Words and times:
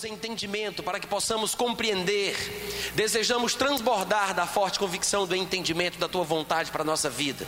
tenhamos 0.00 0.04
entendimento, 0.04 0.82
para 0.82 0.98
que 0.98 1.06
possamos 1.06 1.54
compreender. 1.54 2.36
Desejamos 2.94 3.54
transbordar 3.54 4.34
da 4.34 4.46
forte 4.46 4.78
convicção 4.78 5.26
do 5.26 5.36
entendimento 5.36 5.98
da 5.98 6.08
tua 6.08 6.24
vontade 6.24 6.70
para 6.70 6.82
a 6.82 6.84
nossa 6.84 7.10
vida. 7.10 7.46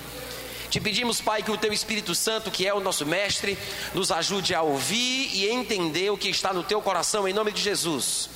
Te 0.69 0.81
pedimos, 0.81 1.21
Pai, 1.21 1.43
que 1.43 1.51
o 1.51 1.59
teu 1.59 1.73
Espírito 1.73 2.15
Santo, 2.15 2.51
que 2.51 2.67
é 2.67 2.73
o 2.73 2.81
nosso 2.81 3.05
mestre, 3.05 3.59
nos 3.95 4.11
ajude 4.11 4.55
a 4.55 4.63
ouvir 4.63 5.31
e 5.35 5.49
entender 5.51 6.11
o 6.11 6.17
que 6.17 6.29
está 6.29 6.53
no 6.53 6.63
teu 6.63 6.81
coração, 6.81 7.29
em 7.29 7.33
nome 7.33 7.53
de 7.53 7.61
Jesus. 7.61 8.29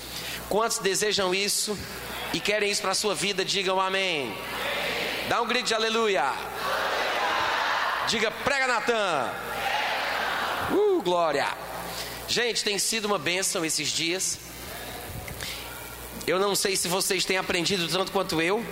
Quantos 0.48 0.78
desejam 0.78 1.34
isso 1.34 1.76
e 2.32 2.40
querem 2.40 2.70
isso 2.70 2.82
para 2.82 2.92
a 2.92 2.94
sua 2.94 3.14
vida, 3.14 3.44
digam 3.44 3.80
amém. 3.80 4.36
Dá 5.28 5.40
um 5.40 5.46
grito 5.46 5.66
de 5.66 5.74
aleluia. 5.74 6.32
Diga, 8.08 8.30
prega 8.30 8.66
Natan. 8.66 9.32
Uh, 10.70 11.02
glória. 11.02 11.65
Gente, 12.28 12.64
tem 12.64 12.76
sido 12.76 13.04
uma 13.04 13.18
bênção 13.18 13.64
esses 13.64 13.88
dias. 13.88 14.38
Eu 16.26 16.40
não 16.40 16.56
sei 16.56 16.74
se 16.76 16.88
vocês 16.88 17.24
têm 17.24 17.36
aprendido 17.36 17.86
tanto 17.86 18.10
quanto 18.10 18.42
eu, 18.42 18.64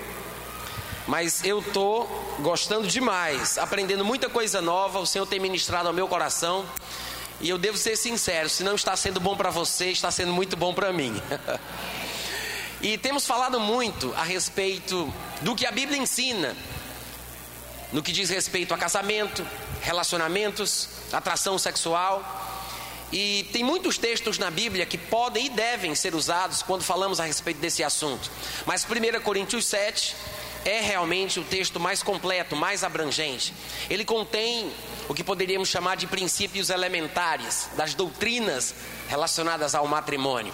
mas 1.07 1.45
eu 1.45 1.61
estou 1.61 2.05
gostando 2.41 2.89
demais, 2.89 3.57
aprendendo 3.57 4.05
muita 4.05 4.29
coisa 4.29 4.61
nova. 4.61 4.99
O 4.99 5.07
Senhor 5.07 5.25
tem 5.25 5.39
ministrado 5.39 5.87
ao 5.87 5.95
meu 5.95 6.09
coração. 6.09 6.67
E 7.41 7.49
eu 7.49 7.57
devo 7.57 7.79
ser 7.79 7.97
sincero: 7.97 8.49
se 8.49 8.65
não 8.65 8.75
está 8.75 8.97
sendo 8.97 9.21
bom 9.21 9.37
para 9.37 9.51
você, 9.51 9.91
está 9.91 10.11
sendo 10.11 10.33
muito 10.33 10.57
bom 10.57 10.75
para 10.75 10.93
mim. 10.93 11.23
e 12.83 12.99
temos 12.99 13.25
falado 13.25 13.61
muito 13.61 14.13
a 14.17 14.25
respeito 14.25 15.15
do 15.43 15.55
que 15.55 15.65
a 15.65 15.71
Bíblia 15.71 15.97
ensina, 15.97 16.57
no 17.93 18.03
que 18.03 18.11
diz 18.11 18.31
respeito 18.31 18.75
a 18.75 18.79
casamento, 18.79 19.47
relacionamentos, 19.81 20.89
atração 21.13 21.57
sexual. 21.57 22.53
E 23.15 23.45
tem 23.53 23.63
muitos 23.63 23.97
textos 23.97 24.39
na 24.39 24.51
Bíblia 24.51 24.85
que 24.85 24.99
podem 24.99 25.47
e 25.47 25.49
devem 25.49 25.95
ser 25.95 26.17
usados 26.17 26.65
quando 26.65 26.83
falamos 26.83 27.21
a 27.21 27.25
respeito 27.25 27.59
desse 27.61 27.85
assunto. 27.85 28.29
Mas 28.67 28.85
1 28.85 29.21
Coríntios 29.21 29.67
7 29.67 30.17
é 30.65 30.81
realmente 30.81 31.39
o 31.39 31.45
texto 31.45 31.79
mais 31.79 32.03
completo, 32.03 32.57
mais 32.57 32.83
abrangente. 32.83 33.55
Ele 33.89 34.05
contém 34.05 34.69
o 35.09 35.15
que 35.15 35.23
poderíamos 35.23 35.69
chamar 35.69 35.97
de 35.97 36.09
princípios 36.09 36.71
elementares 36.71 37.69
das 37.77 37.95
doutrinas 37.95 38.75
relacionadas 39.07 39.77
ao 39.77 39.87
matrimônio. 39.87 40.53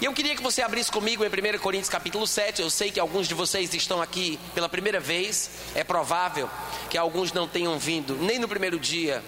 E 0.00 0.04
eu 0.04 0.12
queria 0.12 0.36
que 0.36 0.42
você 0.44 0.62
abrisse 0.62 0.92
comigo 0.92 1.24
em 1.24 1.28
1 1.28 1.58
Coríntios 1.58 1.90
capítulo 1.90 2.24
7. 2.24 2.62
Eu 2.62 2.70
sei 2.70 2.92
que 2.92 3.00
alguns 3.00 3.26
de 3.26 3.34
vocês 3.34 3.74
estão 3.74 4.00
aqui 4.00 4.38
pela 4.54 4.68
primeira 4.68 5.00
vez. 5.00 5.50
É 5.74 5.82
provável 5.82 6.48
que 6.88 6.96
alguns 6.96 7.32
não 7.32 7.48
tenham 7.48 7.76
vindo 7.80 8.14
nem 8.14 8.38
no 8.38 8.46
primeiro 8.46 8.78
dia. 8.78 9.24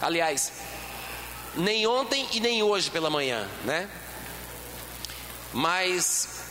Aliás, 0.00 0.50
nem 1.56 1.86
ontem 1.86 2.26
e 2.32 2.40
nem 2.40 2.62
hoje 2.62 2.90
pela 2.90 3.10
manhã, 3.10 3.48
né? 3.64 3.88
Mas 5.52 6.42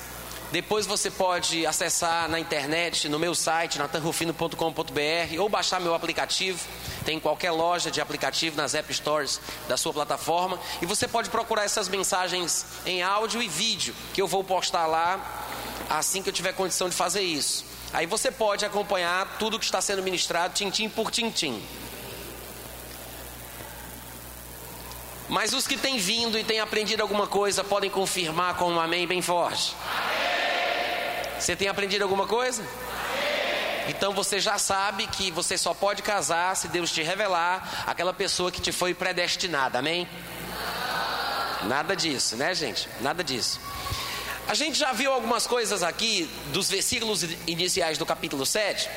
depois 0.52 0.86
você 0.86 1.10
pode 1.10 1.66
acessar 1.66 2.28
na 2.28 2.38
internet, 2.40 3.08
no 3.08 3.18
meu 3.18 3.34
site, 3.34 3.80
natanrufino.com.br, 3.80 5.40
ou 5.40 5.48
baixar 5.48 5.80
meu 5.80 5.96
aplicativo. 5.96 6.60
Tem 7.06 7.18
em 7.18 7.20
qualquer 7.20 7.52
loja 7.52 7.90
de 7.90 8.02
aplicativo 8.02 8.58
nas 8.58 8.76
App 8.76 8.94
Stores 8.94 9.40
da 9.70 9.78
sua 9.78 9.94
plataforma. 9.94 10.60
E 10.82 10.86
você 10.86 11.08
pode 11.08 11.30
procurar 11.30 11.64
essas 11.64 11.88
mensagens 11.88 12.66
em 12.86 13.02
áudio 13.02 13.42
e 13.42 13.48
vídeo, 13.48 13.96
que 14.14 14.22
eu 14.22 14.28
vou 14.28 14.44
postar 14.44 14.88
lá 14.88 15.20
assim 15.90 16.22
que 16.22 16.30
eu 16.30 16.34
tiver 16.34 16.54
condição 16.54 16.90
de 16.90 16.96
fazer 16.96 17.22
isso. 17.22 17.66
Aí 17.94 18.06
você 18.06 18.30
pode 18.30 18.66
acompanhar 18.66 19.38
tudo 19.38 19.58
que 19.58 19.66
está 19.66 19.82
sendo 19.82 20.04
ministrado, 20.04 20.54
tintim 20.54 20.88
por 20.88 21.12
tintim. 21.12 21.62
Mas 25.32 25.54
os 25.54 25.66
que 25.66 25.78
têm 25.78 25.98
vindo 25.98 26.38
e 26.38 26.44
têm 26.44 26.60
aprendido 26.60 27.00
alguma 27.00 27.26
coisa 27.26 27.64
podem 27.64 27.90
confirmar 27.90 28.56
com 28.56 28.70
um 28.70 28.78
amém 28.78 29.08
bem 29.08 29.22
forte. 29.22 29.74
Amém. 29.82 31.40
Você 31.40 31.56
tem 31.56 31.70
aprendido 31.70 32.02
alguma 32.02 32.28
coisa? 32.28 32.62
Amém. 32.62 33.86
Então 33.88 34.12
você 34.12 34.42
já 34.42 34.58
sabe 34.58 35.08
que 35.08 35.32
você 35.32 35.58
só 35.58 35.74
pode 35.74 36.04
casar 36.04 36.54
se 36.58 36.68
Deus 36.68 36.92
te 36.92 37.02
revelar 37.02 37.86
aquela 37.88 38.14
pessoa 38.14 38.52
que 38.52 38.60
te 38.60 38.74
foi 38.74 38.94
predestinada. 38.94 39.80
Amém? 39.80 40.06
Nada 41.64 41.96
disso, 41.96 42.36
né, 42.36 42.54
gente? 42.54 42.90
Nada 43.00 43.24
disso. 43.24 43.58
A 44.50 44.54
gente 44.54 44.78
já 44.78 44.92
viu 44.92 45.14
algumas 45.14 45.48
coisas 45.48 45.82
aqui 45.82 46.30
dos 46.48 46.70
versículos 46.70 47.24
iniciais 47.48 47.98
do 47.98 48.06
capítulo 48.06 48.46
7. 48.46 48.90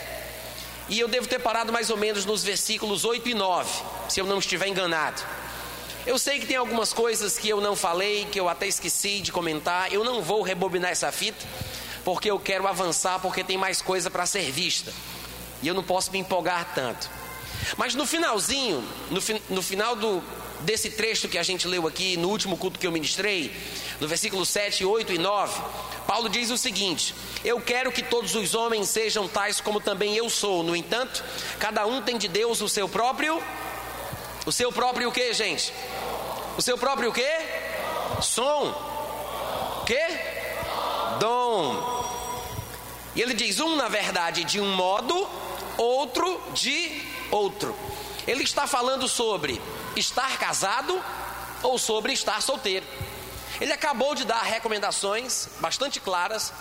E 0.89 0.99
eu 0.99 1.07
devo 1.07 1.29
ter 1.29 1.39
parado 1.39 1.73
mais 1.73 1.91
ou 1.91 1.97
menos 1.97 2.25
nos 2.25 2.43
versículos 2.43 3.05
8 3.05 3.29
e 3.29 3.35
9, 3.35 3.71
se 4.09 4.19
eu 4.19 4.27
não 4.27 4.41
estiver 4.41 4.67
enganado. 4.67 5.23
Eu 6.07 6.19
sei 6.19 6.39
que 6.39 6.45
tem 6.45 6.57
algumas 6.57 6.93
coisas 6.93 7.39
que 7.39 7.49
eu 7.49 7.63
não 7.63 7.75
falei, 7.75 8.27
que 8.31 8.39
eu 8.39 8.47
até 8.47 8.67
esqueci 8.67 9.21
de 9.21 9.33
comentar. 9.33 9.91
Eu 9.91 10.05
não 10.05 10.21
vou 10.21 10.43
rebobinar 10.43 10.91
essa 10.91 11.11
fita, 11.11 11.47
porque 12.05 12.31
eu 12.31 12.39
quero 12.39 12.69
avançar, 12.69 13.19
porque 13.21 13.43
tem 13.43 13.57
mais 13.57 13.81
coisa 13.81 14.11
para 14.11 14.27
ser 14.27 14.51
vista. 14.51 14.93
E 15.63 15.69
eu 15.69 15.73
não 15.73 15.83
posso 15.83 16.13
me 16.13 16.19
empolgar 16.19 16.75
tanto. 16.75 17.11
Mas 17.79 17.95
no 17.95 18.05
finalzinho, 18.05 18.85
no, 19.11 19.19
no 19.49 19.63
final 19.63 19.97
do, 19.97 20.23
desse 20.61 20.91
trecho 20.91 21.27
que 21.27 21.39
a 21.39 21.43
gente 21.43 21.67
leu 21.67 21.87
aqui, 21.87 22.19
no 22.19 22.29
último 22.29 22.59
culto 22.59 22.79
que 22.79 22.87
eu 22.87 22.93
ministrei, 22.93 23.51
no 23.99 24.07
versículo 24.07 24.45
7, 24.45 24.85
8 24.85 25.15
e 25.15 25.19
9, 25.19 25.59
Paulo 26.07 26.29
diz 26.29 26.51
o 26.51 26.59
seguinte: 26.59 27.15
Eu 27.43 27.63
quero 27.63 27.91
que 27.91 28.03
todos 28.03 28.35
os 28.35 28.55
homens 28.55 28.91
sejam 28.91 29.27
tais 29.27 29.59
como 29.59 29.81
também 29.81 30.15
eu 30.15 30.29
sou. 30.29 30.63
No 30.63 30.77
entanto, 30.77 31.25
cada 31.59 31.87
um 31.87 32.03
tem 32.03 32.19
de 32.19 32.29
Deus 32.29 32.61
o 32.61 32.69
seu 32.69 32.87
próprio 32.87 33.43
o 34.47 34.53
seu 34.53 34.71
próprio 34.71 35.09
o 35.09 35.13
que, 35.13 35.33
gente? 35.33 35.73
O 36.57 36.63
seu 36.63 36.79
próprio 36.79 37.11
o 37.11 37.13
que? 37.13 37.27
Som. 38.23 38.73
O 39.81 39.85
que? 39.85 40.07
Dom. 41.19 42.05
E 43.15 43.23
ele 43.23 43.35
diz: 43.35 43.61
um, 43.61 43.77
na 43.77 43.89
verdade, 43.89 44.45
de 44.45 44.61
um 44.61 44.75
modo, 44.75 45.29
outro 45.77 46.41
de 46.53 47.03
outro. 47.31 47.77
Ele 48.27 48.45
está 48.45 48.67
falando 48.67 49.09
sobre 49.09 49.61
estar 49.97 50.39
casado 50.39 51.03
ou 51.63 51.79
sobre 51.79 52.13
estar 52.13 52.41
solteiro. 52.41 52.87
Ele 53.61 53.73
acabou 53.73 54.15
de 54.15 54.25
dar 54.25 54.43
recomendações 54.43 55.49
bastante 55.61 56.01
claras 56.01 56.53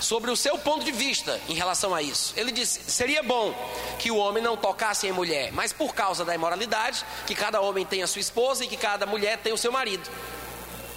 sobre 0.00 0.30
o 0.30 0.36
seu 0.36 0.58
ponto 0.58 0.84
de 0.84 0.92
vista 0.92 1.40
em 1.48 1.54
relação 1.54 1.94
a 1.94 2.02
isso. 2.02 2.34
Ele 2.36 2.52
disse: 2.52 2.80
seria 2.86 3.22
bom 3.22 3.54
que 3.98 4.10
o 4.10 4.16
homem 4.16 4.42
não 4.42 4.56
tocasse 4.56 5.06
em 5.06 5.12
mulher, 5.12 5.52
mas 5.52 5.72
por 5.72 5.94
causa 5.94 6.24
da 6.24 6.34
imoralidade, 6.34 7.04
que 7.26 7.34
cada 7.34 7.60
homem 7.60 7.84
tenha 7.84 8.06
sua 8.06 8.20
esposa 8.20 8.64
e 8.64 8.68
que 8.68 8.76
cada 8.76 9.06
mulher 9.06 9.38
tenha 9.38 9.54
o 9.54 9.58
seu 9.58 9.72
marido. 9.72 10.08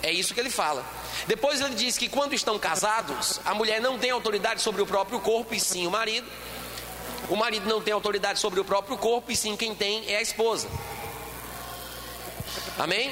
É 0.03 0.12
isso 0.12 0.34
que 0.34 0.40
ele 0.40 0.50
fala. 0.50 0.85
Depois 1.25 1.59
ele 1.59 1.75
diz 1.75 1.97
que 1.97 2.08
quando 2.08 2.34
estão 2.34 2.59
casados, 2.59 3.40
a 3.44 3.53
mulher 3.53 3.81
não 3.81 3.97
tem 3.97 4.12
autoridade 4.12 4.62
sobre 4.62 4.81
o 4.81 4.85
próprio 4.85 5.19
corpo 5.19 5.53
e 5.53 5.59
sim 5.59 5.88
o 5.88 5.91
marido. 5.91 6.28
O 7.29 7.35
marido 7.35 7.68
não 7.68 7.81
tem 7.81 7.94
autoridade 7.94 8.40
sobre 8.40 8.59
o 8.59 8.66
próprio 8.66 8.97
corpo 8.97 9.31
e 9.31 9.35
sim 9.35 9.58
quem 9.58 9.75
tem 9.75 10.09
é 10.12 10.18
a 10.18 10.22
esposa. 10.22 10.68
Amém? 12.78 13.12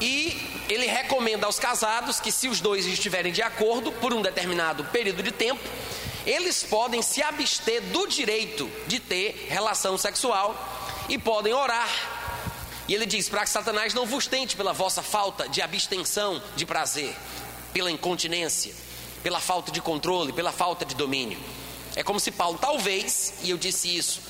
E 0.00 0.64
ele 0.68 0.86
recomenda 0.86 1.46
aos 1.46 1.58
casados 1.58 2.20
que, 2.20 2.30
se 2.30 2.48
os 2.48 2.60
dois 2.60 2.86
estiverem 2.86 3.32
de 3.32 3.42
acordo 3.42 3.90
por 3.92 4.12
um 4.12 4.22
determinado 4.22 4.84
período 4.84 5.22
de 5.22 5.32
tempo, 5.32 5.60
eles 6.24 6.62
podem 6.62 7.02
se 7.02 7.22
abster 7.22 7.82
do 7.84 8.06
direito 8.06 8.70
de 8.86 9.00
ter 9.00 9.46
relação 9.48 9.96
sexual 9.96 10.54
e 11.08 11.18
podem 11.18 11.52
orar. 11.52 11.88
E 12.86 12.94
ele 12.94 13.06
diz: 13.06 13.28
para 13.28 13.42
que 13.42 13.50
Satanás 13.50 13.94
não 13.94 14.06
vos 14.06 14.26
tente 14.26 14.56
pela 14.56 14.72
vossa 14.72 15.02
falta 15.02 15.48
de 15.48 15.60
abstenção 15.60 16.42
de 16.54 16.64
prazer, 16.64 17.14
pela 17.72 17.90
incontinência, 17.90 18.74
pela 19.22 19.40
falta 19.40 19.72
de 19.72 19.80
controle, 19.80 20.32
pela 20.32 20.52
falta 20.52 20.84
de 20.84 20.94
domínio. 20.94 21.38
É 21.96 22.02
como 22.02 22.20
se 22.20 22.30
Paulo, 22.30 22.58
talvez, 22.58 23.34
e 23.42 23.50
eu 23.50 23.58
disse 23.58 23.96
isso 23.96 24.20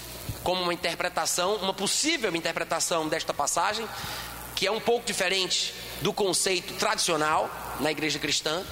como 0.42 0.62
uma 0.62 0.72
interpretação, 0.72 1.56
uma 1.56 1.74
possível 1.74 2.34
interpretação 2.34 3.08
desta 3.08 3.34
passagem, 3.34 3.86
que 4.58 4.66
é 4.66 4.72
um 4.72 4.80
pouco 4.80 5.06
diferente 5.06 5.72
do 6.02 6.12
conceito 6.12 6.74
tradicional 6.74 7.48
na 7.78 7.92
igreja 7.92 8.18
cristã, 8.18 8.64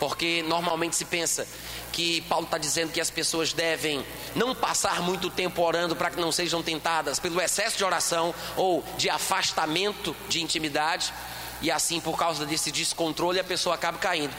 porque 0.00 0.42
normalmente 0.48 0.96
se 0.96 1.04
pensa 1.04 1.46
que 1.92 2.22
Paulo 2.22 2.46
está 2.46 2.56
dizendo 2.56 2.90
que 2.90 3.00
as 3.00 3.10
pessoas 3.10 3.52
devem 3.52 4.02
não 4.34 4.54
passar 4.54 5.02
muito 5.02 5.28
tempo 5.28 5.60
orando 5.60 5.94
para 5.94 6.08
que 6.08 6.18
não 6.18 6.32
sejam 6.32 6.62
tentadas 6.62 7.18
pelo 7.18 7.38
excesso 7.42 7.76
de 7.76 7.84
oração 7.84 8.34
ou 8.56 8.82
de 8.96 9.10
afastamento 9.10 10.16
de 10.30 10.42
intimidade, 10.42 11.12
e 11.60 11.70
assim, 11.70 12.00
por 12.00 12.16
causa 12.16 12.46
desse 12.46 12.72
descontrole, 12.72 13.38
a 13.38 13.44
pessoa 13.44 13.74
acaba 13.74 13.98
caindo. 13.98 14.34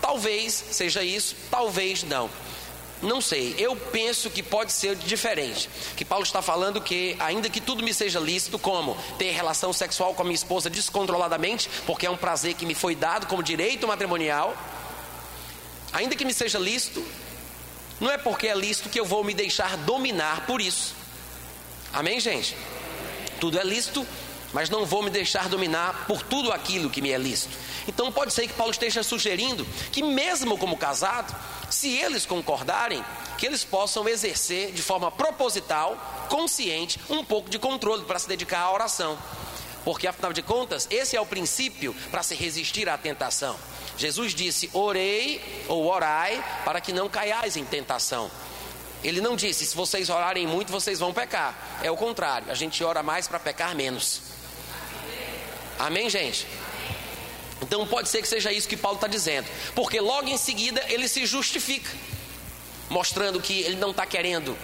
Talvez 0.00 0.52
seja 0.52 1.04
isso, 1.04 1.36
talvez 1.48 2.02
não. 2.02 2.28
Não 3.02 3.20
sei, 3.20 3.54
eu 3.58 3.74
penso 3.74 4.28
que 4.28 4.42
pode 4.42 4.72
ser 4.72 4.94
diferente. 4.94 5.70
Que 5.96 6.04
Paulo 6.04 6.24
está 6.24 6.42
falando 6.42 6.80
que, 6.80 7.16
ainda 7.18 7.48
que 7.48 7.60
tudo 7.60 7.82
me 7.82 7.94
seja 7.94 8.20
lícito, 8.20 8.58
como 8.58 8.94
ter 9.18 9.30
relação 9.30 9.72
sexual 9.72 10.14
com 10.14 10.22
a 10.22 10.24
minha 10.24 10.34
esposa 10.34 10.68
descontroladamente, 10.68 11.70
porque 11.86 12.06
é 12.06 12.10
um 12.10 12.16
prazer 12.16 12.54
que 12.54 12.66
me 12.66 12.74
foi 12.74 12.94
dado 12.94 13.26
como 13.26 13.42
direito 13.42 13.88
matrimonial, 13.88 14.54
ainda 15.92 16.14
que 16.14 16.26
me 16.26 16.34
seja 16.34 16.58
lícito, 16.58 17.02
não 17.98 18.10
é 18.10 18.18
porque 18.18 18.48
é 18.48 18.54
lícito 18.54 18.90
que 18.90 19.00
eu 19.00 19.04
vou 19.04 19.24
me 19.24 19.32
deixar 19.32 19.76
dominar 19.78 20.46
por 20.46 20.60
isso. 20.60 20.94
Amém, 21.92 22.20
gente? 22.20 22.56
Tudo 23.40 23.58
é 23.58 23.64
lícito 23.64 24.06
mas 24.52 24.70
não 24.70 24.84
vou 24.84 25.02
me 25.02 25.10
deixar 25.10 25.48
dominar 25.48 26.06
por 26.06 26.22
tudo 26.22 26.52
aquilo 26.52 26.90
que 26.90 27.00
me 27.00 27.10
é 27.10 27.18
lícito. 27.18 27.56
Então 27.86 28.10
pode 28.10 28.32
ser 28.32 28.46
que 28.46 28.54
Paulo 28.54 28.72
esteja 28.72 29.02
sugerindo 29.02 29.64
que, 29.92 30.02
mesmo 30.02 30.58
como 30.58 30.76
casado, 30.76 31.34
se 31.70 31.96
eles 31.96 32.26
concordarem, 32.26 33.04
que 33.38 33.46
eles 33.46 33.64
possam 33.64 34.08
exercer 34.08 34.72
de 34.72 34.82
forma 34.82 35.10
proposital, 35.10 35.96
consciente, 36.28 37.00
um 37.08 37.24
pouco 37.24 37.48
de 37.48 37.58
controle 37.58 38.04
para 38.04 38.18
se 38.18 38.28
dedicar 38.28 38.60
à 38.60 38.72
oração. 38.72 39.18
Porque 39.84 40.06
afinal 40.06 40.32
de 40.32 40.42
contas, 40.42 40.86
esse 40.90 41.16
é 41.16 41.20
o 41.20 41.26
princípio 41.26 41.94
para 42.10 42.22
se 42.22 42.34
resistir 42.34 42.88
à 42.88 42.98
tentação. 42.98 43.56
Jesus 43.96 44.34
disse: 44.34 44.68
Orei 44.72 45.64
ou 45.68 45.86
orai 45.86 46.44
para 46.64 46.80
que 46.80 46.92
não 46.92 47.08
caiais 47.08 47.56
em 47.56 47.64
tentação. 47.64 48.30
Ele 49.02 49.20
não 49.20 49.36
disse: 49.36 49.64
se 49.64 49.74
vocês 49.74 50.10
orarem 50.10 50.46
muito, 50.46 50.70
vocês 50.70 50.98
vão 50.98 51.12
pecar. 51.12 51.80
É 51.82 51.90
o 51.90 51.96
contrário, 51.96 52.50
a 52.50 52.54
gente 52.54 52.84
ora 52.84 53.02
mais 53.02 53.26
para 53.26 53.40
pecar 53.40 53.74
menos. 53.74 54.29
Amém, 55.80 56.10
gente? 56.10 56.46
Então 57.62 57.86
pode 57.86 58.10
ser 58.10 58.20
que 58.20 58.28
seja 58.28 58.52
isso 58.52 58.68
que 58.68 58.76
Paulo 58.76 58.96
está 58.96 59.06
dizendo, 59.06 59.48
porque 59.74 59.98
logo 59.98 60.28
em 60.28 60.36
seguida 60.36 60.82
ele 60.88 61.08
se 61.08 61.24
justifica, 61.24 61.90
mostrando 62.90 63.40
que 63.40 63.62
ele 63.62 63.76
não 63.76 63.90
está 63.90 64.04
querendo 64.04 64.56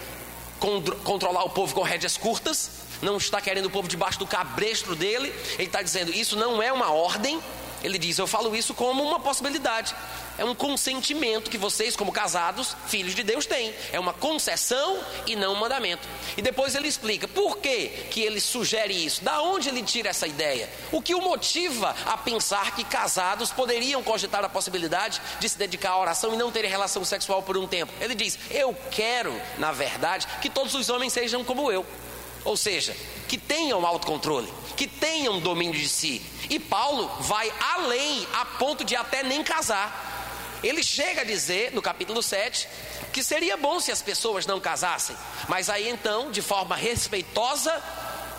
controlar 1.03 1.43
o 1.43 1.49
povo 1.49 1.73
com 1.73 1.81
rédeas 1.81 2.17
curtas, 2.17 2.69
não 3.01 3.17
está 3.17 3.41
querendo 3.41 3.65
o 3.65 3.69
povo 3.69 3.87
debaixo 3.87 4.19
do 4.19 4.27
cabresto 4.27 4.95
dele, 4.95 5.33
ele 5.53 5.67
está 5.67 5.81
dizendo 5.81 6.11
isso 6.13 6.35
não 6.35 6.61
é 6.61 6.71
uma 6.71 6.91
ordem, 6.91 7.41
ele 7.87 7.97
diz: 7.97 8.17
Eu 8.17 8.27
falo 8.27 8.55
isso 8.55 8.73
como 8.73 9.03
uma 9.03 9.19
possibilidade. 9.19 9.95
É 10.37 10.45
um 10.45 10.53
consentimento 10.53 11.49
que 11.49 11.57
vocês, 11.57 11.95
como 11.95 12.11
casados, 12.11 12.75
filhos 12.87 13.15
de 13.15 13.23
Deus, 13.23 13.45
têm. 13.45 13.73
É 13.91 13.99
uma 13.99 14.13
concessão 14.13 14.99
e 15.25 15.35
não 15.35 15.53
um 15.53 15.59
mandamento. 15.59 16.07
E 16.35 16.41
depois 16.41 16.75
ele 16.75 16.87
explica 16.87 17.27
por 17.27 17.57
que, 17.57 17.87
que 18.11 18.21
ele 18.21 18.39
sugere 18.39 18.93
isso. 18.93 19.23
Da 19.23 19.41
onde 19.41 19.69
ele 19.69 19.81
tira 19.81 20.09
essa 20.09 20.27
ideia? 20.27 20.69
O 20.91 21.01
que 21.01 21.15
o 21.15 21.21
motiva 21.21 21.95
a 22.05 22.17
pensar 22.17 22.75
que 22.75 22.83
casados 22.83 23.51
poderiam 23.51 24.03
cogitar 24.03 24.43
a 24.45 24.49
possibilidade 24.49 25.19
de 25.39 25.49
se 25.49 25.57
dedicar 25.57 25.91
à 25.91 25.99
oração 25.99 26.33
e 26.33 26.37
não 26.37 26.51
terem 26.51 26.69
relação 26.69 27.03
sexual 27.03 27.41
por 27.41 27.57
um 27.57 27.67
tempo? 27.67 27.91
Ele 27.99 28.13
diz: 28.13 28.37
Eu 28.51 28.75
quero, 28.91 29.33
na 29.57 29.71
verdade, 29.71 30.27
que 30.41 30.49
todos 30.49 30.75
os 30.75 30.89
homens 30.89 31.13
sejam 31.13 31.43
como 31.43 31.71
eu. 31.71 31.85
Ou 32.47 32.55
seja, 32.55 32.95
que 33.27 33.37
tenham 33.37 33.85
autocontrole, 33.85 34.47
que 34.77 34.87
tenham 34.87 35.37
domínio 35.37 35.77
de 35.77 35.89
si. 35.89 36.21
E 36.49 36.57
Paulo 36.57 37.11
vai 37.19 37.51
além, 37.75 38.25
a 38.35 38.45
ponto 38.45 38.85
de 38.85 38.95
até 38.95 39.21
nem 39.21 39.43
casar. 39.43 40.57
Ele 40.63 40.81
chega 40.81 41.21
a 41.21 41.25
dizer, 41.25 41.73
no 41.73 41.81
capítulo 41.81 42.23
7, 42.23 42.69
que 43.11 43.21
seria 43.21 43.57
bom 43.57 43.81
se 43.81 43.91
as 43.91 44.01
pessoas 44.01 44.45
não 44.45 44.61
casassem. 44.61 45.13
Mas 45.49 45.69
aí 45.69 45.89
então, 45.89 46.31
de 46.31 46.41
forma 46.41 46.73
respeitosa 46.73 47.83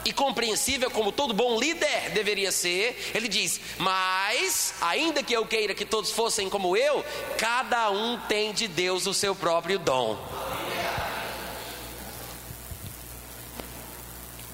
e 0.06 0.12
compreensível, 0.12 0.90
como 0.90 1.12
todo 1.12 1.34
bom 1.34 1.60
líder 1.60 2.08
deveria 2.14 2.50
ser, 2.50 3.12
ele 3.14 3.28
diz: 3.28 3.60
Mas, 3.76 4.72
ainda 4.80 5.22
que 5.22 5.34
eu 5.34 5.44
queira 5.44 5.74
que 5.74 5.84
todos 5.84 6.10
fossem 6.12 6.48
como 6.48 6.74
eu, 6.78 7.04
cada 7.36 7.90
um 7.90 8.18
tem 8.20 8.54
de 8.54 8.68
Deus 8.68 9.06
o 9.06 9.12
seu 9.12 9.36
próprio 9.36 9.78
dom. 9.78 10.16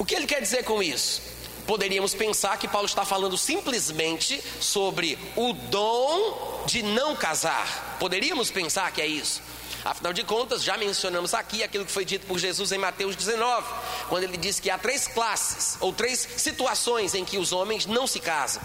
O 0.05 0.07
que 0.07 0.15
ele 0.15 0.27
quer 0.27 0.43
dizer 0.43 0.65
com 0.65 0.83
isso? 0.83 1.23
Poderíamos 1.67 2.13
pensar 2.13 2.59
que 2.59 2.69
Paulo 2.69 2.85
está 2.85 3.07
falando 3.07 3.39
simplesmente 3.39 4.39
sobre 4.61 5.19
o 5.35 5.55
dom 5.55 6.63
de 6.67 6.83
não 6.83 7.17
casar. 7.17 7.97
Poderíamos 7.99 8.51
pensar 8.51 8.93
que 8.93 9.01
é 9.01 9.07
isso. 9.07 9.41
Afinal 9.83 10.13
de 10.13 10.23
contas, 10.23 10.63
já 10.63 10.77
mencionamos 10.77 11.33
aqui 11.33 11.63
aquilo 11.63 11.87
que 11.87 11.91
foi 11.91 12.05
dito 12.05 12.27
por 12.27 12.39
Jesus 12.39 12.71
em 12.71 12.77
Mateus 12.77 13.17
19, 13.17 13.67
quando 14.11 14.25
ele 14.25 14.37
diz 14.37 14.61
que 14.61 14.69
há 14.69 14.77
três 14.77 15.09
classes 15.09 15.79
ou 15.81 15.91
três 15.91 16.29
situações 16.37 17.15
em 17.15 17.25
que 17.25 17.39
os 17.39 17.51
homens 17.51 17.87
não 17.87 18.07
se 18.07 18.21
casam 18.21 18.63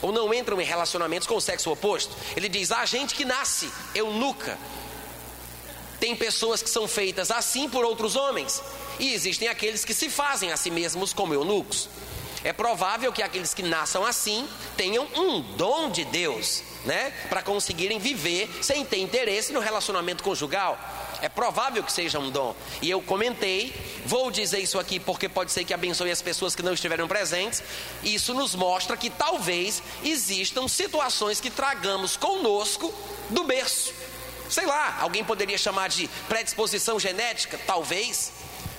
ou 0.00 0.12
não 0.12 0.32
entram 0.32 0.60
em 0.60 0.64
relacionamentos 0.64 1.26
com 1.26 1.34
o 1.34 1.40
sexo 1.40 1.72
oposto. 1.72 2.14
Ele 2.36 2.48
diz: 2.48 2.70
há 2.70 2.84
gente 2.86 3.16
que 3.16 3.24
nasce 3.24 3.68
eunuca. 3.92 4.56
Tem 6.00 6.16
pessoas 6.16 6.62
que 6.62 6.70
são 6.70 6.88
feitas 6.88 7.30
assim 7.30 7.68
por 7.68 7.84
outros 7.84 8.16
homens. 8.16 8.62
E 8.98 9.12
existem 9.12 9.48
aqueles 9.48 9.84
que 9.84 9.94
se 9.94 10.08
fazem 10.08 10.50
a 10.50 10.56
si 10.56 10.70
mesmos 10.70 11.12
como 11.12 11.34
eunucos. 11.34 11.88
É 12.42 12.54
provável 12.54 13.12
que 13.12 13.22
aqueles 13.22 13.52
que 13.52 13.62
nasçam 13.62 14.04
assim 14.04 14.48
tenham 14.74 15.06
um 15.14 15.42
dom 15.56 15.90
de 15.90 16.06
Deus, 16.06 16.62
né? 16.86 17.12
Para 17.28 17.42
conseguirem 17.42 17.98
viver 17.98 18.48
sem 18.62 18.82
ter 18.82 18.96
interesse 18.96 19.52
no 19.52 19.60
relacionamento 19.60 20.24
conjugal. 20.24 20.78
É 21.20 21.28
provável 21.28 21.82
que 21.82 21.92
seja 21.92 22.18
um 22.18 22.30
dom. 22.30 22.54
E 22.80 22.88
eu 22.88 23.02
comentei, 23.02 23.74
vou 24.06 24.30
dizer 24.30 24.58
isso 24.58 24.78
aqui 24.78 24.98
porque 24.98 25.28
pode 25.28 25.52
ser 25.52 25.64
que 25.64 25.74
abençoe 25.74 26.10
as 26.10 26.22
pessoas 26.22 26.54
que 26.54 26.62
não 26.62 26.72
estiveram 26.72 27.06
presentes. 27.06 27.62
Isso 28.02 28.32
nos 28.32 28.54
mostra 28.54 28.96
que 28.96 29.10
talvez 29.10 29.82
existam 30.02 30.66
situações 30.66 31.40
que 31.40 31.50
tragamos 31.50 32.16
conosco 32.16 32.94
do 33.28 33.44
berço. 33.44 33.92
Sei 34.50 34.66
lá, 34.66 34.98
alguém 35.00 35.24
poderia 35.24 35.56
chamar 35.56 35.88
de 35.88 36.08
predisposição 36.28 36.98
genética, 36.98 37.58
talvez 37.66 38.32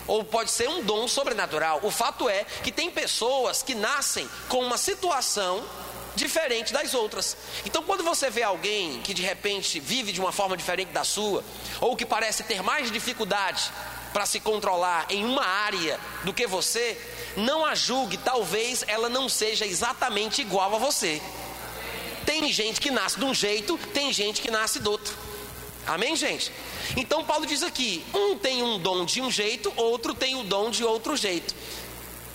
ou 0.07 0.23
pode 0.23 0.51
ser 0.51 0.67
um 0.67 0.83
dom 0.83 1.07
sobrenatural. 1.07 1.79
O 1.83 1.91
fato 1.91 2.27
é 2.27 2.43
que 2.63 2.71
tem 2.71 2.91
pessoas 2.91 3.63
que 3.63 3.73
nascem 3.73 4.29
com 4.49 4.59
uma 4.59 4.77
situação 4.77 5.63
diferente 6.15 6.73
das 6.73 6.93
outras. 6.93 7.37
Então, 7.65 7.81
quando 7.83 8.03
você 8.03 8.29
vê 8.29 8.43
alguém 8.43 9.01
que 9.01 9.13
de 9.13 9.21
repente 9.21 9.79
vive 9.79 10.11
de 10.11 10.19
uma 10.19 10.33
forma 10.33 10.57
diferente 10.57 10.89
da 10.89 11.05
sua, 11.05 11.43
ou 11.79 11.95
que 11.95 12.05
parece 12.05 12.43
ter 12.43 12.61
mais 12.61 12.91
dificuldade 12.91 13.71
para 14.11 14.25
se 14.25 14.41
controlar 14.41 15.05
em 15.09 15.23
uma 15.23 15.45
área 15.45 15.97
do 16.25 16.33
que 16.33 16.45
você, 16.45 16.99
não 17.37 17.65
a 17.65 17.73
julgue, 17.73 18.17
talvez 18.17 18.83
ela 18.87 19.07
não 19.07 19.29
seja 19.29 19.65
exatamente 19.65 20.41
igual 20.41 20.75
a 20.75 20.79
você. 20.79 21.21
Tem 22.25 22.51
gente 22.51 22.81
que 22.81 22.91
nasce 22.91 23.17
de 23.17 23.23
um 23.23 23.33
jeito, 23.33 23.77
tem 23.93 24.11
gente 24.11 24.41
que 24.41 24.51
nasce 24.51 24.79
do 24.79 24.91
outro. 24.91 25.30
Amém, 25.87 26.15
gente? 26.15 26.51
Então 26.95 27.23
Paulo 27.23 27.45
diz 27.45 27.63
aqui: 27.63 28.03
um 28.13 28.37
tem 28.37 28.61
um 28.61 28.79
dom 28.79 29.05
de 29.05 29.21
um 29.21 29.31
jeito, 29.31 29.71
outro 29.75 30.13
tem 30.13 30.35
o 30.35 30.43
dom 30.43 30.69
de 30.69 30.83
outro 30.83 31.15
jeito. 31.15 31.55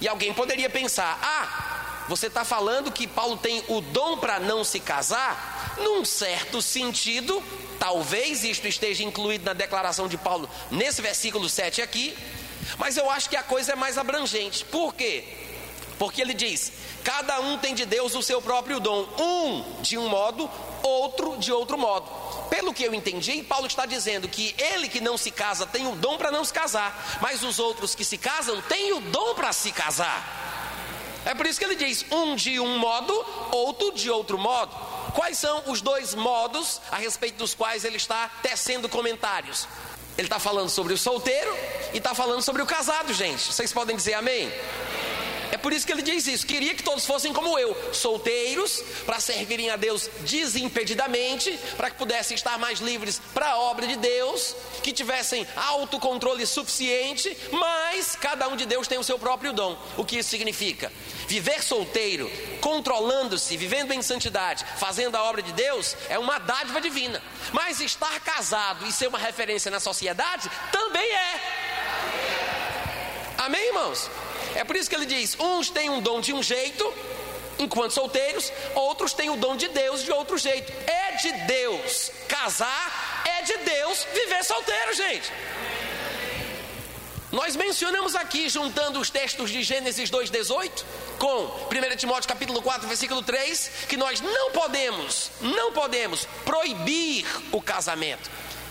E 0.00 0.08
alguém 0.08 0.32
poderia 0.32 0.69
pensar: 0.69 1.19
ah, 1.22 2.04
você 2.08 2.26
está 2.26 2.44
falando 2.44 2.93
que 2.93 3.06
Paulo 3.06 3.37
tem 3.37 3.62
o 3.69 3.81
dom 3.81 4.19
para 4.19 4.38
não 4.40 4.64
se 4.64 4.81
casar? 4.81 5.75
Num 5.78 6.04
certo 6.04 6.62
sentido, 6.62 7.43
talvez 7.79 8.44
isto 8.44 8.67
esteja 8.67 9.03
incluído 9.03 9.44
na 9.44 9.53
declaração 9.53 10.08
de 10.08 10.17
Paulo 10.17 10.48
nesse 10.70 11.03
versículo 11.03 11.48
7 11.48 11.82
aqui, 11.82 12.17
mas 12.79 12.96
eu 12.96 13.10
acho 13.10 13.29
que 13.29 13.36
a 13.36 13.43
coisa 13.43 13.72
é 13.72 13.76
mais 13.76 13.98
abrangente. 13.98 14.65
Por 14.65 14.94
quê? 14.94 15.45
Porque 15.98 16.20
ele 16.20 16.34
diz: 16.34 16.72
cada 17.03 17.41
um 17.41 17.58
tem 17.58 17.74
de 17.74 17.86
Deus 17.86 18.15
o 18.15 18.22
seu 18.22 18.43
próprio 18.43 18.79
dom, 18.79 19.06
um 19.19 19.82
de 19.82 19.96
um 19.96 20.08
modo, 20.08 20.50
outro 20.82 21.36
de 21.38 21.53
outro 21.53 21.79
modo. 21.79 22.10
Pelo 22.48 22.74
que 22.74 22.84
eu 22.84 22.94
entendi, 22.94 23.43
Paulo 23.43 23.67
está 23.67 23.86
dizendo 23.86 24.29
que 24.29 24.55
ele 24.58 24.88
que 24.88 25.00
não 25.00 25.17
se 25.17 25.31
casa 25.31 25.67
tem 25.67 25.86
o 25.86 25.96
dom 25.96 26.17
para 26.17 26.31
não 26.31 26.44
se 26.44 26.53
casar, 26.53 27.19
mas 27.20 27.43
os 27.43 27.58
outros 27.58 27.94
que 27.94 28.05
se 28.05 28.19
casam 28.19 28.60
têm 28.62 28.93
o 28.93 29.00
dom 29.00 29.34
para 29.34 29.53
se 29.53 29.72
casar. 29.72 30.44
É 31.24 31.34
por 31.34 31.44
isso 31.44 31.58
que 31.58 31.65
ele 31.65 31.74
diz: 31.74 32.05
um 32.10 32.36
de 32.36 32.60
um 32.60 32.79
modo, 32.79 33.12
outro 33.50 33.93
de 33.93 34.10
outro 34.10 34.38
modo. 34.38 34.74
Quais 35.12 35.38
são 35.38 35.65
os 35.67 35.81
dois 35.81 36.15
modos 36.15 36.81
a 36.91 36.96
respeito 36.96 37.38
dos 37.38 37.55
quais 37.55 37.84
ele 37.84 37.96
está 37.96 38.31
tecendo 38.43 38.88
comentários? 38.88 39.67
Ele 40.17 40.26
está 40.26 40.38
falando 40.38 40.70
sobre 40.70 40.94
o 40.94 40.98
solteiro 40.98 41.55
e 41.93 41.98
está 41.98 42.15
falando 42.15 42.43
sobre 42.43 42.62
o 42.62 42.67
casado, 42.67 43.12
gente. 43.12 43.53
Vocês 43.53 43.72
podem 43.72 43.96
dizer 43.96 44.15
amém? 44.15 44.50
É 45.56 45.58
por 45.58 45.72
isso 45.72 45.86
que 45.86 45.93
ele 45.93 46.03
diz 46.03 46.27
isso. 46.27 46.46
Queria 46.46 46.75
que 46.75 46.82
todos 46.82 47.06
fossem 47.06 47.32
como 47.32 47.58
eu, 47.58 47.75
solteiros, 47.91 48.84
para 49.06 49.19
servirem 49.19 49.70
a 49.70 49.77
Deus 49.77 50.10
desimpedidamente, 50.20 51.58
para 51.79 51.89
que 51.89 51.96
pudessem 51.96 52.34
estar 52.34 52.58
mais 52.58 52.79
livres 52.79 53.22
para 53.32 53.53
a 53.53 53.58
obra 53.58 53.86
de 53.86 53.96
Deus, 53.96 54.55
que 54.82 54.93
tivessem 54.93 55.46
autocontrole 55.56 56.46
suficiente, 56.46 57.34
mas 57.51 58.15
cada 58.17 58.46
um 58.48 58.56
de 58.56 58.67
Deus 58.67 58.86
tem 58.86 58.98
o 58.98 59.03
seu 59.03 59.19
próprio 59.19 59.55
dom. 59.55 59.79
O 59.96 60.05
que 60.05 60.19
isso 60.19 60.29
significa? 60.29 60.93
Viver 61.27 61.63
solteiro, 61.63 62.31
controlando-se, 62.60 63.56
vivendo 63.56 63.93
em 63.93 64.03
santidade, 64.03 64.63
fazendo 64.77 65.17
a 65.17 65.22
obra 65.22 65.41
de 65.41 65.55
Deus, 65.55 65.96
é 66.10 66.19
uma 66.19 66.39
dádiva 66.39 66.82
divina. 66.82 67.22
Mas 67.51 67.81
estar 67.81 68.20
casado 68.20 68.86
e 68.86 68.93
ser 68.93 69.08
uma 69.08 69.19
referência 69.19 69.70
na 69.70 69.81
sociedade 69.81 70.51
também 70.70 71.10
é. 71.10 71.41
Amém, 73.39 73.69
irmãos? 73.69 74.10
É 74.56 74.65
por 74.65 74.75
isso 74.75 74.89
que 74.89 74.96
ele 74.96 75.06
diz: 75.06 75.36
uns 75.39 75.70
têm 75.70 75.91
um 75.91 76.01
dom 76.01 76.20
de 76.20 76.32
um 76.32 76.43
jeito, 76.43 76.93
enquanto 77.58 77.93
solteiros, 77.93 78.51
outros 78.75 79.13
têm 79.13 79.29
o 79.31 79.36
dom 79.36 79.55
de 79.55 79.69
Deus 79.69 80.03
de 80.03 80.10
outro 80.10 80.39
jeito. 80.39 80.72
É 80.86 81.13
de 81.17 81.32
Deus 81.46 82.10
casar, 82.27 83.22
é 83.27 83.43
de 83.43 83.56
Deus 83.58 84.06
viver 84.15 84.43
solteiro, 84.44 84.94
gente. 84.94 85.31
Nós 87.31 87.55
mencionamos 87.55 88.15
aqui, 88.15 88.48
juntando 88.48 88.98
os 88.98 89.10
textos 89.10 89.51
de 89.51 89.63
Gênesis 89.63 90.10
2,18 90.10 90.84
com 91.19 91.44
1 91.93 91.96
Timóteo 91.96 92.29
capítulo 92.29 92.63
4, 92.63 92.89
versículo 92.89 93.22
3, 93.22 93.70
que 93.89 93.96
nós 93.96 94.20
não 94.22 94.53
podemos, 94.53 95.31
não 95.41 95.72
podemos 95.72 96.27
proibir 96.44 97.27
o 97.53 97.60
casamento 97.60 98.31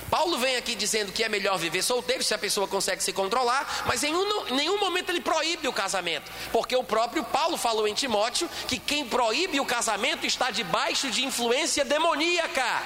Paulo 0.09 0.37
vem 0.37 0.55
aqui 0.55 0.75
dizendo 0.75 1.11
que 1.11 1.23
é 1.23 1.29
melhor 1.29 1.57
viver 1.57 1.81
solteiro 1.81 2.23
se 2.23 2.33
a 2.33 2.37
pessoa 2.37 2.67
consegue 2.67 3.03
se 3.03 3.11
controlar, 3.11 3.83
mas 3.87 4.03
em, 4.03 4.15
um, 4.15 4.45
nenhum 4.55 4.79
momento 4.79 5.09
ele 5.09 5.21
proíbe 5.21 5.67
o 5.67 5.73
casamento, 5.73 6.31
porque 6.51 6.75
o 6.75 6.83
próprio 6.83 7.23
Paulo 7.23 7.57
falou 7.57 7.87
em 7.87 7.93
Timóteo 7.93 8.49
que 8.67 8.77
quem 8.77 9.07
proíbe 9.07 9.59
o 9.59 9.65
casamento 9.65 10.25
está 10.25 10.51
debaixo 10.51 11.09
de 11.09 11.25
influência 11.25 11.83
demoníaca. 11.83 12.83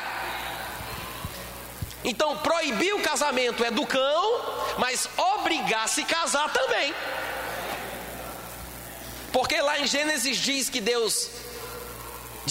Então, 2.04 2.38
proibir 2.38 2.94
o 2.94 3.02
casamento 3.02 3.64
é 3.64 3.72
do 3.72 3.86
cão, 3.86 4.42
mas 4.78 5.10
obrigar 5.18 5.84
a 5.84 5.88
se 5.88 6.04
casar 6.06 6.52
também. 6.54 6.94
Porque 9.34 9.62
lá 9.62 9.80
em 9.80 9.86
Gênesis 9.86 10.38
diz 10.38 10.70
que 10.70 10.80
Deus 10.80 11.30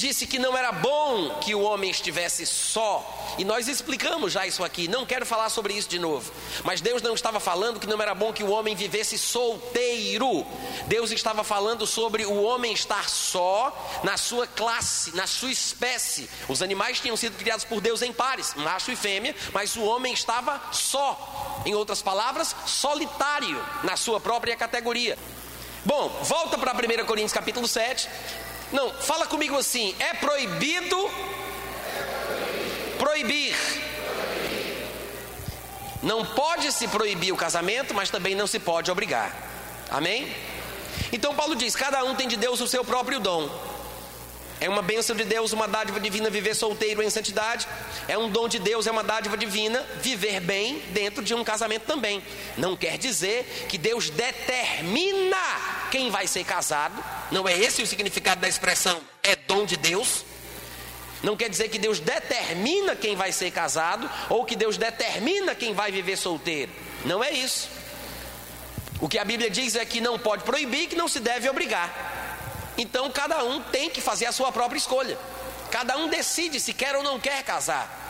disse 0.00 0.26
que 0.26 0.38
não 0.38 0.56
era 0.56 0.72
bom 0.72 1.38
que 1.40 1.54
o 1.54 1.60
homem 1.60 1.90
estivesse 1.90 2.46
só. 2.46 3.34
E 3.38 3.44
nós 3.44 3.68
explicamos 3.68 4.32
já 4.32 4.46
isso 4.46 4.64
aqui, 4.64 4.88
não 4.88 5.06
quero 5.06 5.26
falar 5.26 5.48
sobre 5.48 5.74
isso 5.74 5.88
de 5.88 5.98
novo. 5.98 6.32
Mas 6.64 6.80
Deus 6.80 7.02
não 7.02 7.14
estava 7.14 7.40
falando 7.40 7.80
que 7.80 7.86
não 7.86 8.00
era 8.00 8.14
bom 8.14 8.32
que 8.32 8.42
o 8.42 8.50
homem 8.50 8.74
vivesse 8.74 9.18
solteiro. 9.18 10.46
Deus 10.86 11.10
estava 11.10 11.44
falando 11.44 11.86
sobre 11.86 12.24
o 12.24 12.42
homem 12.42 12.72
estar 12.72 13.08
só 13.08 14.00
na 14.02 14.16
sua 14.16 14.46
classe, 14.46 15.14
na 15.14 15.26
sua 15.26 15.50
espécie. 15.50 16.28
Os 16.48 16.62
animais 16.62 17.00
tinham 17.00 17.16
sido 17.16 17.36
criados 17.36 17.64
por 17.64 17.80
Deus 17.80 18.02
em 18.02 18.12
pares, 18.12 18.54
macho 18.54 18.90
e 18.90 18.96
fêmea, 18.96 19.34
mas 19.52 19.76
o 19.76 19.82
homem 19.82 20.12
estava 20.12 20.60
só. 20.72 21.62
Em 21.64 21.74
outras 21.74 22.02
palavras, 22.02 22.54
solitário 22.66 23.62
na 23.84 23.96
sua 23.96 24.20
própria 24.20 24.56
categoria. 24.56 25.18
Bom, 25.84 26.08
volta 26.24 26.58
para 26.58 26.72
1 26.72 27.06
Coríntios 27.06 27.32
capítulo 27.32 27.66
7. 27.66 28.08
Não, 28.72 28.92
fala 28.92 29.26
comigo 29.26 29.56
assim: 29.56 29.94
é 29.98 30.14
proibido 30.14 31.10
proibir. 32.98 33.56
Não 36.02 36.24
pode 36.24 36.70
se 36.72 36.86
proibir 36.86 37.32
o 37.32 37.36
casamento, 37.36 37.92
mas 37.94 38.10
também 38.10 38.34
não 38.34 38.46
se 38.46 38.58
pode 38.58 38.90
obrigar. 38.90 39.34
Amém? 39.90 40.32
Então 41.12 41.34
Paulo 41.34 41.56
diz: 41.56 41.74
cada 41.74 42.04
um 42.04 42.14
tem 42.14 42.28
de 42.28 42.36
Deus 42.36 42.60
o 42.60 42.68
seu 42.68 42.84
próprio 42.84 43.18
dom. 43.18 43.48
É 44.60 44.68
uma 44.68 44.82
bênção 44.82 45.14
de 45.14 45.24
Deus, 45.24 45.52
uma 45.52 45.68
dádiva 45.68 46.00
divina 46.00 46.28
viver 46.28 46.54
solteiro 46.54 47.02
em 47.02 47.10
santidade. 47.10 47.66
É 48.08 48.18
um 48.18 48.28
dom 48.28 48.48
de 48.48 48.58
Deus, 48.58 48.86
é 48.86 48.90
uma 48.90 49.04
dádiva 49.04 49.36
divina 49.36 49.84
viver 50.00 50.40
bem 50.40 50.80
dentro 50.90 51.22
de 51.22 51.34
um 51.34 51.44
casamento 51.44 51.84
também. 51.84 52.22
Não 52.56 52.76
quer 52.76 52.98
dizer 52.98 53.66
que 53.68 53.78
Deus 53.78 54.10
determina 54.10 55.36
quem 55.90 56.10
vai 56.10 56.26
ser 56.26 56.44
casado. 56.44 57.02
Não 57.30 57.48
é 57.48 57.56
esse 57.56 57.82
o 57.82 57.86
significado 57.86 58.40
da 58.40 58.48
expressão 58.48 59.00
é 59.22 59.36
dom 59.36 59.64
de 59.64 59.76
Deus. 59.76 60.24
Não 61.22 61.36
quer 61.36 61.48
dizer 61.48 61.68
que 61.68 61.78
Deus 61.78 62.00
determina 62.00 62.96
quem 62.96 63.16
vai 63.16 63.32
ser 63.32 63.50
casado 63.50 64.10
ou 64.28 64.44
que 64.44 64.56
Deus 64.56 64.76
determina 64.76 65.54
quem 65.54 65.72
vai 65.72 65.92
viver 65.92 66.16
solteiro. 66.16 66.72
Não 67.04 67.22
é 67.22 67.30
isso. 67.30 67.68
O 69.00 69.08
que 69.08 69.18
a 69.18 69.24
Bíblia 69.24 69.48
diz 69.48 69.76
é 69.76 69.84
que 69.84 70.00
não 70.00 70.18
pode 70.18 70.42
proibir, 70.42 70.88
que 70.88 70.96
não 70.96 71.06
se 71.06 71.20
deve 71.20 71.48
obrigar. 71.48 72.07
Então 72.78 73.10
cada 73.10 73.42
um 73.44 73.60
tem 73.60 73.90
que 73.90 74.00
fazer 74.00 74.26
a 74.26 74.32
sua 74.32 74.52
própria 74.52 74.78
escolha. 74.78 75.18
Cada 75.70 75.96
um 75.98 76.08
decide 76.08 76.60
se 76.60 76.72
quer 76.72 76.94
ou 76.96 77.02
não 77.02 77.18
quer 77.18 77.42
casar. 77.42 78.06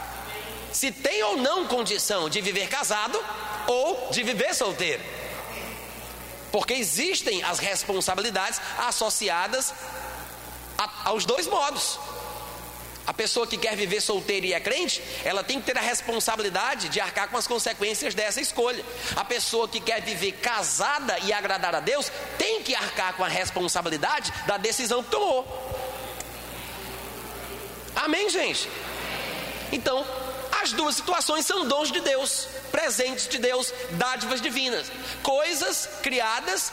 Se 0.72 0.92
tem 0.92 1.22
ou 1.24 1.38
não 1.38 1.66
condição 1.66 2.28
de 2.28 2.42
viver 2.42 2.68
casado 2.68 3.18
ou 3.66 4.10
de 4.10 4.22
viver 4.22 4.54
solteiro. 4.54 5.02
Porque 6.52 6.74
existem 6.74 7.42
as 7.42 7.58
responsabilidades 7.58 8.60
associadas 8.86 9.72
a, 10.76 11.08
aos 11.08 11.24
dois 11.24 11.46
modos. 11.46 11.98
A 13.08 13.14
pessoa 13.14 13.46
que 13.46 13.56
quer 13.56 13.74
viver 13.74 14.02
solteira 14.02 14.44
e 14.44 14.52
é 14.52 14.60
crente, 14.60 15.02
ela 15.24 15.42
tem 15.42 15.58
que 15.58 15.64
ter 15.64 15.78
a 15.78 15.80
responsabilidade 15.80 16.90
de 16.90 17.00
arcar 17.00 17.30
com 17.30 17.38
as 17.38 17.46
consequências 17.46 18.14
dessa 18.14 18.38
escolha. 18.38 18.84
A 19.16 19.24
pessoa 19.24 19.66
que 19.66 19.80
quer 19.80 20.02
viver 20.02 20.32
casada 20.32 21.18
e 21.20 21.32
agradar 21.32 21.74
a 21.74 21.80
Deus, 21.80 22.12
tem 22.36 22.62
que 22.62 22.74
arcar 22.74 23.14
com 23.14 23.24
a 23.24 23.28
responsabilidade 23.28 24.30
da 24.46 24.58
decisão 24.58 25.02
que 25.02 25.10
tomou. 25.10 25.42
Amém, 27.96 28.28
gente? 28.28 28.68
Então, 29.72 30.06
as 30.60 30.72
duas 30.72 30.96
situações 30.96 31.46
são 31.46 31.66
dons 31.66 31.90
de 31.90 32.00
Deus, 32.00 32.46
presentes 32.70 33.26
de 33.26 33.38
Deus, 33.38 33.72
dádivas 33.92 34.42
divinas, 34.42 34.92
coisas 35.22 35.88
criadas 36.02 36.70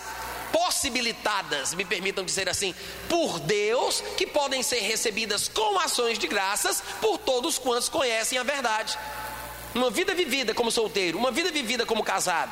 possibilitadas, 0.52 1.74
me 1.74 1.86
permitam 1.86 2.24
dizer 2.24 2.50
assim, 2.50 2.74
por 3.10 3.40
Deus, 3.40 4.02
que 4.18 4.26
podem 4.26 4.64
ser 4.64 4.80
recebidas 4.80 5.48
com 5.48 5.80
ações 5.80 6.18
de 6.18 6.28
graças 6.28 6.84
por 7.02 7.18
todos 7.18 7.58
quantos 7.58 7.90
conhecem 7.90 8.38
a 8.38 8.44
verdade. 8.44 8.98
Uma 9.74 9.90
vida 9.90 10.16
vivida 10.16 10.54
como 10.54 10.72
solteiro, 10.72 11.18
uma 11.18 11.32
vida 11.32 11.52
vivida 11.52 11.86
como 11.86 12.04
casado, 12.04 12.52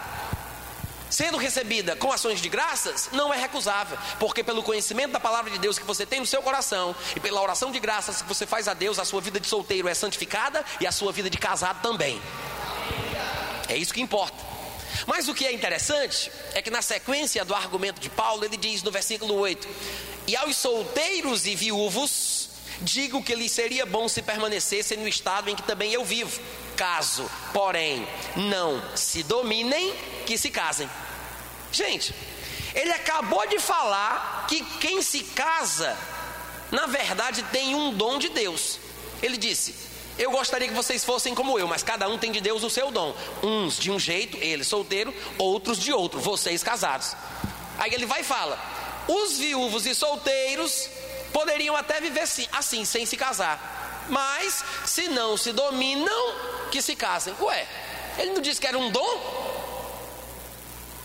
sendo 1.09 1.37
recebida 1.37 1.95
com 1.95 2.11
ações 2.11 2.41
de 2.41 2.49
graças, 2.49 3.09
não 3.11 3.33
é 3.33 3.39
recusável, 3.39 3.97
porque 4.19 4.43
pelo 4.43 4.63
conhecimento 4.63 5.11
da 5.11 5.19
palavra 5.19 5.51
de 5.51 5.59
Deus 5.59 5.79
que 5.79 5.85
você 5.85 6.05
tem 6.05 6.19
no 6.19 6.25
seu 6.25 6.41
coração 6.41 6.95
e 7.15 7.19
pela 7.19 7.41
oração 7.41 7.71
de 7.71 7.79
graças 7.79 8.21
que 8.21 8.27
você 8.27 8.45
faz 8.45 8.67
a 8.67 8.73
Deus, 8.73 8.99
a 8.99 9.05
sua 9.05 9.21
vida 9.21 9.39
de 9.39 9.47
solteiro 9.47 9.87
é 9.87 9.93
santificada 9.93 10.65
e 10.81 10.87
a 10.87 10.91
sua 10.91 11.11
vida 11.11 11.29
de 11.29 11.37
casado 11.37 11.81
também. 11.81 12.21
É 13.69 13.77
isso 13.77 13.93
que 13.93 14.01
importa. 14.01 14.52
Mas 15.05 15.27
o 15.27 15.33
que 15.33 15.45
é 15.45 15.51
interessante 15.51 16.31
é 16.53 16.61
que 16.61 16.69
na 16.69 16.81
sequência 16.81 17.43
do 17.43 17.53
argumento 17.53 17.99
de 17.99 18.09
Paulo, 18.09 18.43
ele 18.45 18.57
diz 18.57 18.83
no 18.83 18.91
versículo 18.91 19.35
8: 19.35 19.67
E 20.27 20.35
aos 20.35 20.55
solteiros 20.55 21.45
e 21.45 21.55
viúvos, 21.55 22.49
digo 22.81 23.23
que 23.23 23.35
lhes 23.35 23.51
seria 23.51 23.85
bom 23.85 24.07
se 24.07 24.21
permanecessem 24.21 24.97
no 24.97 25.07
estado 25.07 25.49
em 25.49 25.55
que 25.55 25.63
também 25.63 25.93
eu 25.93 26.03
vivo, 26.03 26.39
caso, 26.75 27.29
porém, 27.53 28.07
não 28.35 28.81
se 28.95 29.23
dominem, 29.23 29.93
que 30.25 30.37
se 30.37 30.49
casem. 30.49 30.89
Gente, 31.71 32.13
ele 32.73 32.91
acabou 32.91 33.47
de 33.47 33.59
falar 33.59 34.45
que 34.47 34.63
quem 34.79 35.01
se 35.01 35.23
casa, 35.23 35.97
na 36.71 36.87
verdade, 36.87 37.43
tem 37.51 37.75
um 37.75 37.93
dom 37.93 38.17
de 38.17 38.29
Deus. 38.29 38.79
Ele 39.21 39.37
disse: 39.37 39.75
eu 40.17 40.29
gostaria 40.29 40.67
que 40.67 40.73
vocês 40.73 41.03
fossem 41.03 41.33
como 41.33 41.57
eu, 41.57 41.67
mas 41.67 41.81
cada 41.81 42.07
um 42.07 42.17
tem 42.17 42.31
de 42.31 42.39
Deus 42.39 42.63
o 42.63 42.69
seu 42.69 42.91
dom. 42.91 43.15
Uns 43.41 43.79
de 43.79 43.91
um 43.91 43.99
jeito, 43.99 44.37
ele 44.37 44.63
solteiro, 44.63 45.13
outros 45.37 45.79
de 45.79 45.91
outro, 45.91 46.19
vocês 46.19 46.61
casados. 46.61 47.15
Aí 47.79 47.93
ele 47.93 48.05
vai 48.05 48.21
e 48.21 48.23
fala: 48.23 48.59
os 49.07 49.37
viúvos 49.37 49.85
e 49.85 49.95
solteiros 49.95 50.89
poderiam 51.31 51.75
até 51.75 51.99
viver 51.99 52.23
assim, 52.51 52.85
sem 52.85 53.05
se 53.05 53.17
casar. 53.17 54.05
Mas 54.09 54.63
se 54.85 55.07
não 55.07 55.35
se 55.35 55.51
dominam, 55.51 56.35
que 56.71 56.81
se 56.81 56.95
casem. 56.95 57.33
Ué, 57.39 57.67
ele 58.17 58.33
não 58.33 58.41
disse 58.41 58.61
que 58.61 58.67
era 58.67 58.77
um 58.77 58.91
dom? 58.91 59.53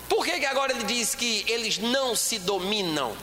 Por 0.09 0.25
que, 0.25 0.38
que 0.38 0.47
agora 0.47 0.73
ele 0.73 0.85
diz 0.85 1.15
que 1.15 1.45
eles 1.49 1.79
não 1.79 2.15
se 2.15 2.38
dominam? 2.38 3.17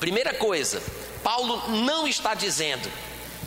Primeira 0.00 0.34
coisa, 0.34 0.82
Paulo 1.22 1.70
não 1.70 2.06
está 2.08 2.34
dizendo 2.34 2.90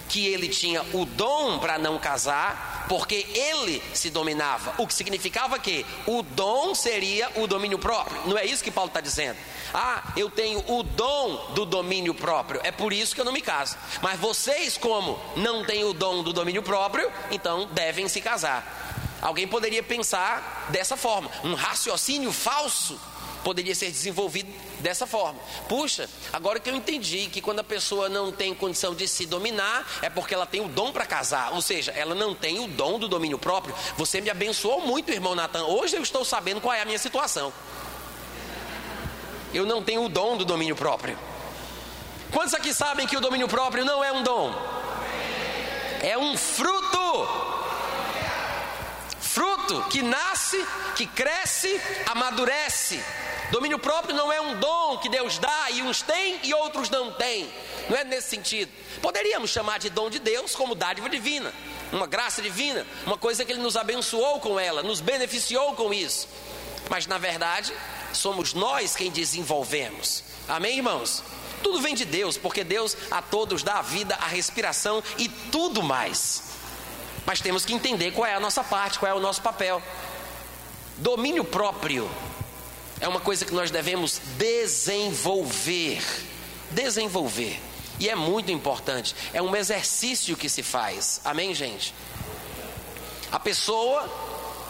que 0.09 0.27
ele 0.27 0.47
tinha 0.47 0.81
o 0.93 1.05
dom 1.05 1.59
para 1.59 1.77
não 1.77 1.97
casar, 1.97 2.85
porque 2.88 3.25
ele 3.33 3.81
se 3.93 4.09
dominava. 4.09 4.75
O 4.77 4.88
que 4.88 4.93
significava 4.93 5.57
que 5.59 5.85
o 6.05 6.21
dom 6.21 6.75
seria 6.75 7.29
o 7.35 7.47
domínio 7.47 7.79
próprio. 7.79 8.21
Não 8.27 8.38
é 8.38 8.45
isso 8.45 8.63
que 8.63 8.71
Paulo 8.71 8.89
está 8.89 9.01
dizendo. 9.01 9.38
Ah, 9.74 10.13
eu 10.15 10.29
tenho 10.29 10.63
o 10.71 10.83
dom 10.83 11.51
do 11.53 11.65
domínio 11.65 12.13
próprio, 12.13 12.62
é 12.63 12.71
por 12.71 12.93
isso 12.93 13.13
que 13.13 13.21
eu 13.21 13.25
não 13.25 13.33
me 13.33 13.41
caso. 13.41 13.75
Mas 14.01 14.19
vocês, 14.19 14.77
como 14.77 15.19
não 15.35 15.65
têm 15.65 15.83
o 15.83 15.93
dom 15.93 16.24
do 16.24 16.31
domínio 16.31 16.63
próprio, 16.63 17.12
então 17.31 17.67
devem 17.74 18.07
se 18.07 18.21
casar. 18.21 19.17
Alguém 19.21 19.47
poderia 19.47 19.81
pensar 19.81 20.67
dessa 20.69 20.95
forma, 20.95 21.29
um 21.43 21.55
raciocínio 21.55 22.31
falso 22.31 23.00
poderia 23.43 23.75
ser 23.75 23.91
desenvolvido 23.91 24.51
dessa 24.79 25.05
forma. 25.05 25.39
Puxa, 25.67 26.10
agora 26.32 26.60
que 26.60 26.70
eu 26.70 26.75
entendi 26.75 27.27
que 27.27 27.41
quando 27.41 27.60
a 27.60 27.63
pessoa 27.63 28.10
não 28.10 28.32
tem 28.32 28.53
condição 28.53 28.94
de 28.94 29.08
se 29.08 29.25
dominar, 29.25 29.88
é 30.01 30.10
porque 30.10 30.34
ela 30.34 30.46
tem 30.46 30.62
o 30.62 30.67
dom 30.67 30.91
para 30.91 31.05
casar, 31.05 31.53
ou 31.53 31.62
seja, 31.62 31.91
ela 31.91 32.15
não 32.15 32.34
tem 32.34 32.60
o 32.60 32.67
dom 32.67 33.00
do 33.00 33.08
domínio 33.08 33.38
próprio. 33.38 33.75
Você 33.98 34.22
me 34.22 34.29
abençoou 34.29 34.82
muito, 34.82 35.12
irmão 35.12 35.36
Natan. 35.36 35.65
Hoje 35.65 35.96
eu 35.96 36.01
estou 36.01 36.24
sabendo 36.25 36.62
qual 36.62 36.74
é 36.74 36.82
a 36.82 36.86
minha 36.86 37.00
situação. 37.00 37.51
Eu 39.53 39.65
não 39.65 39.82
tenho 39.82 40.03
o 40.03 40.10
dom 40.10 40.38
do 40.38 40.46
domínio 40.46 40.75
próprio. 40.75 41.17
Quantos 42.32 42.53
aqui 42.53 42.74
sabem 42.74 43.08
que 43.08 43.15
o 43.15 43.22
domínio 43.22 43.48
próprio 43.48 43.86
não 43.86 44.03
é 44.03 44.12
um 44.12 44.24
dom? 44.24 44.53
É 46.01 46.17
um 46.17 46.36
fruto. 46.38 47.55
Fruto 49.20 49.84
que 49.89 50.01
nasce, 50.01 50.65
que 50.96 51.05
cresce, 51.05 51.82
amadurece 52.05 53.03
Domínio 53.55 53.79
próprio 53.79 54.13
não 54.13 54.33
é 54.33 54.41
um 54.41 54.59
dom 54.59 54.97
que 54.97 55.07
Deus 55.07 55.38
dá 55.38 55.71
e 55.71 55.81
uns 55.81 56.01
têm 56.01 56.41
e 56.43 56.53
outros 56.53 56.89
não 56.89 57.13
têm. 57.13 57.50
Não 57.89 57.95
é 57.95 58.03
nesse 58.03 58.27
sentido. 58.27 58.69
Poderíamos 59.01 59.50
chamar 59.50 59.79
de 59.79 59.89
dom 59.89 60.09
de 60.09 60.19
Deus 60.19 60.53
como 60.53 60.75
dádiva 60.75 61.07
divina, 61.07 61.53
uma 61.89 62.05
graça 62.05 62.41
divina, 62.41 62.85
uma 63.05 63.17
coisa 63.17 63.45
que 63.45 63.53
Ele 63.53 63.62
nos 63.62 63.77
abençoou 63.77 64.41
com 64.41 64.59
ela, 64.59 64.83
nos 64.83 65.00
beneficiou 65.00 65.74
com 65.74 65.93
isso. 65.93 66.27
Mas 66.89 67.07
na 67.07 67.17
verdade, 67.17 67.74
somos 68.12 68.53
nós 68.53 68.93
quem 68.93 69.09
desenvolvemos. 69.09 70.25
Amém, 70.50 70.75
irmãos? 70.75 71.24
Tudo 71.63 71.79
vem 71.79 71.95
de 71.95 72.03
Deus, 72.03 72.35
porque 72.38 72.62
Deus 72.62 72.97
a 73.09 73.21
todos 73.21 73.63
dá 73.63 73.75
a 73.75 73.81
vida, 73.81 74.15
a 74.15 74.27
respiração 74.27 75.01
e 75.17 75.29
tudo 75.29 75.81
mais. 75.81 76.43
Mas 77.25 77.39
temos 77.39 77.63
que 77.63 77.74
entender 77.74 78.12
qual 78.12 78.27
é 78.27 78.35
a 78.35 78.39
nossa 78.41 78.65
parte, 78.65 79.00
qual 79.00 79.09
é 79.09 79.15
o 79.15 79.21
nosso 79.21 79.41
papel. 79.41 79.81
Domínio 80.97 81.45
próprio 81.45 82.12
é 83.05 83.07
uma 83.07 83.19
coisa 83.19 83.45
que 83.45 83.53
nós 83.53 83.69
devemos 83.69 84.19
desenvolver. 84.35 86.03
Desenvolver. 86.71 87.62
E 88.00 88.09
é 88.09 88.15
muito 88.15 88.51
importante. 88.51 89.15
É 89.31 89.39
um 89.39 89.55
exercício 89.55 90.35
que 90.35 90.50
se 90.50 90.63
faz. 90.63 91.21
Amém, 91.24 91.53
gente? 91.53 91.93
A 93.31 93.39
pessoa 93.39 94.09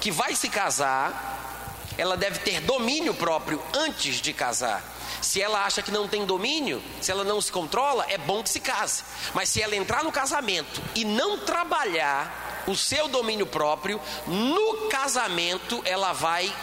que 0.02 0.12
vai 0.12 0.36
se 0.36 0.50
casar, 0.50 1.88
ela 1.98 2.18
deve 2.18 2.40
ter 2.40 2.60
domínio 2.60 3.14
próprio 3.14 3.64
antes 3.74 4.18
de 4.18 4.34
casar. 4.34 4.84
Se 5.22 5.42
ela 5.42 5.64
acha 5.66 5.82
que 5.82 5.90
não 5.90 6.06
tem 6.06 6.26
domínio, 6.26 6.84
se 7.02 7.12
ela 7.12 7.24
não 7.24 7.40
se 7.40 7.50
controla, 7.50 8.06
é 8.10 8.18
bom 8.18 8.44
que 8.44 8.50
se 8.50 8.60
case. 8.60 9.04
Mas 9.34 9.48
se 9.48 9.62
ela 9.62 9.78
entrar 9.78 10.04
no 10.04 10.12
casamento 10.12 10.82
e 10.94 11.06
não 11.06 11.40
trabalhar 11.40 12.64
o 12.68 12.76
seu 12.76 13.08
domínio 13.08 13.46
próprio, 13.46 14.00
no 14.28 14.90
casamento 14.90 15.82
ela 15.86 16.12
vai, 16.12 16.54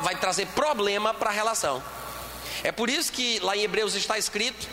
vai 0.00 0.16
trazer 0.16 0.46
problema 0.48 1.14
para 1.14 1.30
a 1.30 1.32
relação. 1.32 1.82
É 2.62 2.72
por 2.72 2.88
isso 2.88 3.12
que 3.12 3.38
lá 3.40 3.56
em 3.56 3.62
Hebreus 3.62 3.94
está 3.94 4.18
escrito 4.18 4.68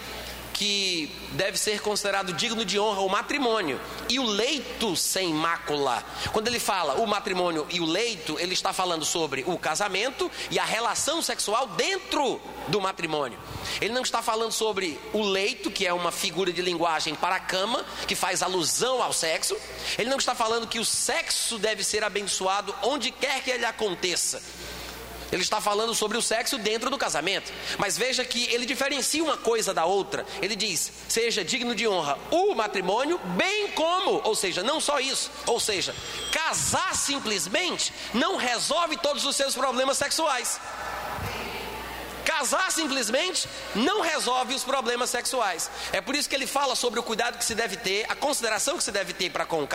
que 0.54 1.12
deve 1.32 1.58
ser 1.58 1.82
considerado 1.82 2.32
digno 2.32 2.64
de 2.64 2.80
honra 2.80 3.02
o 3.02 3.10
matrimônio 3.10 3.82
e 4.08 4.20
o 4.20 4.24
leito 4.24 4.96
sem 4.96 5.34
mácula. 5.34 6.04
Quando 6.32 6.48
ele 6.48 6.60
fala 6.60 7.02
o 7.02 7.08
matrimônio 7.08 7.66
e 7.70 7.82
o 7.82 7.86
leito, 7.86 8.40
ele 8.40 8.54
está 8.54 8.72
falando 8.72 9.04
sobre 9.04 9.44
o 9.48 9.58
casamento 9.58 10.32
e 10.52 10.60
a 10.60 10.64
relação 10.64 11.22
sexual 11.22 11.68
dentro 11.68 12.40
do 12.68 12.80
matrimônio. 12.80 13.38
Ele 13.82 13.94
não 13.94 14.04
está 14.04 14.22
falando 14.22 14.52
sobre 14.52 15.00
o 15.12 15.24
leito, 15.24 15.72
que 15.72 15.86
é 15.86 15.94
uma 15.94 16.12
figura 16.12 16.54
de 16.54 16.62
linguagem 16.62 17.16
para 17.16 17.36
a 17.36 17.40
cama, 17.40 17.84
que 18.08 18.16
faz 18.16 18.42
alusão 18.42 19.02
ao 19.02 19.12
sexo. 19.12 19.58
Ele 19.98 20.10
não 20.10 20.18
está 20.18 20.36
falando 20.36 20.68
que 20.68 20.80
o 20.80 20.86
sexo 20.86 21.58
deve 21.58 21.84
ser 21.84 22.04
abençoado 22.04 22.74
onde 22.84 23.12
quer 23.12 23.42
que 23.44 23.52
ele 23.52 23.66
aconteça. 23.66 24.42
Ele 25.34 25.42
está 25.42 25.60
falando 25.60 25.96
sobre 25.96 26.16
o 26.16 26.22
sexo 26.22 26.60
dentro 26.60 26.92
do 26.92 26.98
casamento. 26.98 27.52
Mas 27.80 27.98
veja 27.98 28.24
que 28.24 28.46
ele 28.54 28.68
diferencia 28.68 29.24
uma 29.24 29.36
coisa 29.36 29.74
da 29.74 29.84
outra. 29.84 30.26
Ele 30.42 30.56
diz: 30.56 30.92
seja 31.10 31.44
digno 31.44 31.74
de 31.74 31.88
honra 31.88 32.20
o 32.30 32.54
matrimônio, 32.54 33.20
bem 33.36 33.70
como, 33.70 34.22
ou 34.24 34.36
seja, 34.36 34.62
não 34.62 34.80
só 34.80 35.00
isso, 35.00 35.32
ou 35.48 35.60
seja, 35.60 35.96
casar 36.32 36.96
simplesmente 36.96 37.92
não 38.14 38.38
resolve 38.38 38.96
todos 38.98 39.26
os 39.26 39.36
seus 39.36 39.56
problemas 39.56 39.98
sexuais. 39.98 40.60
Casar 42.24 42.72
simplesmente 42.72 43.50
não 43.76 44.02
resolve 44.02 44.54
os 44.54 44.64
problemas 44.64 45.10
sexuais. 45.10 45.70
É 45.92 46.00
por 46.00 46.16
isso 46.16 46.30
que 46.30 46.36
ele 46.36 46.48
fala 46.48 46.76
sobre 46.76 47.00
o 47.00 47.04
cuidado 47.04 47.38
que 47.38 47.44
se 47.44 47.56
deve 47.56 47.76
ter, 47.76 48.06
a 48.08 48.16
consideração 48.16 48.78
que 48.78 48.84
se 48.84 48.92
deve 48.92 49.14
ter 49.14 49.30
para 49.30 49.46
com 49.46 49.64
o 49.64 49.68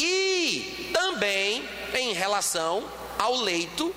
e 0.00 0.90
também 0.92 1.68
em 1.92 2.12
relação 2.12 2.88
ao 3.18 3.34
leito 3.34 3.94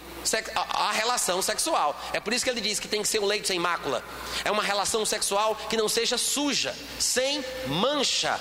a 0.55 0.91
relação 0.91 1.41
sexual. 1.41 1.99
É 2.13 2.19
por 2.19 2.33
isso 2.33 2.43
que 2.43 2.49
ele 2.49 2.61
diz 2.61 2.79
que 2.79 2.87
tem 2.87 3.01
que 3.01 3.07
ser 3.07 3.19
um 3.19 3.25
leito 3.25 3.47
sem 3.47 3.59
mácula. 3.59 4.03
É 4.43 4.51
uma 4.51 4.63
relação 4.63 5.05
sexual 5.05 5.55
que 5.69 5.77
não 5.77 5.87
seja 5.89 6.17
suja, 6.17 6.75
sem 6.99 7.43
mancha. 7.67 8.39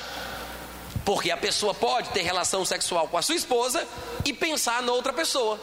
Porque 1.05 1.31
a 1.31 1.37
pessoa 1.37 1.73
pode 1.73 2.11
ter 2.11 2.23
relação 2.23 2.65
sexual 2.65 3.07
com 3.09 3.17
a 3.17 3.23
sua 3.23 3.37
esposa 3.37 3.87
e 4.25 4.33
pensar 4.33 4.83
noutra 4.83 5.13
pessoa. 5.13 5.59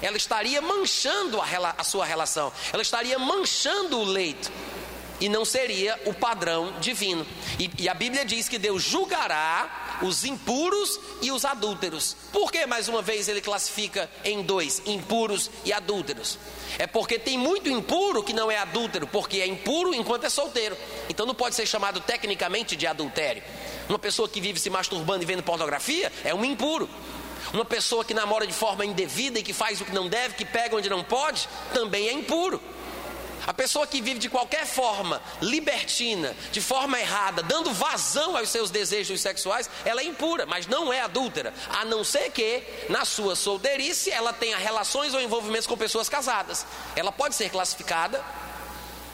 Ela 0.00 0.16
estaria 0.16 0.60
manchando 0.60 1.40
a, 1.40 1.74
a 1.78 1.84
sua 1.84 2.04
relação, 2.04 2.52
ela 2.72 2.82
estaria 2.82 3.18
manchando 3.18 3.98
o 3.98 4.04
leito 4.04 4.50
e 5.20 5.28
não 5.28 5.44
seria 5.44 6.00
o 6.04 6.12
padrão 6.12 6.72
divino. 6.80 7.26
E, 7.58 7.70
e, 7.78 7.88
a 7.88 7.94
Bíblia 7.94 8.24
diz 8.24 8.48
que 8.48 8.58
Deus 8.58 8.82
julgará 8.82 9.83
os 10.02 10.24
impuros 10.24 10.98
e 11.22 11.30
os 11.30 11.44
adúlteros. 11.44 12.16
Por 12.32 12.50
que, 12.50 12.66
mais 12.66 12.88
uma 12.88 13.02
vez, 13.02 13.28
ele 13.28 13.40
classifica 13.40 14.10
em 14.24 14.42
dois, 14.42 14.82
impuros 14.86 15.50
e 15.64 15.72
adúlteros? 15.72 16.38
É 16.78 16.86
porque 16.86 17.18
tem 17.18 17.38
muito 17.38 17.68
impuro 17.68 18.22
que 18.22 18.32
não 18.32 18.50
é 18.50 18.58
adúltero, 18.58 19.06
porque 19.06 19.38
é 19.38 19.46
impuro 19.46 19.94
enquanto 19.94 20.24
é 20.24 20.28
solteiro. 20.28 20.76
Então 21.08 21.26
não 21.26 21.34
pode 21.34 21.54
ser 21.54 21.66
chamado 21.66 22.00
tecnicamente 22.00 22.76
de 22.76 22.86
adultério. 22.86 23.42
Uma 23.88 23.98
pessoa 23.98 24.28
que 24.28 24.40
vive 24.40 24.58
se 24.58 24.70
masturbando 24.70 25.22
e 25.22 25.26
vendo 25.26 25.42
pornografia 25.42 26.10
é 26.24 26.34
um 26.34 26.44
impuro. 26.44 26.88
Uma 27.52 27.64
pessoa 27.64 28.04
que 28.04 28.14
namora 28.14 28.46
de 28.46 28.52
forma 28.52 28.84
indevida 28.84 29.38
e 29.38 29.42
que 29.42 29.52
faz 29.52 29.80
o 29.80 29.84
que 29.84 29.92
não 29.92 30.08
deve, 30.08 30.34
que 30.34 30.44
pega 30.44 30.74
onde 30.74 30.88
não 30.88 31.04
pode, 31.04 31.48
também 31.72 32.08
é 32.08 32.12
impuro. 32.12 32.60
A 33.46 33.52
pessoa 33.52 33.86
que 33.86 34.00
vive 34.00 34.18
de 34.18 34.28
qualquer 34.28 34.66
forma 34.66 35.20
libertina, 35.40 36.34
de 36.50 36.60
forma 36.60 36.98
errada, 36.98 37.42
dando 37.42 37.72
vazão 37.72 38.36
aos 38.36 38.48
seus 38.48 38.70
desejos 38.70 39.20
sexuais, 39.20 39.68
ela 39.84 40.00
é 40.00 40.04
impura, 40.04 40.46
mas 40.46 40.66
não 40.66 40.92
é 40.92 41.00
adúltera, 41.00 41.52
a 41.68 41.84
não 41.84 42.02
ser 42.02 42.30
que 42.30 42.62
na 42.88 43.04
sua 43.04 43.36
solteirice 43.36 44.10
ela 44.10 44.32
tenha 44.32 44.56
relações 44.56 45.12
ou 45.12 45.20
envolvimentos 45.20 45.66
com 45.66 45.76
pessoas 45.76 46.08
casadas. 46.08 46.66
Ela 46.96 47.12
pode 47.12 47.34
ser 47.34 47.50
classificada 47.50 48.24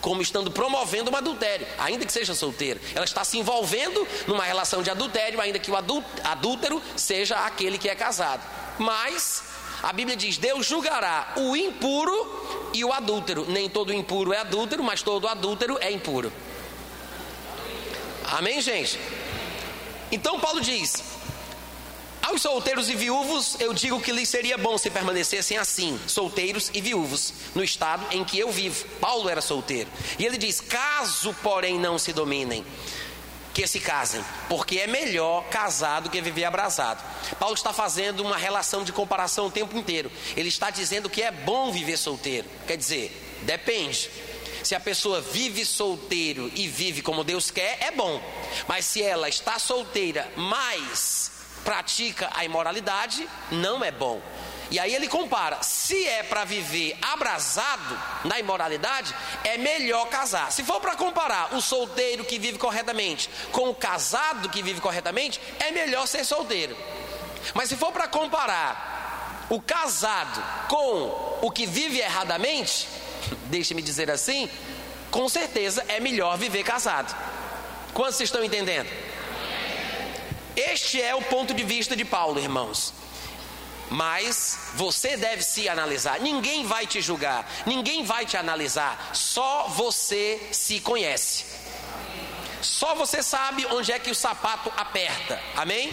como 0.00 0.22
estando 0.22 0.50
promovendo 0.50 1.10
um 1.10 1.16
adultério, 1.16 1.66
ainda 1.78 2.06
que 2.06 2.12
seja 2.12 2.34
solteira. 2.34 2.80
Ela 2.94 3.04
está 3.04 3.22
se 3.22 3.36
envolvendo 3.36 4.06
numa 4.26 4.44
relação 4.44 4.82
de 4.82 4.90
adultério, 4.90 5.40
ainda 5.40 5.58
que 5.58 5.70
o 5.70 5.76
adúltero 5.76 6.82
seja 6.96 7.36
aquele 7.44 7.76
que 7.76 7.88
é 7.88 7.94
casado. 7.94 8.42
Mas 8.78 9.42
a 9.82 9.92
Bíblia 9.92 10.16
diz: 10.16 10.36
Deus 10.36 10.66
julgará 10.66 11.34
o 11.36 11.56
impuro 11.56 12.70
e 12.72 12.84
o 12.84 12.92
adúltero. 12.92 13.46
Nem 13.48 13.68
todo 13.68 13.92
impuro 13.92 14.32
é 14.32 14.38
adúltero, 14.38 14.82
mas 14.82 15.02
todo 15.02 15.26
adúltero 15.26 15.78
é 15.80 15.90
impuro. 15.90 16.32
Amém, 18.24 18.60
gente? 18.60 18.98
Então 20.12 20.38
Paulo 20.38 20.60
diz: 20.60 21.02
aos 22.22 22.42
solteiros 22.42 22.88
e 22.88 22.94
viúvos, 22.94 23.56
eu 23.58 23.72
digo 23.72 24.00
que 24.00 24.12
lhes 24.12 24.28
seria 24.28 24.58
bom 24.58 24.76
se 24.76 24.90
permanecessem 24.90 25.56
assim, 25.56 25.98
solteiros 26.06 26.70
e 26.74 26.80
viúvos, 26.80 27.32
no 27.54 27.64
estado 27.64 28.04
em 28.10 28.22
que 28.22 28.38
eu 28.38 28.52
vivo. 28.52 28.86
Paulo 29.00 29.28
era 29.28 29.40
solteiro. 29.40 29.90
E 30.18 30.26
ele 30.26 30.36
diz: 30.36 30.60
caso, 30.60 31.34
porém, 31.42 31.78
não 31.78 31.98
se 31.98 32.12
dominem 32.12 32.64
que 33.52 33.66
se 33.66 33.80
casem, 33.80 34.24
porque 34.48 34.78
é 34.78 34.86
melhor 34.86 35.44
casar 35.48 36.00
do 36.00 36.10
que 36.10 36.20
viver 36.20 36.44
abraçado. 36.44 37.02
Paulo 37.38 37.54
está 37.54 37.72
fazendo 37.72 38.20
uma 38.20 38.36
relação 38.36 38.84
de 38.84 38.92
comparação 38.92 39.46
o 39.46 39.50
tempo 39.50 39.76
inteiro. 39.76 40.10
Ele 40.36 40.48
está 40.48 40.70
dizendo 40.70 41.10
que 41.10 41.22
é 41.22 41.30
bom 41.30 41.70
viver 41.72 41.96
solteiro. 41.96 42.48
Quer 42.66 42.76
dizer, 42.76 43.10
depende. 43.42 44.10
Se 44.62 44.74
a 44.74 44.80
pessoa 44.80 45.20
vive 45.20 45.64
solteiro 45.64 46.50
e 46.54 46.68
vive 46.68 47.02
como 47.02 47.24
Deus 47.24 47.50
quer, 47.50 47.78
é 47.80 47.90
bom. 47.90 48.20
Mas 48.68 48.84
se 48.84 49.02
ela 49.02 49.28
está 49.28 49.58
solteira, 49.58 50.30
mas 50.36 51.32
pratica 51.64 52.30
a 52.34 52.44
imoralidade, 52.44 53.28
não 53.50 53.84
é 53.84 53.90
bom. 53.90 54.20
E 54.70 54.78
aí 54.78 54.94
ele 54.94 55.08
compara: 55.08 55.62
se 55.62 56.06
é 56.06 56.22
para 56.22 56.44
viver 56.44 56.96
abrasado 57.02 57.98
na 58.24 58.38
imoralidade, 58.38 59.14
é 59.42 59.58
melhor 59.58 60.08
casar. 60.08 60.52
Se 60.52 60.62
for 60.62 60.80
para 60.80 60.94
comparar 60.94 61.54
o 61.54 61.60
solteiro 61.60 62.24
que 62.24 62.38
vive 62.38 62.58
corretamente 62.58 63.28
com 63.50 63.68
o 63.68 63.74
casado 63.74 64.48
que 64.48 64.62
vive 64.62 64.80
corretamente, 64.80 65.40
é 65.58 65.70
melhor 65.72 66.06
ser 66.06 66.24
solteiro. 66.24 66.76
Mas 67.54 67.68
se 67.68 67.76
for 67.76 67.90
para 67.90 68.06
comparar 68.06 69.46
o 69.50 69.60
casado 69.60 70.42
com 70.68 71.38
o 71.42 71.50
que 71.50 71.66
vive 71.66 71.98
erradamente, 71.98 72.86
deixe-me 73.50 73.82
dizer 73.82 74.10
assim, 74.10 74.48
com 75.10 75.28
certeza 75.28 75.84
é 75.88 75.98
melhor 75.98 76.38
viver 76.38 76.62
casado. 76.62 77.14
Quantos 77.92 78.20
estão 78.20 78.44
entendendo? 78.44 78.88
Este 80.54 81.02
é 81.02 81.14
o 81.14 81.22
ponto 81.22 81.52
de 81.52 81.64
vista 81.64 81.96
de 81.96 82.04
Paulo, 82.04 82.38
irmãos. 82.38 82.92
Mas 83.90 84.58
você 84.74 85.16
deve 85.16 85.42
se 85.42 85.68
analisar. 85.68 86.20
Ninguém 86.20 86.64
vai 86.64 86.86
te 86.86 87.00
julgar, 87.00 87.46
ninguém 87.66 88.04
vai 88.04 88.24
te 88.24 88.36
analisar. 88.36 89.10
Só 89.12 89.68
você 89.68 90.48
se 90.52 90.80
conhece. 90.80 91.44
Só 92.62 92.94
você 92.94 93.22
sabe 93.22 93.66
onde 93.66 93.90
é 93.90 93.98
que 93.98 94.10
o 94.10 94.14
sapato 94.14 94.72
aperta. 94.76 95.40
Amém? 95.56 95.92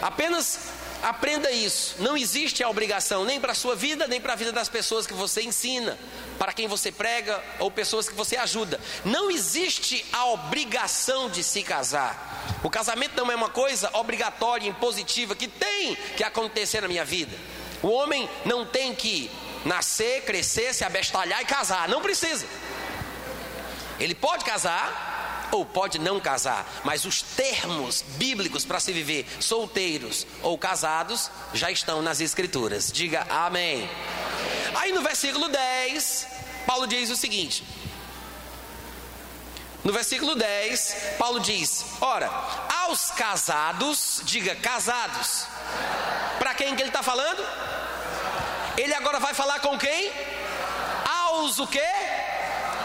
Apenas 0.00 0.73
aprenda 1.04 1.50
isso. 1.50 1.96
Não 1.98 2.16
existe 2.16 2.62
a 2.62 2.68
obrigação 2.68 3.24
nem 3.24 3.38
para 3.38 3.52
a 3.52 3.54
sua 3.54 3.76
vida, 3.76 4.06
nem 4.06 4.20
para 4.20 4.32
a 4.32 4.36
vida 4.36 4.50
das 4.50 4.68
pessoas 4.68 5.06
que 5.06 5.12
você 5.12 5.42
ensina, 5.42 5.98
para 6.38 6.52
quem 6.52 6.66
você 6.66 6.90
prega 6.90 7.42
ou 7.58 7.70
pessoas 7.70 8.08
que 8.08 8.14
você 8.14 8.36
ajuda. 8.36 8.80
Não 9.04 9.30
existe 9.30 10.04
a 10.12 10.26
obrigação 10.26 11.28
de 11.28 11.44
se 11.44 11.62
casar. 11.62 12.60
O 12.62 12.70
casamento 12.70 13.16
não 13.16 13.30
é 13.30 13.34
uma 13.34 13.50
coisa 13.50 13.90
obrigatória, 13.92 14.66
impositiva, 14.66 15.36
que 15.36 15.46
tem 15.46 15.94
que 16.16 16.24
acontecer 16.24 16.80
na 16.80 16.88
minha 16.88 17.04
vida. 17.04 17.36
O 17.82 17.88
homem 17.88 18.28
não 18.46 18.64
tem 18.64 18.94
que 18.94 19.30
nascer, 19.64 20.22
crescer, 20.22 20.74
se 20.74 20.84
abestalhar 20.84 21.42
e 21.42 21.44
casar. 21.44 21.86
Não 21.86 22.00
precisa. 22.00 22.46
Ele 24.00 24.14
pode 24.14 24.44
casar 24.44 25.13
ou 25.54 25.64
pode 25.64 26.00
não 26.00 26.18
casar, 26.18 26.66
mas 26.82 27.04
os 27.04 27.22
termos 27.22 28.02
bíblicos 28.16 28.64
para 28.64 28.80
se 28.80 28.92
viver 28.92 29.24
solteiros 29.38 30.26
ou 30.42 30.58
casados 30.58 31.30
já 31.52 31.70
estão 31.70 32.02
nas 32.02 32.20
Escrituras. 32.20 32.90
Diga 32.92 33.24
amém. 33.30 33.88
Aí 34.74 34.92
no 34.92 35.00
versículo 35.00 35.48
10, 35.48 36.26
Paulo 36.66 36.88
diz 36.88 37.08
o 37.08 37.16
seguinte: 37.16 37.64
No 39.84 39.92
versículo 39.92 40.34
10, 40.34 40.96
Paulo 41.18 41.38
diz: 41.38 41.84
Ora, 42.00 42.28
aos 42.86 43.12
casados, 43.12 44.22
diga 44.24 44.56
casados. 44.56 45.46
Para 46.40 46.52
quem 46.54 46.74
que 46.74 46.82
ele 46.82 46.90
está 46.90 47.02
falando? 47.02 47.46
Ele 48.76 48.92
agora 48.92 49.20
vai 49.20 49.34
falar 49.34 49.60
com 49.60 49.78
quem? 49.78 50.12
Aos 51.04 51.60
o 51.60 51.66
quê? 51.68 51.86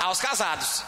Aos 0.04 0.22
casados. 0.22 0.84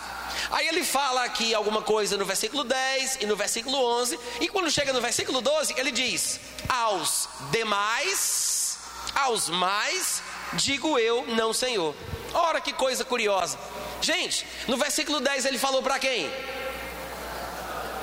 Aí 0.52 0.68
ele 0.68 0.84
fala 0.84 1.24
aqui 1.24 1.54
alguma 1.54 1.82
coisa 1.82 2.18
no 2.18 2.26
versículo 2.26 2.64
10 2.64 3.20
e 3.22 3.26
no 3.26 3.36
versículo 3.38 3.78
11, 4.02 4.20
e 4.42 4.50
quando 4.50 4.70
chega 4.70 4.92
no 4.92 5.00
versículo 5.00 5.40
12, 5.40 5.76
ele 5.78 5.92
diz: 5.92 6.40
Aos 6.68 7.30
demais, 7.52 8.78
aos 9.16 9.50
mais, 9.50 10.22
digo 10.54 11.00
eu, 11.00 11.26
não 11.28 11.54
Senhor. 11.54 11.96
Ora 12.34 12.60
que 12.60 12.74
coisa 12.74 13.06
curiosa. 13.06 13.58
Gente, 14.02 14.46
no 14.68 14.78
versículo 14.78 15.20
10 15.20 15.46
ele 15.46 15.58
falou 15.58 15.82
para 15.82 15.98
quem? 16.00 16.30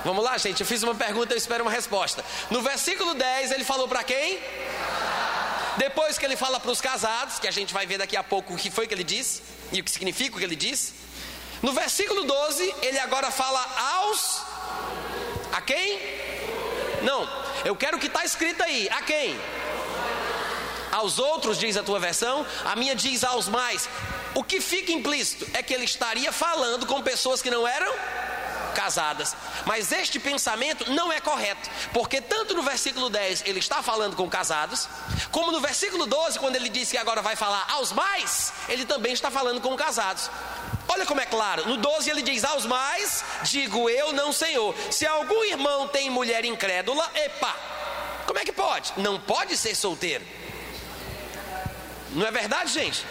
Vamos 0.04 0.24
lá, 0.24 0.38
gente, 0.38 0.60
eu 0.60 0.66
fiz 0.66 0.82
uma 0.82 0.94
pergunta, 0.94 1.34
eu 1.34 1.38
espero 1.38 1.64
uma 1.64 1.70
resposta. 1.70 2.24
No 2.50 2.62
versículo 2.62 3.14
10 3.14 3.50
ele 3.50 3.64
falou 3.64 3.88
para 3.88 4.02
quem? 4.04 4.38
Depois 5.76 6.16
que 6.18 6.24
ele 6.24 6.36
fala 6.36 6.58
para 6.58 6.70
os 6.70 6.80
casados, 6.80 7.38
que 7.38 7.46
a 7.46 7.50
gente 7.50 7.74
vai 7.74 7.86
ver 7.86 7.98
daqui 7.98 8.16
a 8.16 8.22
pouco 8.22 8.54
o 8.54 8.56
que 8.56 8.70
foi 8.70 8.86
que 8.86 8.94
ele 8.94 9.04
disse 9.04 9.42
e 9.70 9.80
o 9.80 9.84
que 9.84 9.90
significa 9.90 10.34
o 10.36 10.38
que 10.38 10.44
ele 10.44 10.56
disse. 10.56 11.07
No 11.62 11.72
versículo 11.72 12.24
12, 12.24 12.74
ele 12.82 12.98
agora 12.98 13.30
fala 13.30 13.64
aos. 13.94 14.42
A 15.52 15.60
quem? 15.60 15.98
Não, 17.02 17.28
eu 17.64 17.74
quero 17.74 17.98
que 17.98 18.06
está 18.06 18.24
escrito 18.24 18.62
aí. 18.62 18.88
A 18.90 19.02
quem? 19.02 19.38
Aos 20.92 21.18
outros, 21.18 21.58
diz 21.58 21.76
a 21.76 21.82
tua 21.82 21.98
versão. 21.98 22.46
A 22.64 22.76
minha 22.76 22.94
diz 22.94 23.24
aos 23.24 23.48
mais. 23.48 23.88
O 24.34 24.44
que 24.44 24.60
fica 24.60 24.92
implícito 24.92 25.46
é 25.52 25.62
que 25.62 25.74
ele 25.74 25.84
estaria 25.84 26.30
falando 26.32 26.86
com 26.86 27.02
pessoas 27.02 27.42
que 27.42 27.50
não 27.50 27.66
eram 27.66 27.92
casadas. 28.78 29.34
Mas 29.66 29.90
este 29.90 30.20
pensamento 30.20 30.88
não 30.92 31.12
é 31.12 31.20
correto, 31.20 31.68
porque 31.92 32.20
tanto 32.20 32.54
no 32.54 32.62
versículo 32.62 33.10
10 33.10 33.42
ele 33.44 33.58
está 33.58 33.82
falando 33.82 34.14
com 34.14 34.30
casados, 34.30 34.88
como 35.32 35.50
no 35.50 35.60
versículo 35.60 36.06
12, 36.06 36.38
quando 36.38 36.54
ele 36.54 36.68
diz 36.68 36.88
que 36.88 36.96
agora 36.96 37.20
vai 37.20 37.34
falar 37.34 37.66
aos 37.72 37.90
mais, 37.90 38.52
ele 38.68 38.84
também 38.84 39.12
está 39.12 39.32
falando 39.32 39.60
com 39.60 39.74
casados. 39.76 40.30
Olha 40.86 41.04
como 41.04 41.20
é 41.20 41.26
claro, 41.26 41.68
no 41.68 41.76
12 41.76 42.08
ele 42.08 42.22
diz: 42.22 42.44
Aos 42.44 42.64
mais, 42.64 43.24
digo 43.42 43.90
eu, 43.90 44.12
não 44.12 44.32
Senhor. 44.32 44.72
Se 44.92 45.04
algum 45.04 45.42
irmão 45.44 45.88
tem 45.88 46.08
mulher 46.08 46.44
incrédula, 46.44 47.10
epa, 47.14 47.54
como 48.26 48.38
é 48.38 48.44
que 48.44 48.52
pode? 48.52 48.92
Não 48.96 49.18
pode 49.18 49.56
ser 49.56 49.74
solteiro. 49.74 50.24
Não 52.10 52.26
é 52.26 52.30
verdade, 52.30 52.72
gente? 52.72 53.04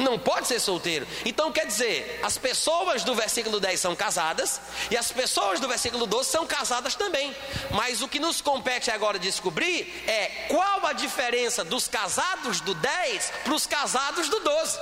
Não 0.00 0.18
pode 0.18 0.48
ser 0.48 0.60
solteiro. 0.60 1.06
Então 1.24 1.52
quer 1.52 1.66
dizer, 1.66 2.20
as 2.22 2.36
pessoas 2.38 3.04
do 3.04 3.14
versículo 3.14 3.60
10 3.60 3.80
são 3.80 3.94
casadas 3.94 4.60
e 4.90 4.96
as 4.96 5.12
pessoas 5.12 5.60
do 5.60 5.68
versículo 5.68 6.06
12 6.06 6.30
são 6.30 6.46
casadas 6.46 6.94
também. 6.94 7.34
Mas 7.70 8.02
o 8.02 8.08
que 8.08 8.18
nos 8.18 8.40
compete 8.40 8.90
agora 8.90 9.18
descobrir 9.18 10.04
é 10.06 10.46
qual 10.48 10.86
a 10.86 10.92
diferença 10.92 11.64
dos 11.64 11.86
casados 11.88 12.60
do 12.60 12.74
10 12.74 13.32
para 13.44 13.54
os 13.54 13.66
casados 13.66 14.28
do 14.28 14.40
12. 14.40 14.78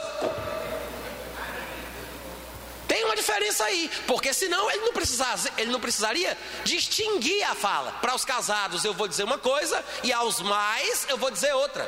Tem 2.88 3.04
uma 3.04 3.14
diferença 3.14 3.64
aí, 3.64 3.90
porque 4.06 4.32
senão 4.32 4.70
ele 4.70 4.80
não, 4.80 4.94
precisaria, 4.94 5.52
ele 5.58 5.70
não 5.70 5.78
precisaria 5.78 6.38
distinguir 6.64 7.44
a 7.44 7.54
fala. 7.54 7.92
Para 7.92 8.14
os 8.14 8.24
casados 8.24 8.82
eu 8.82 8.94
vou 8.94 9.06
dizer 9.06 9.24
uma 9.24 9.36
coisa 9.36 9.84
e 10.02 10.10
aos 10.10 10.40
mais 10.40 11.06
eu 11.08 11.18
vou 11.18 11.30
dizer 11.30 11.52
outra. 11.52 11.86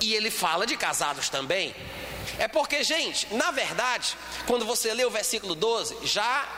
E 0.00 0.14
ele 0.14 0.30
fala 0.30 0.66
de 0.66 0.76
casados 0.76 1.28
também. 1.28 1.74
É 2.38 2.48
porque, 2.48 2.82
gente, 2.82 3.26
na 3.34 3.50
verdade, 3.50 4.16
quando 4.46 4.64
você 4.64 4.92
lê 4.94 5.04
o 5.04 5.10
versículo 5.10 5.54
12, 5.54 5.98
já 6.04 6.48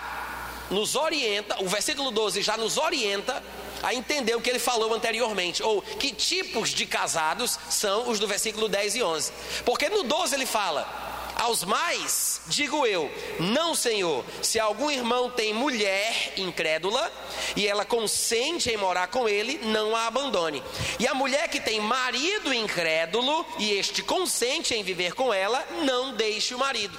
nos 0.71 0.95
orienta, 0.95 1.63
o 1.63 1.69
versículo 1.69 2.11
12 2.11 2.43
já 2.43 2.57
nos 2.57 2.77
orienta 2.79 3.43
a 3.83 3.95
entender 3.95 4.35
o 4.35 4.41
que 4.41 4.49
ele 4.49 4.59
falou 4.59 4.95
anteriormente, 4.95 5.63
ou 5.63 5.83
que 5.83 6.13
tipos 6.13 6.71
de 6.71 6.87
casados 6.87 7.59
são 7.69 8.09
os 8.09 8.19
do 8.19 8.29
versículo 8.29 8.69
10 8.69 8.97
e 8.97 9.03
11. 9.03 9.33
Porque 9.65 9.89
no 9.89 10.05
12 10.05 10.35
ele 10.35 10.47
fala: 10.47 11.12
aos 11.37 11.65
mais, 11.65 12.41
digo 12.47 12.87
eu, 12.87 13.11
não, 13.41 13.75
Senhor, 13.75 14.25
se 14.43 14.59
algum 14.59 14.91
irmão 14.91 15.31
tem 15.31 15.53
mulher 15.53 16.35
incrédula 16.37 17.11
e 17.57 17.67
ela 17.67 17.85
consente 17.85 18.71
em 18.71 18.77
morar 18.77 19.09
com 19.09 19.29
ele, 19.29 19.59
não 19.65 19.97
a 19.97 20.07
abandone. 20.07 20.63
E 20.99 21.07
a 21.07 21.15
mulher 21.15 21.49
que 21.49 21.61
tem 21.61 21.81
marido 21.81 22.53
incrédulo 22.53 23.47
e 23.59 23.73
este 23.73 24.03
consente 24.03 24.75
em 24.75 24.83
viver 24.83 25.15
com 25.15 25.33
ela, 25.33 25.67
não 25.85 26.15
deixe 26.15 26.55
o 26.55 26.59
marido. 26.59 26.99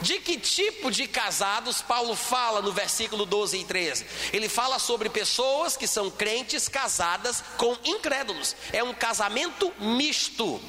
De 0.00 0.18
que 0.18 0.38
tipo 0.38 0.90
de 0.90 1.06
casados 1.06 1.82
Paulo 1.82 2.16
fala 2.16 2.62
no 2.62 2.72
versículo 2.72 3.26
12 3.26 3.58
e 3.58 3.64
13? 3.64 4.06
Ele 4.32 4.48
fala 4.48 4.78
sobre 4.78 5.10
pessoas 5.10 5.76
que 5.76 5.86
são 5.86 6.10
crentes 6.10 6.68
casadas 6.68 7.44
com 7.58 7.76
incrédulos. 7.84 8.56
É 8.72 8.82
um 8.82 8.94
casamento 8.94 9.70
misto. 9.78 10.60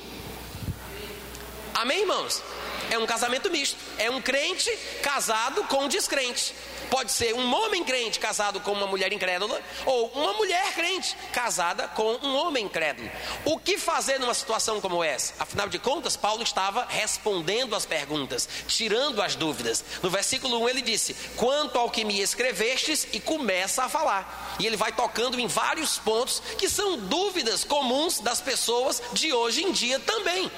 Amém, 1.74 2.02
irmãos? 2.02 2.44
É 2.92 2.98
um 2.98 3.06
casamento 3.06 3.50
misto. 3.50 3.78
É 3.98 4.12
um 4.12 4.22
crente 4.22 4.70
casado 5.02 5.64
com 5.64 5.86
um 5.86 5.88
descrente. 5.88 6.54
Pode 6.90 7.14
ser 7.14 7.34
um 7.34 7.56
homem 7.56 7.86
crente 7.86 8.20
casado 8.20 8.60
com 8.60 8.74
uma 8.74 8.86
mulher 8.86 9.14
incrédula, 9.14 9.62
ou 9.86 10.08
uma 10.10 10.34
mulher 10.34 10.74
crente 10.74 11.16
casada 11.32 11.88
com 11.88 12.16
um 12.22 12.36
homem 12.36 12.66
incrédulo. 12.66 13.10
O 13.46 13.58
que 13.58 13.78
fazer 13.78 14.20
numa 14.20 14.34
situação 14.34 14.82
como 14.82 15.02
essa? 15.02 15.34
Afinal 15.40 15.70
de 15.70 15.80
contas, 15.80 16.18
Paulo 16.18 16.44
estava 16.44 16.86
respondendo 16.90 17.78
as 17.78 17.86
perguntas, 17.86 18.50
tirando 18.68 19.22
as 19.22 19.36
dúvidas. 19.36 19.86
No 20.04 20.10
versículo 20.10 20.62
1 20.64 20.70
ele 20.70 20.82
disse: 20.82 21.14
Quanto 21.38 21.80
ao 21.80 21.90
que 21.90 22.04
me 22.04 22.20
escrevestes, 22.20 23.08
e 23.14 23.22
começa 23.22 23.86
a 23.86 23.90
falar. 23.90 24.58
E 24.60 24.68
ele 24.68 24.76
vai 24.76 24.92
tocando 24.92 25.40
em 25.40 25.48
vários 25.48 25.98
pontos 25.98 26.44
que 26.58 26.68
são 26.68 26.98
dúvidas 26.98 27.64
comuns 27.64 28.20
das 28.20 28.42
pessoas 28.42 29.02
de 29.14 29.32
hoje 29.32 29.64
em 29.64 29.72
dia 29.72 29.98
também. 29.98 30.52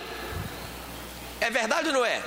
É 1.43 1.49
verdade 1.49 1.89
ou 1.89 1.93
não 1.93 2.05
é? 2.05 2.23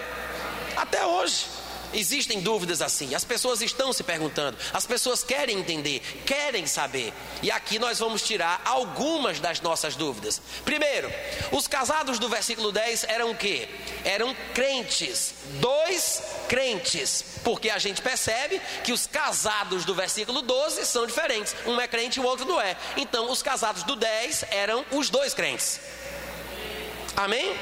Até 0.77 1.07
hoje. 1.07 1.47
Existem 1.95 2.41
dúvidas 2.41 2.83
assim, 2.83 3.15
as 3.15 3.25
pessoas 3.25 3.63
estão 3.63 3.91
se 3.91 4.03
perguntando, 4.03 4.59
as 4.75 4.85
pessoas 4.85 5.23
querem 5.23 5.59
entender, 5.59 6.01
querem 6.27 6.67
saber. 6.67 7.15
E 7.43 7.51
aqui 7.51 7.79
nós 7.79 7.99
vamos 8.01 8.21
tirar 8.21 8.61
algumas 8.65 9.41
das 9.41 9.61
nossas 9.63 9.97
dúvidas. 9.97 10.43
Primeiro, 10.65 11.11
os 11.53 11.67
casados 11.67 12.19
do 12.19 12.29
versículo 12.29 12.73
10 12.73 13.05
eram 13.05 13.31
o 13.31 13.35
quê? 13.37 13.69
Eram 14.05 14.37
crentes, 14.53 15.33
dois 15.61 16.21
crentes, 16.49 17.25
porque 17.43 17.71
a 17.71 17.79
gente 17.79 18.03
percebe 18.03 18.61
que 18.85 18.93
os 18.93 19.07
casados 19.07 19.87
do 19.87 19.95
versículo 19.95 20.43
12 20.43 20.85
são 20.85 21.07
diferentes, 21.07 21.57
um 21.65 21.81
é 21.81 21.89
crente 21.89 22.19
e 22.19 22.23
o 22.23 22.27
outro 22.27 22.45
não 22.45 22.61
é. 22.61 22.77
Então, 22.99 23.31
os 23.31 23.43
casados 23.43 23.85
do 23.85 23.97
10 23.97 24.45
eram 24.51 24.85
os 24.91 25.09
dois 25.09 25.33
crentes. 25.33 25.81
Amém? 27.17 27.57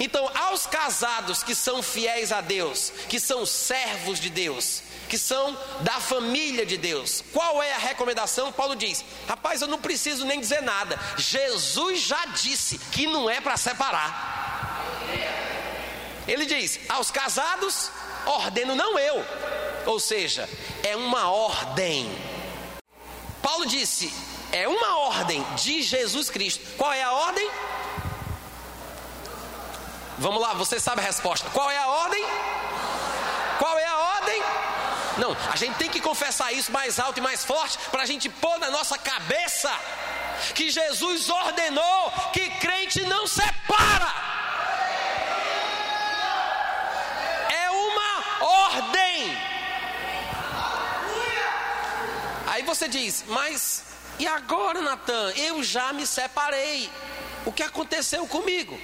Então, 0.00 0.30
aos 0.34 0.66
casados 0.66 1.42
que 1.42 1.54
são 1.54 1.82
fiéis 1.82 2.32
a 2.32 2.40
Deus, 2.40 2.92
que 3.08 3.18
são 3.18 3.44
servos 3.44 4.20
de 4.20 4.30
Deus, 4.30 4.82
que 5.08 5.18
são 5.18 5.56
da 5.80 5.94
família 6.00 6.64
de 6.64 6.76
Deus, 6.76 7.24
qual 7.32 7.62
é 7.62 7.72
a 7.72 7.78
recomendação? 7.78 8.52
Paulo 8.52 8.76
diz: 8.76 9.04
rapaz, 9.26 9.60
eu 9.60 9.68
não 9.68 9.78
preciso 9.78 10.24
nem 10.24 10.40
dizer 10.40 10.62
nada, 10.62 10.98
Jesus 11.16 12.00
já 12.00 12.26
disse 12.26 12.78
que 12.78 13.06
não 13.06 13.28
é 13.28 13.40
para 13.40 13.56
separar. 13.56 14.38
Ele 16.26 16.46
diz: 16.46 16.78
aos 16.88 17.10
casados, 17.10 17.90
ordeno 18.26 18.74
não 18.74 18.98
eu, 18.98 19.24
ou 19.86 19.98
seja, 19.98 20.48
é 20.82 20.94
uma 20.94 21.30
ordem. 21.30 22.08
Paulo 23.42 23.66
disse: 23.66 24.12
é 24.52 24.68
uma 24.68 24.98
ordem 24.98 25.44
de 25.56 25.82
Jesus 25.82 26.30
Cristo. 26.30 26.64
Qual 26.76 26.92
é 26.92 27.02
a 27.02 27.12
ordem? 27.12 27.50
Vamos 30.18 30.40
lá, 30.40 30.52
você 30.54 30.80
sabe 30.80 31.00
a 31.00 31.04
resposta. 31.04 31.48
Qual 31.50 31.70
é 31.70 31.78
a 31.78 31.86
ordem? 31.86 32.24
Qual 33.58 33.78
é 33.78 33.86
a 33.86 33.98
ordem? 33.98 34.42
Não, 35.16 35.36
a 35.52 35.56
gente 35.56 35.76
tem 35.76 35.88
que 35.88 36.00
confessar 36.00 36.52
isso 36.52 36.72
mais 36.72 36.98
alto 36.98 37.18
e 37.18 37.20
mais 37.20 37.44
forte 37.44 37.78
para 37.90 38.02
a 38.02 38.06
gente 38.06 38.28
pôr 38.28 38.58
na 38.58 38.70
nossa 38.70 38.98
cabeça 38.98 39.72
que 40.54 40.70
Jesus 40.70 41.28
ordenou 41.28 42.12
que 42.32 42.50
crente 42.50 43.02
não 43.02 43.26
separa. 43.26 44.12
É 47.50 47.70
uma 47.70 48.44
ordem. 48.44 49.38
Aí 52.46 52.62
você 52.62 52.88
diz, 52.88 53.24
mas 53.28 53.84
e 54.18 54.26
agora, 54.26 54.80
Natan? 54.80 55.32
Eu 55.36 55.62
já 55.62 55.92
me 55.92 56.04
separei. 56.04 56.90
O 57.46 57.52
que 57.52 57.62
aconteceu 57.62 58.26
comigo? 58.26 58.78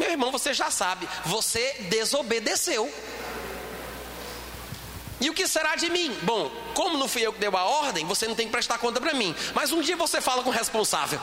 Meu 0.00 0.10
irmão, 0.10 0.32
você 0.32 0.54
já 0.54 0.70
sabe, 0.70 1.06
você 1.26 1.76
desobedeceu. 1.90 2.90
E 5.20 5.28
o 5.28 5.34
que 5.34 5.46
será 5.46 5.76
de 5.76 5.90
mim? 5.90 6.18
Bom, 6.22 6.50
como 6.72 6.96
não 6.96 7.06
fui 7.06 7.20
eu 7.20 7.34
que 7.34 7.38
deu 7.38 7.54
a 7.54 7.64
ordem, 7.64 8.06
você 8.06 8.26
não 8.26 8.34
tem 8.34 8.46
que 8.46 8.52
prestar 8.52 8.78
conta 8.78 8.98
para 8.98 9.12
mim. 9.12 9.36
Mas 9.54 9.70
um 9.72 9.82
dia 9.82 9.98
você 9.98 10.18
fala 10.18 10.42
com 10.42 10.48
o 10.48 10.52
responsável. 10.52 11.20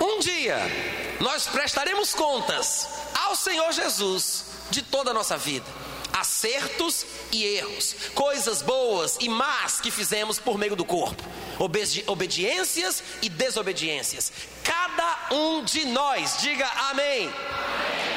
Um 0.00 0.18
dia 0.18 0.58
nós 1.20 1.46
prestaremos 1.46 2.12
contas 2.12 2.88
ao 3.14 3.36
Senhor 3.36 3.70
Jesus 3.70 4.46
de 4.68 4.82
toda 4.82 5.12
a 5.12 5.14
nossa 5.14 5.36
vida. 5.36 5.83
Acertos 6.14 7.04
e 7.32 7.44
erros, 7.44 7.96
coisas 8.14 8.62
boas 8.62 9.18
e 9.20 9.28
más 9.28 9.80
que 9.80 9.90
fizemos 9.90 10.38
por 10.38 10.56
meio 10.56 10.76
do 10.76 10.84
corpo, 10.84 11.22
obedi 11.58 12.04
obediências 12.06 13.02
e 13.20 13.28
desobediências. 13.28 14.32
Cada 14.62 15.34
um 15.34 15.64
de 15.64 15.84
nós, 15.86 16.38
diga 16.40 16.66
amém. 16.90 17.26
amém. 17.26 17.34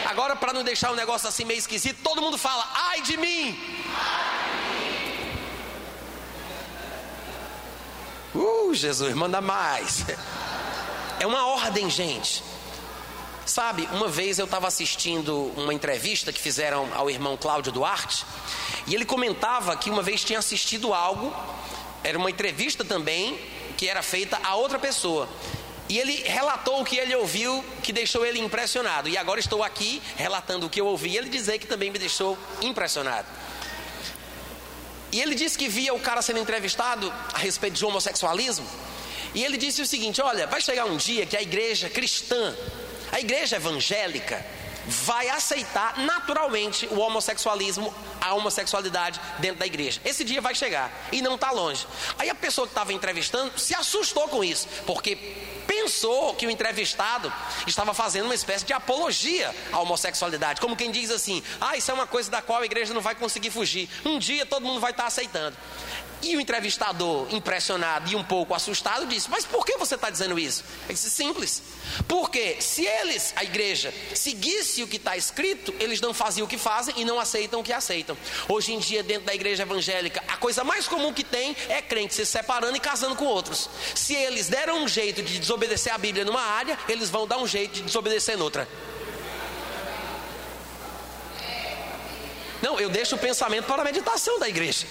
Agora, 0.05 0.35
para 0.35 0.53
não 0.53 0.63
deixar 0.63 0.91
um 0.91 0.95
negócio 0.95 1.27
assim 1.27 1.43
meio 1.43 1.57
esquisito, 1.57 1.99
todo 2.03 2.21
mundo 2.21 2.37
fala: 2.37 2.69
ai 2.75 3.01
de 3.01 3.17
mim. 3.17 3.59
Uh, 8.33 8.73
Jesus, 8.73 9.13
manda 9.15 9.41
mais. 9.41 10.05
É 11.19 11.25
uma 11.25 11.47
ordem, 11.47 11.89
gente. 11.89 12.43
Sabe, 13.47 13.87
uma 13.93 14.09
vez 14.09 14.39
eu 14.39 14.45
estava 14.45 14.67
assistindo 14.67 15.53
uma 15.55 15.73
entrevista 15.73 16.33
que 16.33 16.39
fizeram 16.39 16.89
ao 16.93 17.09
irmão 17.09 17.37
Cláudio 17.37 17.71
Duarte, 17.71 18.25
e 18.85 18.93
ele 18.93 19.05
comentava 19.05 19.73
que 19.77 19.89
uma 19.89 20.03
vez 20.03 20.21
tinha 20.21 20.37
assistido 20.37 20.93
algo, 20.93 21.33
era 22.03 22.17
uma 22.17 22.29
entrevista 22.29 22.83
também, 22.83 23.39
que 23.77 23.87
era 23.87 24.03
feita 24.03 24.37
a 24.43 24.55
outra 24.55 24.77
pessoa. 24.77 25.29
E 25.87 25.97
ele 25.97 26.23
relatou 26.23 26.81
o 26.81 26.83
que 26.83 26.97
ele 26.97 27.15
ouviu, 27.15 27.63
que 27.81 27.93
deixou 27.93 28.25
ele 28.25 28.37
impressionado. 28.37 29.07
E 29.07 29.17
agora 29.17 29.39
estou 29.39 29.63
aqui 29.63 30.01
relatando 30.17 30.65
o 30.65 30.69
que 30.69 30.81
eu 30.81 30.85
ouvi, 30.85 31.11
e 31.11 31.17
ele 31.17 31.29
dizer 31.29 31.57
que 31.57 31.65
também 31.65 31.89
me 31.89 31.97
deixou 31.97 32.37
impressionado. 32.61 33.29
E 35.09 35.21
ele 35.21 35.35
disse 35.35 35.57
que 35.57 35.69
via 35.69 35.93
o 35.93 35.99
cara 36.01 36.21
sendo 36.21 36.39
entrevistado 36.39 37.13
a 37.33 37.37
respeito 37.37 37.75
de 37.75 37.85
homossexualismo. 37.85 38.67
E 39.33 39.41
ele 39.41 39.55
disse 39.55 39.81
o 39.81 39.85
seguinte: 39.85 40.21
Olha, 40.21 40.45
vai 40.47 40.59
chegar 40.59 40.83
um 40.83 40.97
dia 40.97 41.25
que 41.25 41.37
a 41.37 41.41
igreja 41.41 41.89
cristã 41.89 42.53
a 43.11 43.19
igreja 43.19 43.55
evangélica 43.55 44.45
vai 44.87 45.27
aceitar 45.29 45.97
naturalmente 45.99 46.87
o 46.87 46.99
homossexualismo, 46.99 47.93
a 48.21 48.33
homossexualidade 48.33 49.19
dentro 49.39 49.59
da 49.59 49.65
igreja. 49.65 49.99
Esse 50.05 50.23
dia 50.23 50.39
vai 50.41 50.55
chegar 50.55 50.91
e 51.11 51.21
não 51.21 51.35
está 51.35 51.51
longe. 51.51 51.85
Aí 52.17 52.29
a 52.29 52.35
pessoa 52.35 52.65
que 52.65 52.71
estava 52.71 52.93
entrevistando 52.93 53.59
se 53.59 53.75
assustou 53.75 54.27
com 54.29 54.43
isso, 54.43 54.67
porque 54.85 55.15
pensou 55.67 56.33
que 56.33 56.47
o 56.47 56.49
entrevistado 56.49 57.31
estava 57.67 57.93
fazendo 57.93 58.25
uma 58.25 58.35
espécie 58.35 58.65
de 58.65 58.71
apologia 58.73 59.53
à 59.71 59.79
homossexualidade, 59.79 60.61
como 60.61 60.75
quem 60.75 60.89
diz 60.89 61.11
assim: 61.11 61.43
ah, 61.59 61.75
isso 61.75 61.91
é 61.91 61.93
uma 61.93 62.07
coisa 62.07 62.31
da 62.31 62.41
qual 62.41 62.61
a 62.61 62.65
igreja 62.65 62.93
não 62.93 63.01
vai 63.01 63.15
conseguir 63.15 63.51
fugir. 63.51 63.89
Um 64.05 64.17
dia 64.17 64.45
todo 64.45 64.65
mundo 64.65 64.79
vai 64.79 64.91
estar 64.91 65.05
aceitando. 65.05 65.57
E 66.21 66.35
o 66.35 66.41
entrevistador, 66.41 67.27
impressionado 67.31 68.11
e 68.11 68.15
um 68.15 68.23
pouco 68.23 68.53
assustado, 68.53 69.05
disse: 69.05 69.29
Mas 69.29 69.45
por 69.45 69.65
que 69.65 69.77
você 69.77 69.95
está 69.95 70.09
dizendo 70.09 70.37
isso? 70.39 70.63
Ele 70.85 70.93
disse: 70.93 71.11
Simples. 71.11 71.61
Porque 72.07 72.57
se 72.59 72.85
eles, 72.85 73.33
a 73.35 73.43
igreja, 73.43 73.93
seguisse 74.15 74.81
o 74.81 74.87
que 74.87 74.97
está 74.97 75.15
escrito, 75.15 75.73
eles 75.79 76.01
não 76.01 76.13
faziam 76.13 76.45
o 76.45 76.49
que 76.49 76.57
fazem 76.57 76.93
e 76.97 77.05
não 77.05 77.19
aceitam 77.19 77.59
o 77.59 77.63
que 77.63 77.71
aceitam. 77.71 78.17
Hoje 78.49 78.73
em 78.73 78.79
dia, 78.79 79.03
dentro 79.03 79.25
da 79.25 79.35
igreja 79.35 79.63
evangélica, 79.63 80.23
a 80.27 80.37
coisa 80.37 80.63
mais 80.63 80.87
comum 80.87 81.13
que 81.13 81.23
tem 81.23 81.55
é 81.69 81.81
crente 81.81 82.15
se 82.15 82.25
separando 82.25 82.75
e 82.75 82.79
casando 82.79 83.15
com 83.15 83.25
outros. 83.25 83.69
Se 83.93 84.15
eles 84.15 84.47
deram 84.47 84.83
um 84.83 84.87
jeito 84.87 85.21
de 85.21 85.37
desobedecer 85.39 85.93
a 85.93 85.97
Bíblia 85.97 86.25
numa 86.25 86.41
área, 86.41 86.77
eles 86.89 87.09
vão 87.09 87.27
dar 87.27 87.37
um 87.37 87.47
jeito 87.47 87.75
de 87.75 87.81
desobedecer 87.83 88.37
noutra. 88.37 88.67
Não, 92.61 92.79
eu 92.79 92.89
deixo 92.89 93.15
o 93.15 93.19
pensamento 93.19 93.65
para 93.65 93.81
a 93.81 93.85
meditação 93.85 94.39
da 94.39 94.49
igreja. 94.49 94.85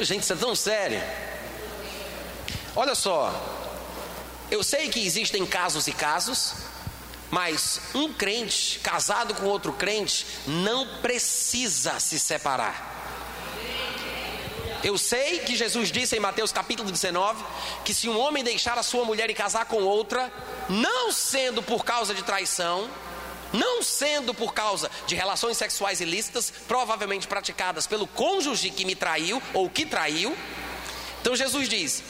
Gente, 0.00 0.22
isso 0.22 0.32
é 0.32 0.36
tão 0.36 0.54
sério. 0.54 1.02
Olha 2.74 2.94
só, 2.94 3.34
eu 4.50 4.64
sei 4.64 4.88
que 4.88 5.04
existem 5.04 5.44
casos 5.44 5.86
e 5.86 5.92
casos, 5.92 6.54
mas 7.30 7.80
um 7.94 8.12
crente 8.12 8.78
casado 8.80 9.34
com 9.34 9.44
outro 9.44 9.72
crente 9.74 10.26
não 10.46 10.86
precisa 11.02 12.00
se 12.00 12.18
separar. 12.18 12.88
Eu 14.82 14.96
sei 14.96 15.40
que 15.40 15.54
Jesus 15.54 15.92
disse 15.92 16.16
em 16.16 16.20
Mateus 16.20 16.50
capítulo 16.50 16.90
19 16.90 17.44
que 17.84 17.92
se 17.92 18.08
um 18.08 18.18
homem 18.18 18.42
deixar 18.42 18.78
a 18.78 18.82
sua 18.82 19.04
mulher 19.04 19.28
e 19.28 19.34
casar 19.34 19.66
com 19.66 19.82
outra, 19.82 20.32
não 20.70 21.12
sendo 21.12 21.62
por 21.62 21.84
causa 21.84 22.14
de 22.14 22.24
traição, 22.24 22.88
não 23.52 23.82
sendo 23.82 24.32
por 24.32 24.54
causa 24.54 24.90
de 25.06 25.14
relações 25.14 25.56
sexuais 25.56 26.00
ilícitas, 26.00 26.52
provavelmente 26.68 27.26
praticadas 27.26 27.86
pelo 27.86 28.06
cônjuge 28.06 28.70
que 28.70 28.84
me 28.84 28.94
traiu 28.94 29.42
ou 29.52 29.68
que 29.68 29.84
traiu. 29.84 30.36
Então 31.20 31.34
Jesus 31.36 31.68
diz: 31.68 32.02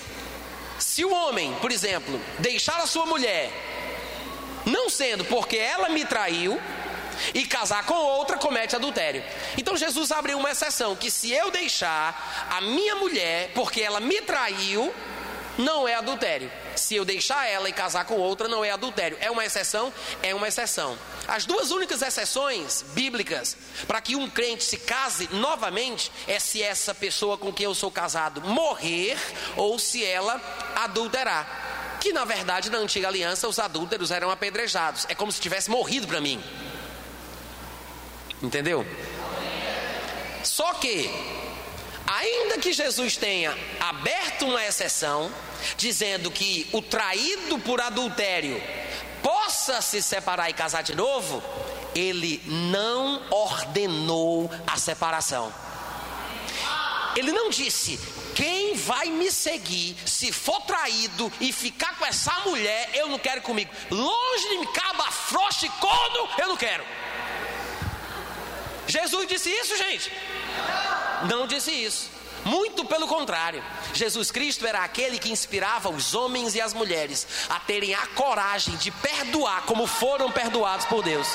se 0.79 1.05
o 1.05 1.13
homem, 1.13 1.55
por 1.61 1.71
exemplo, 1.71 2.21
deixar 2.39 2.79
a 2.81 2.87
sua 2.87 3.07
mulher, 3.07 3.51
não 4.65 4.91
sendo 4.91 5.25
porque 5.25 5.57
ela 5.57 5.89
me 5.89 6.05
traiu, 6.05 6.61
e 7.35 7.45
casar 7.47 7.85
com 7.85 7.95
outra 7.95 8.37
comete 8.37 8.75
adultério. 8.75 9.23
Então 9.57 9.77
Jesus 9.77 10.11
abriu 10.11 10.39
uma 10.39 10.51
exceção 10.51 10.97
que 10.97 11.11
se 11.11 11.31
eu 11.33 11.51
deixar 11.51 12.49
a 12.51 12.61
minha 12.61 12.97
mulher 12.97 13.51
porque 13.55 13.81
ela 13.81 14.01
me 14.01 14.21
traiu, 14.23 14.93
não 15.59 15.87
é 15.87 15.95
adultério. 15.95 16.51
Se 16.77 16.95
eu 16.95 17.05
deixar 17.05 17.47
ela 17.47 17.69
e 17.69 17.73
casar 17.73 18.05
com 18.05 18.15
outra, 18.15 18.49
não 18.49 18.65
é 18.65 18.71
adultério. 18.71 19.17
É 19.21 19.31
uma 19.31 19.45
exceção? 19.45 19.93
É 20.23 20.35
uma 20.35 20.49
exceção. 20.49 20.99
As 21.29 21.45
duas 21.45 21.71
únicas 21.71 22.03
exceções 22.03 22.85
bíblicas 22.93 23.57
para 23.87 24.01
que 24.01 24.17
um 24.17 24.29
crente 24.29 24.65
se 24.65 24.79
case 24.79 25.29
novamente 25.33 26.11
é 26.27 26.39
se 26.39 26.63
essa 26.63 26.95
pessoa 26.95 27.37
com 27.37 27.53
quem 27.53 27.65
eu 27.65 27.75
sou 27.75 27.91
casado 27.91 28.41
morrer 28.43 29.19
ou 29.57 29.79
se 29.79 30.05
ela 30.05 30.41
adulterar. 30.77 31.99
Que 32.01 32.13
na 32.13 32.25
verdade, 32.25 32.71
na 32.71 32.79
antiga 32.79 33.09
aliança, 33.09 33.47
os 33.47 33.59
adúlteros 33.59 34.11
eram 34.11 34.31
apedrejados. 34.31 35.07
É 35.09 35.15
como 35.15 35.31
se 35.31 35.41
tivesse 35.41 35.71
morrido 35.71 36.07
para 36.07 36.21
mim. 36.21 36.43
Entendeu? 38.43 38.87
Só 40.43 40.73
que 40.75 41.11
Ainda 42.19 42.59
que 42.59 42.73
Jesus 42.73 43.17
tenha 43.17 43.57
aberto 43.79 44.45
uma 44.45 44.67
exceção, 44.67 45.33
dizendo 45.77 46.29
que 46.29 46.69
o 46.73 46.83
traído 46.83 47.57
por 47.61 47.81
adultério 47.81 48.61
possa 49.23 49.81
se 49.81 50.03
separar 50.03 50.51
e 50.51 50.53
casar 50.53 50.83
de 50.83 50.93
novo, 50.97 51.41
ele 51.95 52.43
não 52.47 53.23
ordenou 53.31 54.51
a 54.67 54.77
separação. 54.77 55.55
Ele 57.15 57.31
não 57.31 57.49
disse: 57.49 57.97
quem 58.35 58.75
vai 58.75 59.07
me 59.07 59.31
seguir, 59.31 59.97
se 60.05 60.33
for 60.33 60.61
traído 60.63 61.33
e 61.41 61.53
ficar 61.53 61.97
com 61.97 62.05
essa 62.05 62.33
mulher, 62.41 62.91
eu 62.93 63.09
não 63.09 63.21
quero 63.21 63.41
comigo. 63.43 63.71
Longe 63.89 64.49
de 64.49 64.59
mim, 64.59 64.73
caba, 64.73 65.05
frouxa 65.13 65.67
e 65.67 65.69
corno, 65.69 66.29
eu 66.39 66.49
não 66.49 66.57
quero. 66.57 66.85
Jesus 68.89 69.29
disse 69.29 69.49
isso, 69.49 69.77
gente? 69.77 70.13
Não 70.57 71.00
disse 71.47 71.71
isso. 71.71 72.11
Muito 72.45 72.85
pelo 72.87 73.07
contrário, 73.07 73.63
Jesus 73.93 74.31
Cristo 74.31 74.67
era 74.67 74.83
aquele 74.83 75.19
que 75.19 75.31
inspirava 75.31 75.91
os 75.91 76.15
homens 76.15 76.55
e 76.55 76.61
as 76.61 76.73
mulheres 76.73 77.27
a 77.51 77.61
terem 77.61 77.95
a 77.95 78.07
coragem 78.09 78.77
de 78.77 78.91
perdoar 78.91 79.63
como 79.67 79.87
foram 79.87 80.31
perdoados 80.33 80.87
por 80.87 81.03
Deus. 81.03 81.29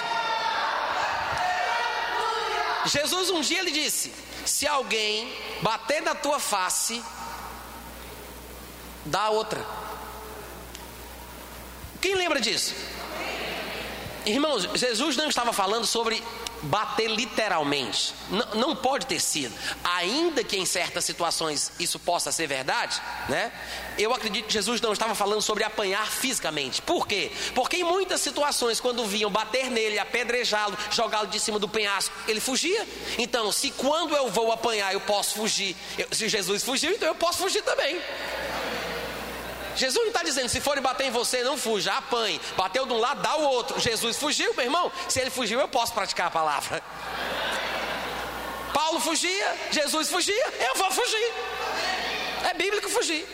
Jesus 2.85 3.29
um 3.29 3.41
dia 3.41 3.61
lhe 3.61 3.71
disse: 3.71 4.11
Se 4.45 4.67
alguém 4.67 5.31
bater 5.61 6.01
na 6.01 6.15
tua 6.15 6.39
face, 6.39 7.03
dá 9.05 9.29
outra. 9.29 9.63
Quem 12.01 12.15
lembra 12.15 12.39
disso? 12.39 12.73
Irmãos, 14.25 14.63
Jesus 14.73 15.15
não 15.15 15.29
estava 15.29 15.53
falando 15.53 15.85
sobre 15.85 16.23
bater 16.63 17.09
literalmente. 17.09 18.13
Não, 18.29 18.55
não 18.55 18.75
pode 18.75 19.05
ter 19.05 19.19
sido. 19.19 19.53
Ainda 19.83 20.43
que 20.43 20.57
em 20.57 20.65
certas 20.65 21.05
situações 21.05 21.71
isso 21.79 21.99
possa 21.99 22.31
ser 22.31 22.47
verdade, 22.47 23.01
né? 23.29 23.51
Eu 23.97 24.13
acredito 24.13 24.47
que 24.47 24.53
Jesus 24.53 24.81
não 24.81 24.93
estava 24.93 25.15
falando 25.15 25.41
sobre 25.41 25.63
apanhar 25.63 26.05
fisicamente. 26.07 26.81
Por 26.81 27.07
quê? 27.07 27.31
Porque 27.53 27.77
em 27.77 27.83
muitas 27.83 28.21
situações, 28.21 28.79
quando 28.79 29.05
vinham 29.05 29.29
bater 29.29 29.69
nele, 29.69 29.97
apedrejá-lo, 29.97 30.77
jogá-lo 30.91 31.27
de 31.27 31.39
cima 31.39 31.59
do 31.59 31.67
penhasco, 31.67 32.13
ele 32.27 32.39
fugia. 32.39 32.85
Então, 33.17 33.51
se 33.51 33.71
quando 33.71 34.15
eu 34.15 34.29
vou 34.29 34.51
apanhar 34.51 34.93
eu 34.93 35.01
posso 35.01 35.35
fugir, 35.35 35.75
eu, 35.97 36.07
se 36.11 36.27
Jesus 36.27 36.63
fugiu, 36.63 36.91
então 36.91 37.07
eu 37.07 37.15
posso 37.15 37.39
fugir 37.39 37.61
também. 37.61 37.99
Jesus 39.75 39.95
não 39.95 40.07
está 40.07 40.23
dizendo, 40.23 40.49
se 40.49 40.61
forem 40.61 40.81
bater 40.81 41.07
em 41.07 41.11
você, 41.11 41.43
não 41.43 41.57
fuja, 41.57 41.93
apanhe. 41.93 42.39
Bateu 42.55 42.85
de 42.85 42.93
um 42.93 42.97
lado, 42.97 43.21
dá 43.21 43.35
o 43.35 43.43
outro. 43.43 43.79
Jesus 43.79 44.17
fugiu, 44.17 44.53
meu 44.53 44.65
irmão. 44.65 44.91
Se 45.09 45.19
ele 45.19 45.29
fugiu, 45.29 45.59
eu 45.59 45.67
posso 45.67 45.93
praticar 45.93 46.27
a 46.27 46.31
palavra. 46.31 46.81
Paulo 48.73 48.99
fugia, 48.99 49.55
Jesus 49.71 50.09
fugia, 50.09 50.53
eu 50.59 50.75
vou 50.75 50.91
fugir. 50.91 51.33
É 52.49 52.53
bíblico 52.53 52.89
fugir. 52.89 53.27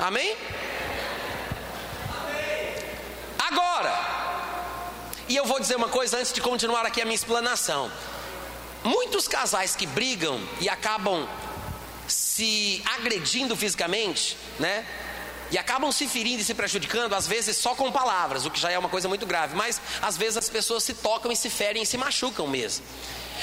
Amém? 0.00 0.36
Agora, 3.38 3.92
e 5.28 5.36
eu 5.36 5.44
vou 5.44 5.60
dizer 5.60 5.76
uma 5.76 5.88
coisa 5.88 6.18
antes 6.18 6.32
de 6.32 6.40
continuar 6.40 6.86
aqui 6.86 7.00
a 7.00 7.04
minha 7.04 7.14
explanação. 7.14 7.90
Muitos 8.82 9.28
casais 9.28 9.74
que 9.74 9.86
brigam 9.86 10.40
e 10.60 10.68
acabam 10.68 11.28
se 12.06 12.82
agredindo 12.96 13.56
fisicamente, 13.56 14.36
né? 14.58 14.86
E 15.54 15.58
acabam 15.58 15.92
se 15.92 16.08
ferindo 16.08 16.42
e 16.42 16.44
se 16.44 16.52
prejudicando, 16.52 17.14
às 17.14 17.28
vezes 17.28 17.56
só 17.56 17.76
com 17.76 17.92
palavras, 17.92 18.44
o 18.44 18.50
que 18.50 18.58
já 18.58 18.72
é 18.72 18.78
uma 18.78 18.88
coisa 18.88 19.08
muito 19.08 19.24
grave, 19.24 19.54
mas 19.54 19.80
às 20.02 20.16
vezes 20.16 20.36
as 20.36 20.48
pessoas 20.48 20.82
se 20.82 20.94
tocam 20.94 21.30
e 21.30 21.36
se 21.36 21.48
ferem 21.48 21.84
e 21.84 21.86
se 21.86 21.96
machucam 21.96 22.48
mesmo. 22.48 22.84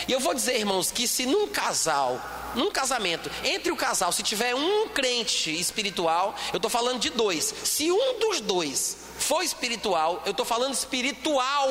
E 0.10 0.12
eu 0.12 0.20
vou 0.20 0.34
dizer, 0.34 0.58
irmãos, 0.58 0.92
que 0.92 1.08
se 1.08 1.26
num 1.26 1.48
casal, 1.48 2.20
num 2.54 2.70
casamento, 2.70 3.32
entre 3.46 3.72
o 3.72 3.78
casal, 3.78 4.12
se 4.12 4.24
tiver 4.24 4.54
um 4.54 4.90
crente 4.90 5.58
espiritual, 5.58 6.36
eu 6.52 6.58
estou 6.58 6.70
falando 6.70 7.00
de 7.00 7.12
dois, 7.12 7.46
se 7.64 7.90
um 7.90 8.20
dos 8.20 8.42
dois 8.42 8.98
for 9.18 9.42
espiritual, 9.42 10.22
eu 10.26 10.32
estou 10.32 10.46
falando 10.46 10.74
espiritual, 10.74 11.70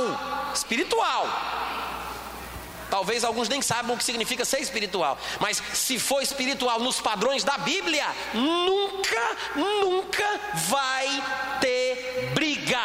espiritual. 0.54 1.26
Talvez 2.90 3.22
alguns 3.22 3.48
nem 3.48 3.62
saibam 3.62 3.94
o 3.94 3.98
que 3.98 4.04
significa 4.04 4.44
ser 4.44 4.60
espiritual, 4.60 5.16
mas 5.38 5.62
se 5.72 5.98
for 5.98 6.20
espiritual 6.20 6.80
nos 6.80 7.00
padrões 7.00 7.44
da 7.44 7.56
Bíblia, 7.56 8.04
nunca, 8.34 9.36
nunca 9.54 10.40
vai 10.68 11.06
ter 11.60 12.30
briga. 12.34 12.80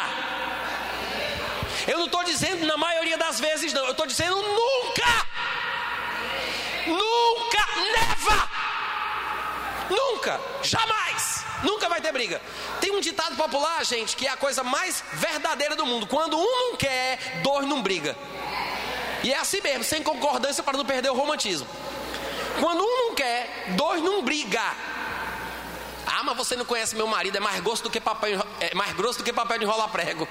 Eu 1.88 1.98
não 1.98 2.06
estou 2.06 2.22
dizendo 2.22 2.64
na 2.66 2.76
maioria 2.76 3.18
das 3.18 3.40
vezes, 3.40 3.72
não, 3.72 3.84
eu 3.84 3.90
estou 3.90 4.06
dizendo 4.06 4.36
nunca, 4.36 5.26
nunca, 6.86 7.66
never, 7.92 8.48
nunca, 9.90 10.40
jamais, 10.62 11.44
nunca 11.64 11.88
vai 11.88 12.00
ter 12.00 12.12
briga. 12.12 12.40
Tem 12.80 12.92
um 12.92 13.00
ditado 13.00 13.36
popular, 13.36 13.84
gente, 13.84 14.16
que 14.16 14.26
é 14.26 14.30
a 14.30 14.36
coisa 14.36 14.62
mais 14.62 15.02
verdadeira 15.12 15.74
do 15.74 15.84
mundo: 15.84 16.06
quando 16.06 16.38
um 16.38 16.70
não 16.70 16.76
quer, 16.76 17.40
dois 17.42 17.66
não 17.66 17.82
briga. 17.82 18.16
E 19.22 19.32
é 19.32 19.38
assim 19.38 19.60
mesmo, 19.60 19.84
sem 19.84 20.02
concordância 20.02 20.62
para 20.62 20.76
não 20.76 20.84
perder 20.84 21.10
o 21.10 21.14
romantismo. 21.14 21.66
Quando 22.60 22.82
um 22.82 23.08
não 23.08 23.14
quer, 23.14 23.74
dois 23.76 24.02
não 24.02 24.22
briga. 24.22 24.74
Ah, 26.06 26.22
mas 26.22 26.36
você 26.36 26.56
não 26.56 26.64
conhece 26.64 26.94
meu 26.94 27.06
marido, 27.06 27.36
é 27.36 27.40
mais 27.40 27.60
grosso 27.60 27.82
do 27.82 27.90
que 27.90 28.00
papel, 28.00 28.40
é 28.60 28.74
mais 28.74 28.92
grosso 28.94 29.18
do 29.18 29.24
que 29.24 29.32
papel 29.32 29.58
de 29.58 29.64
enrolar 29.64 29.88
prego. 29.88 30.26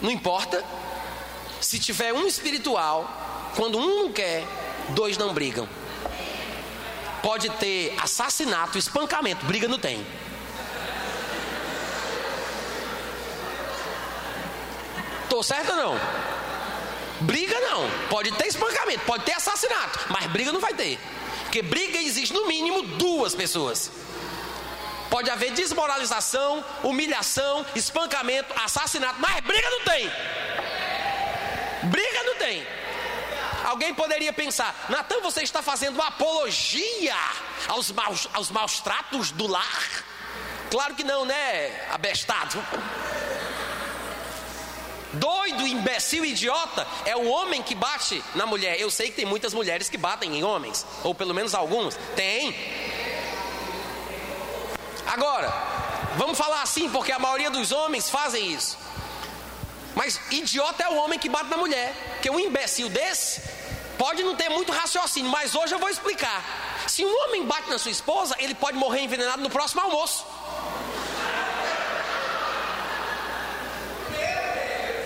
Não 0.00 0.10
importa. 0.10 0.64
Se 1.60 1.78
tiver 1.78 2.12
um 2.12 2.26
espiritual, 2.26 3.08
quando 3.54 3.78
um 3.78 4.02
não 4.02 4.12
quer, 4.12 4.44
dois 4.90 5.16
não 5.16 5.32
brigam. 5.32 5.68
Pode 7.22 7.48
ter 7.50 7.96
assassinato, 8.02 8.76
espancamento, 8.76 9.46
briga 9.46 9.68
não 9.68 9.78
tem. 9.78 10.04
Tô 15.28 15.42
certo 15.42 15.70
ou 15.70 15.76
não? 15.76 16.31
Briga 17.22 17.58
não. 17.60 17.88
Pode 18.08 18.32
ter 18.32 18.48
espancamento, 18.48 19.04
pode 19.04 19.24
ter 19.24 19.32
assassinato, 19.32 19.98
mas 20.08 20.26
briga 20.26 20.52
não 20.52 20.60
vai 20.60 20.74
ter. 20.74 20.98
Porque 21.42 21.62
briga 21.62 21.98
existe 21.98 22.32
no 22.32 22.46
mínimo 22.46 22.82
duas 22.82 23.34
pessoas. 23.34 23.90
Pode 25.10 25.28
haver 25.28 25.52
desmoralização, 25.52 26.64
humilhação, 26.82 27.66
espancamento, 27.74 28.52
assassinato, 28.58 29.20
mas 29.20 29.40
briga 29.40 29.70
não 29.70 29.80
tem. 29.82 30.10
Briga 31.84 32.22
não 32.24 32.34
tem. 32.36 32.66
Alguém 33.64 33.94
poderia 33.94 34.32
pensar, 34.32 34.86
Natan, 34.88 35.20
você 35.20 35.42
está 35.42 35.62
fazendo 35.62 35.94
uma 35.96 36.08
apologia 36.08 37.16
aos 37.68 37.90
maus, 37.92 38.28
aos 38.32 38.50
maus 38.50 38.80
tratos 38.80 39.30
do 39.30 39.46
lar? 39.46 40.04
Claro 40.70 40.94
que 40.94 41.04
não, 41.04 41.24
né, 41.24 41.88
abestado? 41.90 42.58
Doido, 45.14 45.66
imbecil, 45.66 46.24
idiota 46.24 46.86
é 47.04 47.14
o 47.14 47.28
homem 47.28 47.62
que 47.62 47.74
bate 47.74 48.22
na 48.34 48.46
mulher. 48.46 48.80
Eu 48.80 48.90
sei 48.90 49.08
que 49.08 49.16
tem 49.16 49.26
muitas 49.26 49.52
mulheres 49.52 49.88
que 49.88 49.98
batem 49.98 50.38
em 50.38 50.44
homens, 50.44 50.86
ou 51.04 51.14
pelo 51.14 51.34
menos 51.34 51.54
alguns. 51.54 51.96
Tem. 52.16 52.54
Agora, 55.06 55.52
vamos 56.16 56.38
falar 56.38 56.62
assim, 56.62 56.88
porque 56.88 57.12
a 57.12 57.18
maioria 57.18 57.50
dos 57.50 57.72
homens 57.72 58.08
fazem 58.08 58.52
isso. 58.52 58.78
Mas 59.94 60.18
idiota 60.30 60.82
é 60.84 60.88
o 60.88 60.96
homem 60.96 61.18
que 61.18 61.28
bate 61.28 61.50
na 61.50 61.56
mulher. 61.56 61.94
Que 62.22 62.30
um 62.30 62.40
imbecil 62.40 62.88
desse 62.88 63.42
pode 63.98 64.22
não 64.22 64.34
ter 64.34 64.48
muito 64.48 64.72
raciocínio, 64.72 65.30
mas 65.30 65.54
hoje 65.54 65.74
eu 65.74 65.78
vou 65.78 65.90
explicar. 65.90 66.42
Se 66.86 67.04
um 67.04 67.24
homem 67.24 67.44
bate 67.44 67.68
na 67.68 67.78
sua 67.78 67.90
esposa, 67.90 68.34
ele 68.38 68.54
pode 68.54 68.78
morrer 68.78 69.00
envenenado 69.00 69.42
no 69.42 69.50
próximo 69.50 69.82
almoço. 69.82 70.26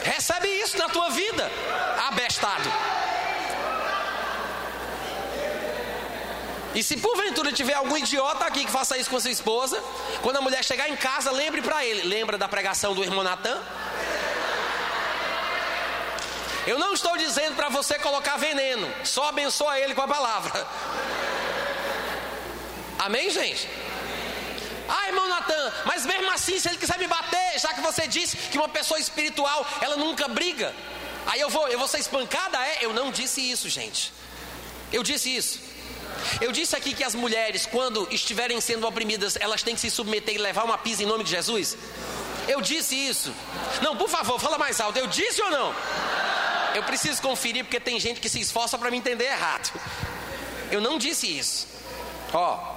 Recebe 0.07 0.47
isso 0.47 0.79
na 0.79 0.89
tua 0.89 1.11
vida, 1.11 1.51
abestado. 2.07 2.73
E 6.77 6.83
se 6.83 6.97
porventura 6.99 7.51
tiver 7.51 7.73
algum 7.73 7.97
idiota 7.97 8.45
aqui 8.45 8.65
que 8.65 8.71
faça 8.71 8.97
isso 8.97 9.11
com 9.11 9.19
sua 9.19 9.33
esposa, 9.33 9.83
quando 10.23 10.37
a 10.37 10.41
mulher 10.41 10.63
chegar 10.63 10.89
em 10.89 10.95
casa, 10.95 11.33
lembre 11.33 11.61
para 11.61 11.85
ele: 11.85 12.03
lembra 12.03 12.39
da 12.39 12.47
pregação 12.47 12.95
do 12.95 13.03
irmão 13.03 13.25
Natan? 13.25 13.61
Eu 16.69 16.79
não 16.79 16.93
estou 16.95 17.17
dizendo 17.17 17.57
para 17.57 17.69
você 17.69 17.99
colocar 17.99 18.37
veneno, 18.37 18.89
só 19.03 19.29
abençoa 19.29 19.81
ele 19.81 19.95
com 19.95 20.03
a 20.03 20.09
palavra. 20.09 20.67
Amém, 22.99 23.29
gente? 23.31 23.69
Ah, 24.89 25.09
irmão 25.09 25.29
Natan, 25.29 25.73
mas 25.85 26.07
mesmo 26.07 26.31
assim, 26.31 26.59
se 26.59 26.69
ele 26.69 26.79
quiser 26.79 26.99
me 26.99 27.07
bater, 27.07 27.59
já 27.59 27.73
que 27.75 27.81
você 27.81 28.07
disse 28.07 28.37
que 28.37 28.59
uma 28.59 28.69
pessoa 28.69 29.01
espiritual, 29.01 29.67
ela 29.81 29.97
nunca 29.97 30.29
briga, 30.29 30.75
aí 31.27 31.41
eu 31.41 31.51
vou, 31.51 31.67
eu 31.69 31.79
vou 31.79 31.89
ser 31.89 31.99
espancada? 31.99 32.59
É, 32.59 32.85
eu 32.85 32.93
não 32.93 33.11
disse 33.11 33.41
isso, 33.41 33.69
gente. 33.69 34.13
Eu 34.93 35.03
disse 35.03 35.35
isso. 35.35 35.61
Eu 36.41 36.53
disse 36.53 36.75
aqui 36.77 36.95
que 36.95 37.05
as 37.05 37.15
mulheres, 37.15 37.67
quando 37.67 38.07
estiverem 38.11 38.61
sendo 38.61 38.87
oprimidas, 38.87 39.37
elas 39.41 39.63
têm 39.63 39.75
que 39.75 39.81
se 39.81 39.91
submeter 39.91 40.35
e 40.35 40.39
levar 40.39 40.65
uma 40.65 40.79
pisa 40.79 41.03
em 41.03 41.07
nome 41.07 41.25
de 41.25 41.31
Jesus. 41.31 41.77
Eu 42.49 42.61
disse 42.61 42.95
isso. 42.95 43.35
Não, 43.83 43.97
por 43.97 44.09
favor, 44.09 44.39
fala 44.39 44.59
mais 44.59 44.81
alto. 44.81 44.99
Eu 44.99 45.07
disse 45.07 45.43
ou 45.43 45.51
não? 45.51 45.75
Eu 46.75 46.83
preciso 46.85 47.21
conferir 47.23 47.65
porque 47.65 47.81
tem 47.81 47.99
gente 47.99 48.21
que 48.21 48.29
se 48.29 48.41
esforça 48.41 48.79
para 48.79 48.91
me 48.91 48.97
entender 48.97 49.25
errado. 49.25 49.73
Eu 50.71 50.81
não 50.81 50.99
disse 50.99 51.27
isso. 51.27 51.67
Ó, 52.33 52.76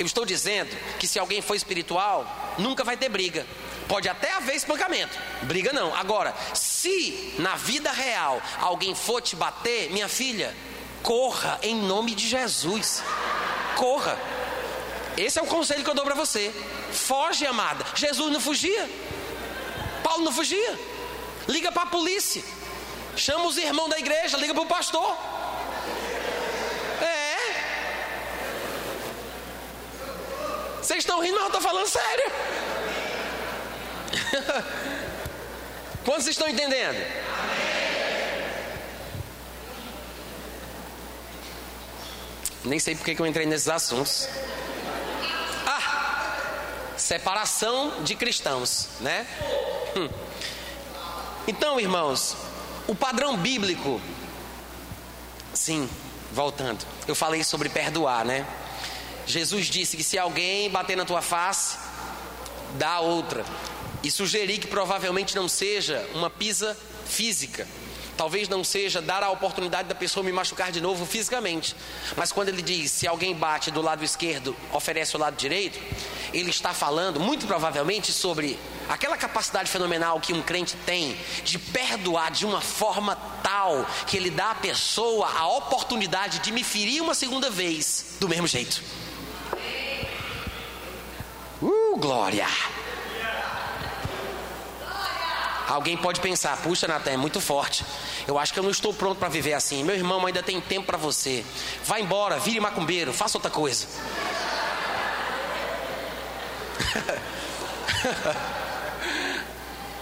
eu 0.00 0.06
estou 0.06 0.24
dizendo 0.24 0.74
que 0.98 1.06
se 1.06 1.18
alguém 1.18 1.42
for 1.42 1.54
espiritual, 1.54 2.24
nunca 2.56 2.82
vai 2.82 2.96
ter 2.96 3.10
briga. 3.10 3.46
Pode 3.86 4.08
até 4.08 4.32
haver 4.32 4.56
espancamento, 4.56 5.14
briga 5.42 5.74
não. 5.74 5.94
Agora, 5.94 6.34
se 6.54 7.34
na 7.38 7.54
vida 7.54 7.92
real 7.92 8.40
alguém 8.60 8.94
for 8.94 9.20
te 9.20 9.36
bater, 9.36 9.90
minha 9.90 10.08
filha, 10.08 10.56
corra 11.02 11.58
em 11.62 11.76
nome 11.76 12.14
de 12.14 12.26
Jesus. 12.26 13.04
Corra. 13.76 14.18
Esse 15.18 15.38
é 15.38 15.42
o 15.42 15.46
conselho 15.46 15.84
que 15.84 15.90
eu 15.90 15.94
dou 15.94 16.04
para 16.06 16.14
você. 16.14 16.50
Foge, 16.90 17.44
amada. 17.44 17.84
Jesus 17.94 18.32
não 18.32 18.40
fugia. 18.40 18.88
Paulo 20.02 20.24
não 20.24 20.32
fugia. 20.32 20.78
Liga 21.46 21.70
para 21.70 21.82
a 21.82 21.86
polícia. 21.86 22.42
Chama 23.16 23.48
os 23.48 23.58
irmãos 23.58 23.90
da 23.90 23.98
igreja, 23.98 24.38
liga 24.38 24.54
para 24.54 24.62
o 24.62 24.66
pastor. 24.66 25.14
Vocês 30.90 31.04
estão 31.04 31.20
rindo, 31.20 31.34
mas 31.34 31.42
eu 31.42 31.46
estou 31.46 31.60
falando 31.60 31.86
sério. 31.86 32.32
Quantos 36.04 36.26
estão 36.26 36.48
entendendo? 36.48 36.96
Nem 42.64 42.80
sei 42.80 42.96
porque 42.96 43.14
que 43.14 43.22
eu 43.22 43.26
entrei 43.28 43.46
nesses 43.46 43.68
assuntos. 43.68 44.28
Ah, 45.64 46.34
separação 46.96 48.02
de 48.02 48.16
cristãos, 48.16 48.88
né? 48.98 49.28
Hum. 49.96 50.08
Então, 51.46 51.78
irmãos, 51.78 52.36
o 52.88 52.96
padrão 52.96 53.36
bíblico, 53.36 54.00
sim, 55.54 55.88
voltando, 56.32 56.84
eu 57.06 57.14
falei 57.14 57.44
sobre 57.44 57.68
perdoar, 57.68 58.24
né? 58.24 58.44
Jesus 59.30 59.66
disse 59.66 59.96
que 59.96 60.04
se 60.04 60.18
alguém 60.18 60.68
bater 60.70 60.96
na 60.96 61.04
tua 61.04 61.22
face, 61.22 61.78
dá 62.74 63.00
outra. 63.00 63.44
E 64.02 64.10
sugeri 64.10 64.58
que 64.58 64.66
provavelmente 64.66 65.36
não 65.36 65.48
seja 65.48 66.06
uma 66.14 66.30
pisa 66.30 66.76
física. 67.06 67.66
Talvez 68.16 68.50
não 68.50 68.62
seja 68.62 69.00
dar 69.00 69.22
a 69.22 69.30
oportunidade 69.30 69.88
da 69.88 69.94
pessoa 69.94 70.22
me 70.22 70.30
machucar 70.30 70.70
de 70.70 70.78
novo 70.78 71.06
fisicamente. 71.06 71.74
Mas 72.16 72.30
quando 72.30 72.50
ele 72.50 72.60
diz 72.60 72.92
se 72.92 73.06
alguém 73.06 73.34
bate 73.34 73.70
do 73.70 73.80
lado 73.80 74.04
esquerdo, 74.04 74.54
oferece 74.72 75.16
o 75.16 75.18
lado 75.18 75.36
direito, 75.36 75.80
ele 76.32 76.50
está 76.50 76.74
falando 76.74 77.18
muito 77.18 77.46
provavelmente 77.46 78.12
sobre 78.12 78.58
aquela 78.90 79.16
capacidade 79.16 79.70
fenomenal 79.70 80.20
que 80.20 80.34
um 80.34 80.42
crente 80.42 80.76
tem 80.84 81.16
de 81.44 81.58
perdoar 81.58 82.30
de 82.30 82.44
uma 82.44 82.60
forma 82.60 83.16
tal 83.42 83.86
que 84.06 84.18
ele 84.18 84.30
dá 84.30 84.50
à 84.50 84.54
pessoa 84.54 85.26
a 85.26 85.46
oportunidade 85.48 86.40
de 86.40 86.52
me 86.52 86.62
ferir 86.62 87.00
uma 87.00 87.14
segunda 87.14 87.48
vez 87.48 88.16
do 88.20 88.28
mesmo 88.28 88.46
jeito. 88.46 88.82
Glória! 92.00 92.46
Alguém 95.68 95.98
pode 95.98 96.18
pensar, 96.20 96.56
puxa, 96.56 96.88
Natan, 96.88 97.10
é 97.10 97.16
muito 97.18 97.42
forte. 97.42 97.84
Eu 98.26 98.38
acho 98.38 98.54
que 98.54 98.58
eu 98.58 98.62
não 98.62 98.70
estou 98.70 98.94
pronto 98.94 99.18
para 99.18 99.28
viver 99.28 99.52
assim. 99.52 99.84
Meu 99.84 99.94
irmão, 99.94 100.24
ainda 100.24 100.42
tem 100.42 100.58
tempo 100.62 100.86
para 100.86 100.96
você. 100.96 101.44
Vá 101.84 102.00
embora, 102.00 102.38
vire 102.38 102.58
macumbeiro, 102.58 103.12
faça 103.12 103.36
outra 103.36 103.50
coisa. 103.50 103.86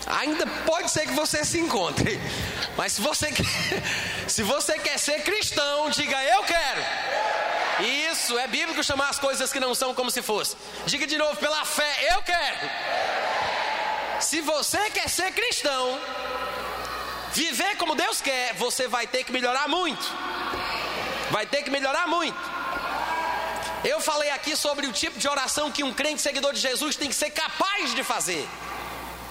Ainda 0.06 0.46
pode 0.64 0.90
ser 0.90 1.06
que 1.06 1.12
você 1.12 1.44
se 1.44 1.58
encontre. 1.58 2.18
Mas 2.76 2.94
se 2.94 3.02
você, 3.02 3.28
se 4.26 4.42
você 4.42 4.78
quer 4.78 4.98
ser 4.98 5.22
cristão, 5.22 5.90
diga 5.90 6.16
eu 6.24 6.44
quero. 6.44 6.80
Isso, 7.80 8.38
é 8.38 8.46
bíblico 8.48 8.82
chamar 8.82 9.08
as 9.08 9.18
coisas 9.18 9.52
que 9.52 9.60
não 9.60 9.74
são 9.74 9.94
como 9.94 10.10
se 10.10 10.22
fosse. 10.22 10.56
Diga 10.86 11.06
de 11.06 11.16
novo, 11.16 11.36
pela 11.36 11.64
fé, 11.64 12.08
eu 12.14 12.22
quero. 12.22 12.70
Se 14.20 14.40
você 14.40 14.90
quer 14.90 15.08
ser 15.08 15.30
cristão, 15.32 15.98
viver 17.32 17.76
como 17.76 17.94
Deus 17.94 18.20
quer, 18.20 18.54
você 18.54 18.88
vai 18.88 19.06
ter 19.06 19.22
que 19.24 19.32
melhorar 19.32 19.68
muito. 19.68 20.04
Vai 21.30 21.46
ter 21.46 21.62
que 21.62 21.70
melhorar 21.70 22.08
muito. 22.08 22.38
Eu 23.84 24.00
falei 24.00 24.30
aqui 24.30 24.56
sobre 24.56 24.86
o 24.86 24.92
tipo 24.92 25.18
de 25.18 25.28
oração 25.28 25.70
que 25.70 25.84
um 25.84 25.94
crente 25.94 26.20
seguidor 26.20 26.52
de 26.52 26.60
Jesus 26.60 26.96
tem 26.96 27.08
que 27.08 27.14
ser 27.14 27.30
capaz 27.30 27.94
de 27.94 28.02
fazer. 28.02 28.48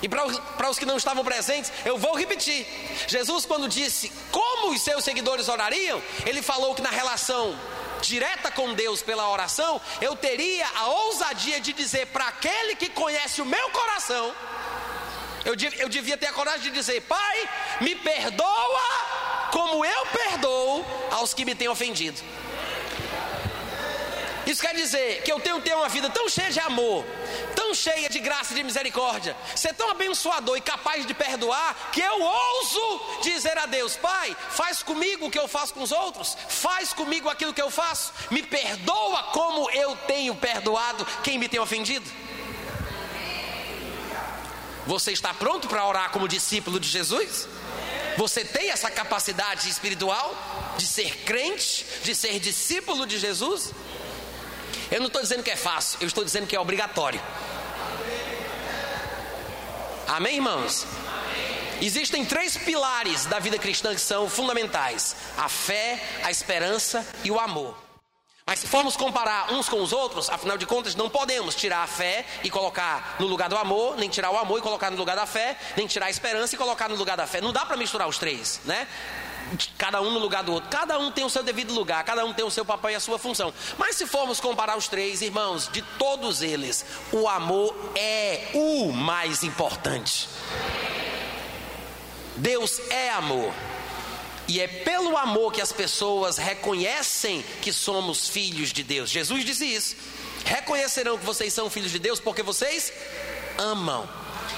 E 0.02 0.08
para 0.08 0.26
os, 0.26 0.40
para 0.40 0.70
os 0.70 0.80
que 0.80 0.86
não 0.86 0.96
estavam 0.96 1.24
presentes, 1.24 1.72
eu 1.84 1.98
vou 1.98 2.16
repetir. 2.16 2.66
Jesus, 3.08 3.46
quando 3.46 3.68
disse 3.68 4.12
como 4.32 4.72
os 4.72 4.82
seus 4.82 5.04
seguidores 5.04 5.50
orariam, 5.50 6.02
ele 6.26 6.42
falou 6.42 6.76
que 6.76 6.82
na 6.82 6.90
relação 6.92 7.58
direta 8.02 8.52
com 8.52 8.74
Deus 8.74 9.02
pela 9.02 9.30
oração, 9.30 9.82
eu 10.02 10.16
teria 10.16 10.68
a 10.76 10.88
ousadia 10.88 11.60
de 11.60 11.74
dizer 11.74 12.08
para 12.08 12.28
aquele 12.28 12.76
que 12.76 12.90
conhece 12.90 13.42
o 13.42 13.46
meu 13.46 13.70
coração, 13.72 14.34
eu, 15.46 15.56
eu 15.80 15.88
devia 15.88 16.18
ter 16.18 16.28
a 16.28 16.34
coragem 16.34 16.64
de 16.64 16.72
dizer: 16.72 17.02
Pai, 17.02 17.50
me 17.80 17.96
perdoa 17.96 18.82
como 19.52 19.86
eu 19.86 20.06
perdoo 20.08 20.86
aos 21.12 21.34
que 21.34 21.46
me 21.46 21.56
têm 21.56 21.70
ofendido. 21.70 22.22
Isso 24.46 24.62
quer 24.62 24.74
dizer 24.76 25.24
que 25.24 25.32
eu 25.32 25.40
tenho 25.40 25.58
que 25.58 25.70
ter 25.70 25.76
uma 25.76 25.90
vida 25.90 26.10
tão 26.10 26.30
cheia 26.30 26.50
de 26.50 26.60
amor, 26.60 27.06
tão 27.68 27.74
cheia 27.74 28.10
de 28.10 28.20
graça 28.20 28.54
e 28.54 28.56
de 28.56 28.64
misericórdia, 28.64 29.36
ser 29.56 29.74
tão 29.74 29.90
abençoador 29.90 30.56
e 30.58 30.62
capaz 30.62 31.06
de 31.06 31.14
perdoar, 31.14 31.92
que 31.92 32.00
eu 32.00 32.22
ouso 32.22 33.22
dizer 33.24 33.58
a 33.58 33.66
Deus: 33.66 33.98
Pai, 33.98 34.36
faz 34.52 34.82
comigo 34.82 35.28
o 35.28 35.32
que 35.32 35.40
eu 35.40 35.48
faço 35.48 35.74
com 35.74 35.84
os 35.84 35.92
outros, 35.92 36.38
faz 36.48 36.94
comigo 36.94 37.28
aquilo 37.28 37.54
que 37.54 37.62
eu 37.62 37.70
faço, 37.70 38.14
me 38.32 38.42
perdoa 38.42 39.24
como 39.34 39.70
eu 39.72 39.96
tenho 40.08 40.34
perdoado 40.36 41.06
quem 41.24 41.38
me 41.38 41.50
tem 41.50 41.60
ofendido. 41.60 42.10
Você 44.86 45.12
está 45.12 45.34
pronto 45.34 45.68
para 45.68 45.86
orar 45.86 46.12
como 46.12 46.28
discípulo 46.28 46.80
de 46.80 46.88
Jesus? 46.88 47.50
Você 48.16 48.46
tem 48.46 48.72
essa 48.72 48.90
capacidade 48.90 49.70
espiritual 49.70 50.34
de 50.78 50.88
ser 50.88 51.18
crente, 51.26 51.86
de 52.04 52.16
ser 52.16 52.40
discípulo 52.40 53.06
de 53.06 53.20
Jesus? 53.20 53.74
Eu 54.90 55.02
não 55.02 55.08
estou 55.08 55.22
dizendo 55.22 55.44
que 55.44 55.52
é 55.52 55.58
fácil, 55.58 55.98
eu 56.00 56.08
estou 56.08 56.24
dizendo 56.24 56.48
que 56.48 56.56
é 56.56 56.60
obrigatório. 56.60 57.22
Amém, 60.08 60.36
irmãos? 60.36 60.88
Existem 61.82 62.26
três 62.26 62.58
pilares 62.58 63.26
da 63.26 63.40
vida 63.40 63.60
cristã 63.60 63.94
que 63.94 64.02
são 64.02 64.30
fundamentais: 64.30 65.16
a 65.38 65.50
fé, 65.50 66.02
a 66.24 66.32
esperança 66.32 67.06
e 67.24 67.30
o 67.30 67.40
amor. 67.40 67.87
Mas 68.48 68.60
se 68.60 68.68
formos 68.68 68.96
comparar 68.96 69.52
uns 69.52 69.68
com 69.68 69.84
os 69.84 69.92
outros, 69.92 70.30
afinal 70.30 70.58
de 70.58 70.66
contas, 70.66 70.96
não 70.96 71.10
podemos 71.10 71.54
tirar 71.54 71.84
a 71.84 71.88
fé 71.88 72.26
e 72.46 72.50
colocar 72.50 73.18
no 73.20 73.28
lugar 73.28 73.50
do 73.50 73.58
amor, 73.58 73.98
nem 73.98 74.08
tirar 74.08 74.32
o 74.32 74.38
amor 74.38 74.60
e 74.60 74.62
colocar 74.62 74.90
no 74.90 74.96
lugar 74.96 75.18
da 75.18 75.26
fé, 75.26 75.58
nem 75.76 75.86
tirar 75.86 76.06
a 76.06 76.10
esperança 76.10 76.56
e 76.56 76.58
colocar 76.58 76.88
no 76.88 76.96
lugar 76.96 77.18
da 77.18 77.28
fé. 77.28 77.42
Não 77.42 77.52
dá 77.52 77.66
para 77.66 77.76
misturar 77.76 78.08
os 78.08 78.18
três, 78.18 78.62
né? 78.64 78.88
cada 79.78 80.02
um 80.02 80.12
no 80.12 80.20
lugar 80.20 80.44
do 80.44 80.54
outro. 80.54 80.70
Cada 80.70 80.98
um 80.98 81.12
tem 81.12 81.26
o 81.26 81.30
seu 81.30 81.44
devido 81.44 81.74
lugar, 81.74 82.02
cada 82.06 82.24
um 82.26 82.34
tem 82.34 82.46
o 82.46 82.50
seu 82.50 82.64
papel 82.64 82.92
e 82.92 82.96
a 82.96 83.02
sua 83.02 83.20
função. 83.20 83.54
Mas 83.78 83.98
se 83.98 84.06
formos 84.06 84.40
comparar 84.40 84.78
os 84.78 84.88
três, 84.88 85.22
irmãos, 85.22 85.68
de 85.68 85.82
todos 85.82 86.42
eles, 86.42 86.86
o 87.12 87.28
amor 87.28 87.76
é 87.96 88.52
o 88.54 88.94
mais 88.94 89.44
importante. 89.44 90.30
Deus 92.38 92.80
é 92.90 93.10
amor. 93.10 93.54
E 94.48 94.62
é 94.62 94.68
pelo 94.68 95.18
amor 95.18 95.52
que 95.52 95.62
as 95.62 95.72
pessoas 95.72 96.38
reconhecem 96.38 97.44
que 97.62 97.74
somos 97.74 98.30
filhos 98.30 98.72
de 98.72 98.82
Deus. 98.84 99.10
Jesus 99.10 99.44
disse 99.44 99.66
isso. 99.66 99.96
Reconhecerão 100.46 101.18
que 101.18 101.26
vocês 101.26 101.54
são 101.54 101.70
filhos 101.70 101.92
de 101.92 102.00
Deus 102.00 102.20
porque 102.20 102.42
vocês 102.42 102.94
amam. 103.58 104.08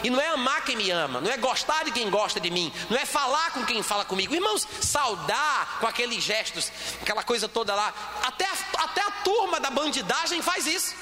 E 0.03 0.09
não 0.09 0.21
é 0.21 0.27
amar 0.27 0.63
quem 0.63 0.75
me 0.75 0.89
ama, 0.91 1.19
não 1.19 1.29
é 1.29 1.37
gostar 1.37 1.83
de 1.83 1.91
quem 1.91 2.09
gosta 2.09 2.39
de 2.39 2.49
mim, 2.49 2.71
não 2.89 2.97
é 2.97 3.05
falar 3.05 3.51
com 3.51 3.65
quem 3.65 3.83
fala 3.83 4.05
comigo. 4.05 4.33
Irmãos, 4.33 4.65
saudar 4.79 5.79
com 5.79 5.87
aqueles 5.87 6.23
gestos, 6.23 6.71
aquela 7.01 7.23
coisa 7.23 7.49
toda 7.49 7.75
lá. 7.75 7.93
Até 8.23 8.45
a, 8.45 8.83
até 8.83 9.01
a 9.01 9.11
turma 9.23 9.59
da 9.59 9.69
bandidagem 9.69 10.41
faz 10.41 10.67
isso. 10.67 10.95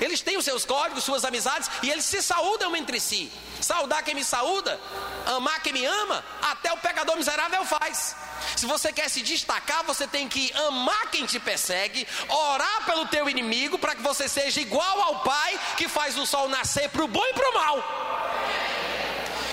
Eles 0.00 0.20
têm 0.20 0.36
os 0.36 0.44
seus 0.44 0.64
códigos, 0.64 1.04
suas 1.04 1.24
amizades 1.24 1.70
e 1.82 1.90
eles 1.90 2.04
se 2.04 2.22
saúdam 2.22 2.74
entre 2.76 2.98
si. 3.00 3.30
Saudar 3.60 4.02
quem 4.02 4.14
me 4.14 4.24
saúda, 4.24 4.78
amar 5.26 5.62
quem 5.62 5.72
me 5.72 5.84
ama, 5.84 6.24
até 6.42 6.72
o 6.72 6.76
pecador 6.78 7.16
miserável 7.16 7.64
faz. 7.64 8.16
Se 8.56 8.66
você 8.66 8.92
quer 8.92 9.08
se 9.08 9.22
destacar, 9.22 9.84
você 9.84 10.06
tem 10.06 10.28
que 10.28 10.52
amar 10.66 11.10
quem 11.10 11.24
te 11.24 11.38
persegue, 11.38 12.06
orar 12.28 12.84
pelo 12.84 13.06
teu 13.06 13.28
inimigo 13.28 13.78
para 13.78 13.94
que 13.94 14.02
você 14.02 14.28
seja 14.28 14.60
igual 14.60 15.00
ao 15.00 15.20
Pai 15.20 15.58
que 15.76 15.88
faz 15.88 16.18
o 16.18 16.26
sol 16.26 16.48
nascer 16.48 16.88
para 16.90 17.04
o 17.04 17.08
bom 17.08 17.24
e 17.24 17.34
para 17.34 17.50
o 17.50 17.54
mal 17.54 18.04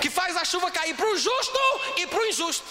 que 0.02 0.10
faz 0.10 0.36
a 0.36 0.44
chuva 0.44 0.72
cair 0.72 0.96
para 0.96 1.08
o 1.14 1.18
justo 1.18 1.60
e 1.98 2.08
para 2.08 2.20
o 2.20 2.26
injusto. 2.26 2.66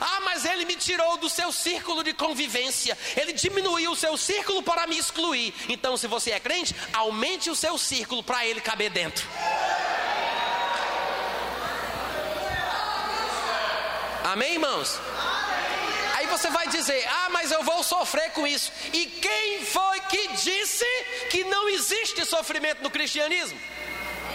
Ah, 0.00 0.20
mas 0.24 0.44
ele 0.44 0.64
me 0.64 0.76
tirou 0.76 1.16
do 1.16 1.28
seu 1.28 1.52
círculo 1.52 2.02
de 2.02 2.12
convivência, 2.12 2.96
ele 3.16 3.32
diminuiu 3.32 3.92
o 3.92 3.96
seu 3.96 4.16
círculo 4.16 4.62
para 4.62 4.86
me 4.86 4.98
excluir. 4.98 5.54
Então, 5.68 5.96
se 5.96 6.06
você 6.06 6.30
é 6.32 6.40
crente, 6.40 6.74
aumente 6.92 7.50
o 7.50 7.54
seu 7.54 7.78
círculo 7.78 8.22
para 8.22 8.46
ele 8.46 8.60
caber 8.60 8.90
dentro. 8.90 9.26
Amém, 14.24 14.54
irmãos? 14.54 14.98
Aí 16.14 16.26
você 16.26 16.48
vai 16.48 16.66
dizer: 16.68 17.06
Ah, 17.06 17.28
mas 17.30 17.50
eu 17.50 17.62
vou 17.62 17.82
sofrer 17.82 18.30
com 18.32 18.46
isso. 18.46 18.72
E 18.92 19.06
quem 19.06 19.64
foi 19.64 20.00
que 20.00 20.28
disse 20.28 20.86
que 21.30 21.44
não 21.44 21.68
existe 21.68 22.24
sofrimento 22.24 22.82
no 22.82 22.90
cristianismo? 22.90 23.60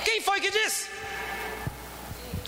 Quem 0.05 0.21
foi 0.21 0.39
que 0.39 0.51
disse? 0.51 0.98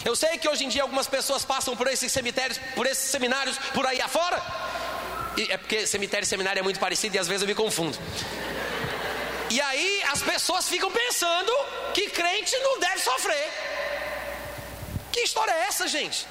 Eu 0.03 0.15
sei 0.15 0.37
que 0.37 0.49
hoje 0.49 0.65
em 0.65 0.69
dia 0.69 0.81
algumas 0.81 1.07
pessoas 1.07 1.45
passam 1.45 1.75
por 1.75 1.87
esses 1.87 2.11
cemitérios, 2.11 2.59
por 2.75 2.85
esses 2.85 3.09
seminários 3.09 3.57
por 3.73 3.85
aí 3.85 4.01
afora. 4.01 4.41
E 5.37 5.51
é 5.51 5.57
porque 5.57 5.85
cemitério 5.85 6.23
e 6.23 6.27
seminário 6.27 6.59
é 6.59 6.63
muito 6.63 6.79
parecido 6.79 7.15
e 7.15 7.19
às 7.19 7.27
vezes 7.27 7.41
eu 7.43 7.47
me 7.47 7.55
confundo. 7.55 7.97
E 9.49 9.61
aí 9.61 10.03
as 10.11 10.21
pessoas 10.21 10.67
ficam 10.67 10.91
pensando 10.91 11.51
que 11.93 12.09
crente 12.09 12.57
não 12.59 12.79
deve 12.79 12.99
sofrer. 12.99 13.51
Que 15.11 15.21
história 15.21 15.51
é 15.51 15.67
essa, 15.67 15.87
gente? 15.87 16.25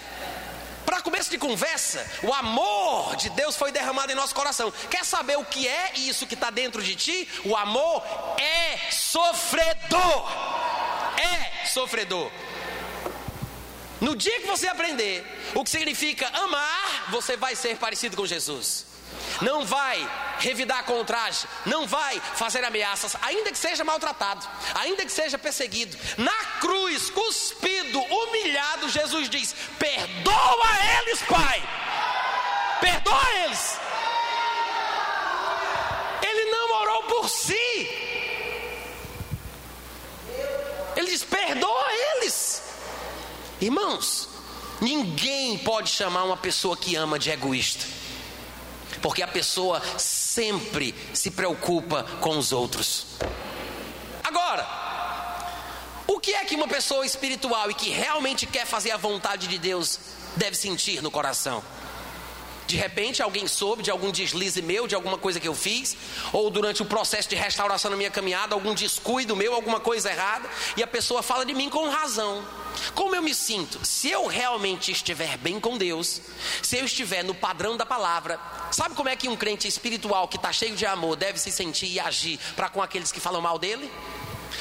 Para 0.85 1.03
começo 1.03 1.31
de 1.31 1.39
conversa, 1.39 2.05
o 2.23 2.33
amor 2.33 3.14
de 3.16 3.29
Deus 3.31 3.57
foi 3.57 3.71
derramado 3.71 4.11
em 4.11 4.14
nosso 4.14 4.35
coração. 4.35 4.73
Quer 4.91 5.05
saber 5.05 5.37
o 5.39 5.45
que 5.45 5.68
é 5.68 5.93
isso 5.97 6.27
que 6.27 6.35
está 6.35 6.51
dentro 6.51 6.83
de 6.83 6.97
ti? 6.97 7.29
O 7.45 7.55
amor 7.55 8.03
é 8.39 8.91
sofredor. 8.91 10.29
É 11.16 11.66
sofredor. 11.66 12.31
No 14.01 14.17
dia 14.17 14.41
que 14.41 14.47
você 14.47 14.67
aprender 14.67 15.25
o 15.55 15.63
que 15.63 15.71
significa 15.71 16.27
amar, 16.29 17.11
você 17.11 17.37
vai 17.37 17.55
ser 17.55 17.77
parecido 17.77 18.17
com 18.17 18.25
Jesus. 18.27 18.87
Não 19.43 19.65
vai 19.65 20.09
revidar 20.39 20.85
com 20.85 21.05
não 21.67 21.87
vai 21.87 22.21
fazer 22.35 22.65
ameaças, 22.65 23.17
ainda 23.21 23.51
que 23.51 23.59
seja 23.59 23.85
maltratado, 23.85 24.47
ainda 24.75 25.05
que 25.05 25.13
seja 25.13 25.39
perseguido. 25.39 25.97
Na 26.17 26.45
cruz, 26.61 27.11
cuspido, 27.11 28.01
humilhado, 28.01 28.89
Jesus 28.89 29.29
diz: 29.29 29.55
Perdoa 29.79 30.71
eles, 30.99 31.21
Pai. 31.23 31.63
Perdoa 32.81 33.33
eles. 33.45 33.79
Ele 36.23 36.51
não 36.51 36.81
orou 36.81 37.03
por 37.05 37.29
si. 37.29 37.89
Ele 40.97 41.11
diz: 41.11 41.25
Perdoa 41.25 41.87
eles. 41.93 42.50
Irmãos, 43.61 44.29
ninguém 44.81 45.59
pode 45.59 45.91
chamar 45.91 46.25
uma 46.25 46.37
pessoa 46.37 46.77
que 46.77 46.97
ama 46.97 47.19
de 47.19 47.31
egoísta, 47.31 47.85
porque 49.03 49.23
a 49.23 49.29
pessoa 49.29 49.83
sempre 49.99 50.95
se 51.13 51.31
preocupa 51.31 52.05
com 52.21 52.39
os 52.39 52.53
outros. 52.53 53.07
Agora, 54.25 54.67
o 56.07 56.19
que 56.19 56.33
é 56.33 56.45
que 56.45 56.57
uma 56.57 56.69
pessoa 56.69 57.05
espiritual 57.05 57.71
e 57.71 57.75
que 57.75 57.91
realmente 57.91 58.47
quer 58.47 58.67
fazer 58.67 58.93
a 58.93 58.97
vontade 58.97 59.47
de 59.47 59.59
Deus 59.59 59.99
deve 60.37 60.57
sentir 60.57 61.03
no 61.03 61.11
coração? 61.11 61.63
De 62.71 62.77
repente 62.77 63.21
alguém 63.21 63.49
soube 63.49 63.83
de 63.83 63.91
algum 63.91 64.12
deslize 64.12 64.62
meu, 64.62 64.87
de 64.87 64.95
alguma 64.95 65.18
coisa 65.18 65.41
que 65.41 65.49
eu 65.49 65.57
fiz, 65.57 65.97
ou 66.33 66.49
durante 66.49 66.81
o 66.81 66.85
processo 66.85 67.29
de 67.29 67.35
restauração 67.35 67.91
na 67.91 67.97
minha 67.97 68.12
caminhada, 68.12 68.55
algum 68.55 68.73
descuido 68.73 69.35
meu, 69.35 69.55
alguma 69.55 69.81
coisa 69.81 70.09
errada, 70.09 70.49
e 70.77 70.83
a 70.85 70.87
pessoa 70.87 71.21
fala 71.21 71.45
de 71.45 71.53
mim 71.53 71.68
com 71.68 71.89
razão. 71.89 72.47
Como 72.95 73.16
eu 73.16 73.23
me 73.23 73.35
sinto? 73.35 73.85
Se 73.85 74.09
eu 74.09 74.29
realmente 74.29 74.93
estiver 74.93 75.37
bem 75.39 75.59
com 75.59 75.77
Deus, 75.77 76.21
se 76.62 76.79
eu 76.79 76.85
estiver 76.85 77.25
no 77.25 77.35
padrão 77.35 77.77
da 77.77 77.85
palavra, 77.85 78.39
sabe 78.71 78.95
como 78.95 79.09
é 79.09 79.16
que 79.16 79.29
um 79.29 79.35
crente 79.35 79.66
espiritual 79.66 80.29
que 80.29 80.37
está 80.37 80.53
cheio 80.53 80.77
de 80.77 80.87
amor 80.87 81.16
deve 81.16 81.41
se 81.41 81.51
sentir 81.51 81.87
e 81.87 81.99
agir 81.99 82.39
para 82.55 82.68
com 82.68 82.81
aqueles 82.81 83.11
que 83.11 83.18
falam 83.18 83.43
mal 83.43 83.59
dele? 83.59 83.91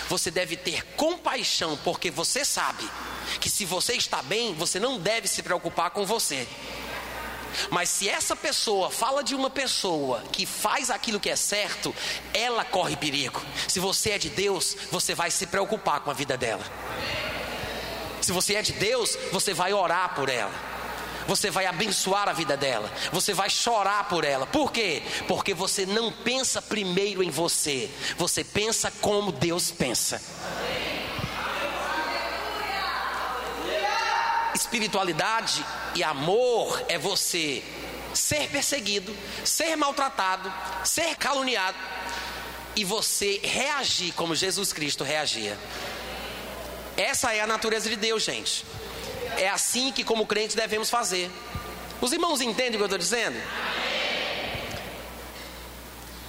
Você 0.07 0.32
deve 0.32 0.55
ter 0.57 0.84
compaixão, 0.95 1.78
porque 1.84 2.10
você 2.10 2.43
sabe 2.43 2.89
que 3.39 3.51
se 3.51 3.66
você 3.66 3.93
está 3.93 4.24
bem, 4.24 4.55
você 4.55 4.80
não 4.80 4.97
deve 4.97 5.28
se 5.28 5.43
preocupar 5.43 5.91
com 5.91 6.07
você. 6.07 6.47
Mas 7.70 7.89
se 7.89 8.10
essa 8.10 8.36
pessoa 8.36 8.89
fala 8.89 9.24
de 9.24 9.36
uma 9.36 9.49
pessoa 9.49 10.24
que 10.32 10.45
faz 10.45 10.89
aquilo 10.89 11.20
que 11.20 11.30
é 11.30 11.36
certo, 11.36 11.93
ela 12.34 12.64
corre 12.64 12.95
perigo. 12.95 13.41
Se 13.68 13.80
você 13.80 14.12
é 14.12 14.18
de 14.18 14.30
Deus, 14.30 14.76
você 14.91 15.14
vai 15.14 15.32
se 15.32 15.45
preocupar 15.47 15.99
com 16.01 16.12
a 16.12 16.14
vida 16.14 16.38
dela. 16.38 16.64
Se 18.22 18.32
você 18.32 18.55
é 18.55 18.62
de 18.62 18.74
Deus, 18.74 19.18
você 19.32 19.53
vai 19.53 19.74
orar 19.74 20.14
por 20.16 20.30
ela. 20.30 20.53
Você 21.28 21.51
vai 21.51 21.68
abençoar 21.68 22.28
a 22.28 22.34
vida 22.34 22.57
dela. 22.57 22.91
Você 23.12 23.36
vai 23.36 23.51
chorar 23.51 24.10
por 24.10 24.24
ela. 24.24 24.47
Por 24.47 24.72
quê? 24.72 25.03
Porque 25.28 25.53
você 25.53 25.86
não 25.86 26.12
pensa 26.12 26.60
primeiro 26.60 27.22
em 27.22 27.30
você. 27.30 27.88
Você 28.18 28.43
pensa 28.43 28.91
como 28.99 29.32
Deus 29.32 29.70
pensa. 29.70 30.20
Espiritualidade 34.54 35.66
e 35.95 36.04
amor 36.04 36.84
é 36.88 36.97
você 36.97 37.64
ser 38.14 38.50
perseguido, 38.50 39.16
ser 39.45 39.76
maltratado, 39.76 40.52
ser 40.84 41.16
caluniado 41.16 41.78
e 42.76 42.84
você 42.84 43.39
reagir 43.43 44.14
como 44.14 44.36
Jesus 44.36 44.74
Cristo 44.74 45.04
reagia. 45.04 45.58
Essa 46.97 47.34
é 47.34 47.41
a 47.41 47.47
natureza 47.47 47.89
de 47.89 47.95
Deus, 47.95 48.24
gente. 48.24 48.66
É 49.38 49.47
assim 49.50 49.91
que, 49.91 50.04
como 50.04 50.26
crentes, 50.26 50.56
devemos 50.56 50.89
fazer. 50.89 51.32
Os 52.02 52.12
irmãos 52.12 52.41
entendem 52.41 52.72
o 52.72 52.78
que 52.78 52.82
eu 52.82 52.86
estou 52.86 52.97
dizendo? 52.97 53.38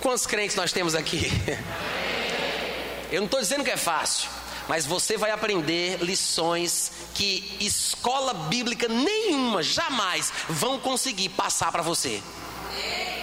Quantos 0.00 0.26
crentes 0.26 0.56
nós 0.56 0.72
temos 0.72 0.94
aqui? 0.94 1.30
Eu 3.10 3.20
não 3.20 3.26
estou 3.26 3.40
dizendo 3.40 3.64
que 3.64 3.70
é 3.70 3.76
fácil, 3.76 4.30
mas 4.70 4.86
você 4.86 5.16
vai 5.16 5.32
aprender 5.32 6.00
lições 6.00 6.92
que 7.12 7.56
escola 7.58 8.32
bíblica 8.32 8.86
nenhuma, 8.86 9.64
jamais 9.64 10.32
vão 10.48 10.78
conseguir 10.78 11.30
passar 11.30 11.72
para 11.72 11.82
você. 11.82 12.22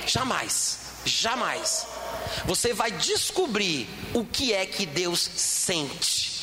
Jamais, 0.05 0.77
jamais. 1.05 1.87
Você 2.43 2.73
vai 2.73 2.91
descobrir 2.91 3.87
o 4.13 4.25
que 4.25 4.53
é 4.53 4.65
que 4.65 4.85
Deus 4.85 5.21
sente. 5.21 6.33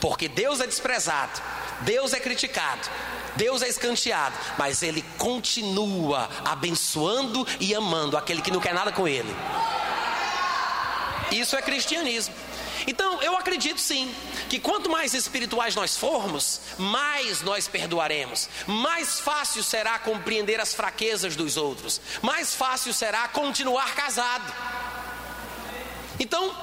Porque 0.00 0.28
Deus 0.28 0.62
é 0.62 0.66
desprezado, 0.66 1.38
Deus 1.82 2.14
é 2.14 2.18
criticado, 2.18 2.88
Deus 3.36 3.60
é 3.60 3.68
escanteado, 3.68 4.34
mas 4.56 4.82
Ele 4.82 5.04
continua 5.18 6.30
abençoando 6.42 7.46
e 7.60 7.74
amando 7.74 8.16
aquele 8.16 8.40
que 8.40 8.50
não 8.50 8.60
quer 8.60 8.72
nada 8.72 8.92
com 8.92 9.06
Ele. 9.06 9.36
Isso 11.30 11.54
é 11.54 11.60
cristianismo. 11.60 12.34
Então, 12.86 13.22
eu 13.22 13.36
acredito 13.36 13.80
sim, 13.80 14.12
que 14.48 14.58
quanto 14.58 14.90
mais 14.90 15.14
espirituais 15.14 15.74
nós 15.74 15.96
formos, 15.96 16.60
mais 16.78 17.42
nós 17.42 17.68
perdoaremos, 17.68 18.48
mais 18.66 19.20
fácil 19.20 19.62
será 19.62 19.98
compreender 19.98 20.60
as 20.60 20.74
fraquezas 20.74 21.36
dos 21.36 21.56
outros, 21.56 22.00
mais 22.20 22.54
fácil 22.54 22.92
será 22.92 23.28
continuar 23.28 23.94
casado. 23.94 24.52
Então, 26.18 26.54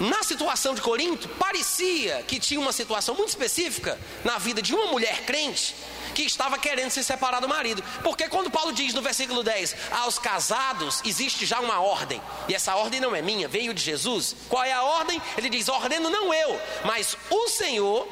na 0.00 0.22
situação 0.22 0.74
de 0.74 0.80
Corinto, 0.80 1.28
parecia 1.28 2.22
que 2.26 2.40
tinha 2.40 2.60
uma 2.60 2.72
situação 2.72 3.14
muito 3.14 3.28
específica 3.28 3.98
na 4.24 4.38
vida 4.38 4.60
de 4.60 4.74
uma 4.74 4.86
mulher 4.86 5.24
crente 5.24 5.74
que 6.14 6.22
estava 6.22 6.58
querendo 6.58 6.90
se 6.90 7.02
separar 7.02 7.40
do 7.40 7.48
marido. 7.48 7.82
Porque 8.02 8.28
quando 8.28 8.50
Paulo 8.50 8.72
diz 8.72 8.94
no 8.94 9.02
versículo 9.02 9.42
10, 9.42 9.76
aos 9.90 10.18
casados 10.18 11.00
existe 11.04 11.44
já 11.46 11.60
uma 11.60 11.80
ordem, 11.80 12.20
e 12.48 12.54
essa 12.54 12.74
ordem 12.76 13.00
não 13.00 13.14
é 13.14 13.22
minha, 13.22 13.48
veio 13.48 13.74
de 13.74 13.82
Jesus. 13.82 14.36
Qual 14.48 14.62
é 14.62 14.72
a 14.72 14.82
ordem? 14.82 15.20
Ele 15.36 15.48
diz: 15.48 15.68
ordeno 15.68 16.10
não 16.10 16.32
eu, 16.32 16.60
mas 16.84 17.16
o 17.30 17.48
Senhor, 17.48 18.06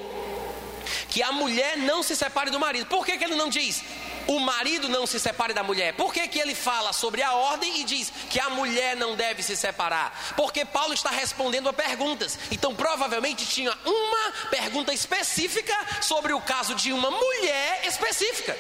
que 1.08 1.22
a 1.22 1.32
mulher 1.32 1.76
não 1.78 2.02
se 2.02 2.16
separe 2.16 2.50
do 2.50 2.60
marido. 2.60 2.86
Por 2.86 3.04
que, 3.04 3.16
que 3.16 3.24
ele 3.24 3.36
não 3.36 3.48
diz? 3.48 3.82
o 4.30 4.38
marido 4.38 4.88
não 4.88 5.06
se 5.06 5.18
separe 5.18 5.52
da 5.52 5.64
mulher. 5.64 5.94
Por 5.94 6.12
que, 6.12 6.26
que 6.28 6.38
ele 6.38 6.54
fala 6.54 6.92
sobre 6.92 7.20
a 7.20 7.34
ordem 7.34 7.80
e 7.80 7.84
diz 7.84 8.12
que 8.28 8.38
a 8.38 8.48
mulher 8.50 8.96
não 8.96 9.16
deve 9.16 9.42
se 9.42 9.56
separar? 9.56 10.34
Porque 10.36 10.64
Paulo 10.64 10.94
está 10.94 11.10
respondendo 11.10 11.68
a 11.68 11.72
perguntas. 11.72 12.38
Então, 12.50 12.72
provavelmente 12.72 13.44
tinha 13.44 13.76
uma 13.84 14.32
pergunta 14.48 14.92
específica 14.92 15.74
sobre 16.00 16.32
o 16.32 16.40
caso 16.40 16.76
de 16.76 16.92
uma 16.92 17.10
mulher 17.10 17.82
específica. 17.86 18.56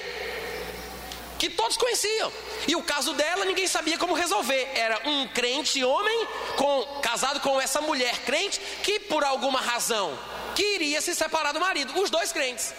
Que 1.38 1.48
todos 1.48 1.76
conheciam. 1.76 2.32
E 2.66 2.76
o 2.76 2.82
caso 2.82 3.14
dela 3.14 3.44
ninguém 3.44 3.68
sabia 3.68 3.96
como 3.96 4.12
resolver. 4.12 4.72
Era 4.74 5.00
um 5.08 5.28
crente 5.28 5.82
homem 5.84 6.26
com, 6.56 7.00
casado 7.00 7.40
com 7.40 7.60
essa 7.60 7.80
mulher 7.80 8.18
crente 8.26 8.60
que, 8.82 8.98
por 9.00 9.24
alguma 9.24 9.60
razão, 9.60 10.18
queria 10.54 11.00
se 11.00 11.14
separar 11.14 11.52
do 11.52 11.60
marido. 11.60 11.98
Os 12.00 12.10
dois 12.10 12.32
crentes. 12.32 12.72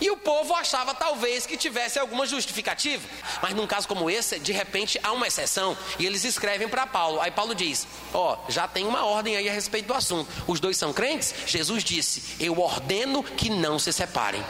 E 0.00 0.10
o 0.10 0.16
povo 0.16 0.52
achava 0.52 0.92
talvez 0.92 1.46
que 1.46 1.56
tivesse 1.56 1.96
alguma 1.96 2.26
justificativa. 2.26 3.08
Mas 3.40 3.54
num 3.54 3.68
caso 3.68 3.86
como 3.86 4.10
esse, 4.10 4.36
de 4.40 4.50
repente 4.52 4.98
há 5.00 5.12
uma 5.12 5.28
exceção. 5.28 5.78
E 5.96 6.04
eles 6.04 6.24
escrevem 6.24 6.68
para 6.68 6.88
Paulo. 6.88 7.20
Aí 7.20 7.30
Paulo 7.30 7.54
diz: 7.54 7.86
Ó, 8.12 8.34
oh, 8.34 8.50
já 8.50 8.66
tem 8.66 8.84
uma 8.84 9.04
ordem 9.04 9.36
aí 9.36 9.48
a 9.48 9.52
respeito 9.52 9.86
do 9.86 9.94
assunto. 9.94 10.28
Os 10.48 10.58
dois 10.58 10.76
são 10.76 10.92
crentes? 10.92 11.32
Jesus 11.46 11.84
disse: 11.84 12.36
Eu 12.40 12.58
ordeno 12.58 13.22
que 13.22 13.48
não 13.48 13.78
se 13.78 13.92
separem. 13.92 14.44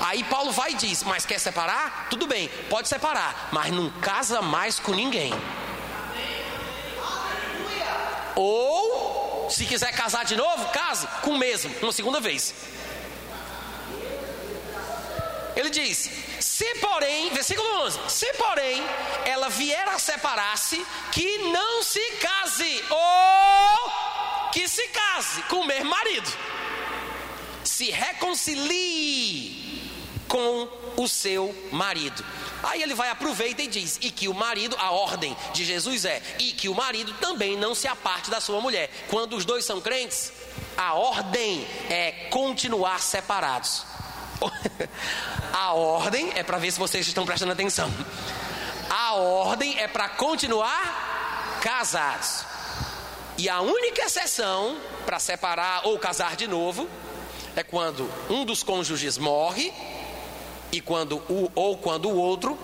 Aí 0.00 0.24
Paulo 0.24 0.50
vai 0.50 0.72
e 0.72 0.74
diz: 0.74 1.04
Mas 1.04 1.24
quer 1.24 1.38
separar? 1.38 2.08
Tudo 2.10 2.26
bem, 2.26 2.48
pode 2.68 2.88
separar, 2.88 3.48
mas 3.52 3.72
não 3.72 3.88
casa 4.00 4.42
mais 4.42 4.80
com 4.80 4.92
ninguém. 4.92 5.32
Ou, 8.34 9.23
se 9.50 9.64
quiser 9.66 9.92
casar 9.92 10.24
de 10.24 10.36
novo, 10.36 10.68
case 10.70 11.06
com 11.22 11.30
o 11.30 11.38
mesmo, 11.38 11.74
uma 11.82 11.92
segunda 11.92 12.20
vez. 12.20 12.54
Ele 15.56 15.70
diz: 15.70 16.10
se 16.40 16.74
porém, 16.76 17.30
versículo 17.30 17.68
11: 17.82 17.98
se 18.08 18.32
porém 18.34 18.82
ela 19.24 19.48
vier 19.48 19.88
a 19.88 19.98
separar-se, 19.98 20.84
que 21.12 21.38
não 21.38 21.82
se 21.82 22.00
case, 22.12 22.84
ou 22.90 24.50
que 24.52 24.68
se 24.68 24.86
case 24.88 25.42
com 25.42 25.60
o 25.60 25.66
mesmo 25.66 25.90
marido, 25.90 26.32
se 27.62 27.90
reconcilie 27.90 29.64
com 30.28 30.68
o 30.96 31.08
seu 31.08 31.54
marido. 31.70 32.24
Aí 32.64 32.82
ele 32.82 32.94
vai 32.94 33.10
aproveita 33.10 33.62
e 33.62 33.66
diz: 33.66 33.98
e 34.00 34.10
que 34.10 34.28
o 34.28 34.34
marido, 34.34 34.76
a 34.78 34.90
ordem 34.90 35.36
de 35.52 35.64
Jesus 35.64 36.04
é, 36.04 36.22
e 36.38 36.52
que 36.52 36.68
o 36.68 36.74
marido 36.74 37.12
também 37.14 37.56
não 37.56 37.74
se 37.74 37.86
aparte 37.86 38.30
da 38.30 38.40
sua 38.40 38.60
mulher. 38.60 38.90
Quando 39.08 39.36
os 39.36 39.44
dois 39.44 39.64
são 39.64 39.80
crentes, 39.80 40.32
a 40.76 40.94
ordem 40.94 41.66
é 41.90 42.28
continuar 42.30 43.00
separados. 43.00 43.84
A 45.52 45.72
ordem 45.72 46.32
é 46.34 46.42
para 46.42 46.58
ver 46.58 46.72
se 46.72 46.78
vocês 46.80 47.06
estão 47.06 47.24
prestando 47.24 47.52
atenção. 47.52 47.88
A 48.90 49.14
ordem 49.14 49.78
é 49.78 49.86
para 49.86 50.08
continuar 50.08 51.60
casados. 51.62 52.44
E 53.38 53.48
a 53.48 53.60
única 53.60 54.02
exceção 54.02 54.76
para 55.06 55.20
separar 55.20 55.86
ou 55.86 55.96
casar 55.96 56.34
de 56.34 56.48
novo 56.48 56.88
é 57.54 57.62
quando 57.62 58.12
um 58.28 58.44
dos 58.44 58.64
cônjuges 58.64 59.16
morre 59.16 59.72
e 60.74 60.80
quando 60.80 61.16
o 61.28 61.50
ou 61.54 61.78
quando 61.78 62.10
o 62.10 62.16
outro 62.16 62.58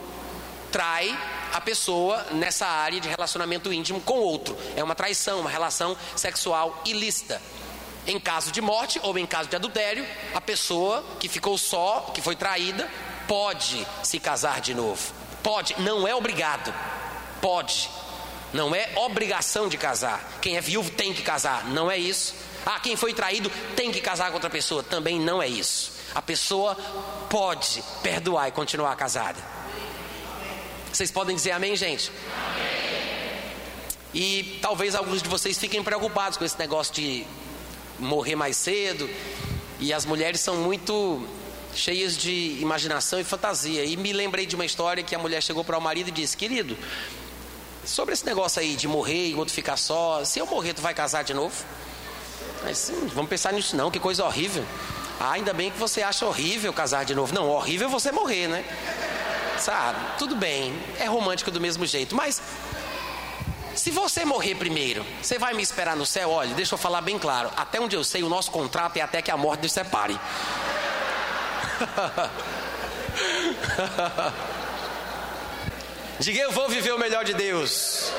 trai 0.72 1.16
a 1.52 1.60
pessoa 1.60 2.24
nessa 2.32 2.66
área 2.66 3.00
de 3.00 3.08
relacionamento 3.08 3.72
íntimo 3.72 4.00
com 4.00 4.18
outro. 4.18 4.56
É 4.76 4.82
uma 4.82 4.94
traição, 4.94 5.40
uma 5.40 5.50
relação 5.50 5.96
sexual 6.16 6.82
ilícita. 6.84 7.40
Em 8.06 8.18
caso 8.18 8.50
de 8.50 8.60
morte 8.60 9.00
ou 9.02 9.16
em 9.18 9.26
caso 9.26 9.48
de 9.48 9.56
adultério, 9.56 10.06
a 10.34 10.40
pessoa 10.40 11.04
que 11.18 11.28
ficou 11.28 11.58
só, 11.58 12.10
que 12.14 12.20
foi 12.20 12.34
traída, 12.34 12.88
pode 13.28 13.86
se 14.02 14.18
casar 14.18 14.60
de 14.60 14.74
novo. 14.74 15.12
Pode, 15.42 15.80
não 15.80 16.06
é 16.06 16.14
obrigado. 16.14 16.74
Pode. 17.40 17.90
Não 18.52 18.74
é 18.74 18.90
obrigação 18.96 19.68
de 19.68 19.76
casar. 19.76 20.38
Quem 20.40 20.56
é 20.56 20.60
viúvo 20.60 20.90
tem 20.90 21.14
que 21.14 21.22
casar. 21.22 21.66
Não 21.66 21.90
é 21.90 21.96
isso. 21.96 22.34
Ah, 22.66 22.80
quem 22.80 22.96
foi 22.96 23.14
traído 23.14 23.50
tem 23.76 23.92
que 23.92 24.00
casar 24.00 24.28
com 24.28 24.34
outra 24.34 24.50
pessoa. 24.50 24.82
Também 24.82 25.20
não 25.20 25.42
é 25.42 25.46
isso. 25.46 25.89
A 26.14 26.22
pessoa 26.22 26.76
pode 27.28 27.82
perdoar 28.02 28.48
e 28.48 28.52
continuar 28.52 28.94
casada. 28.96 29.38
Vocês 30.92 31.10
podem 31.10 31.36
dizer 31.36 31.52
amém, 31.52 31.76
gente? 31.76 32.10
Amém. 32.34 32.80
E 34.12 34.58
talvez 34.60 34.94
alguns 34.94 35.22
de 35.22 35.28
vocês 35.28 35.56
fiquem 35.56 35.82
preocupados 35.82 36.36
com 36.36 36.44
esse 36.44 36.58
negócio 36.58 36.92
de 36.94 37.24
morrer 37.98 38.34
mais 38.34 38.56
cedo. 38.56 39.08
E 39.78 39.92
as 39.92 40.04
mulheres 40.04 40.40
são 40.40 40.56
muito 40.56 41.26
cheias 41.74 42.16
de 42.16 42.58
imaginação 42.60 43.20
e 43.20 43.24
fantasia. 43.24 43.84
E 43.84 43.96
me 43.96 44.12
lembrei 44.12 44.46
de 44.46 44.56
uma 44.56 44.64
história 44.64 45.02
que 45.02 45.14
a 45.14 45.18
mulher 45.18 45.42
chegou 45.42 45.64
para 45.64 45.78
o 45.78 45.80
marido 45.80 46.08
e 46.08 46.10
disse: 46.10 46.36
Querido, 46.36 46.76
sobre 47.84 48.14
esse 48.14 48.26
negócio 48.26 48.60
aí 48.60 48.74
de 48.74 48.88
morrer 48.88 49.28
e 49.28 49.34
outro 49.34 49.54
ficar 49.54 49.76
só, 49.76 50.24
se 50.24 50.40
eu 50.40 50.46
morrer, 50.46 50.74
tu 50.74 50.82
vai 50.82 50.92
casar 50.92 51.22
de 51.22 51.32
novo? 51.32 51.54
Mas, 52.64 52.92
vamos 53.14 53.30
pensar 53.30 53.52
nisso 53.52 53.76
não, 53.76 53.90
que 53.90 54.00
coisa 54.00 54.24
horrível. 54.24 54.64
Ah, 55.20 55.32
ainda 55.32 55.52
bem 55.52 55.70
que 55.70 55.78
você 55.78 56.02
acha 56.02 56.24
horrível 56.24 56.72
casar 56.72 57.04
de 57.04 57.14
novo. 57.14 57.34
Não, 57.34 57.48
horrível 57.50 57.88
é 57.88 57.90
você 57.90 58.10
morrer, 58.10 58.48
né? 58.48 58.64
Sabe? 59.58 59.98
Tudo 60.18 60.34
bem, 60.34 60.74
é 60.98 61.04
romântico 61.04 61.50
do 61.50 61.60
mesmo 61.60 61.84
jeito, 61.86 62.16
mas 62.16 62.40
Se 63.74 63.90
você 63.90 64.24
morrer 64.24 64.54
primeiro, 64.56 65.04
você 65.22 65.38
vai 65.38 65.54
me 65.54 65.62
esperar 65.62 65.96
no 65.96 66.04
céu? 66.04 66.30
Olha, 66.30 66.52
deixa 66.54 66.74
eu 66.74 66.78
falar 66.78 67.00
bem 67.00 67.18
claro. 67.18 67.50
Até 67.56 67.80
onde 67.80 67.96
eu 67.96 68.04
sei, 68.04 68.22
o 68.22 68.28
nosso 68.28 68.50
contrato 68.50 68.96
é 68.96 69.00
até 69.00 69.22
que 69.22 69.30
a 69.30 69.36
morte 69.36 69.62
nos 69.62 69.72
separe. 69.72 70.18
Diga, 76.18 76.40
eu 76.40 76.52
vou 76.52 76.68
viver 76.68 76.92
o 76.92 76.98
melhor 76.98 77.24
de 77.24 77.32
Deus. 77.32 78.12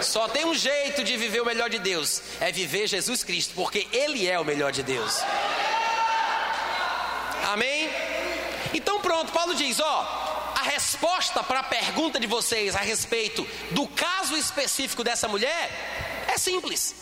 Só 0.00 0.28
tem 0.28 0.44
um 0.44 0.54
jeito 0.54 1.02
de 1.02 1.16
viver 1.16 1.40
o 1.40 1.46
melhor 1.46 1.70
de 1.70 1.78
Deus: 1.78 2.22
é 2.40 2.52
viver 2.52 2.86
Jesus 2.86 3.24
Cristo, 3.24 3.54
porque 3.56 3.88
Ele 3.92 4.28
é 4.28 4.38
o 4.38 4.44
melhor 4.44 4.70
de 4.70 4.82
Deus. 4.82 5.22
Amém? 7.46 7.88
Então 8.76 9.00
pronto, 9.00 9.32
Paulo 9.32 9.54
diz: 9.54 9.80
ó, 9.80 10.52
a 10.54 10.62
resposta 10.62 11.42
para 11.42 11.60
a 11.60 11.62
pergunta 11.64 12.20
de 12.20 12.26
vocês 12.26 12.76
a 12.76 12.80
respeito 12.80 13.42
do 13.70 13.88
caso 13.88 14.36
específico 14.36 15.02
dessa 15.02 15.26
mulher 15.26 16.26
é 16.28 16.36
simples. 16.36 16.94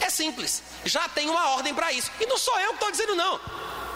É 0.00 0.08
simples. 0.08 0.62
Já 0.82 1.06
tem 1.10 1.28
uma 1.28 1.50
ordem 1.50 1.74
para 1.74 1.92
isso. 1.92 2.10
E 2.18 2.24
não 2.24 2.38
sou 2.38 2.58
eu 2.58 2.70
que 2.70 2.76
estou 2.76 2.90
dizendo, 2.90 3.14
não. 3.14 3.38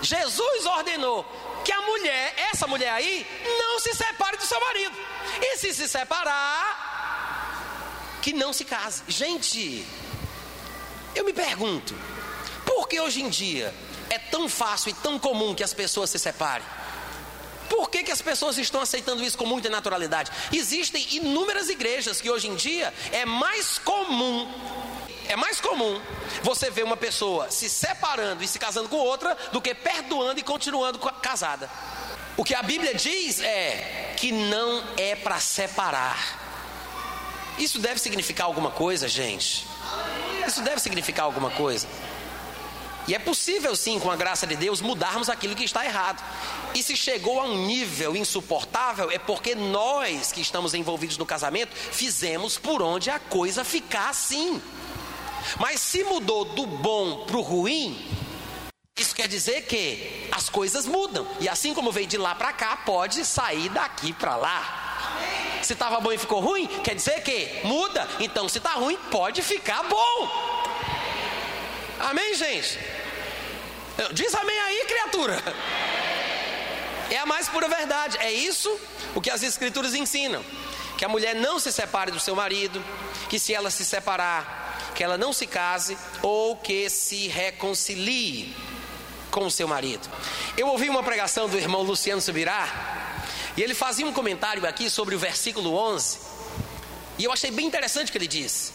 Jesus 0.02 0.66
ordenou 0.66 1.24
que 1.64 1.72
a 1.72 1.80
mulher, 1.80 2.34
essa 2.52 2.66
mulher 2.66 2.90
aí, 2.90 3.26
não 3.58 3.80
se 3.80 3.94
separe 3.94 4.36
do 4.36 4.44
seu 4.44 4.60
marido. 4.60 4.94
E 5.40 5.56
se 5.56 5.72
se 5.72 5.88
separar, 5.88 6.60
que 8.20 8.34
não 8.34 8.52
se 8.52 8.66
case. 8.66 9.02
Gente, 9.08 9.82
eu 11.14 11.24
me 11.24 11.32
pergunto, 11.32 11.96
por 12.66 12.86
que 12.86 13.00
hoje 13.00 13.22
em 13.22 13.30
dia 13.30 13.74
é 14.10 14.18
tão 14.18 14.46
fácil 14.46 14.90
e 14.90 14.94
tão 14.94 15.18
comum 15.18 15.54
que 15.54 15.64
as 15.64 15.72
pessoas 15.72 16.10
se 16.10 16.18
separem? 16.18 16.83
Por 17.68 17.90
que, 17.90 18.02
que 18.02 18.12
as 18.12 18.22
pessoas 18.22 18.58
estão 18.58 18.80
aceitando 18.80 19.22
isso 19.22 19.38
com 19.38 19.46
muita 19.46 19.68
naturalidade? 19.68 20.30
Existem 20.52 21.06
inúmeras 21.12 21.68
igrejas 21.68 22.20
que 22.20 22.30
hoje 22.30 22.48
em 22.48 22.54
dia 22.54 22.92
é 23.12 23.24
mais 23.24 23.78
comum, 23.78 24.52
é 25.28 25.36
mais 25.36 25.60
comum 25.60 26.00
você 26.42 26.70
ver 26.70 26.84
uma 26.84 26.96
pessoa 26.96 27.50
se 27.50 27.68
separando 27.68 28.42
e 28.42 28.48
se 28.48 28.58
casando 28.58 28.88
com 28.88 28.96
outra 28.96 29.36
do 29.52 29.60
que 29.60 29.74
perdoando 29.74 30.38
e 30.38 30.42
continuando 30.42 30.98
casada. 30.98 31.70
O 32.36 32.44
que 32.44 32.54
a 32.54 32.62
Bíblia 32.62 32.94
diz 32.94 33.40
é 33.40 34.14
que 34.16 34.32
não 34.32 34.82
é 34.96 35.14
para 35.14 35.38
separar, 35.38 36.44
isso 37.58 37.78
deve 37.78 38.00
significar 38.00 38.46
alguma 38.46 38.70
coisa, 38.70 39.06
gente? 39.06 39.66
Isso 40.46 40.60
deve 40.62 40.80
significar 40.80 41.24
alguma 41.24 41.50
coisa. 41.50 41.86
E 43.06 43.14
é 43.14 43.18
possível 43.18 43.76
sim, 43.76 43.98
com 43.98 44.10
a 44.10 44.16
graça 44.16 44.46
de 44.46 44.56
Deus, 44.56 44.80
mudarmos 44.80 45.28
aquilo 45.28 45.54
que 45.54 45.64
está 45.64 45.84
errado. 45.84 46.22
E 46.74 46.82
se 46.82 46.96
chegou 46.96 47.40
a 47.40 47.44
um 47.44 47.66
nível 47.66 48.16
insuportável, 48.16 49.10
é 49.10 49.18
porque 49.18 49.54
nós 49.54 50.32
que 50.32 50.40
estamos 50.40 50.74
envolvidos 50.74 51.18
no 51.18 51.26
casamento 51.26 51.74
fizemos 51.74 52.56
por 52.56 52.82
onde 52.82 53.10
a 53.10 53.18
coisa 53.18 53.64
ficar 53.64 54.08
assim. 54.08 54.60
Mas 55.58 55.80
se 55.80 56.02
mudou 56.02 56.44
do 56.44 56.66
bom 56.66 57.24
para 57.26 57.36
o 57.36 57.42
ruim, 57.42 58.02
isso 58.96 59.14
quer 59.14 59.28
dizer 59.28 59.66
que 59.66 60.28
as 60.32 60.48
coisas 60.48 60.86
mudam. 60.86 61.26
E 61.40 61.48
assim 61.48 61.74
como 61.74 61.92
veio 61.92 62.06
de 62.06 62.16
lá 62.16 62.34
para 62.34 62.52
cá, 62.52 62.76
pode 62.76 63.24
sair 63.24 63.68
daqui 63.68 64.12
para 64.12 64.36
lá. 64.36 65.60
Se 65.62 65.72
estava 65.72 66.00
bom 66.00 66.12
e 66.12 66.18
ficou 66.18 66.40
ruim, 66.40 66.66
quer 66.82 66.94
dizer 66.94 67.22
que 67.22 67.66
muda. 67.66 68.08
Então, 68.20 68.48
se 68.48 68.58
está 68.58 68.72
ruim, 68.72 68.96
pode 69.10 69.42
ficar 69.42 69.82
bom. 69.84 70.54
Amém, 72.00 72.34
gente? 72.34 72.78
Diz 74.12 74.34
amém 74.34 74.58
aí, 74.58 74.84
criatura. 74.86 75.42
É 77.10 77.18
a 77.18 77.26
mais 77.26 77.48
pura 77.48 77.68
verdade. 77.68 78.18
É 78.18 78.32
isso 78.32 78.76
o 79.14 79.20
que 79.20 79.30
as 79.30 79.42
escrituras 79.42 79.94
ensinam. 79.94 80.44
Que 80.98 81.04
a 81.04 81.08
mulher 81.08 81.34
não 81.34 81.58
se 81.58 81.72
separe 81.72 82.10
do 82.10 82.20
seu 82.20 82.34
marido, 82.36 82.82
que 83.28 83.38
se 83.38 83.52
ela 83.52 83.70
se 83.70 83.84
separar, 83.84 84.92
que 84.94 85.02
ela 85.02 85.18
não 85.18 85.32
se 85.32 85.46
case 85.46 85.98
ou 86.22 86.56
que 86.56 86.88
se 86.88 87.28
reconcilie 87.28 88.54
com 89.30 89.46
o 89.46 89.50
seu 89.50 89.66
marido. 89.66 90.08
Eu 90.56 90.68
ouvi 90.68 90.88
uma 90.88 91.02
pregação 91.02 91.48
do 91.48 91.58
irmão 91.58 91.82
Luciano 91.82 92.20
Subirá, 92.20 92.68
e 93.56 93.62
ele 93.62 93.74
fazia 93.74 94.06
um 94.06 94.12
comentário 94.12 94.66
aqui 94.66 94.88
sobre 94.88 95.14
o 95.14 95.18
versículo 95.18 95.74
11. 95.74 96.18
E 97.18 97.24
eu 97.24 97.32
achei 97.32 97.50
bem 97.50 97.66
interessante 97.66 98.08
o 98.08 98.12
que 98.12 98.18
ele 98.18 98.28
disse. 98.28 98.72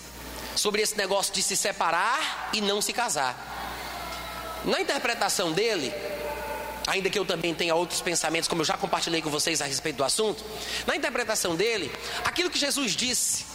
Sobre 0.55 0.81
esse 0.81 0.97
negócio 0.97 1.33
de 1.33 1.41
se 1.41 1.55
separar 1.55 2.49
e 2.53 2.59
não 2.59 2.81
se 2.81 2.91
casar. 2.91 3.68
Na 4.65 4.81
interpretação 4.81 5.51
dele, 5.51 5.93
ainda 6.87 7.09
que 7.09 7.17
eu 7.17 7.25
também 7.25 7.53
tenha 7.53 7.75
outros 7.75 8.01
pensamentos, 8.01 8.47
como 8.47 8.61
eu 8.61 8.65
já 8.65 8.77
compartilhei 8.77 9.21
com 9.21 9.29
vocês 9.29 9.61
a 9.61 9.65
respeito 9.65 9.97
do 9.97 10.03
assunto, 10.03 10.43
na 10.85 10.95
interpretação 10.95 11.55
dele, 11.55 11.91
aquilo 12.25 12.49
que 12.49 12.59
Jesus 12.59 12.95
disse 12.95 13.45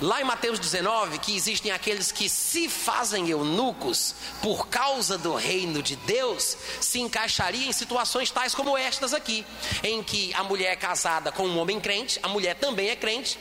Lá 0.00 0.20
em 0.20 0.24
Mateus 0.24 0.58
19, 0.58 1.18
que 1.18 1.34
existem 1.34 1.72
aqueles 1.72 2.12
que 2.12 2.28
se 2.28 2.68
fazem 2.68 3.30
eunucos 3.30 4.14
por 4.42 4.68
causa 4.68 5.16
do 5.16 5.34
reino 5.34 5.82
de 5.82 5.96
Deus, 5.96 6.54
se 6.82 7.00
encaixaria 7.00 7.66
em 7.66 7.72
situações 7.72 8.30
tais 8.30 8.54
como 8.54 8.76
estas 8.76 9.14
aqui, 9.14 9.46
em 9.82 10.02
que 10.02 10.34
a 10.34 10.44
mulher 10.44 10.72
é 10.72 10.76
casada 10.76 11.32
com 11.32 11.46
um 11.46 11.58
homem 11.58 11.80
crente, 11.80 12.20
a 12.22 12.28
mulher 12.28 12.56
também 12.56 12.90
é 12.90 12.96
crente, 12.96 13.38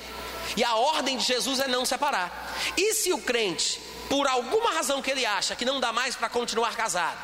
e 0.55 0.63
a 0.63 0.75
ordem 0.75 1.17
de 1.17 1.25
Jesus 1.25 1.59
é 1.59 1.67
não 1.67 1.83
separar. 1.83 2.55
E 2.77 2.93
se 2.93 3.11
o 3.11 3.17
crente, 3.17 3.81
por 4.09 4.27
alguma 4.27 4.71
razão 4.71 5.01
que 5.01 5.11
ele 5.11 5.25
acha 5.25 5.55
que 5.55 5.65
não 5.65 5.79
dá 5.79 5.91
mais 5.91 6.15
para 6.15 6.29
continuar 6.29 6.75
casado, 6.75 7.17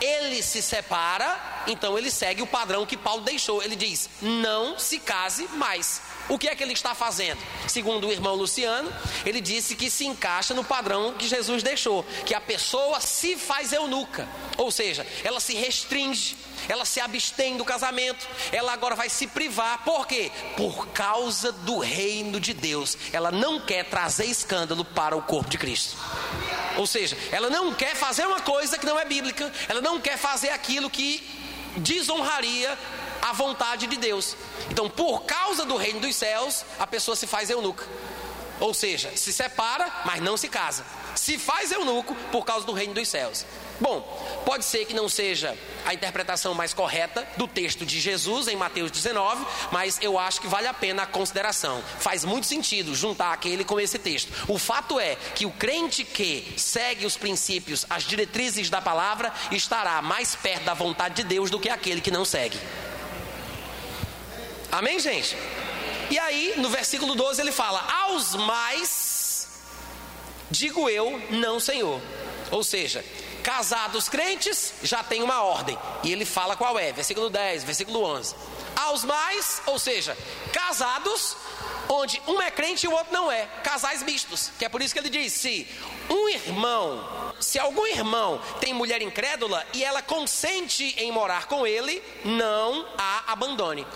ele 0.00 0.42
se 0.42 0.62
separa, 0.62 1.38
então 1.66 1.98
ele 1.98 2.10
segue 2.10 2.42
o 2.42 2.46
padrão 2.46 2.86
que 2.86 2.96
Paulo 2.96 3.22
deixou. 3.22 3.62
Ele 3.62 3.76
diz: 3.76 4.08
não 4.20 4.78
se 4.78 4.98
case 4.98 5.48
mais. 5.48 6.00
O 6.28 6.38
que 6.38 6.48
é 6.48 6.54
que 6.54 6.62
ele 6.62 6.72
está 6.72 6.94
fazendo? 6.94 7.38
Segundo 7.66 8.06
o 8.06 8.12
irmão 8.12 8.34
Luciano, 8.34 8.92
ele 9.26 9.40
disse 9.40 9.74
que 9.74 9.90
se 9.90 10.06
encaixa 10.06 10.54
no 10.54 10.64
padrão 10.64 11.14
que 11.14 11.28
Jesus 11.28 11.62
deixou, 11.62 12.04
que 12.24 12.34
a 12.34 12.40
pessoa 12.40 13.00
se 13.00 13.36
faz 13.36 13.72
eunuca, 13.72 14.28
ou 14.56 14.70
seja, 14.70 15.06
ela 15.24 15.40
se 15.40 15.54
restringe, 15.54 16.36
ela 16.68 16.84
se 16.84 17.00
abstém 17.00 17.56
do 17.56 17.64
casamento, 17.64 18.26
ela 18.52 18.72
agora 18.72 18.94
vai 18.94 19.08
se 19.08 19.26
privar, 19.26 19.82
por 19.84 20.06
quê? 20.06 20.30
Por 20.56 20.88
causa 20.88 21.50
do 21.50 21.78
reino 21.78 22.38
de 22.38 22.54
Deus, 22.54 22.96
ela 23.12 23.30
não 23.30 23.60
quer 23.60 23.84
trazer 23.84 24.26
escândalo 24.26 24.84
para 24.84 25.16
o 25.16 25.22
corpo 25.22 25.50
de 25.50 25.58
Cristo. 25.58 25.96
Ou 26.76 26.86
seja, 26.86 27.16
ela 27.30 27.50
não 27.50 27.74
quer 27.74 27.94
fazer 27.94 28.26
uma 28.26 28.40
coisa 28.40 28.78
que 28.78 28.86
não 28.86 28.98
é 28.98 29.04
bíblica, 29.04 29.52
ela 29.68 29.80
não 29.80 30.00
quer 30.00 30.16
fazer 30.16 30.50
aquilo 30.50 30.88
que 30.88 31.22
desonraria 31.76 32.78
a 33.32 33.34
vontade 33.34 33.86
de 33.86 33.96
Deus. 33.96 34.36
Então, 34.70 34.90
por 34.90 35.22
causa 35.22 35.64
do 35.64 35.76
reino 35.76 36.00
dos 36.00 36.14
céus, 36.14 36.66
a 36.78 36.86
pessoa 36.86 37.16
se 37.16 37.26
faz 37.26 37.48
eunuca. 37.48 37.82
Ou 38.60 38.74
seja, 38.74 39.10
se 39.16 39.32
separa, 39.32 39.90
mas 40.04 40.20
não 40.20 40.36
se 40.36 40.48
casa. 40.48 40.84
Se 41.14 41.38
faz 41.38 41.72
eunuco 41.72 42.14
por 42.30 42.44
causa 42.44 42.66
do 42.66 42.72
reino 42.72 42.92
dos 42.92 43.08
céus. 43.08 43.46
Bom, 43.80 44.00
pode 44.44 44.66
ser 44.66 44.84
que 44.84 44.94
não 44.94 45.08
seja 45.08 45.56
a 45.84 45.94
interpretação 45.94 46.54
mais 46.54 46.74
correta 46.74 47.26
do 47.36 47.48
texto 47.48 47.86
de 47.86 47.98
Jesus 47.98 48.48
em 48.48 48.54
Mateus 48.54 48.90
19, 48.90 49.44
mas 49.72 49.98
eu 50.02 50.18
acho 50.18 50.40
que 50.40 50.46
vale 50.46 50.68
a 50.68 50.74
pena 50.74 51.02
a 51.02 51.06
consideração. 51.06 51.82
Faz 51.98 52.24
muito 52.24 52.46
sentido 52.46 52.94
juntar 52.94 53.32
aquele 53.32 53.64
com 53.64 53.80
esse 53.80 53.98
texto. 53.98 54.30
O 54.46 54.58
fato 54.58 55.00
é 55.00 55.16
que 55.34 55.46
o 55.46 55.50
crente 55.50 56.04
que 56.04 56.54
segue 56.56 57.06
os 57.06 57.16
princípios, 57.16 57.86
as 57.88 58.04
diretrizes 58.04 58.68
da 58.68 58.80
palavra, 58.80 59.32
estará 59.50 60.00
mais 60.02 60.36
perto 60.36 60.64
da 60.64 60.74
vontade 60.74 61.16
de 61.16 61.24
Deus 61.24 61.50
do 61.50 61.58
que 61.58 61.70
aquele 61.70 62.02
que 62.02 62.10
não 62.10 62.24
segue. 62.24 62.60
Amém, 64.72 64.98
gente? 64.98 65.36
E 66.10 66.18
aí, 66.18 66.54
no 66.56 66.70
versículo 66.70 67.14
12, 67.14 67.42
ele 67.42 67.52
fala: 67.52 67.86
Aos 68.04 68.34
mais, 68.34 69.46
digo 70.50 70.88
eu, 70.88 71.20
não, 71.28 71.60
Senhor. 71.60 72.00
Ou 72.50 72.64
seja, 72.64 73.04
casados 73.42 74.08
crentes 74.08 74.72
já 74.82 75.04
tem 75.04 75.22
uma 75.22 75.42
ordem. 75.42 75.78
E 76.02 76.10
ele 76.10 76.24
fala 76.24 76.56
qual 76.56 76.78
é, 76.78 76.90
versículo 76.90 77.28
10, 77.28 77.64
versículo 77.64 78.02
11. 78.02 78.34
Aos 78.74 79.04
mais, 79.04 79.60
ou 79.66 79.78
seja, 79.78 80.16
casados, 80.54 81.36
onde 81.86 82.22
um 82.26 82.40
é 82.40 82.50
crente 82.50 82.86
e 82.86 82.88
o 82.88 82.92
outro 82.92 83.12
não 83.12 83.30
é. 83.30 83.44
Casais 83.62 84.02
mistos, 84.02 84.50
que 84.58 84.64
é 84.64 84.70
por 84.70 84.80
isso 84.80 84.94
que 84.94 85.00
ele 85.00 85.10
diz: 85.10 85.34
se 85.34 85.68
um 86.08 86.30
irmão, 86.30 87.34
se 87.38 87.58
algum 87.58 87.86
irmão 87.86 88.40
tem 88.58 88.72
mulher 88.72 89.02
incrédula 89.02 89.66
e 89.74 89.84
ela 89.84 90.00
consente 90.00 90.94
em 90.96 91.12
morar 91.12 91.46
com 91.46 91.66
ele, 91.66 92.02
não 92.24 92.86
a 92.96 93.32
abandone. 93.32 93.86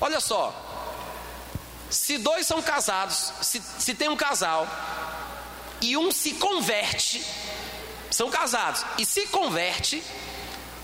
Olha 0.00 0.20
só, 0.20 0.54
se 1.90 2.16
dois 2.18 2.46
são 2.46 2.62
casados, 2.62 3.32
se, 3.42 3.60
se 3.78 3.94
tem 3.94 4.08
um 4.08 4.16
casal 4.16 4.66
e 5.80 5.96
um 5.96 6.10
se 6.10 6.34
converte, 6.34 7.24
são 8.10 8.30
casados 8.30 8.84
e 8.96 9.04
se 9.04 9.26
converte, 9.26 10.02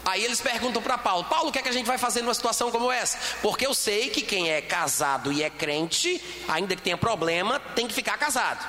aí 0.04 0.24
eles 0.24 0.40
perguntam 0.40 0.82
para 0.82 0.98
Paulo: 0.98 1.24
Paulo, 1.24 1.48
o 1.48 1.52
que 1.52 1.58
é 1.58 1.62
que 1.62 1.68
a 1.68 1.72
gente 1.72 1.86
vai 1.86 1.96
fazer 1.96 2.22
numa 2.22 2.34
situação 2.34 2.70
como 2.70 2.90
essa? 2.90 3.18
Porque 3.40 3.66
eu 3.66 3.72
sei 3.72 4.10
que 4.10 4.20
quem 4.22 4.50
é 4.50 4.60
casado 4.60 5.32
e 5.32 5.42
é 5.42 5.48
crente, 5.48 6.22
ainda 6.48 6.76
que 6.76 6.82
tenha 6.82 6.98
problema, 6.98 7.60
tem 7.74 7.86
que 7.86 7.94
ficar 7.94 8.18
casado. 8.18 8.66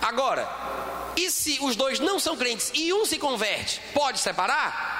Agora, 0.00 0.48
e 1.16 1.30
se 1.30 1.58
os 1.62 1.74
dois 1.74 1.98
não 1.98 2.20
são 2.20 2.36
crentes 2.36 2.70
e 2.74 2.92
um 2.92 3.06
se 3.06 3.18
converte, 3.18 3.80
pode 3.94 4.20
separar? 4.20 4.94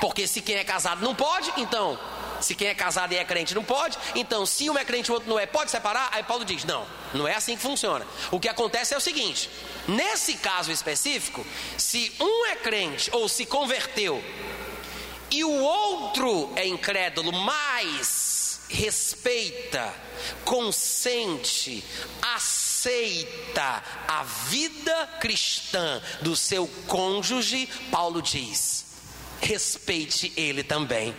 Porque 0.00 0.26
se 0.26 0.40
quem 0.40 0.56
é 0.56 0.64
casado 0.64 1.02
não 1.02 1.14
pode, 1.14 1.52
então 1.56 1.98
Se 2.40 2.54
quem 2.54 2.68
é 2.68 2.74
casado 2.74 3.12
e 3.12 3.16
é 3.16 3.24
crente 3.24 3.54
não 3.54 3.64
pode, 3.64 3.98
então 4.14 4.44
se 4.44 4.68
um 4.68 4.78
é 4.78 4.84
crente 4.84 5.08
e 5.08 5.12
o 5.12 5.14
outro 5.14 5.28
não 5.28 5.38
é, 5.38 5.46
pode 5.46 5.70
separar? 5.70 6.10
Aí 6.12 6.22
Paulo 6.22 6.44
diz: 6.44 6.64
não, 6.64 6.86
não 7.14 7.26
é 7.26 7.34
assim 7.34 7.56
que 7.56 7.62
funciona. 7.62 8.06
O 8.30 8.40
que 8.40 8.48
acontece 8.48 8.94
é 8.94 8.96
o 8.96 9.00
seguinte: 9.00 9.50
nesse 9.88 10.34
caso 10.34 10.70
específico, 10.70 11.46
se 11.76 12.12
um 12.20 12.46
é 12.46 12.56
crente 12.56 13.10
ou 13.12 13.28
se 13.28 13.46
converteu 13.46 14.22
e 15.30 15.44
o 15.44 15.50
outro 15.50 16.52
é 16.56 16.66
incrédulo, 16.66 17.32
mas 17.32 18.60
respeita, 18.68 19.92
consente, 20.44 21.84
aceita 22.22 23.82
a 24.06 24.22
vida 24.22 25.06
cristã 25.20 26.00
do 26.20 26.36
seu 26.36 26.66
cônjuge, 26.86 27.68
Paulo 27.90 28.22
diz: 28.22 28.84
respeite 29.40 30.32
ele 30.36 30.62
também. 30.62 31.14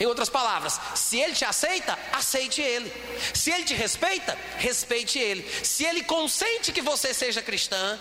Em 0.00 0.06
outras 0.06 0.28
palavras, 0.28 0.80
se 0.94 1.18
ele 1.18 1.34
te 1.34 1.44
aceita, 1.44 1.98
aceite 2.12 2.60
ele. 2.60 2.92
Se 3.34 3.50
ele 3.50 3.64
te 3.64 3.74
respeita, 3.74 4.36
respeite 4.58 5.18
ele. 5.18 5.48
Se 5.62 5.84
ele 5.84 6.02
consente 6.02 6.72
que 6.72 6.82
você 6.82 7.14
seja 7.14 7.42
cristã, 7.42 7.98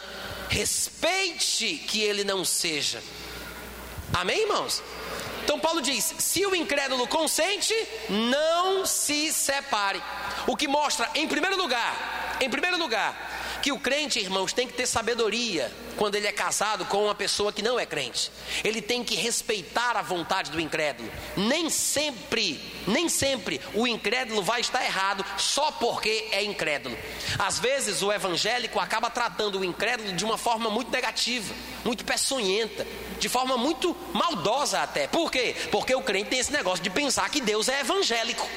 respeite 0.49 1.75
que 1.87 2.01
ele 2.01 2.23
não 2.23 2.43
seja. 2.43 3.03
Amém, 4.13 4.41
irmãos? 4.41 4.81
Então 5.43 5.59
Paulo 5.59 5.81
diz: 5.81 6.13
se 6.17 6.45
o 6.45 6.55
incrédulo 6.55 7.07
consente, 7.07 7.73
não 8.09 8.85
se 8.85 9.31
separe. 9.31 10.01
O 10.47 10.55
que 10.55 10.67
mostra, 10.67 11.09
em 11.15 11.27
primeiro 11.27 11.57
lugar, 11.57 12.37
em 12.39 12.49
primeiro 12.49 12.77
lugar, 12.77 13.30
que 13.61 13.71
o 13.71 13.79
crente, 13.79 14.19
irmãos, 14.19 14.53
tem 14.53 14.67
que 14.67 14.73
ter 14.73 14.87
sabedoria 14.87 15.71
quando 15.95 16.15
ele 16.15 16.27
é 16.27 16.31
casado 16.31 16.85
com 16.85 17.05
uma 17.05 17.15
pessoa 17.15 17.53
que 17.53 17.61
não 17.61 17.79
é 17.79 17.85
crente. 17.85 18.31
Ele 18.63 18.81
tem 18.81 19.03
que 19.03 19.15
respeitar 19.15 19.95
a 19.95 20.01
vontade 20.01 20.49
do 20.51 20.59
incrédulo. 20.59 21.09
Nem 21.37 21.69
sempre, 21.69 22.59
nem 22.87 23.07
sempre 23.07 23.61
o 23.73 23.87
incrédulo 23.87 24.41
vai 24.41 24.61
estar 24.61 24.83
errado 24.83 25.23
só 25.37 25.71
porque 25.73 26.29
é 26.31 26.43
incrédulo. 26.43 26.97
Às 27.37 27.59
vezes 27.59 28.01
o 28.01 28.11
evangélico 28.11 28.79
acaba 28.79 29.09
tratando 29.09 29.59
o 29.59 29.65
incrédulo 29.65 30.13
de 30.13 30.25
uma 30.25 30.37
forma 30.37 30.69
muito 30.69 30.91
negativa, 30.91 31.53
muito 31.85 32.03
peçonhenta, 32.03 32.85
de 33.19 33.29
forma 33.29 33.57
muito 33.57 33.95
maldosa 34.13 34.81
até. 34.81 35.07
Por 35.07 35.31
quê? 35.31 35.55
Porque 35.71 35.93
o 35.93 36.01
crente 36.01 36.31
tem 36.31 36.39
esse 36.39 36.51
negócio 36.51 36.83
de 36.83 36.89
pensar 36.89 37.29
que 37.29 37.41
Deus 37.41 37.69
é 37.69 37.81
evangélico. 37.81 38.47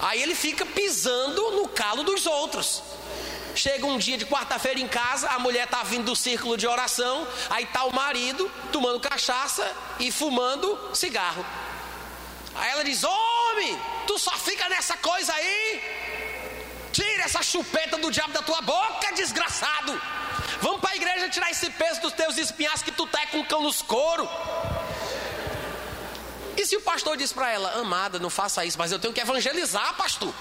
Aí 0.00 0.22
ele 0.22 0.34
fica 0.34 0.64
pisando 0.64 1.50
no 1.52 1.68
calo 1.68 2.02
dos 2.02 2.26
outros. 2.26 2.82
Chega 3.54 3.84
um 3.86 3.98
dia 3.98 4.16
de 4.16 4.24
quarta-feira 4.24 4.78
em 4.78 4.86
casa, 4.86 5.28
a 5.30 5.38
mulher 5.38 5.64
está 5.64 5.82
vindo 5.82 6.04
do 6.04 6.14
círculo 6.14 6.56
de 6.56 6.66
oração, 6.66 7.26
aí 7.50 7.64
está 7.64 7.84
o 7.84 7.92
marido 7.92 8.48
tomando 8.70 9.00
cachaça 9.00 9.68
e 9.98 10.12
fumando 10.12 10.94
cigarro. 10.94 11.44
Aí 12.54 12.70
ela 12.70 12.84
diz: 12.84 13.02
Homem, 13.02 13.76
tu 14.06 14.18
só 14.18 14.30
fica 14.38 14.68
nessa 14.68 14.96
coisa 14.96 15.32
aí. 15.32 15.82
Tira 16.92 17.24
essa 17.24 17.42
chupeta 17.42 17.98
do 17.98 18.10
diabo 18.10 18.32
da 18.32 18.42
tua 18.42 18.60
boca, 18.60 19.12
desgraçado. 19.14 20.00
Vamos 20.60 20.80
para 20.80 20.90
a 20.90 20.96
igreja 20.96 21.28
tirar 21.28 21.50
esse 21.50 21.70
peso 21.70 22.00
dos 22.00 22.12
teus 22.12 22.36
espinhos 22.36 22.82
que 22.82 22.92
tu 22.92 23.06
tá 23.06 23.26
com 23.26 23.44
cão 23.44 23.62
nos 23.62 23.82
couro. 23.82 24.28
E 26.58 26.66
se 26.66 26.76
o 26.76 26.80
pastor 26.80 27.16
diz 27.16 27.32
para 27.32 27.52
ela, 27.52 27.78
amada, 27.78 28.18
não 28.18 28.28
faça 28.28 28.64
isso, 28.64 28.76
mas 28.76 28.90
eu 28.90 28.98
tenho 28.98 29.14
que 29.14 29.20
evangelizar, 29.20 29.94
pastor. 29.94 30.34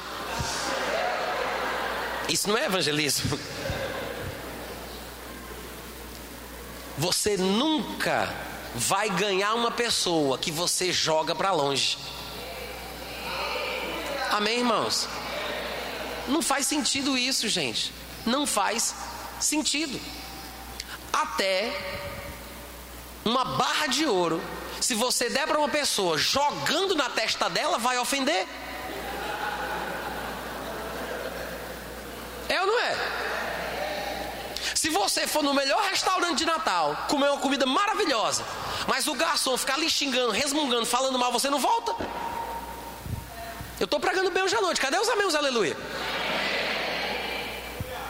Isso 2.27 2.49
não 2.49 2.57
é 2.57 2.65
evangelismo. 2.65 3.39
Você 6.97 7.37
nunca 7.37 8.33
vai 8.73 9.11
ganhar 9.11 9.53
uma 9.53 9.69
pessoa 9.69 10.39
que 10.39 10.49
você 10.49 10.91
joga 10.91 11.35
para 11.35 11.51
longe. 11.51 11.99
Amém, 14.31 14.57
irmãos? 14.57 15.07
Não 16.27 16.41
faz 16.41 16.65
sentido 16.65 17.15
isso, 17.15 17.47
gente. 17.47 17.93
Não 18.25 18.47
faz 18.47 18.95
sentido. 19.39 20.01
Até 21.13 21.71
uma 23.23 23.45
barra 23.45 23.85
de 23.85 24.07
ouro 24.07 24.41
se 24.79 24.93
você 24.93 25.29
der 25.29 25.47
para 25.47 25.57
uma 25.57 25.69
pessoa 25.69 26.17
jogando 26.17 26.95
na 26.95 27.09
testa 27.09 27.49
dela, 27.49 27.77
vai 27.77 27.97
ofender. 27.97 28.47
É 32.49 32.61
ou 32.61 32.67
não 32.67 32.79
é? 32.79 32.95
Se 34.75 34.89
você 34.89 35.25
for 35.25 35.43
no 35.43 35.53
melhor 35.53 35.81
restaurante 35.89 36.37
de 36.37 36.45
Natal, 36.45 37.05
comer 37.09 37.29
uma 37.29 37.39
comida 37.39 37.65
maravilhosa, 37.65 38.45
mas 38.87 39.07
o 39.07 39.15
garçom 39.15 39.57
ficar 39.57 39.77
lhe 39.77 39.89
xingando, 39.89 40.31
resmungando, 40.31 40.85
falando 40.85 41.17
mal, 41.17 41.31
você 41.31 41.49
não 41.49 41.59
volta? 41.59 41.95
Eu 43.79 43.85
estou 43.85 43.99
pregando 43.99 44.31
bem 44.31 44.43
hoje 44.43 44.55
à 44.55 44.61
noite. 44.61 44.79
Cadê 44.79 44.97
os 44.97 45.09
amigos? 45.09 45.35
Aleluia. 45.35 45.77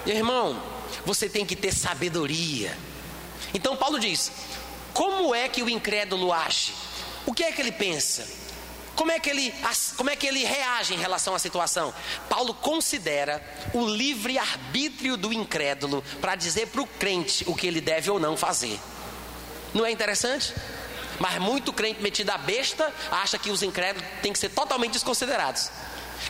Irmão, 0.05 0.61
você 1.05 1.28
tem 1.28 1.45
que 1.45 1.55
ter 1.55 1.74
sabedoria. 1.74 2.78
Então 3.53 3.76
Paulo 3.76 3.99
diz: 3.99 4.32
como 4.98 5.36
é 5.36 5.48
que 5.48 5.62
o 5.62 5.70
incrédulo 5.70 6.34
age? 6.34 6.74
O 7.24 7.32
que 7.32 7.43
é 7.43 7.52
que 7.52 7.62
ele 7.62 7.72
pensa? 7.72 8.28
Como 8.95 9.12
é 9.12 9.20
que 9.20 9.30
ele, 9.30 9.54
como 9.95 10.10
é 10.10 10.16
que 10.16 10.26
ele 10.26 10.43
reage 10.43 10.95
em 10.95 10.98
relação 10.98 11.36
à 11.36 11.39
situação? 11.39 11.93
Paulo 12.28 12.52
considera 12.56 13.39
o 13.76 13.86
livre 13.86 14.39
arbítrio 14.39 15.16
do 15.16 15.32
incrédulo 15.32 16.04
para 16.20 16.34
dizer 16.34 16.70
para 16.70 16.82
o 16.82 16.88
crente 16.88 17.43
o 17.48 17.54
que 17.54 17.68
ele 17.68 17.80
deve 17.80 18.10
ou 18.10 18.20
não 18.20 18.36
fazer. 18.36 18.80
Não 19.72 19.86
é 19.86 19.91
interessante? 19.91 20.52
Mas 21.20 21.38
muito 21.38 21.72
crente 21.72 22.02
metido 22.02 22.32
a 22.32 22.38
besta 22.39 22.91
acha 23.12 23.38
que 23.38 23.52
os 23.52 23.62
incrédulos 23.62 24.04
têm 24.24 24.34
que 24.34 24.39
ser 24.39 24.50
totalmente 24.50 24.93
desconsiderados. 24.93 25.70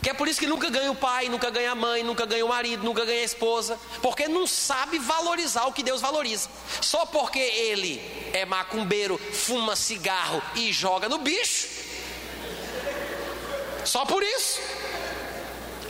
Que 0.02 0.10
é 0.10 0.14
por 0.14 0.28
isso 0.28 0.38
que 0.38 0.46
nunca 0.46 0.70
ganha 0.70 0.90
o 0.90 0.96
pai, 0.96 1.28
nunca 1.28 1.50
ganha 1.50 1.72
a 1.72 1.74
mãe, 1.74 2.02
nunca 2.02 2.24
ganha 2.24 2.44
o 2.44 2.48
marido, 2.48 2.84
nunca 2.84 3.04
ganha 3.04 3.20
a 3.20 3.24
esposa, 3.24 3.78
porque 4.00 4.28
não 4.28 4.46
sabe 4.46 4.98
valorizar 4.98 5.66
o 5.66 5.72
que 5.72 5.82
Deus 5.82 6.00
valoriza. 6.00 6.48
Só 6.80 7.04
porque 7.06 7.38
ele 7.38 8.00
é 8.32 8.44
macumbeiro, 8.44 9.18
fuma 9.18 9.74
cigarro 9.74 10.42
e 10.54 10.72
joga 10.72 11.08
no 11.08 11.18
bicho. 11.18 11.68
Só 13.84 14.04
por 14.04 14.22
isso. 14.22 14.60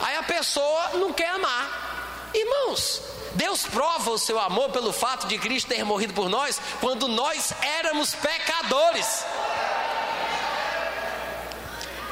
Aí 0.01 0.17
a 0.17 0.23
pessoa 0.23 0.91
não 0.95 1.13
quer 1.13 1.29
amar. 1.31 2.31
Irmãos, 2.33 3.03
Deus 3.35 3.65
prova 3.65 4.11
o 4.11 4.19
seu 4.19 4.39
amor 4.39 4.71
pelo 4.71 4.93
fato 4.93 5.27
de 5.27 5.39
Cristo 5.39 5.69
ter 5.69 5.85
morrido 5.85 6.15
por 6.15 6.29
nós 6.29 6.61
quando 6.81 7.09
nós 7.09 7.53
éramos 7.63 8.15
pecadores. 8.15 9.25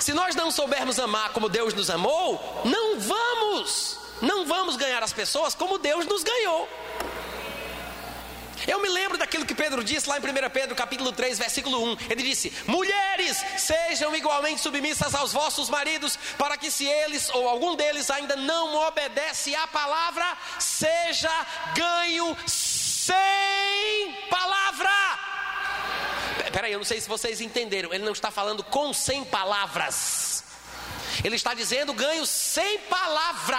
Se 0.06 0.14
nós 0.14 0.36
não 0.36 0.52
soubermos 0.52 1.00
amar 1.00 1.30
como 1.32 1.48
Deus 1.48 1.74
nos 1.74 1.90
amou, 1.90 2.62
não 2.64 3.00
vamos, 3.00 3.98
não 4.22 4.46
vamos 4.46 4.76
ganhar 4.76 5.02
as 5.02 5.12
pessoas 5.12 5.52
como 5.52 5.78
Deus 5.78 6.06
nos 6.06 6.22
ganhou. 6.22 6.68
Eu 8.68 8.80
me 8.80 8.88
lembro 8.88 9.18
daquilo 9.18 9.44
que 9.44 9.52
Pedro 9.52 9.82
disse 9.82 10.08
lá 10.08 10.16
em 10.16 10.20
1 10.20 10.50
Pedro 10.50 10.76
capítulo 10.76 11.10
3, 11.10 11.40
versículo 11.40 11.82
1. 11.94 11.96
Ele 12.08 12.22
disse: 12.22 12.52
Mulheres, 12.68 13.44
sejam 13.58 14.14
igualmente 14.14 14.60
submissas 14.60 15.12
aos 15.12 15.32
vossos 15.32 15.68
maridos, 15.68 16.16
para 16.38 16.56
que 16.56 16.70
se 16.70 16.86
eles 16.86 17.28
ou 17.30 17.48
algum 17.48 17.74
deles 17.74 18.08
ainda 18.08 18.36
não 18.36 18.76
obedece 18.86 19.56
à 19.56 19.66
palavra, 19.66 20.38
seja 20.60 21.32
ganho 21.74 22.36
sem 22.46 24.14
palavra. 24.30 25.25
Peraí, 26.52 26.72
eu 26.72 26.78
não 26.78 26.84
sei 26.84 27.00
se 27.00 27.08
vocês 27.08 27.40
entenderam. 27.40 27.92
Ele 27.92 28.04
não 28.04 28.12
está 28.12 28.30
falando 28.30 28.62
com 28.64 28.92
sem 28.92 29.24
palavras. 29.24 30.44
Ele 31.24 31.36
está 31.36 31.54
dizendo 31.54 31.92
ganho 31.92 32.26
sem 32.26 32.78
palavra 32.80 33.58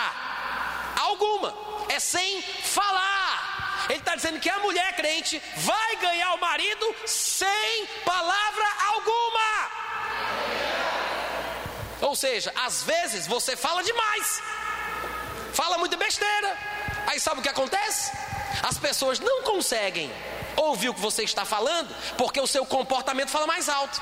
alguma. 0.96 1.54
É 1.90 2.00
sem 2.00 2.42
falar. 2.42 3.86
Ele 3.90 4.00
está 4.00 4.16
dizendo 4.16 4.40
que 4.40 4.50
a 4.50 4.60
mulher 4.60 4.96
crente 4.96 5.42
vai 5.58 5.96
ganhar 5.98 6.34
o 6.34 6.40
marido 6.40 6.96
sem 7.06 7.86
palavra 8.06 8.66
alguma. 8.90 9.72
Ou 12.02 12.16
seja, 12.16 12.52
às 12.56 12.84
vezes 12.84 13.26
você 13.26 13.56
fala 13.56 13.82
demais, 13.84 14.42
fala 15.54 15.78
muita 15.78 15.98
besteira. 15.98 16.58
Aí 17.08 17.20
sabe 17.20 17.40
o 17.40 17.44
que 17.44 17.50
acontece? 17.50 18.12
As 18.62 18.78
pessoas 18.78 19.20
não 19.20 19.44
conseguem 19.44 20.12
ouvir 20.58 20.90
o 20.90 20.94
que 20.94 21.00
você 21.00 21.24
está 21.24 21.46
falando, 21.46 21.96
porque 22.18 22.42
o 22.42 22.48
seu 22.48 22.66
comportamento 22.66 23.30
fala 23.30 23.48
mais 23.48 23.70
alto. 23.70 24.02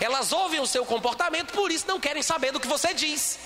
Elas 0.00 0.30
ouvem 0.32 0.60
o 0.60 0.66
seu 0.66 0.84
comportamento, 0.84 1.52
por 1.52 1.72
isso 1.72 1.86
não 1.88 1.98
querem 1.98 2.22
saber 2.22 2.52
do 2.52 2.60
que 2.60 2.68
você 2.68 2.94
diz. 2.94 3.38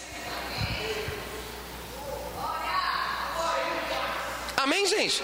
Amém, 4.56 4.84
gente? 4.86 5.22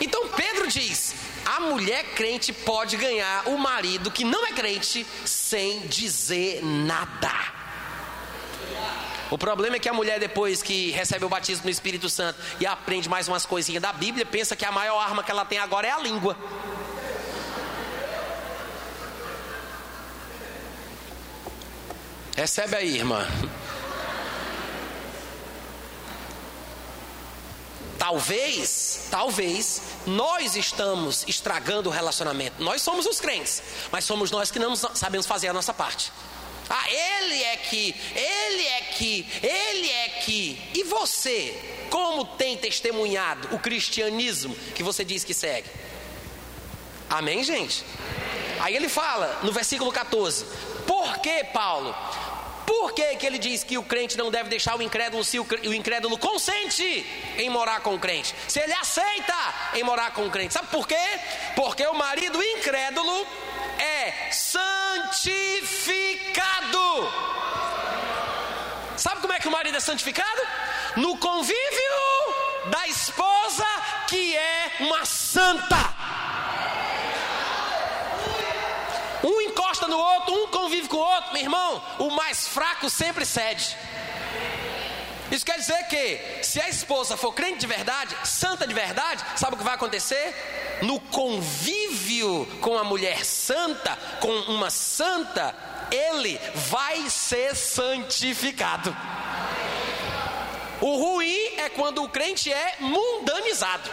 Então 0.00 0.28
Pedro 0.28 0.66
diz: 0.66 1.14
a 1.44 1.60
mulher 1.60 2.04
crente 2.14 2.52
pode 2.52 2.96
ganhar 2.96 3.48
o 3.48 3.56
marido 3.56 4.10
que 4.10 4.24
não 4.24 4.46
é 4.46 4.52
crente 4.52 5.06
sem 5.24 5.80
dizer 5.86 6.64
nada. 6.64 7.32
O 9.30 9.38
problema 9.38 9.76
é 9.76 9.78
que 9.78 9.88
a 9.88 9.92
mulher, 9.92 10.18
depois 10.18 10.60
que 10.60 10.90
recebe 10.90 11.24
o 11.24 11.28
batismo 11.28 11.64
no 11.64 11.70
Espírito 11.70 12.08
Santo 12.08 12.38
e 12.58 12.66
aprende 12.66 13.08
mais 13.08 13.28
umas 13.28 13.46
coisinhas 13.46 13.80
da 13.80 13.92
Bíblia, 13.92 14.26
pensa 14.26 14.56
que 14.56 14.64
a 14.64 14.72
maior 14.72 14.98
arma 14.98 15.22
que 15.22 15.30
ela 15.30 15.44
tem 15.44 15.58
agora 15.58 15.86
é 15.86 15.90
a 15.92 15.98
língua. 15.98 16.36
Recebe 22.36 22.74
aí, 22.74 22.96
irmã. 22.96 23.26
Talvez, 27.98 29.08
talvez, 29.10 29.82
nós 30.06 30.56
estamos 30.56 31.24
estragando 31.28 31.90
o 31.90 31.92
relacionamento. 31.92 32.60
Nós 32.64 32.82
somos 32.82 33.06
os 33.06 33.20
crentes, 33.20 33.62
mas 33.92 34.04
somos 34.04 34.30
nós 34.30 34.50
que 34.50 34.58
não 34.58 34.74
sabemos 34.74 35.26
fazer 35.26 35.48
a 35.48 35.52
nossa 35.52 35.74
parte. 35.74 36.10
Ah, 36.72 36.88
ele 36.88 37.42
é 37.42 37.56
que, 37.56 37.94
ele 38.14 38.66
é 38.66 38.80
que, 38.92 39.26
ele 39.42 39.90
é 39.90 40.08
que. 40.24 40.70
E 40.72 40.84
você, 40.84 41.60
como 41.90 42.24
tem 42.24 42.56
testemunhado 42.56 43.48
o 43.52 43.58
cristianismo 43.58 44.54
que 44.72 44.84
você 44.84 45.04
diz 45.04 45.24
que 45.24 45.34
segue? 45.34 45.68
Amém, 47.08 47.42
gente? 47.42 47.84
Aí 48.60 48.76
ele 48.76 48.88
fala 48.88 49.40
no 49.42 49.50
versículo 49.50 49.90
14: 49.90 50.44
Por 50.86 51.18
que, 51.18 51.42
Paulo? 51.46 51.92
Por 52.64 52.92
que, 52.92 53.16
que 53.16 53.26
ele 53.26 53.38
diz 53.38 53.64
que 53.64 53.76
o 53.76 53.82
crente 53.82 54.16
não 54.16 54.30
deve 54.30 54.48
deixar 54.48 54.78
o 54.78 54.82
incrédulo 54.82 55.24
se 55.24 55.40
o, 55.40 55.74
incrédulo 55.74 56.16
consente 56.16 57.04
em 57.36 57.50
morar 57.50 57.80
com 57.80 57.96
o 57.96 57.98
crente? 57.98 58.32
Se 58.46 58.60
ele 58.60 58.72
aceita 58.74 59.34
em 59.74 59.82
morar 59.82 60.12
com 60.12 60.24
o 60.24 60.30
crente. 60.30 60.54
Sabe 60.54 60.68
por 60.68 60.86
quê? 60.86 61.18
Porque 61.56 61.84
o 61.84 61.94
marido 61.94 62.40
incrédulo 62.40 63.26
é 63.80 64.30
santificado. 64.30 65.40
Sabe 68.96 69.20
como 69.22 69.32
é 69.32 69.38
que 69.38 69.48
o 69.48 69.50
marido 69.50 69.76
é 69.76 69.80
santificado? 69.80 70.42
No 70.96 71.16
convívio 71.16 71.56
da 72.66 72.86
esposa 72.86 73.64
que 74.06 74.36
é 74.36 74.72
uma 74.80 75.04
santa. 75.06 75.76
Um 79.24 79.40
encosta 79.40 79.86
no 79.86 79.96
outro, 79.98 80.34
um 80.34 80.48
convive 80.48 80.88
com 80.88 80.96
o 80.96 81.00
outro, 81.00 81.32
meu 81.32 81.42
irmão. 81.42 81.82
O 81.98 82.10
mais 82.10 82.46
fraco 82.46 82.90
sempre 82.90 83.24
cede. 83.24 83.76
Isso 85.30 85.46
quer 85.46 85.58
dizer 85.58 85.84
que, 85.84 86.42
se 86.42 86.60
a 86.60 86.68
esposa 86.68 87.16
for 87.16 87.32
crente 87.32 87.60
de 87.60 87.66
verdade, 87.66 88.16
santa 88.24 88.66
de 88.66 88.74
verdade, 88.74 89.24
sabe 89.36 89.54
o 89.54 89.58
que 89.58 89.64
vai 89.64 89.74
acontecer? 89.74 90.78
No 90.82 90.98
convívio 91.00 92.46
com 92.60 92.76
a 92.76 92.84
mulher 92.84 93.24
santa, 93.24 93.96
com 94.20 94.32
uma 94.52 94.70
santa, 94.70 95.54
ele 95.90 96.40
vai 96.68 97.08
ser 97.08 97.54
santificado. 97.54 98.96
O 100.80 100.96
ruim 100.96 101.58
é 101.58 101.68
quando 101.68 102.02
o 102.02 102.08
crente 102.08 102.52
é 102.52 102.76
mundanizado. 102.80 103.90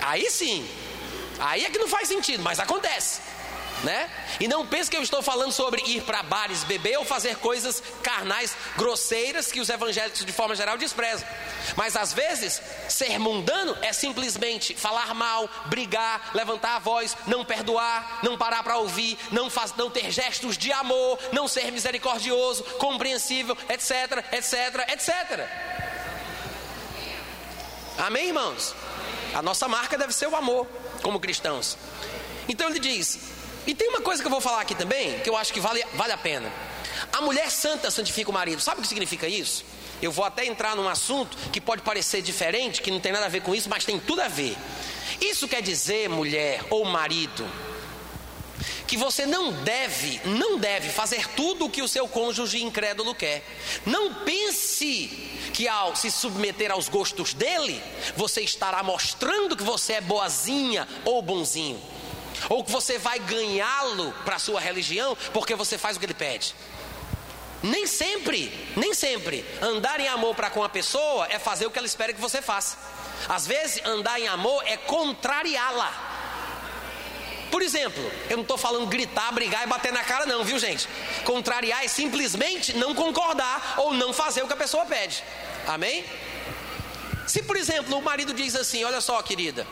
Aí 0.00 0.30
sim, 0.30 0.66
Aí 1.40 1.64
é 1.64 1.70
que 1.70 1.78
não 1.78 1.88
faz 1.88 2.06
sentido, 2.06 2.42
mas 2.42 2.60
acontece. 2.60 3.22
Né? 3.84 4.10
E 4.38 4.46
não 4.46 4.66
pense 4.66 4.90
que 4.90 4.96
eu 4.96 5.02
estou 5.02 5.22
falando 5.22 5.52
sobre 5.52 5.82
ir 5.86 6.02
para 6.02 6.22
bares, 6.22 6.64
beber 6.64 6.98
ou 6.98 7.04
fazer 7.04 7.36
coisas 7.36 7.82
carnais, 8.02 8.54
grosseiras 8.76 9.50
que 9.50 9.58
os 9.58 9.70
evangélicos 9.70 10.22
de 10.24 10.32
forma 10.32 10.54
geral 10.54 10.76
desprezam. 10.76 11.26
Mas 11.76 11.96
às 11.96 12.12
vezes, 12.12 12.60
ser 12.88 13.18
mundano 13.18 13.76
é 13.80 13.92
simplesmente 13.92 14.74
falar 14.74 15.14
mal, 15.14 15.48
brigar, 15.66 16.30
levantar 16.34 16.76
a 16.76 16.78
voz, 16.78 17.16
não 17.26 17.42
perdoar, 17.42 18.20
não 18.22 18.36
parar 18.36 18.62
para 18.62 18.76
ouvir, 18.76 19.18
não, 19.32 19.48
faz, 19.48 19.74
não 19.74 19.90
ter 19.90 20.10
gestos 20.10 20.58
de 20.58 20.70
amor, 20.72 21.18
não 21.32 21.48
ser 21.48 21.72
misericordioso, 21.72 22.62
compreensível, 22.78 23.56
etc, 23.68 24.24
etc, 24.32 24.90
etc. 24.92 25.48
Amém, 27.98 28.28
irmãos? 28.28 28.74
A 29.34 29.40
nossa 29.40 29.68
marca 29.68 29.96
deve 29.96 30.12
ser 30.12 30.26
o 30.26 30.36
amor 30.36 30.66
como 31.02 31.20
cristãos. 31.20 31.78
Então 32.48 32.68
ele 32.68 32.78
diz, 32.78 33.18
e 33.66 33.74
tem 33.74 33.88
uma 33.88 34.00
coisa 34.00 34.22
que 34.22 34.26
eu 34.26 34.30
vou 34.30 34.40
falar 34.40 34.60
aqui 34.60 34.74
também, 34.74 35.18
que 35.20 35.28
eu 35.28 35.36
acho 35.36 35.52
que 35.52 35.60
vale, 35.60 35.84
vale 35.94 36.12
a 36.12 36.18
pena. 36.18 36.50
A 37.12 37.20
mulher 37.20 37.50
santa 37.50 37.90
santifica 37.90 38.30
o 38.30 38.34
marido. 38.34 38.60
Sabe 38.60 38.80
o 38.80 38.82
que 38.82 38.88
significa 38.88 39.28
isso? 39.28 39.64
Eu 40.00 40.10
vou 40.10 40.24
até 40.24 40.46
entrar 40.46 40.74
num 40.74 40.88
assunto 40.88 41.36
que 41.52 41.60
pode 41.60 41.82
parecer 41.82 42.22
diferente, 42.22 42.80
que 42.80 42.90
não 42.90 43.00
tem 43.00 43.12
nada 43.12 43.26
a 43.26 43.28
ver 43.28 43.42
com 43.42 43.54
isso, 43.54 43.68
mas 43.68 43.84
tem 43.84 43.98
tudo 43.98 44.22
a 44.22 44.28
ver. 44.28 44.56
Isso 45.20 45.46
quer 45.46 45.60
dizer, 45.62 46.08
mulher 46.08 46.64
ou 46.70 46.84
marido, 46.84 47.46
que 48.86 48.96
você 48.96 49.26
não 49.26 49.52
deve, 49.52 50.20
não 50.24 50.58
deve 50.58 50.88
fazer 50.88 51.28
tudo 51.28 51.66
o 51.66 51.70
que 51.70 51.82
o 51.82 51.88
seu 51.88 52.08
cônjuge 52.08 52.62
incrédulo 52.62 53.14
quer. 53.14 53.44
Não 53.84 54.14
pense 54.24 55.06
que 55.52 55.68
ao 55.68 55.94
se 55.94 56.10
submeter 56.10 56.72
aos 56.72 56.88
gostos 56.88 57.34
dele, 57.34 57.82
você 58.16 58.40
estará 58.40 58.82
mostrando 58.82 59.56
que 59.56 59.62
você 59.62 59.94
é 59.94 60.00
boazinha 60.00 60.88
ou 61.04 61.20
bonzinho. 61.20 61.80
Ou 62.48 62.64
que 62.64 62.70
você 62.70 62.98
vai 62.98 63.18
ganhá-lo 63.18 64.12
para 64.24 64.36
a 64.36 64.38
sua 64.38 64.60
religião 64.60 65.16
porque 65.32 65.54
você 65.54 65.76
faz 65.76 65.96
o 65.96 66.00
que 66.00 66.06
ele 66.06 66.14
pede. 66.14 66.54
Nem 67.62 67.86
sempre, 67.86 68.72
nem 68.74 68.94
sempre, 68.94 69.44
andar 69.60 70.00
em 70.00 70.08
amor 70.08 70.34
para 70.34 70.48
com 70.48 70.64
a 70.64 70.68
pessoa 70.68 71.26
é 71.28 71.38
fazer 71.38 71.66
o 71.66 71.70
que 71.70 71.78
ela 71.78 71.86
espera 71.86 72.12
que 72.12 72.20
você 72.20 72.40
faça. 72.40 72.78
Às 73.28 73.46
vezes, 73.46 73.84
andar 73.84 74.18
em 74.18 74.28
amor 74.28 74.62
é 74.66 74.78
contrariá-la. 74.78 76.08
Por 77.50 77.62
exemplo, 77.62 78.02
eu 78.30 78.36
não 78.36 78.42
estou 78.42 78.56
falando 78.56 78.86
gritar, 78.86 79.30
brigar 79.32 79.64
e 79.64 79.66
bater 79.66 79.92
na 79.92 80.04
cara, 80.04 80.24
não, 80.24 80.44
viu 80.44 80.58
gente? 80.58 80.88
Contrariar 81.24 81.84
é 81.84 81.88
simplesmente 81.88 82.72
não 82.74 82.94
concordar 82.94 83.74
ou 83.78 83.92
não 83.92 84.12
fazer 84.12 84.42
o 84.42 84.46
que 84.46 84.52
a 84.52 84.56
pessoa 84.56 84.86
pede. 84.86 85.22
Amém? 85.66 86.04
Se, 87.26 87.42
por 87.42 87.56
exemplo, 87.56 87.98
o 87.98 88.02
marido 88.02 88.32
diz 88.32 88.56
assim: 88.56 88.82
Olha 88.84 89.00
só, 89.00 89.20
querida, 89.22 89.66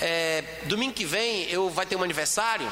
é, 0.00 0.42
domingo 0.64 0.94
que 0.94 1.04
vem 1.04 1.44
eu 1.50 1.68
vai 1.68 1.84
ter 1.84 1.96
um 1.96 2.02
aniversário 2.02 2.70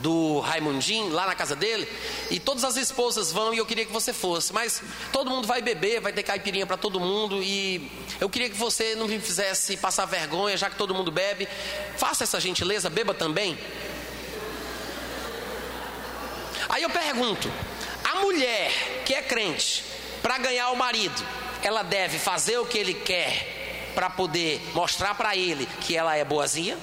do 0.00 0.40
Raimundinho 0.40 1.12
lá 1.12 1.26
na 1.26 1.34
casa 1.34 1.54
dele 1.54 1.86
e 2.30 2.40
todas 2.40 2.64
as 2.64 2.76
esposas 2.76 3.30
vão 3.30 3.52
e 3.52 3.58
eu 3.58 3.66
queria 3.66 3.84
que 3.84 3.92
você 3.92 4.12
fosse, 4.12 4.52
mas 4.52 4.82
todo 5.12 5.30
mundo 5.30 5.46
vai 5.46 5.60
beber, 5.60 6.00
vai 6.00 6.12
ter 6.12 6.22
caipirinha 6.22 6.66
para 6.66 6.76
todo 6.76 6.98
mundo 6.98 7.42
e 7.42 7.90
eu 8.18 8.28
queria 8.28 8.48
que 8.48 8.56
você 8.56 8.94
não 8.94 9.06
me 9.06 9.18
fizesse 9.18 9.76
passar 9.76 10.06
vergonha, 10.06 10.56
já 10.56 10.70
que 10.70 10.76
todo 10.76 10.94
mundo 10.94 11.10
bebe. 11.10 11.46
Faça 11.98 12.24
essa 12.24 12.40
gentileza, 12.40 12.88
beba 12.88 13.12
também. 13.12 13.58
Aí 16.68 16.82
eu 16.82 16.90
pergunto: 16.90 17.52
a 18.04 18.20
mulher 18.20 18.72
que 19.04 19.12
é 19.12 19.22
crente, 19.22 19.84
para 20.22 20.38
ganhar 20.38 20.70
o 20.70 20.76
marido, 20.76 21.22
ela 21.62 21.82
deve 21.82 22.18
fazer 22.18 22.58
o 22.58 22.64
que 22.64 22.78
ele 22.78 22.94
quer 22.94 23.59
para 23.94 24.10
poder 24.10 24.60
mostrar 24.74 25.14
para 25.14 25.36
ele 25.36 25.66
que 25.80 25.96
ela 25.96 26.16
é 26.16 26.24
boazinha? 26.24 26.78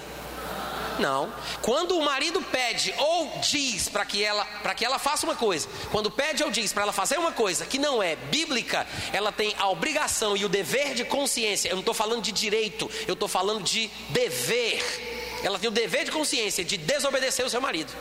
Não. 0.99 1.31
Quando 1.61 1.97
o 1.97 2.03
marido 2.03 2.41
pede 2.41 2.93
ou 2.97 3.39
diz 3.39 3.87
para 3.87 4.05
que 4.05 4.23
ela 4.23 4.45
para 4.63 4.73
que 4.73 4.83
ela 4.83 4.97
faça 4.97 5.25
uma 5.25 5.35
coisa, 5.35 5.67
quando 5.91 6.09
pede 6.09 6.43
ou 6.43 6.51
diz 6.51 6.73
para 6.73 6.83
ela 6.83 6.93
fazer 6.93 7.17
uma 7.17 7.31
coisa 7.31 7.65
que 7.65 7.77
não 7.77 8.01
é 8.01 8.15
bíblica, 8.15 8.87
ela 9.13 9.31
tem 9.31 9.53
a 9.57 9.69
obrigação 9.69 10.35
e 10.35 10.45
o 10.45 10.49
dever 10.49 10.93
de 10.93 11.05
consciência. 11.05 11.69
Eu 11.69 11.75
não 11.75 11.81
estou 11.81 11.93
falando 11.93 12.21
de 12.21 12.31
direito, 12.31 12.89
eu 13.07 13.13
estou 13.13 13.27
falando 13.27 13.63
de 13.63 13.89
dever. 14.09 14.83
Ela 15.43 15.59
tem 15.59 15.69
o 15.69 15.73
dever 15.73 16.05
de 16.05 16.11
consciência 16.11 16.63
de 16.63 16.77
desobedecer 16.77 17.45
o 17.45 17.49
seu 17.49 17.61
marido. 17.61 17.93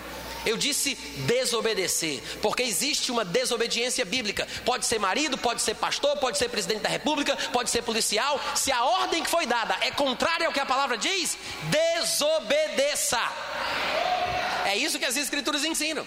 Eu 0.46 0.56
disse 0.56 0.94
desobedecer, 1.26 2.22
porque 2.40 2.62
existe 2.62 3.10
uma 3.10 3.24
desobediência 3.24 4.04
bíblica. 4.04 4.46
Pode 4.64 4.86
ser 4.86 5.00
marido, 5.00 5.36
pode 5.36 5.60
ser 5.60 5.74
pastor, 5.74 6.16
pode 6.18 6.38
ser 6.38 6.48
presidente 6.48 6.82
da 6.82 6.88
república, 6.88 7.36
pode 7.52 7.68
ser 7.68 7.82
policial. 7.82 8.40
Se 8.54 8.70
a 8.70 8.84
ordem 8.84 9.24
que 9.24 9.28
foi 9.28 9.44
dada 9.44 9.76
é 9.80 9.90
contrária 9.90 10.46
ao 10.46 10.52
que 10.52 10.60
a 10.60 10.64
palavra 10.64 10.96
diz, 10.96 11.36
desobedeça. 11.64 13.20
É 14.64 14.76
isso 14.76 14.98
que 14.98 15.04
as 15.04 15.16
escrituras 15.16 15.64
ensinam. 15.64 16.06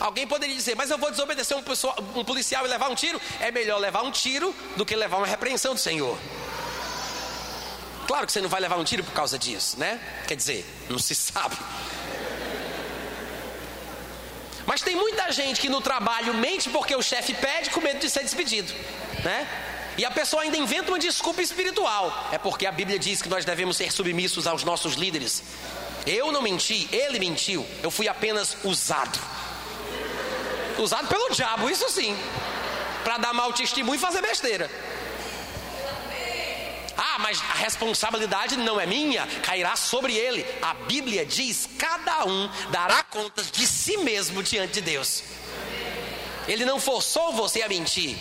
Alguém 0.00 0.26
poderia 0.26 0.56
dizer, 0.56 0.74
mas 0.74 0.90
eu 0.90 0.98
vou 0.98 1.10
desobedecer 1.10 1.56
um, 1.56 1.62
pessoa, 1.62 1.94
um 2.16 2.24
policial 2.24 2.64
e 2.66 2.68
levar 2.68 2.88
um 2.88 2.94
tiro? 2.94 3.20
É 3.38 3.52
melhor 3.52 3.78
levar 3.78 4.02
um 4.02 4.10
tiro 4.10 4.54
do 4.76 4.84
que 4.84 4.96
levar 4.96 5.18
uma 5.18 5.26
repreensão 5.26 5.74
do 5.74 5.80
Senhor. 5.80 6.18
Claro 8.06 8.26
que 8.26 8.32
você 8.32 8.40
não 8.40 8.48
vai 8.48 8.60
levar 8.60 8.76
um 8.78 8.84
tiro 8.84 9.04
por 9.04 9.12
causa 9.12 9.38
disso, 9.38 9.78
né? 9.78 10.00
Quer 10.26 10.36
dizer, 10.36 10.66
não 10.90 10.98
se 10.98 11.14
sabe. 11.14 11.56
Mas 14.72 14.80
tem 14.80 14.96
muita 14.96 15.30
gente 15.30 15.60
que 15.60 15.68
no 15.68 15.82
trabalho 15.82 16.32
mente 16.32 16.70
porque 16.70 16.96
o 16.96 17.02
chefe 17.02 17.34
pede 17.34 17.68
com 17.68 17.78
medo 17.82 17.98
de 17.98 18.08
ser 18.08 18.20
despedido, 18.20 18.72
né? 19.22 19.46
E 19.98 20.02
a 20.02 20.10
pessoa 20.10 20.44
ainda 20.44 20.56
inventa 20.56 20.90
uma 20.90 20.98
desculpa 20.98 21.42
espiritual. 21.42 22.30
É 22.32 22.38
porque 22.38 22.64
a 22.64 22.72
Bíblia 22.72 22.98
diz 22.98 23.20
que 23.20 23.28
nós 23.28 23.44
devemos 23.44 23.76
ser 23.76 23.92
submissos 23.92 24.46
aos 24.46 24.64
nossos 24.64 24.94
líderes. 24.94 25.42
Eu 26.06 26.32
não 26.32 26.40
menti, 26.40 26.88
ele 26.90 27.18
mentiu. 27.18 27.66
Eu 27.82 27.90
fui 27.90 28.08
apenas 28.08 28.56
usado. 28.64 29.18
Usado 30.78 31.06
pelo 31.06 31.28
diabo, 31.34 31.68
isso 31.68 31.90
sim. 31.90 32.16
Para 33.04 33.18
dar 33.18 33.34
mau 33.34 33.52
testemunho 33.52 33.96
e 33.96 34.00
fazer 34.00 34.22
besteira. 34.22 34.70
Ah, 37.04 37.18
mas 37.18 37.40
a 37.40 37.54
responsabilidade 37.54 38.56
não 38.56 38.80
é 38.80 38.86
minha, 38.86 39.26
cairá 39.42 39.74
sobre 39.74 40.16
ele. 40.16 40.46
A 40.62 40.72
Bíblia 40.72 41.26
diz: 41.26 41.68
cada 41.76 42.24
um 42.24 42.48
dará 42.70 43.02
contas 43.02 43.50
de 43.50 43.66
si 43.66 43.96
mesmo 43.96 44.40
diante 44.40 44.74
de 44.74 44.82
Deus. 44.82 45.24
Ele 46.46 46.64
não 46.64 46.78
forçou 46.78 47.32
você 47.32 47.60
a 47.62 47.68
mentir. 47.68 48.16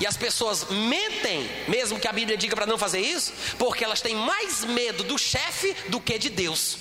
E 0.00 0.06
as 0.08 0.16
pessoas 0.16 0.64
mentem, 0.70 1.48
mesmo 1.68 2.00
que 2.00 2.08
a 2.08 2.12
Bíblia 2.12 2.36
diga 2.36 2.56
para 2.56 2.66
não 2.66 2.76
fazer 2.76 3.00
isso, 3.00 3.32
porque 3.56 3.84
elas 3.84 4.00
têm 4.00 4.16
mais 4.16 4.64
medo 4.64 5.04
do 5.04 5.16
chefe 5.16 5.72
do 5.88 6.00
que 6.00 6.18
de 6.18 6.30
Deus. 6.30 6.78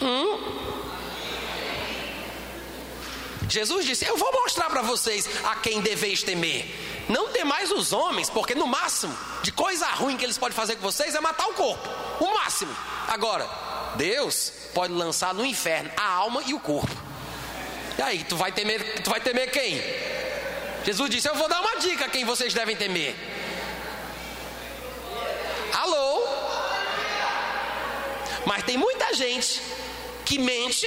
Hum? 0.00 0.70
Jesus 3.50 3.84
disse: 3.84 4.06
Eu 4.06 4.16
vou 4.16 4.32
mostrar 4.32 4.70
para 4.70 4.80
vocês 4.80 5.28
a 5.44 5.56
quem 5.56 5.82
deveis 5.82 6.22
temer. 6.22 6.90
Não 7.10 7.28
temais 7.28 7.72
os 7.72 7.92
homens, 7.92 8.30
porque 8.30 8.54
no 8.54 8.68
máximo 8.68 9.16
de 9.42 9.50
coisa 9.50 9.84
ruim 9.86 10.16
que 10.16 10.24
eles 10.24 10.38
podem 10.38 10.54
fazer 10.54 10.76
com 10.76 10.82
vocês 10.82 11.12
é 11.12 11.20
matar 11.20 11.48
o 11.48 11.54
corpo. 11.54 11.88
O 12.20 12.34
máximo. 12.34 12.74
Agora, 13.08 13.48
Deus 13.96 14.52
pode 14.72 14.92
lançar 14.92 15.34
no 15.34 15.44
inferno 15.44 15.90
a 15.96 16.08
alma 16.08 16.40
e 16.46 16.54
o 16.54 16.60
corpo. 16.60 16.94
E 17.98 18.02
aí, 18.02 18.22
tu 18.22 18.36
vai 18.36 18.52
temer, 18.52 19.02
tu 19.02 19.10
vai 19.10 19.20
temer 19.20 19.50
quem? 19.50 19.82
Jesus 20.84 21.10
disse: 21.10 21.28
Eu 21.28 21.34
vou 21.34 21.48
dar 21.48 21.60
uma 21.60 21.80
dica 21.80 22.04
a 22.04 22.08
quem 22.08 22.24
vocês 22.24 22.54
devem 22.54 22.76
temer. 22.76 23.16
Alô? 25.72 26.22
Mas 28.46 28.62
tem 28.62 28.76
muita 28.76 29.12
gente 29.14 29.60
que 30.24 30.38
mente 30.38 30.86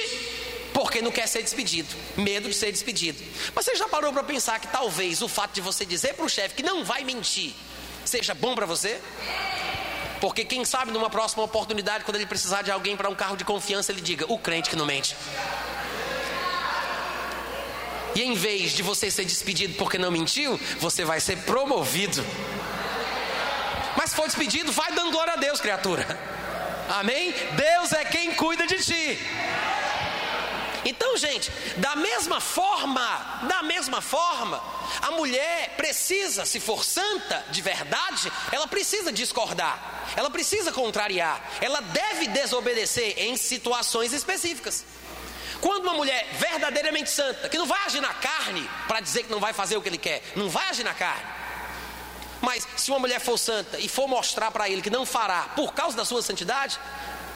porque 0.74 1.00
não 1.00 1.12
quer 1.12 1.28
ser 1.28 1.40
despedido, 1.40 1.94
medo 2.16 2.48
de 2.48 2.54
ser 2.54 2.72
despedido. 2.72 3.22
Mas 3.54 3.64
você 3.64 3.76
já 3.76 3.88
parou 3.88 4.12
para 4.12 4.24
pensar 4.24 4.58
que 4.58 4.66
talvez 4.66 5.22
o 5.22 5.28
fato 5.28 5.54
de 5.54 5.60
você 5.60 5.86
dizer 5.86 6.14
para 6.14 6.24
o 6.24 6.28
chefe 6.28 6.56
que 6.56 6.62
não 6.64 6.84
vai 6.84 7.04
mentir 7.04 7.54
seja 8.04 8.34
bom 8.34 8.56
para 8.56 8.66
você? 8.66 9.00
Porque 10.20 10.44
quem 10.44 10.64
sabe 10.64 10.90
numa 10.90 11.08
próxima 11.08 11.44
oportunidade, 11.44 12.04
quando 12.04 12.16
ele 12.16 12.26
precisar 12.26 12.62
de 12.62 12.72
alguém 12.72 12.96
para 12.96 13.08
um 13.08 13.14
carro 13.14 13.36
de 13.36 13.44
confiança, 13.44 13.92
ele 13.92 14.00
diga: 14.00 14.26
o 14.30 14.36
crente 14.36 14.68
que 14.68 14.76
não 14.76 14.84
mente. 14.84 15.16
E 18.16 18.22
em 18.22 18.34
vez 18.34 18.72
de 18.72 18.82
você 18.82 19.10
ser 19.10 19.24
despedido 19.24 19.74
porque 19.74 19.98
não 19.98 20.10
mentiu, 20.10 20.58
você 20.78 21.04
vai 21.04 21.20
ser 21.20 21.38
promovido. 21.38 22.24
Mas 23.96 24.10
se 24.10 24.16
for 24.16 24.26
despedido, 24.26 24.72
vai 24.72 24.92
dando 24.92 25.12
glória 25.12 25.34
a 25.34 25.36
Deus, 25.36 25.60
criatura. 25.60 26.04
Amém? 26.88 27.32
Deus 27.56 27.92
é 27.92 28.04
quem 28.04 28.34
cuida 28.34 28.66
de 28.66 28.76
ti. 28.78 29.18
Então, 30.84 31.16
gente, 31.16 31.50
da 31.76 31.96
mesma 31.96 32.40
forma, 32.40 33.40
da 33.48 33.62
mesma 33.62 34.00
forma, 34.00 34.62
a 35.00 35.10
mulher 35.12 35.74
precisa, 35.76 36.44
se 36.44 36.60
for 36.60 36.84
santa 36.84 37.44
de 37.50 37.62
verdade, 37.62 38.30
ela 38.52 38.66
precisa 38.66 39.10
discordar, 39.10 39.78
ela 40.14 40.30
precisa 40.30 40.70
contrariar, 40.72 41.40
ela 41.60 41.80
deve 41.80 42.28
desobedecer 42.28 43.14
em 43.16 43.36
situações 43.36 44.12
específicas. 44.12 44.84
Quando 45.60 45.84
uma 45.84 45.94
mulher 45.94 46.28
verdadeiramente 46.34 47.08
santa, 47.08 47.48
que 47.48 47.56
não 47.56 47.66
vai 47.66 47.82
agir 47.86 48.00
na 48.00 48.12
carne 48.12 48.68
para 48.86 49.00
dizer 49.00 49.22
que 49.22 49.30
não 49.30 49.40
vai 49.40 49.54
fazer 49.54 49.76
o 49.78 49.82
que 49.82 49.88
ele 49.88 49.96
quer, 49.96 50.22
não 50.36 50.50
vai 50.50 50.68
agir 50.68 50.84
na 50.84 50.92
carne. 50.92 51.24
Mas 52.42 52.68
se 52.76 52.90
uma 52.90 53.00
mulher 53.00 53.18
for 53.20 53.38
santa 53.38 53.78
e 53.78 53.88
for 53.88 54.06
mostrar 54.06 54.50
para 54.50 54.68
ele 54.68 54.82
que 54.82 54.90
não 54.90 55.06
fará 55.06 55.44
por 55.56 55.72
causa 55.72 55.96
da 55.96 56.04
sua 56.04 56.20
santidade, 56.20 56.78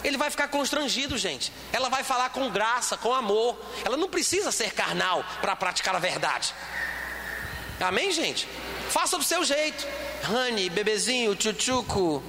ele 0.05 0.16
vai 0.16 0.30
ficar 0.30 0.49
constrangido, 0.49 1.18
gente. 1.18 1.53
Ela 1.72 1.88
vai 1.88 2.05
falar 2.05 2.30
com 2.30 2.51
graça, 2.51 2.96
com 2.96 3.12
amor. 3.12 3.59
Ela 3.84 3.96
não 3.96 4.09
precisa 4.09 4.53
ser 4.53 4.72
carnal 4.72 5.24
para 5.40 5.57
praticar 5.57 5.94
a 5.94 5.99
verdade. 5.99 6.55
Amém, 7.80 8.11
gente? 8.12 8.49
Faça 8.90 9.16
do 9.16 9.24
seu 9.24 9.44
jeito. 9.44 9.86
Rani, 10.22 10.68
bebezinho, 10.70 11.34
tchutchuco. 11.34 12.22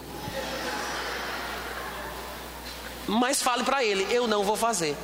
Mas 3.07 3.41
fale 3.41 3.63
para 3.63 3.83
ele: 3.83 4.07
eu 4.11 4.27
não 4.27 4.43
vou 4.43 4.55
fazer. 4.55 4.95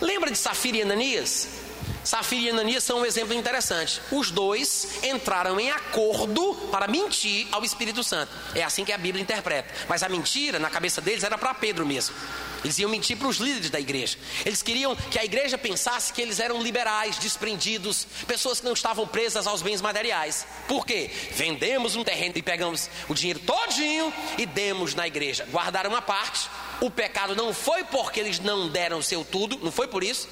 Lembra 0.00 0.30
de 0.30 0.38
Safira 0.38 0.78
e 0.78 0.82
Ananias? 0.82 1.63
Safira 2.04 2.42
e 2.42 2.50
Ananias 2.50 2.84
são 2.84 3.00
um 3.00 3.06
exemplo 3.06 3.32
interessante. 3.34 4.00
Os 4.10 4.30
dois 4.30 5.02
entraram 5.02 5.58
em 5.58 5.70
acordo 5.70 6.54
para 6.70 6.86
mentir 6.86 7.46
ao 7.50 7.64
Espírito 7.64 8.04
Santo. 8.04 8.30
É 8.54 8.62
assim 8.62 8.84
que 8.84 8.92
a 8.92 8.98
Bíblia 8.98 9.22
interpreta. 9.22 9.72
Mas 9.88 10.02
a 10.02 10.08
mentira, 10.08 10.58
na 10.58 10.68
cabeça 10.68 11.00
deles, 11.00 11.24
era 11.24 11.38
para 11.38 11.54
Pedro 11.54 11.86
mesmo. 11.86 12.14
Eles 12.62 12.78
iam 12.78 12.90
mentir 12.90 13.16
para 13.16 13.28
os 13.28 13.36
líderes 13.36 13.68
da 13.68 13.78
igreja. 13.78 14.18
Eles 14.44 14.62
queriam 14.62 14.96
que 14.96 15.18
a 15.18 15.24
igreja 15.24 15.58
pensasse 15.58 16.12
que 16.12 16.22
eles 16.22 16.40
eram 16.40 16.62
liberais, 16.62 17.18
desprendidos, 17.18 18.06
pessoas 18.26 18.58
que 18.58 18.64
não 18.64 18.72
estavam 18.72 19.06
presas 19.06 19.46
aos 19.46 19.60
bens 19.60 19.82
materiais. 19.82 20.46
Por 20.66 20.86
quê? 20.86 21.10
Vendemos 21.32 21.94
um 21.94 22.02
terreno 22.02 22.34
e 22.36 22.42
pegamos 22.42 22.88
o 23.06 23.14
dinheiro 23.14 23.38
todinho 23.40 24.12
e 24.38 24.46
demos 24.46 24.94
na 24.94 25.06
igreja. 25.06 25.46
Guardaram 25.50 25.90
uma 25.90 26.00
parte. 26.00 26.48
O 26.80 26.90
pecado 26.90 27.36
não 27.36 27.52
foi 27.52 27.84
porque 27.84 28.18
eles 28.18 28.40
não 28.40 28.68
deram 28.68 28.98
o 28.98 29.02
seu 29.02 29.24
tudo, 29.24 29.58
não 29.62 29.70
foi 29.70 29.86
por 29.86 30.02
isso 30.02 30.26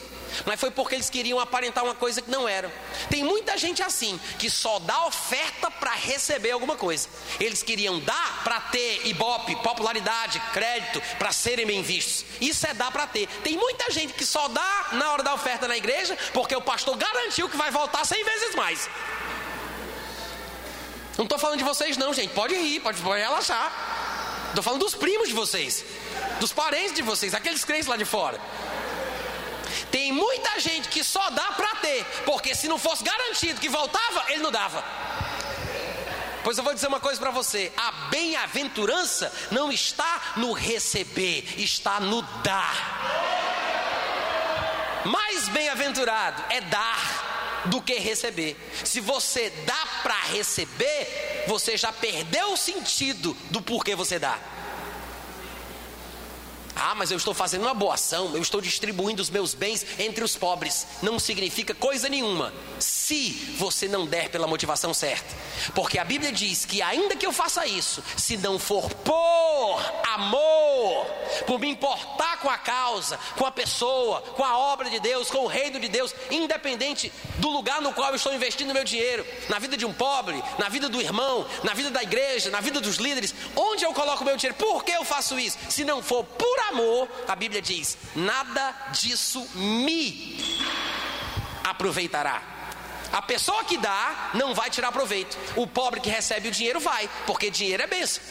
mas 0.46 0.60
foi 0.60 0.70
porque 0.70 0.94
eles 0.94 1.10
queriam 1.10 1.38
aparentar 1.38 1.84
uma 1.84 1.94
coisa 1.94 2.20
que 2.20 2.30
não 2.30 2.48
eram. 2.48 2.70
Tem 3.08 3.22
muita 3.22 3.56
gente 3.56 3.82
assim, 3.82 4.20
que 4.38 4.48
só 4.50 4.78
dá 4.78 5.06
oferta 5.06 5.70
para 5.70 5.92
receber 5.92 6.50
alguma 6.52 6.76
coisa. 6.76 7.08
Eles 7.40 7.62
queriam 7.62 8.00
dar 8.00 8.42
para 8.44 8.60
ter 8.60 9.06
ibope, 9.06 9.56
popularidade, 9.56 10.40
crédito, 10.52 11.00
para 11.18 11.32
serem 11.32 11.66
bem 11.66 11.82
vistos. 11.82 12.24
Isso 12.40 12.66
é 12.66 12.74
dar 12.74 12.90
para 12.90 13.06
ter. 13.06 13.26
Tem 13.42 13.56
muita 13.56 13.90
gente 13.90 14.12
que 14.12 14.24
só 14.24 14.48
dá 14.48 14.88
na 14.92 15.12
hora 15.12 15.22
da 15.22 15.34
oferta 15.34 15.68
na 15.68 15.76
igreja, 15.76 16.16
porque 16.32 16.54
o 16.54 16.62
pastor 16.62 16.96
garantiu 16.96 17.48
que 17.48 17.56
vai 17.56 17.70
voltar 17.70 18.04
cem 18.04 18.22
vezes 18.24 18.54
mais. 18.54 18.88
Não 21.16 21.24
estou 21.24 21.38
falando 21.38 21.58
de 21.58 21.64
vocês, 21.64 21.96
não, 21.96 22.12
gente. 22.12 22.32
Pode 22.32 22.54
rir, 22.54 22.80
pode, 22.80 23.00
pode 23.00 23.20
relaxar. 23.20 23.70
Estou 24.48 24.62
falando 24.62 24.80
dos 24.80 24.94
primos 24.94 25.28
de 25.28 25.34
vocês, 25.34 25.82
dos 26.38 26.52
parentes 26.52 26.92
de 26.92 27.00
vocês, 27.00 27.34
aqueles 27.34 27.64
crentes 27.64 27.86
lá 27.86 27.96
de 27.96 28.04
fora. 28.04 28.38
Tem 29.92 30.10
muita 30.10 30.58
gente 30.58 30.88
que 30.88 31.04
só 31.04 31.30
dá 31.30 31.52
para 31.52 31.76
ter, 31.76 32.04
porque 32.24 32.54
se 32.54 32.66
não 32.66 32.78
fosse 32.78 33.04
garantido 33.04 33.60
que 33.60 33.68
voltava, 33.68 34.24
ele 34.32 34.42
não 34.42 34.50
dava. 34.50 34.82
Pois 36.42 36.58
eu 36.58 36.64
vou 36.64 36.74
dizer 36.74 36.88
uma 36.88 36.98
coisa 36.98 37.20
para 37.20 37.30
você: 37.30 37.70
a 37.76 37.92
bem-aventurança 38.08 39.30
não 39.50 39.70
está 39.70 40.32
no 40.36 40.52
receber, 40.52 41.44
está 41.58 42.00
no 42.00 42.22
dar. 42.42 42.74
Mais 45.04 45.48
bem-aventurado 45.50 46.42
é 46.48 46.60
dar 46.62 47.62
do 47.66 47.80
que 47.82 47.94
receber. 47.94 48.56
Se 48.82 48.98
você 48.98 49.50
dá 49.66 49.86
para 50.02 50.18
receber, 50.32 51.44
você 51.46 51.76
já 51.76 51.92
perdeu 51.92 52.52
o 52.52 52.56
sentido 52.56 53.36
do 53.50 53.60
porquê 53.60 53.94
você 53.94 54.18
dá. 54.18 54.38
Ah, 56.74 56.94
mas 56.94 57.10
eu 57.10 57.16
estou 57.16 57.34
fazendo 57.34 57.62
uma 57.62 57.74
boa 57.74 57.94
ação, 57.94 58.34
eu 58.34 58.42
estou 58.42 58.60
distribuindo 58.60 59.20
os 59.20 59.30
meus 59.30 59.54
bens 59.54 59.84
entre 59.98 60.24
os 60.24 60.36
pobres. 60.36 60.86
Não 61.02 61.18
significa 61.18 61.74
coisa 61.74 62.08
nenhuma 62.08 62.52
se 62.78 63.54
você 63.58 63.86
não 63.86 64.06
der 64.06 64.30
pela 64.30 64.46
motivação 64.46 64.94
certa. 64.94 65.34
Porque 65.74 65.98
a 65.98 66.04
Bíblia 66.04 66.32
diz 66.32 66.64
que, 66.64 66.80
ainda 66.80 67.14
que 67.14 67.26
eu 67.26 67.32
faça 67.32 67.66
isso, 67.66 68.02
se 68.16 68.36
não 68.36 68.58
for 68.58 68.88
por 68.94 69.80
amor, 70.14 71.06
por 71.46 71.58
me 71.58 71.68
importar 71.68 72.38
com 72.38 72.48
a 72.48 72.58
causa, 72.58 73.18
com 73.36 73.46
a 73.46 73.50
pessoa, 73.50 74.22
com 74.22 74.44
a 74.44 74.56
obra 74.56 74.88
de 74.90 74.98
Deus, 74.98 75.30
com 75.30 75.44
o 75.44 75.46
reino 75.46 75.78
de 75.78 75.88
Deus, 75.88 76.14
independente 76.30 77.12
do 77.38 77.50
lugar 77.50 77.80
no 77.80 77.92
qual 77.92 78.10
eu 78.10 78.16
estou 78.16 78.34
investindo 78.34 78.72
meu 78.72 78.84
dinheiro, 78.84 79.26
na 79.48 79.58
vida 79.58 79.76
de 79.76 79.84
um 79.84 79.92
pobre, 79.92 80.42
na 80.58 80.68
vida 80.68 80.88
do 80.88 81.00
irmão, 81.00 81.46
na 81.62 81.74
vida 81.74 81.90
da 81.90 82.02
igreja, 82.02 82.50
na 82.50 82.60
vida 82.60 82.80
dos 82.80 82.96
líderes, 82.96 83.34
onde 83.54 83.84
eu 83.84 83.92
coloco 83.92 84.24
meu 84.24 84.36
dinheiro? 84.36 84.56
Por 84.56 84.84
que 84.84 84.92
eu 84.92 85.04
faço 85.04 85.38
isso? 85.38 85.58
Se 85.68 85.84
não 85.84 86.02
for 86.02 86.24
por 86.24 86.60
amor, 86.68 87.08
a 87.28 87.36
Bíblia 87.36 87.62
diz: 87.62 87.96
nada 88.14 88.74
disso 88.92 89.46
me 89.54 90.38
aproveitará. 91.64 92.42
A 93.12 93.20
pessoa 93.20 93.62
que 93.64 93.76
dá 93.76 94.30
não 94.34 94.54
vai 94.54 94.70
tirar 94.70 94.90
proveito. 94.90 95.36
O 95.54 95.66
pobre 95.66 96.00
que 96.00 96.08
recebe 96.08 96.48
o 96.48 96.50
dinheiro 96.50 96.80
vai, 96.80 97.08
porque 97.26 97.50
dinheiro 97.50 97.82
é 97.82 97.86
benção. 97.86 98.22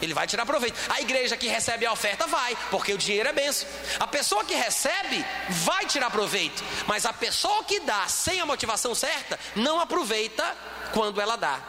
Ele 0.00 0.14
vai 0.14 0.26
tirar 0.26 0.44
proveito. 0.44 0.76
A 0.90 1.00
igreja 1.00 1.36
que 1.36 1.46
recebe 1.46 1.86
a 1.86 1.92
oferta 1.92 2.26
vai, 2.26 2.56
porque 2.70 2.92
o 2.92 2.98
dinheiro 2.98 3.28
é 3.28 3.32
benção. 3.32 3.68
A 4.00 4.06
pessoa 4.06 4.44
que 4.44 4.54
recebe 4.54 5.24
vai 5.48 5.86
tirar 5.86 6.10
proveito, 6.10 6.62
mas 6.86 7.06
a 7.06 7.12
pessoa 7.12 7.62
que 7.64 7.80
dá 7.80 8.08
sem 8.08 8.40
a 8.40 8.46
motivação 8.46 8.94
certa 8.94 9.38
não 9.54 9.80
aproveita 9.80 10.56
quando 10.92 11.20
ela 11.20 11.36
dá. 11.36 11.60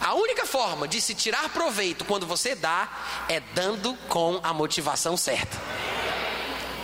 A 0.00 0.14
única 0.14 0.46
forma 0.46 0.88
de 0.88 1.00
se 1.00 1.14
tirar 1.14 1.50
proveito 1.50 2.04
quando 2.04 2.26
você 2.26 2.54
dá 2.54 2.88
é 3.28 3.38
dando 3.38 3.94
com 4.08 4.40
a 4.42 4.52
motivação 4.52 5.16
certa. 5.16 5.58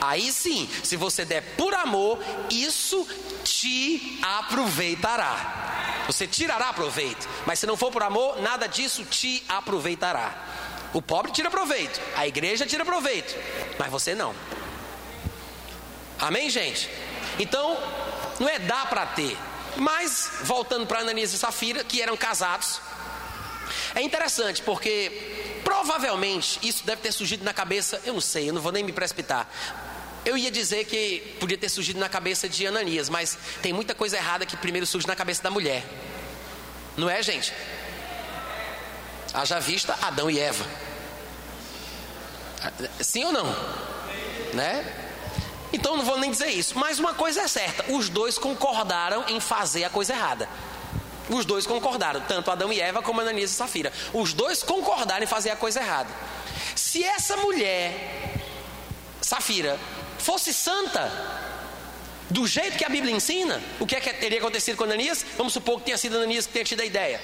Aí 0.01 0.31
sim, 0.31 0.69
se 0.85 0.97
você 0.97 1.25
der 1.25 1.43
por 1.57 1.75
amor, 1.75 2.19
isso 2.51 3.07
te 3.43 4.21
aproveitará. 4.23 6.05
Você 6.07 6.27
tirará 6.27 6.73
proveito, 6.73 7.29
mas 7.47 7.59
se 7.59 7.67
não 7.67 7.77
for 7.77 7.91
por 7.91 8.03
amor, 8.03 8.41
nada 8.41 8.69
disso 8.69 9.05
te 9.05 9.43
aproveitará. 9.49 10.45
O 10.93 11.03
pobre 11.03 11.33
tira 11.33 11.51
proveito, 11.51 12.01
a 12.15 12.27
igreja 12.27 12.67
tira 12.67 12.85
proveito, 12.85 13.35
mas 13.79 13.91
você 13.91 14.15
não. 14.15 14.35
Amém, 16.19 16.49
gente? 16.49 16.89
Então, 17.39 17.77
não 18.39 18.49
é 18.49 18.59
dar 18.59 18.89
para 18.89 19.07
ter. 19.07 19.37
Mas, 19.77 20.31
voltando 20.43 20.87
para 20.87 21.01
Ananias 21.01 21.33
e 21.33 21.39
Safira, 21.39 21.85
que 21.85 22.01
eram 22.01 22.17
casados, 22.17 22.81
é 23.95 24.03
interessante 24.03 24.63
porque 24.63 25.61
provavelmente 25.65 26.59
isso 26.63 26.85
deve 26.85 27.03
ter 27.03 27.13
surgido 27.13 27.45
na 27.45 27.53
cabeça, 27.53 28.01
eu 28.05 28.15
não 28.15 28.21
sei, 28.21 28.49
eu 28.49 28.53
não 28.55 28.61
vou 28.61 28.73
nem 28.73 28.85
me 28.85 28.93
precipitar. 28.93 29.49
Eu 30.25 30.37
ia 30.37 30.51
dizer 30.51 30.85
que 30.85 31.37
podia 31.39 31.57
ter 31.57 31.69
surgido 31.69 32.01
na 32.01 32.09
cabeça 32.09 32.49
de 32.49 32.67
Ananias, 32.67 33.09
mas 33.09 33.39
tem 33.63 33.73
muita 33.73 33.95
coisa 33.95 34.17
errada 34.17 34.45
que 34.45 34.57
primeiro 34.57 34.87
surge 34.87 35.07
na 35.07 35.15
cabeça 35.15 35.43
da 35.43 35.51
mulher. 35.51 35.85
Não 36.97 37.09
é, 37.09 37.23
gente? 37.23 37.53
Haja 39.33 39.61
vista 39.61 39.97
Adão 40.03 40.31
e 40.31 40.39
Eva. 40.39 40.67
Sim 43.01 43.27
ou 43.27 43.33
não? 43.33 43.47
Né? 44.55 44.85
Então 45.73 45.97
não 45.97 46.05
vou 46.05 46.19
nem 46.19 46.31
dizer 46.31 46.49
isso. 46.49 46.79
Mas 46.79 46.99
uma 46.99 47.15
coisa 47.15 47.43
é 47.43 47.49
certa: 47.49 47.93
os 47.93 48.09
dois 48.09 48.39
concordaram 48.39 49.25
em 49.29 49.39
fazer 49.41 49.85
a 49.85 49.91
coisa 49.91 50.13
errada. 50.13 50.49
Os 51.29 51.45
dois 51.45 51.67
concordaram, 51.67 52.21
tanto 52.21 52.51
Adão 52.51 52.73
e 52.73 52.81
Eva 52.81 53.03
como 53.03 53.21
Ananias 53.21 53.51
e 53.51 53.55
Safira. 53.55 53.93
Os 54.13 54.33
dois 54.33 54.63
concordaram 54.63 55.25
em 55.25 55.27
fazer 55.27 55.51
a 55.51 55.57
coisa 55.57 55.81
errada. 55.81 56.11
Se 56.75 57.03
essa 57.03 57.37
mulher, 57.37 58.39
Safira, 59.21 59.79
fosse 60.19 60.53
santa, 60.55 61.11
do 62.31 62.47
jeito 62.47 62.77
que 62.77 62.85
a 62.85 62.89
Bíblia 62.89 63.15
ensina, 63.15 63.61
o 63.79 63.87
que 63.87 63.97
é 63.97 64.01
que 64.01 64.13
teria 64.15 64.39
acontecido 64.39 64.77
com 64.77 64.85
Ananias? 64.85 65.25
Vamos 65.37 65.53
supor 65.53 65.79
que 65.79 65.87
tenha 65.87 65.99
sido 65.99 66.17
Ananias 66.17 66.47
que 66.47 66.53
tenha 66.53 66.65
tido 66.65 66.81
a 66.81 66.85
ideia, 66.85 67.21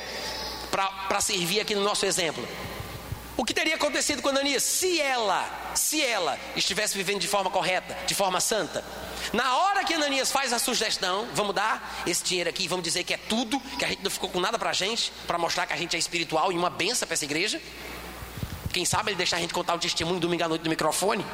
para 0.71 1.21
servir 1.21 1.61
aqui 1.61 1.75
no 1.75 1.83
nosso 1.83 2.07
exemplo. 2.07 2.47
O 3.37 3.45
que 3.45 3.55
teria 3.55 3.77
acontecido 3.77 4.21
com 4.21 4.29
Ananias 4.29 4.63
se 4.63 5.01
ela, 5.01 5.73
se 5.75 6.05
ela 6.05 6.39
estivesse 6.55 6.97
vivendo 6.97 7.21
de 7.21 7.29
forma 7.29 7.51
correta, 7.51 7.97
de 8.07 8.15
forma 8.15 8.41
santa? 8.41 8.85
Na 9.33 9.57
hora 9.57 9.85
que 9.85 9.95
Ananias 9.95 10.31
faz 10.31 10.53
a 10.53 10.59
sugestão, 10.59 11.27
vamos 11.35 11.55
dar 11.55 12.03
esse 12.07 12.23
dinheiro 12.23 12.51
aqui, 12.51 12.69
vamos 12.69 12.85
dizer 12.85 13.05
que 13.05 13.15
é 13.15 13.17
tudo, 13.17 13.59
que 13.79 13.85
a 13.85 13.89
gente 13.89 14.03
não 14.03 14.11
ficou 14.11 14.29
com 14.29 14.39
nada 14.39 14.59
para 14.59 14.71
a 14.71 14.73
gente, 14.75 15.11
para 15.27 15.39
mostrar 15.39 15.67
que 15.67 15.73
a 15.73 15.77
gente 15.77 15.97
é 15.97 15.99
espiritual 15.99 16.53
e 16.53 16.57
uma 16.57 16.69
benção 16.69 17.07
para 17.07 17.15
essa 17.15 17.25
igreja. 17.25 17.61
Quem 18.71 18.85
sabe 18.85 19.11
ele 19.11 19.17
deixar 19.17 19.39
a 19.39 19.41
gente 19.41 19.55
contar 19.55 19.75
o 19.75 19.79
testemunho 19.79 20.21
domingo 20.21 20.45
à 20.45 20.49
noite 20.49 20.65
no 20.65 20.71
microfone. 20.71 21.25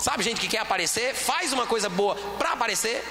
Sabe 0.00 0.22
gente 0.22 0.40
que 0.40 0.48
quer 0.48 0.58
aparecer, 0.58 1.14
faz 1.14 1.52
uma 1.52 1.66
coisa 1.66 1.88
boa 1.88 2.14
para 2.38 2.52
aparecer. 2.52 3.04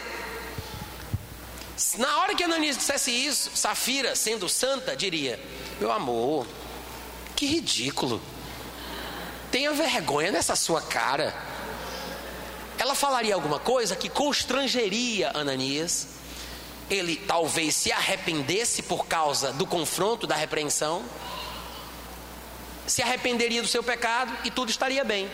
Na 1.97 2.19
hora 2.19 2.35
que 2.35 2.43
Ananias 2.43 2.77
dissesse 2.77 3.11
isso, 3.11 3.51
Safira, 3.55 4.15
sendo 4.15 4.49
santa, 4.49 4.95
diria: 4.95 5.39
Meu 5.79 5.91
amor, 5.91 6.45
que 7.41 7.47
ridículo. 7.47 8.21
Tenha 9.49 9.73
vergonha 9.73 10.31
nessa 10.31 10.55
sua 10.55 10.79
cara. 10.79 11.33
Ela 12.77 12.93
falaria 12.93 13.33
alguma 13.33 13.57
coisa 13.57 13.95
que 13.95 14.09
constrangeria 14.09 15.31
Ananias. 15.33 16.09
Ele 16.87 17.15
talvez 17.15 17.73
se 17.73 17.91
arrependesse 17.91 18.83
por 18.83 19.07
causa 19.07 19.51
do 19.53 19.65
confronto, 19.65 20.27
da 20.27 20.35
repreensão. 20.35 21.03
Se 22.85 23.01
arrependeria 23.01 23.63
do 23.63 23.67
seu 23.67 23.81
pecado 23.81 24.31
e 24.43 24.51
tudo 24.51 24.69
estaria 24.69 25.03
bem. 25.03 25.27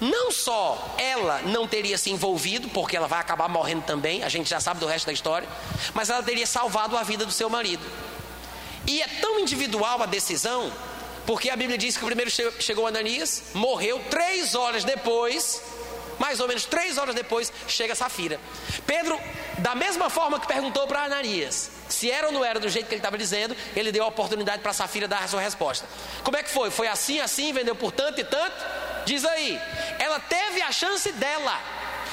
Não 0.00 0.32
só 0.32 0.94
ela 0.96 1.42
não 1.42 1.68
teria 1.68 1.98
se 1.98 2.10
envolvido, 2.10 2.70
porque 2.70 2.96
ela 2.96 3.06
vai 3.06 3.20
acabar 3.20 3.46
morrendo 3.46 3.82
também, 3.82 4.22
a 4.22 4.30
gente 4.30 4.48
já 4.48 4.58
sabe 4.58 4.80
do 4.80 4.86
resto 4.86 5.04
da 5.04 5.12
história, 5.12 5.46
mas 5.92 6.08
ela 6.08 6.22
teria 6.22 6.46
salvado 6.46 6.96
a 6.96 7.02
vida 7.02 7.26
do 7.26 7.32
seu 7.32 7.50
marido. 7.50 7.84
E 8.86 9.02
é 9.02 9.08
tão 9.20 9.38
individual 9.38 10.02
a 10.02 10.06
decisão 10.06 10.72
porque 11.26 11.50
a 11.50 11.56
Bíblia 11.56 11.78
diz 11.78 11.96
que 11.96 12.02
o 12.02 12.06
primeiro 12.06 12.30
chegou 12.58 12.86
Ananias, 12.86 13.44
morreu, 13.54 14.00
três 14.10 14.54
horas 14.54 14.84
depois, 14.84 15.62
mais 16.18 16.40
ou 16.40 16.48
menos 16.48 16.64
três 16.64 16.98
horas 16.98 17.14
depois, 17.14 17.52
chega 17.66 17.94
Safira. 17.94 18.38
Pedro, 18.86 19.18
da 19.58 19.74
mesma 19.74 20.10
forma 20.10 20.38
que 20.38 20.46
perguntou 20.46 20.86
para 20.86 21.04
Ananias 21.04 21.70
se 21.88 22.10
era 22.10 22.26
ou 22.26 22.32
não 22.32 22.44
era 22.44 22.58
do 22.58 22.68
jeito 22.68 22.86
que 22.86 22.94
ele 22.94 22.98
estava 22.98 23.18
dizendo, 23.18 23.56
ele 23.76 23.92
deu 23.92 24.04
a 24.04 24.08
oportunidade 24.08 24.62
para 24.62 24.72
Safira 24.72 25.06
dar 25.06 25.22
a 25.22 25.28
sua 25.28 25.40
resposta. 25.40 25.86
Como 26.22 26.36
é 26.36 26.42
que 26.42 26.50
foi? 26.50 26.70
Foi 26.70 26.88
assim, 26.88 27.20
assim, 27.20 27.52
vendeu 27.52 27.74
por 27.74 27.92
tanto 27.92 28.20
e 28.20 28.24
tanto? 28.24 28.56
Diz 29.04 29.24
aí, 29.24 29.60
ela 29.98 30.18
teve 30.18 30.62
a 30.62 30.72
chance 30.72 31.10
dela. 31.12 31.60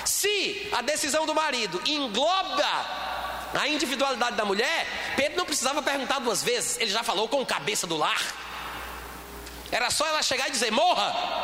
Se 0.06 0.70
a 0.72 0.82
decisão 0.82 1.26
do 1.26 1.34
marido 1.34 1.82
engloba 1.86 2.66
a 3.54 3.68
individualidade 3.68 4.36
da 4.36 4.46
mulher, 4.46 4.88
Pedro 5.16 5.38
não 5.38 5.46
precisava 5.46 5.82
perguntar 5.82 6.20
duas 6.20 6.44
vezes, 6.44 6.80
ele 6.80 6.92
já 6.92 7.04
falou 7.04 7.28
com 7.28 7.46
cabeça 7.46 7.88
do 7.88 7.98
lar. 7.98 8.51
Era 9.72 9.90
só 9.90 10.06
ela 10.06 10.22
chegar 10.22 10.48
e 10.50 10.52
dizer: 10.52 10.72
morra. 10.72 11.42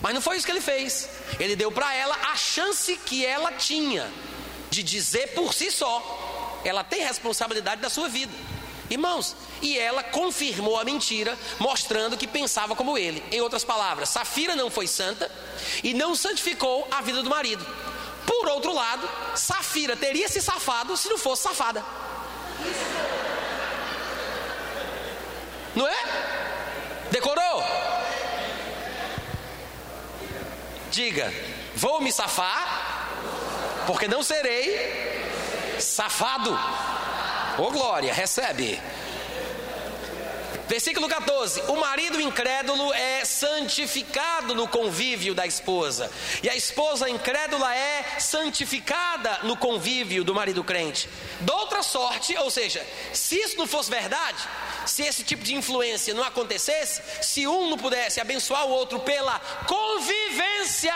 Mas 0.00 0.14
não 0.14 0.20
foi 0.20 0.36
isso 0.36 0.46
que 0.46 0.52
ele 0.52 0.60
fez. 0.60 1.08
Ele 1.38 1.56
deu 1.56 1.70
para 1.70 1.94
ela 1.94 2.16
a 2.32 2.36
chance 2.36 2.96
que 2.96 3.24
ela 3.24 3.52
tinha 3.52 4.10
de 4.70 4.82
dizer 4.82 5.34
por 5.34 5.52
si 5.52 5.70
só. 5.70 6.60
Ela 6.64 6.84
tem 6.84 7.02
responsabilidade 7.02 7.80
da 7.80 7.90
sua 7.90 8.08
vida. 8.08 8.32
Irmãos, 8.88 9.36
e 9.62 9.78
ela 9.78 10.02
confirmou 10.02 10.78
a 10.78 10.84
mentira, 10.84 11.38
mostrando 11.58 12.16
que 12.16 12.26
pensava 12.26 12.74
como 12.74 12.98
ele. 12.98 13.22
Em 13.30 13.40
outras 13.40 13.62
palavras, 13.62 14.08
Safira 14.08 14.56
não 14.56 14.68
foi 14.68 14.86
santa 14.86 15.30
e 15.84 15.94
não 15.94 16.16
santificou 16.16 16.88
a 16.90 17.00
vida 17.00 17.22
do 17.22 17.30
marido. 17.30 17.64
Por 18.26 18.48
outro 18.48 18.74
lado, 18.74 19.08
Safira 19.36 19.96
teria 19.96 20.28
se 20.28 20.42
safado 20.42 20.96
se 20.96 21.08
não 21.08 21.18
fosse 21.18 21.42
safada. 21.44 21.84
Não 25.74 25.86
é? 25.86 26.39
Decorou? 27.10 27.64
Diga, 30.90 31.32
vou 31.74 32.00
me 32.00 32.12
safar, 32.12 33.08
porque 33.86 34.08
não 34.08 34.22
serei 34.22 35.20
safado. 35.78 36.52
Ô 37.58 37.62
oh, 37.62 37.70
glória, 37.70 38.12
recebe. 38.12 38.80
Versículo 40.70 41.08
14: 41.08 41.62
O 41.62 41.76
marido 41.76 42.20
incrédulo 42.20 42.94
é 42.94 43.24
santificado 43.24 44.54
no 44.54 44.68
convívio 44.68 45.34
da 45.34 45.44
esposa, 45.44 46.08
e 46.44 46.48
a 46.48 46.54
esposa 46.54 47.10
incrédula 47.10 47.74
é 47.74 48.20
santificada 48.20 49.40
no 49.42 49.56
convívio 49.56 50.22
do 50.22 50.32
marido 50.32 50.62
crente. 50.62 51.08
De 51.40 51.50
outra 51.50 51.82
sorte, 51.82 52.36
ou 52.36 52.52
seja, 52.52 52.86
se 53.12 53.36
isso 53.36 53.58
não 53.58 53.66
fosse 53.66 53.90
verdade, 53.90 54.48
se 54.86 55.02
esse 55.02 55.22
tipo 55.22 55.42
de 55.42 55.54
influência 55.54 56.14
não 56.14 56.22
acontecesse, 56.22 57.02
se 57.22 57.46
um 57.46 57.70
não 57.70 57.78
pudesse 57.78 58.20
abençoar 58.20 58.66
o 58.66 58.70
outro 58.70 59.00
pela 59.00 59.38
convivência, 59.66 60.94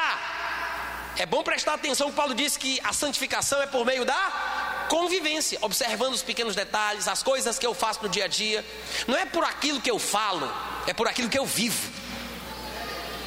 é 1.17 1.27
bom 1.27 1.43
prestar 1.43 1.75
atenção 1.75 2.11
que 2.11 2.17
Paulo 2.17 2.35
disse 2.35 2.59
que 2.59 2.81
a 2.83 2.93
santificação 2.93 3.63
é 3.63 3.67
por 3.67 3.87
meio 3.87 4.05
da 4.05 4.87
convivência, 4.89 5.59
observando 5.61 6.15
os 6.15 6.23
pequenos 6.23 6.55
detalhes, 6.57 7.07
as 7.07 7.23
coisas 7.23 7.59
que 7.59 7.67
eu 7.67 7.73
faço 7.73 8.03
no 8.03 8.09
dia 8.09 8.25
a 8.25 8.29
dia. 8.29 8.65
Não 9.07 9.17
é 9.17 9.25
por 9.25 9.45
aquilo 9.45 9.81
que 9.81 9.91
eu 9.91 9.99
falo, 9.99 10.53
é 10.87 10.93
por 10.93 11.07
aquilo 11.07 11.29
que 11.29 11.39
eu 11.39 11.47
vivo. 11.47 11.93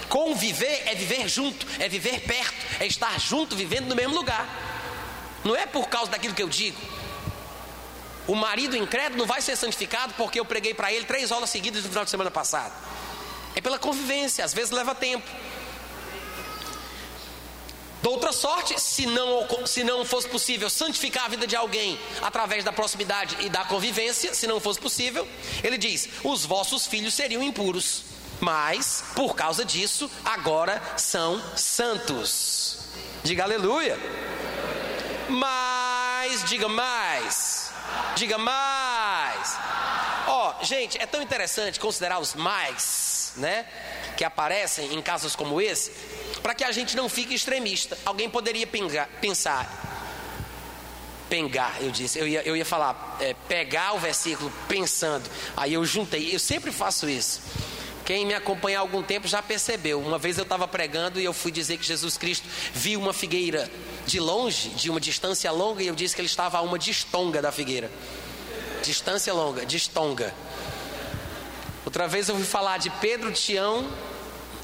Conviver 0.09 0.83
é 0.85 0.95
viver 0.95 1.27
junto, 1.27 1.65
é 1.79 1.87
viver 1.87 2.21
perto, 2.21 2.55
é 2.79 2.85
estar 2.85 3.19
junto, 3.19 3.55
vivendo 3.55 3.87
no 3.87 3.95
mesmo 3.95 4.15
lugar. 4.15 4.47
Não 5.43 5.55
é 5.55 5.65
por 5.65 5.87
causa 5.87 6.11
daquilo 6.11 6.33
que 6.33 6.43
eu 6.43 6.49
digo. 6.49 6.77
O 8.27 8.35
marido 8.35 8.75
incrédulo 8.75 9.19
não 9.19 9.25
vai 9.25 9.41
ser 9.41 9.55
santificado 9.55 10.13
porque 10.15 10.39
eu 10.39 10.45
preguei 10.45 10.73
para 10.73 10.91
ele 10.91 11.05
três 11.05 11.31
aulas 11.31 11.49
seguidas 11.49 11.83
no 11.83 11.89
final 11.89 12.03
de 12.03 12.11
semana 12.11 12.29
passado. 12.29 12.73
É 13.55 13.61
pela 13.61 13.79
convivência, 13.79 14.43
às 14.43 14.53
vezes 14.53 14.71
leva 14.71 14.93
tempo. 14.93 15.27
De 18.01 18.07
outra 18.07 18.31
sorte, 18.31 18.79
se 18.79 19.05
não, 19.05 19.47
se 19.65 19.83
não 19.83 20.05
fosse 20.05 20.27
possível 20.27 20.69
santificar 20.69 21.25
a 21.25 21.29
vida 21.29 21.47
de 21.47 21.55
alguém 21.55 21.99
através 22.21 22.63
da 22.63 22.71
proximidade 22.71 23.35
e 23.39 23.49
da 23.49 23.65
convivência, 23.65 24.33
se 24.33 24.45
não 24.45 24.59
fosse 24.59 24.79
possível, 24.79 25.27
ele 25.63 25.77
diz: 25.77 26.07
os 26.23 26.45
vossos 26.45 26.85
filhos 26.85 27.13
seriam 27.13 27.41
impuros, 27.41 28.03
mas 28.39 29.03
por 29.15 29.35
causa 29.35 29.65
disso 29.65 30.09
agora 30.23 30.81
são 30.95 31.41
santos. 31.55 32.77
Diga 33.23 33.43
aleluia. 33.43 33.97
Mas, 35.27 36.43
diga 36.45 36.69
mais, 36.69 37.66
diga 38.15 38.37
mais. 38.37 39.57
Ó, 40.27 40.55
oh, 40.59 40.63
gente, 40.63 41.01
é 41.01 41.05
tão 41.05 41.21
interessante 41.21 41.79
considerar 41.79 42.19
os 42.19 42.33
mais, 42.33 43.33
né, 43.37 43.65
que 44.17 44.23
aparecem 44.23 44.93
em 44.93 45.01
casos 45.01 45.35
como 45.35 45.61
esse 45.61 45.91
para 46.47 46.55
que 46.55 46.63
a 46.63 46.71
gente 46.71 46.95
não 46.95 47.09
fique 47.09 47.33
extremista. 47.33 47.97
Alguém 48.05 48.29
poderia 48.29 48.65
pensar, 49.19 49.69
pengar, 51.29 51.75
eu 51.81 51.91
disse, 51.91 52.17
eu 52.17 52.27
ia, 52.27 52.41
eu 52.43 52.55
ia 52.55 52.65
falar, 52.65 53.17
é, 53.19 53.35
pegar 53.49 53.93
o 53.93 53.99
versículo 53.99 54.51
pensando, 54.67 55.29
aí 55.55 55.73
eu 55.73 55.83
juntei, 55.83 56.33
eu 56.33 56.39
sempre 56.39 56.71
faço 56.71 57.09
isso. 57.09 57.41
Quem 58.07 58.25
me 58.25 58.33
acompanha 58.33 58.77
há 58.77 58.79
algum 58.79 59.03
tempo 59.03 59.27
já 59.27 59.43
percebeu. 59.43 59.99
Uma 59.99 60.17
vez 60.17 60.37
eu 60.37 60.43
estava 60.43 60.65
pregando 60.65 61.19
e 61.19 61.25
eu 61.25 61.33
fui 61.33 61.51
dizer 61.51 61.75
que 61.75 61.85
Jesus 61.85 62.17
Cristo 62.17 62.47
viu 62.73 63.01
uma 63.01 63.11
figueira 63.11 63.69
de 64.05 64.17
longe, 64.17 64.69
de 64.69 64.89
uma 64.89 64.97
distância 64.97 65.51
longa, 65.51 65.83
e 65.83 65.87
eu 65.87 65.93
disse 65.93 66.15
que 66.15 66.21
ele 66.21 66.27
estava 66.27 66.57
a 66.57 66.61
uma 66.61 66.79
distonga 66.79 67.41
da 67.41 67.51
figueira. 67.51 67.91
Distância 68.81 69.33
longa, 69.33 69.65
distonga. 69.65 70.33
Outra 71.83 72.07
vez 72.07 72.29
eu 72.29 72.35
ouvi 72.35 72.47
falar 72.47 72.77
de 72.77 72.89
Pedro, 72.91 73.29
Tião 73.33 73.85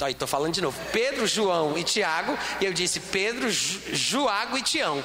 Aí 0.01 0.11
estou 0.11 0.27
falando 0.27 0.53
de 0.53 0.61
novo. 0.61 0.77
Pedro, 0.91 1.25
João 1.27 1.77
e 1.77 1.83
Tiago. 1.83 2.37
E 2.59 2.65
eu 2.65 2.73
disse 2.73 2.99
Pedro, 2.99 3.49
Joago 3.49 4.57
e 4.57 4.61
Tião. 4.61 5.03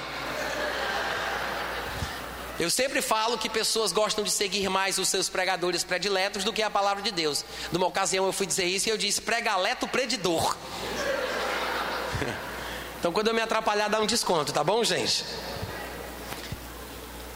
Eu 2.59 2.70
sempre 2.70 3.01
falo 3.01 3.39
que 3.39 3.48
pessoas 3.48 3.93
gostam 3.93 4.24
de 4.24 4.32
seguir 4.32 4.68
mais 4.68 4.98
os 4.98 5.09
seus 5.09 5.28
pregadores 5.28 5.85
prediletos 5.85 6.43
do 6.43 6.52
que 6.52 6.60
a 6.60 6.68
palavra 6.68 7.02
de 7.02 7.12
Deus. 7.12 7.44
Numa 7.70 7.86
ocasião 7.86 8.26
eu 8.26 8.32
fui 8.32 8.47
dizer 8.47 8.64
isso 8.64 8.89
e 8.89 8.90
eu 8.90 8.98
disse 8.98 9.20
pregaleto 9.20 9.86
predidor. 9.86 10.56
Então 12.98 13.12
quando 13.12 13.28
eu 13.28 13.35
me 13.35 13.40
atrapalhar 13.40 13.86
dá 13.86 14.01
um 14.01 14.06
desconto, 14.06 14.52
tá 14.52 14.64
bom, 14.64 14.82
gente? 14.82 15.24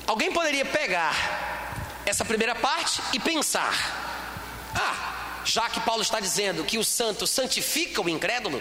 Alguém 0.08 0.32
poderia 0.32 0.64
pegar 0.64 1.14
essa 2.04 2.24
primeira 2.24 2.54
parte 2.56 3.00
e 3.12 3.20
pensar: 3.20 3.72
ah, 4.74 5.42
já 5.44 5.70
que 5.70 5.80
Paulo 5.80 6.02
está 6.02 6.18
dizendo 6.18 6.64
que 6.64 6.78
o 6.78 6.84
santo 6.84 7.28
santifica 7.28 8.00
o 8.00 8.08
incrédulo, 8.08 8.60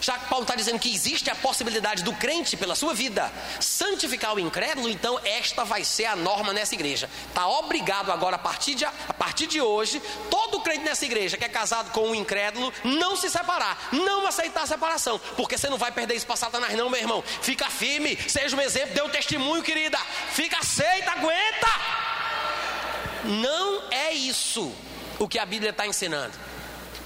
Já 0.00 0.18
que 0.18 0.28
Paulo 0.28 0.44
está 0.44 0.54
dizendo 0.54 0.78
que 0.78 0.92
existe 0.92 1.30
a 1.30 1.34
possibilidade 1.34 2.02
do 2.02 2.12
crente, 2.12 2.56
pela 2.56 2.74
sua 2.74 2.94
vida, 2.94 3.30
santificar 3.60 4.34
o 4.34 4.40
incrédulo, 4.40 4.88
então 4.88 5.18
esta 5.24 5.64
vai 5.64 5.84
ser 5.84 6.06
a 6.06 6.16
norma 6.16 6.52
nessa 6.52 6.74
igreja. 6.74 7.08
Está 7.28 7.46
obrigado 7.46 8.10
agora, 8.10 8.36
a 8.36 8.38
partir, 8.38 8.74
de, 8.74 8.84
a 8.84 8.92
partir 9.16 9.46
de 9.46 9.60
hoje, 9.60 10.00
todo 10.30 10.60
crente 10.60 10.84
nessa 10.84 11.04
igreja 11.04 11.36
que 11.36 11.44
é 11.44 11.48
casado 11.48 11.92
com 11.92 12.10
um 12.10 12.14
incrédulo, 12.14 12.72
não 12.84 13.16
se 13.16 13.28
separar, 13.30 13.88
não 13.92 14.26
aceitar 14.26 14.62
a 14.62 14.66
separação, 14.66 15.18
porque 15.36 15.58
você 15.58 15.68
não 15.68 15.78
vai 15.78 15.92
perder 15.92 16.14
isso 16.14 16.26
para 16.26 16.36
Satanás, 16.36 16.74
não, 16.76 16.90
meu 16.90 17.00
irmão. 17.00 17.24
Fica 17.42 17.68
firme, 17.70 18.16
seja 18.28 18.56
um 18.56 18.60
exemplo, 18.60 18.94
dê 18.94 19.02
um 19.02 19.08
testemunho, 19.08 19.62
querida. 19.62 19.98
Fica 20.32 20.58
aceita, 20.58 21.12
aguenta. 21.12 21.68
Não 23.24 23.90
é 23.90 24.12
isso 24.12 24.72
o 25.18 25.28
que 25.28 25.38
a 25.38 25.46
Bíblia 25.46 25.70
está 25.70 25.86
ensinando. 25.86 26.51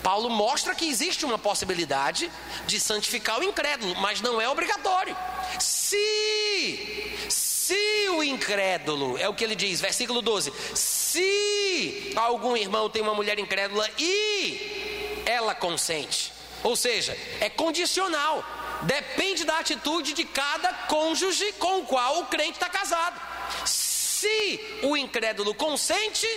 Paulo 0.06 0.30
mostra 0.30 0.72
que 0.72 0.88
existe 0.88 1.24
uma 1.24 1.36
possibilidade 1.36 2.30
de 2.64 2.78
santificar 2.78 3.40
o 3.40 3.42
incrédulo, 3.42 3.92
mas 3.96 4.20
não 4.20 4.40
é 4.40 4.48
obrigatório. 4.48 5.16
Se, 5.58 7.26
se 7.28 8.08
o 8.10 8.22
incrédulo, 8.22 9.18
é 9.18 9.28
o 9.28 9.34
que 9.34 9.42
ele 9.42 9.56
diz, 9.56 9.80
versículo 9.80 10.22
12: 10.22 10.52
se 10.76 12.12
algum 12.14 12.56
irmão 12.56 12.88
tem 12.88 13.02
uma 13.02 13.16
mulher 13.16 13.36
incrédula 13.40 13.90
e 13.98 15.24
ela 15.26 15.56
consente, 15.56 16.32
ou 16.62 16.76
seja, 16.76 17.18
é 17.40 17.50
condicional, 17.50 18.44
depende 18.82 19.42
da 19.42 19.58
atitude 19.58 20.12
de 20.12 20.22
cada 20.22 20.72
cônjuge 20.86 21.52
com 21.54 21.80
o 21.80 21.84
qual 21.84 22.20
o 22.20 22.26
crente 22.26 22.52
está 22.52 22.68
casado. 22.68 23.20
Se 23.64 24.78
o 24.84 24.96
incrédulo 24.96 25.52
consente, 25.52 26.28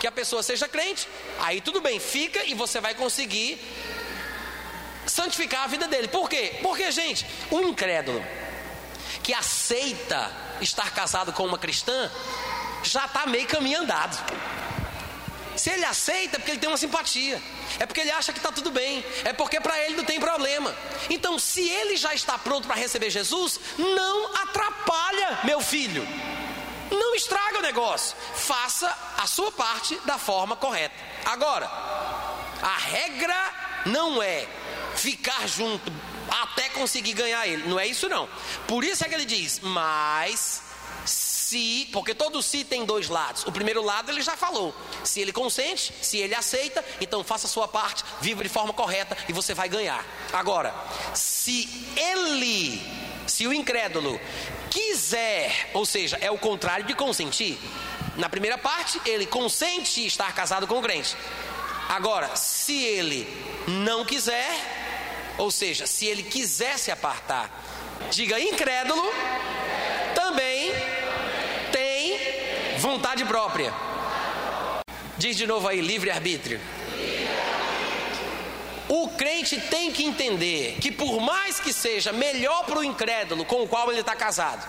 que 0.00 0.06
a 0.06 0.12
pessoa 0.12 0.42
seja 0.42 0.66
crente, 0.66 1.06
aí 1.38 1.60
tudo 1.60 1.80
bem, 1.80 2.00
fica 2.00 2.42
e 2.46 2.54
você 2.54 2.80
vai 2.80 2.94
conseguir 2.94 3.60
santificar 5.06 5.64
a 5.64 5.66
vida 5.66 5.86
dele. 5.86 6.08
Por 6.08 6.26
quê? 6.26 6.58
Porque, 6.62 6.90
gente, 6.90 7.26
um 7.52 7.60
incrédulo 7.60 8.24
que 9.22 9.34
aceita 9.34 10.32
estar 10.62 10.90
casado 10.94 11.34
com 11.34 11.44
uma 11.44 11.58
cristã 11.58 12.10
já 12.82 13.04
está 13.04 13.26
meio 13.26 13.46
caminho 13.46 13.80
andado. 13.80 14.16
Se 15.54 15.68
ele 15.68 15.84
aceita, 15.84 16.36
é 16.36 16.38
porque 16.38 16.52
ele 16.52 16.60
tem 16.60 16.70
uma 16.70 16.78
simpatia, 16.78 17.42
é 17.78 17.84
porque 17.84 18.00
ele 18.00 18.10
acha 18.10 18.32
que 18.32 18.38
está 18.38 18.50
tudo 18.50 18.70
bem, 18.70 19.04
é 19.24 19.34
porque 19.34 19.60
para 19.60 19.78
ele 19.84 19.96
não 19.96 20.04
tem 20.04 20.18
problema. 20.18 20.74
Então, 21.10 21.38
se 21.38 21.68
ele 21.68 21.98
já 21.98 22.14
está 22.14 22.38
pronto 22.38 22.66
para 22.66 22.76
receber 22.76 23.10
Jesus, 23.10 23.60
não 23.76 24.34
atrapalha, 24.36 25.40
meu 25.44 25.60
filho. 25.60 26.06
Não 26.90 27.14
estraga 27.14 27.58
o 27.58 27.62
negócio. 27.62 28.16
Faça 28.34 28.94
a 29.16 29.26
sua 29.26 29.52
parte 29.52 29.98
da 30.04 30.18
forma 30.18 30.56
correta. 30.56 30.94
Agora, 31.24 31.66
a 32.62 32.76
regra 32.78 33.36
não 33.86 34.22
é 34.22 34.46
ficar 34.96 35.46
junto 35.46 35.92
até 36.30 36.68
conseguir 36.70 37.12
ganhar 37.12 37.46
ele. 37.46 37.68
Não 37.68 37.78
é 37.78 37.86
isso 37.86 38.08
não. 38.08 38.28
Por 38.66 38.84
isso 38.84 39.04
é 39.04 39.08
que 39.08 39.14
ele 39.14 39.24
diz: 39.24 39.60
"Mas 39.60 40.62
se, 41.50 41.88
porque 41.92 42.14
todo 42.14 42.42
se 42.42 42.64
tem 42.64 42.84
dois 42.84 43.08
lados. 43.08 43.44
O 43.44 43.52
primeiro 43.52 43.82
lado 43.82 44.10
ele 44.10 44.22
já 44.22 44.36
falou. 44.36 44.74
Se 45.02 45.20
ele 45.20 45.32
consente, 45.32 45.92
se 46.00 46.18
ele 46.18 46.34
aceita, 46.34 46.84
então 47.00 47.24
faça 47.24 47.46
a 47.46 47.50
sua 47.50 47.66
parte, 47.66 48.04
viva 48.20 48.42
de 48.42 48.48
forma 48.48 48.72
correta 48.72 49.16
e 49.28 49.32
você 49.32 49.52
vai 49.54 49.68
ganhar. 49.68 50.04
Agora, 50.32 50.74
se 51.14 51.68
ele, 51.96 52.80
se 53.30 53.46
o 53.46 53.52
incrédulo 53.52 54.20
quiser, 54.70 55.70
ou 55.72 55.86
seja, 55.86 56.18
é 56.20 56.30
o 56.30 56.38
contrário 56.38 56.84
de 56.84 56.94
consentir. 56.94 57.58
Na 58.16 58.28
primeira 58.28 58.58
parte, 58.58 59.00
ele 59.06 59.24
consente 59.24 60.04
estar 60.04 60.34
casado 60.34 60.66
com 60.66 60.78
o 60.78 60.82
crente. 60.82 61.16
Agora, 61.88 62.36
se 62.36 62.84
ele 62.84 63.26
não 63.66 64.04
quiser, 64.04 64.50
ou 65.38 65.50
seja, 65.50 65.86
se 65.86 66.06
ele 66.06 66.22
quiser 66.22 66.78
se 66.78 66.90
apartar, 66.90 67.50
diga 68.10 68.38
incrédulo, 68.38 69.02
também 70.14 70.72
tem 71.72 72.78
vontade 72.78 73.24
própria. 73.24 73.72
Diz 75.16 75.36
de 75.36 75.46
novo 75.46 75.68
aí, 75.68 75.80
livre-arbítrio. 75.80 76.60
O 78.90 79.06
crente 79.06 79.56
tem 79.56 79.92
que 79.92 80.04
entender 80.04 80.78
que, 80.80 80.90
por 80.90 81.20
mais 81.20 81.60
que 81.60 81.72
seja 81.72 82.12
melhor 82.12 82.64
para 82.64 82.80
o 82.80 82.82
incrédulo 82.82 83.44
com 83.44 83.62
o 83.62 83.68
qual 83.68 83.88
ele 83.92 84.00
está 84.00 84.16
casado, 84.16 84.68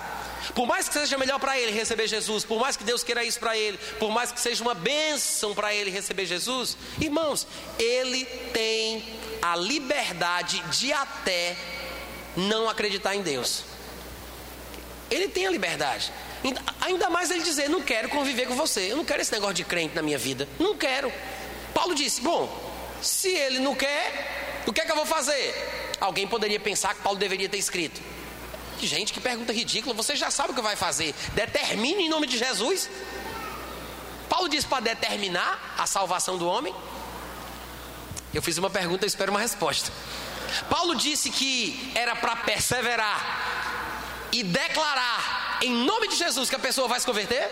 por 0.53 0.67
mais 0.67 0.87
que 0.87 0.93
seja 0.93 1.17
melhor 1.17 1.39
para 1.39 1.57
ele 1.57 1.71
receber 1.71 2.07
Jesus, 2.07 2.45
por 2.45 2.59
mais 2.59 2.77
que 2.77 2.83
Deus 2.83 3.03
queira 3.03 3.23
isso 3.23 3.39
para 3.39 3.57
ele, 3.57 3.79
por 3.97 4.11
mais 4.11 4.31
que 4.31 4.39
seja 4.39 4.61
uma 4.63 4.75
bênção 4.75 5.55
para 5.55 5.73
ele 5.73 5.89
receber 5.89 6.27
Jesus, 6.27 6.77
irmãos, 6.99 7.47
ele 7.79 8.23
tem 8.53 9.03
a 9.41 9.55
liberdade 9.55 10.61
de 10.69 10.93
até 10.93 11.57
não 12.37 12.69
acreditar 12.69 13.15
em 13.15 13.23
Deus. 13.23 13.63
Ele 15.09 15.29
tem 15.29 15.47
a 15.47 15.49
liberdade. 15.49 16.13
Ainda 16.81 17.09
mais 17.09 17.31
ele 17.31 17.41
dizer: 17.41 17.69
Não 17.69 17.81
quero 17.81 18.07
conviver 18.09 18.47
com 18.47 18.53
você, 18.53 18.91
eu 18.91 18.97
não 18.97 19.03
quero 19.03 19.23
esse 19.23 19.31
negócio 19.31 19.55
de 19.55 19.63
crente 19.63 19.95
na 19.95 20.03
minha 20.03 20.19
vida, 20.19 20.47
não 20.59 20.77
quero. 20.77 21.11
Paulo 21.73 21.95
disse: 21.95 22.21
Bom, 22.21 22.70
se 23.01 23.29
ele 23.29 23.59
não 23.59 23.75
quer, 23.75 24.63
o 24.65 24.73
que 24.73 24.81
é 24.81 24.85
que 24.85 24.91
eu 24.91 24.95
vou 24.95 25.05
fazer? 25.05 25.95
Alguém 25.99 26.27
poderia 26.27 26.59
pensar 26.59 26.95
que 26.95 27.01
Paulo 27.01 27.17
deveria 27.17 27.49
ter 27.49 27.57
escrito. 27.57 28.01
Gente, 28.79 29.13
que 29.13 29.19
pergunta 29.19 29.53
ridícula. 29.53 29.93
Você 29.93 30.15
já 30.15 30.31
sabe 30.31 30.51
o 30.51 30.55
que 30.55 30.61
vai 30.61 30.75
fazer. 30.75 31.13
Determine 31.33 32.03
em 32.03 32.09
nome 32.09 32.25
de 32.27 32.37
Jesus. 32.37 32.89
Paulo 34.27 34.49
diz 34.49 34.65
para 34.65 34.79
determinar 34.79 35.75
a 35.77 35.85
salvação 35.85 36.37
do 36.37 36.47
homem. 36.47 36.73
Eu 38.33 38.41
fiz 38.41 38.57
uma 38.57 38.69
pergunta, 38.69 39.03
eu 39.03 39.07
espero 39.07 39.31
uma 39.31 39.39
resposta. 39.39 39.91
Paulo 40.69 40.95
disse 40.95 41.29
que 41.29 41.91
era 41.93 42.15
para 42.15 42.35
perseverar 42.37 44.29
e 44.31 44.43
declarar 44.43 45.59
em 45.61 45.71
nome 45.71 46.07
de 46.07 46.15
Jesus 46.15 46.49
que 46.49 46.55
a 46.55 46.59
pessoa 46.59 46.87
vai 46.87 46.99
se 46.99 47.05
converter? 47.05 47.49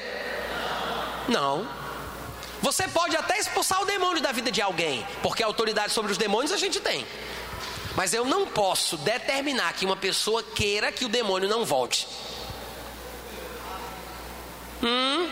Não. 1.27 1.67
Você 2.61 2.87
pode 2.87 3.15
até 3.15 3.37
expulsar 3.37 3.81
o 3.81 3.85
demônio 3.85 4.21
da 4.21 4.31
vida 4.31 4.51
de 4.51 4.61
alguém, 4.61 5.05
porque 5.21 5.43
a 5.43 5.45
autoridade 5.45 5.93
sobre 5.93 6.11
os 6.11 6.17
demônios 6.17 6.51
a 6.51 6.57
gente 6.57 6.79
tem. 6.79 7.05
Mas 7.95 8.13
eu 8.13 8.25
não 8.25 8.45
posso 8.45 8.97
determinar 8.97 9.73
que 9.73 9.85
uma 9.85 9.95
pessoa 9.95 10.43
queira 10.43 10.91
que 10.91 11.05
o 11.05 11.09
demônio 11.09 11.49
não 11.49 11.65
volte. 11.65 12.07
Hum? 14.83 15.29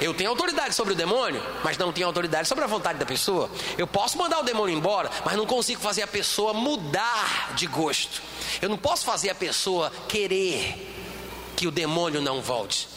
Eu 0.00 0.14
tenho 0.14 0.30
autoridade 0.30 0.74
sobre 0.74 0.92
o 0.92 0.96
demônio, 0.96 1.42
mas 1.64 1.76
não 1.76 1.92
tenho 1.92 2.06
autoridade 2.06 2.46
sobre 2.46 2.62
a 2.64 2.68
vontade 2.68 2.98
da 2.98 3.06
pessoa. 3.06 3.50
Eu 3.76 3.86
posso 3.86 4.16
mandar 4.16 4.38
o 4.38 4.44
demônio 4.44 4.76
embora, 4.76 5.10
mas 5.24 5.36
não 5.36 5.44
consigo 5.44 5.80
fazer 5.80 6.02
a 6.02 6.06
pessoa 6.06 6.52
mudar 6.52 7.52
de 7.54 7.66
gosto. 7.66 8.22
Eu 8.62 8.68
não 8.68 8.78
posso 8.78 9.04
fazer 9.04 9.30
a 9.30 9.34
pessoa 9.34 9.92
querer 10.06 10.86
que 11.56 11.66
o 11.66 11.70
demônio 11.70 12.20
não 12.20 12.40
volte. 12.40 12.88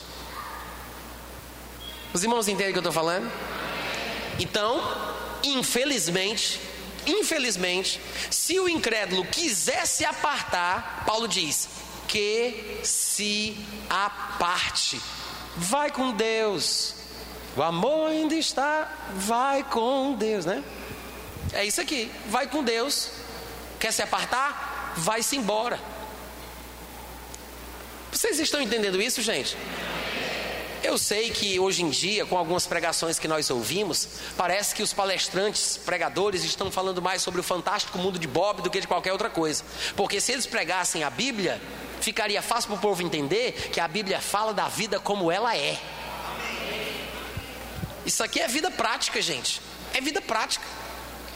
Os 2.14 2.24
irmãos 2.24 2.48
entendem 2.48 2.70
o 2.70 2.74
que 2.74 2.78
eu 2.78 2.82
estou 2.82 2.94
falando? 2.94 3.32
Então, 4.40 4.82
infelizmente, 5.44 6.60
infelizmente, 7.06 8.02
se 8.30 8.60
o 8.60 8.68
incrédulo 8.68 9.26
quiser 9.26 9.86
se 9.86 10.04
apartar, 10.04 11.04
Paulo 11.06 11.28
diz: 11.28 11.70
que 12.12 12.82
se 12.84 13.56
aparte. 13.90 15.02
Vai 15.56 15.90
com 15.90 16.12
Deus. 16.12 16.96
O 17.56 17.64
amor 17.64 18.12
ainda 18.12 18.36
está, 18.36 18.94
vai 19.14 19.64
com 19.64 20.14
Deus, 20.14 20.46
né? 20.46 20.62
É 21.54 21.66
isso 21.66 21.80
aqui, 21.80 22.12
vai 22.28 22.48
com 22.48 22.64
Deus. 22.64 23.12
Quer 23.80 23.94
se 23.94 24.02
apartar? 24.02 24.94
Vai-se 24.98 25.38
embora. 25.38 25.80
Vocês 28.12 28.40
estão 28.40 28.62
entendendo 28.62 29.02
isso, 29.02 29.22
gente? 29.22 29.56
Eu 30.84 30.98
sei 30.98 31.30
que 31.30 31.60
hoje 31.60 31.84
em 31.84 31.92
dia, 31.92 32.26
com 32.26 32.36
algumas 32.36 32.66
pregações 32.66 33.20
que 33.20 33.28
nós 33.28 33.52
ouvimos, 33.52 34.08
parece 34.36 34.74
que 34.74 34.82
os 34.82 34.92
palestrantes, 34.92 35.78
pregadores, 35.78 36.44
estão 36.44 36.72
falando 36.72 37.00
mais 37.00 37.22
sobre 37.22 37.40
o 37.40 37.44
fantástico 37.44 38.00
mundo 38.00 38.18
de 38.18 38.28
Bob 38.28 38.64
do 38.64 38.70
que 38.70 38.82
de 38.82 38.88
qualquer 38.88 39.12
outra 39.12 39.30
coisa. 39.30 39.64
Porque 39.96 40.20
se 40.20 40.32
eles 40.32 40.48
pregassem 40.48 41.04
a 41.04 41.10
Bíblia, 41.12 41.62
ficaria 42.02 42.42
fácil 42.42 42.70
para 42.70 42.78
o 42.78 42.82
povo 42.82 43.04
entender 43.04 43.70
que 43.72 43.80
a 43.80 43.88
Bíblia 43.88 44.20
fala 44.20 44.54
da 44.56 44.68
vida 44.68 45.00
como 45.00 45.32
ela 45.32 45.56
é. 45.56 45.80
Isso 48.04 48.24
aqui 48.24 48.40
é 48.40 48.48
vida 48.48 48.72
prática, 48.72 49.22
gente. 49.22 49.62
É 49.94 50.02
vida 50.02 50.20
prática. 50.20 50.66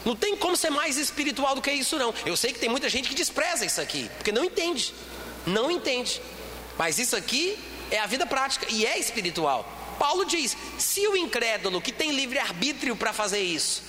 Não 0.04 0.16
tem 0.16 0.36
como 0.36 0.58
ser 0.58 0.72
mais 0.72 0.98
espiritual 0.98 1.54
do 1.54 1.62
que 1.62 1.72
isso, 1.72 2.00
não. 2.00 2.12
Eu 2.26 2.36
sei 2.36 2.52
que 2.52 2.60
tem 2.60 2.70
muita 2.70 2.90
gente 2.90 3.08
que 3.08 3.16
despreza 3.16 3.64
isso 3.64 3.80
aqui, 3.80 4.10
porque 4.18 4.32
não 4.32 4.44
entende. 4.44 4.92
Não 5.46 5.70
entende. 5.70 6.20
Mas 6.80 6.98
isso 6.98 7.16
aqui 7.16 7.58
é 7.92 8.00
a 8.00 8.06
vida 8.06 8.26
prática 8.26 8.66
e 8.70 8.86
é 8.86 8.98
espiritual. 8.98 9.68
Paulo 9.98 10.26
diz: 10.26 10.56
se 10.78 11.08
o 11.08 11.16
incrédulo 11.16 11.82
que 11.82 11.92
tem 11.92 12.12
livre 12.12 12.40
arbítrio 12.40 12.96
para 12.96 13.14
fazer 13.14 13.42
isso 13.42 13.84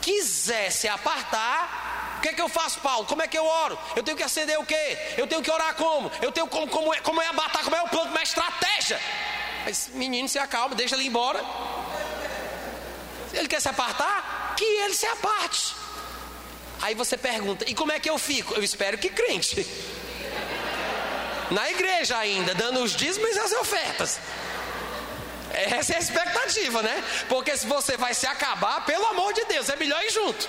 quiser 0.00 0.70
se 0.70 0.88
apartar, 0.88 2.16
o 2.18 2.20
que 2.22 2.28
é 2.28 2.32
que 2.32 2.42
eu 2.42 2.48
faço, 2.48 2.80
Paulo? 2.80 3.06
Como 3.06 3.22
é 3.22 3.28
que 3.28 3.38
eu 3.38 3.44
oro? 3.44 3.78
Eu 3.94 4.02
tenho 4.02 4.16
que 4.16 4.22
acender 4.22 4.58
o 4.58 4.64
quê? 4.64 4.98
Eu 5.16 5.26
tenho 5.26 5.42
que 5.42 5.50
orar 5.50 5.74
como? 5.74 6.10
Eu 6.20 6.32
tenho 6.32 6.46
como, 6.46 6.66
como, 6.68 6.92
é, 6.92 7.00
como 7.00 7.20
é 7.20 7.26
a 7.26 7.32
batalha, 7.32 7.64
como 7.64 7.76
é 7.76 7.82
o 7.82 7.88
plano, 7.88 8.06
como 8.06 8.18
é 8.18 8.20
a 8.20 8.24
estratégia? 8.24 9.00
Mas 9.64 9.90
menino, 9.94 10.28
se 10.28 10.38
acalma, 10.38 10.74
deixa 10.74 10.96
ele 10.96 11.06
embora. 11.06 11.44
Ele 13.32 13.48
quer 13.48 13.60
se 13.60 13.68
apartar, 13.68 14.54
que 14.56 14.64
ele 14.64 14.94
se 14.94 15.06
aparte. 15.06 15.74
Aí 16.80 16.94
você 16.94 17.16
pergunta: 17.16 17.64
e 17.68 17.74
como 17.74 17.92
é 17.92 18.00
que 18.00 18.10
eu 18.10 18.18
fico? 18.18 18.54
Eu 18.54 18.62
espero 18.62 18.98
que 18.98 19.08
crente. 19.08 19.66
Na 21.52 21.70
igreja 21.70 22.16
ainda, 22.16 22.54
dando 22.54 22.82
os 22.82 22.92
dízimos 22.92 23.36
e 23.36 23.38
as 23.38 23.52
ofertas. 23.52 24.18
Essa 25.52 25.92
é 25.92 25.96
a 25.96 26.00
expectativa, 26.00 26.82
né? 26.82 27.04
Porque 27.28 27.54
se 27.56 27.66
você 27.66 27.96
vai 27.96 28.14
se 28.14 28.26
acabar, 28.26 28.86
pelo 28.86 29.06
amor 29.06 29.34
de 29.34 29.44
Deus, 29.44 29.68
é 29.68 29.76
melhor 29.76 30.02
ir 30.02 30.10
junto. 30.10 30.48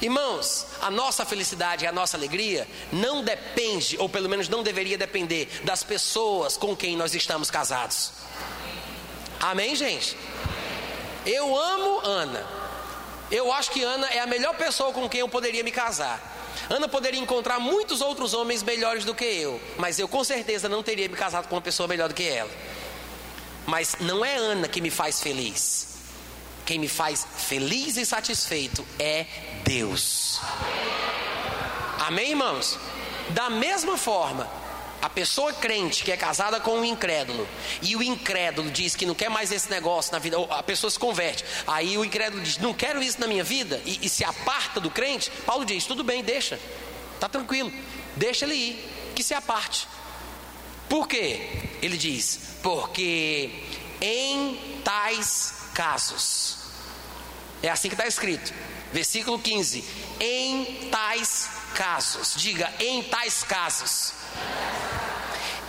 Irmãos, 0.00 0.66
a 0.80 0.90
nossa 0.90 1.24
felicidade 1.24 1.84
e 1.84 1.86
a 1.86 1.92
nossa 1.92 2.16
alegria 2.16 2.66
não 2.90 3.22
depende, 3.22 3.96
ou 3.98 4.08
pelo 4.08 4.28
menos 4.28 4.48
não 4.48 4.62
deveria 4.62 4.96
depender, 4.96 5.48
das 5.62 5.84
pessoas 5.84 6.56
com 6.56 6.74
quem 6.74 6.96
nós 6.96 7.14
estamos 7.14 7.50
casados. 7.50 8.10
Amém, 9.38 9.76
gente? 9.76 10.16
Eu 11.26 11.56
amo 11.56 12.00
Ana. 12.04 12.44
Eu 13.30 13.52
acho 13.52 13.70
que 13.70 13.82
Ana 13.82 14.08
é 14.08 14.18
a 14.18 14.26
melhor 14.26 14.56
pessoa 14.56 14.92
com 14.92 15.08
quem 15.08 15.20
eu 15.20 15.28
poderia 15.28 15.62
me 15.62 15.70
casar. 15.70 16.20
Ana 16.68 16.88
poderia 16.88 17.20
encontrar 17.20 17.58
muitos 17.58 18.00
outros 18.00 18.34
homens 18.34 18.62
melhores 18.62 19.04
do 19.04 19.14
que 19.14 19.24
eu, 19.24 19.60
mas 19.78 19.98
eu 19.98 20.08
com 20.08 20.22
certeza 20.24 20.68
não 20.68 20.82
teria 20.82 21.08
me 21.08 21.16
casado 21.16 21.48
com 21.48 21.54
uma 21.56 21.60
pessoa 21.62 21.88
melhor 21.88 22.08
do 22.08 22.14
que 22.14 22.26
ela. 22.26 22.50
Mas 23.66 23.96
não 24.00 24.24
é 24.24 24.36
Ana 24.36 24.68
que 24.68 24.80
me 24.80 24.90
faz 24.90 25.20
feliz. 25.20 25.88
Quem 26.64 26.78
me 26.78 26.88
faz 26.88 27.26
feliz 27.36 27.96
e 27.96 28.06
satisfeito 28.06 28.86
é 28.98 29.26
Deus. 29.64 30.40
Amém, 31.98 32.30
irmãos? 32.30 32.78
Da 33.30 33.50
mesma 33.50 33.96
forma, 33.96 34.48
a 35.02 35.10
pessoa 35.10 35.52
crente 35.52 36.04
que 36.04 36.12
é 36.12 36.16
casada 36.16 36.60
com 36.60 36.78
um 36.78 36.84
incrédulo 36.84 37.48
e 37.82 37.96
o 37.96 38.02
incrédulo 38.04 38.70
diz 38.70 38.94
que 38.94 39.04
não 39.04 39.16
quer 39.16 39.28
mais 39.28 39.50
esse 39.50 39.68
negócio 39.68 40.12
na 40.12 40.20
vida, 40.20 40.36
a 40.48 40.62
pessoa 40.62 40.88
se 40.88 40.98
converte. 40.98 41.44
Aí 41.66 41.98
o 41.98 42.04
incrédulo 42.04 42.40
diz: 42.40 42.56
Não 42.58 42.72
quero 42.72 43.02
isso 43.02 43.20
na 43.20 43.26
minha 43.26 43.42
vida 43.42 43.82
e, 43.84 43.98
e 44.00 44.08
se 44.08 44.22
aparta 44.22 44.78
do 44.78 44.88
crente. 44.88 45.28
Paulo 45.44 45.64
diz: 45.64 45.86
Tudo 45.86 46.04
bem, 46.04 46.22
deixa, 46.22 46.58
tá 47.18 47.28
tranquilo, 47.28 47.72
deixa 48.14 48.44
ele 48.44 48.54
ir, 48.54 49.12
que 49.16 49.24
se 49.24 49.34
aparte. 49.34 49.88
Por 50.88 51.08
quê? 51.08 51.48
Ele 51.82 51.96
diz: 51.96 52.58
Porque 52.62 53.50
em 54.00 54.80
tais 54.84 55.64
casos, 55.74 56.58
é 57.60 57.68
assim 57.68 57.88
que 57.88 57.94
está 57.94 58.06
escrito, 58.06 58.54
versículo 58.92 59.36
15: 59.36 59.84
Em 60.20 60.88
tais 60.92 61.48
casos, 61.74 62.34
diga, 62.36 62.72
em 62.78 63.02
tais 63.02 63.42
casos 63.42 64.21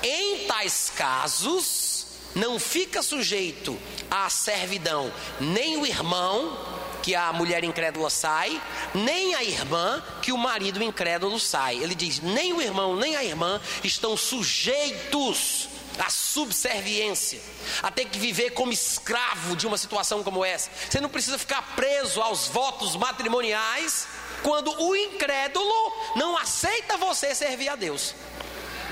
em 0.03 0.45
tais 0.47 0.91
casos, 0.95 2.05
não 2.35 2.59
fica 2.59 3.01
sujeito 3.01 3.79
à 4.09 4.29
servidão 4.29 5.11
nem 5.39 5.77
o 5.77 5.85
irmão, 5.85 6.57
que 7.01 7.13
a 7.13 7.33
mulher 7.33 7.63
incrédula 7.65 8.09
sai, 8.09 8.61
nem 8.93 9.35
a 9.35 9.43
irmã, 9.43 10.01
que 10.21 10.31
o 10.31 10.37
marido 10.37 10.81
incrédulo 10.81 11.39
sai. 11.39 11.77
Ele 11.77 11.93
diz: 11.93 12.21
nem 12.21 12.53
o 12.53 12.61
irmão, 12.61 12.95
nem 12.95 13.15
a 13.15 13.23
irmã 13.23 13.61
estão 13.83 14.15
sujeitos 14.15 15.67
à 15.99 16.09
subserviência, 16.09 17.41
a 17.83 17.91
ter 17.91 18.05
que 18.05 18.17
viver 18.17 18.51
como 18.51 18.71
escravo 18.71 19.55
de 19.55 19.67
uma 19.67 19.77
situação 19.77 20.23
como 20.23 20.43
essa. 20.43 20.69
Você 20.89 20.99
não 21.01 21.09
precisa 21.09 21.37
ficar 21.37 21.61
preso 21.75 22.21
aos 22.21 22.47
votos 22.47 22.95
matrimoniais 22.95 24.07
quando 24.41 24.71
o 24.81 24.95
incrédulo 24.95 25.93
não 26.15 26.37
aceita 26.37 26.97
você 26.97 27.35
servir 27.35 27.69
a 27.69 27.75
Deus. 27.75 28.15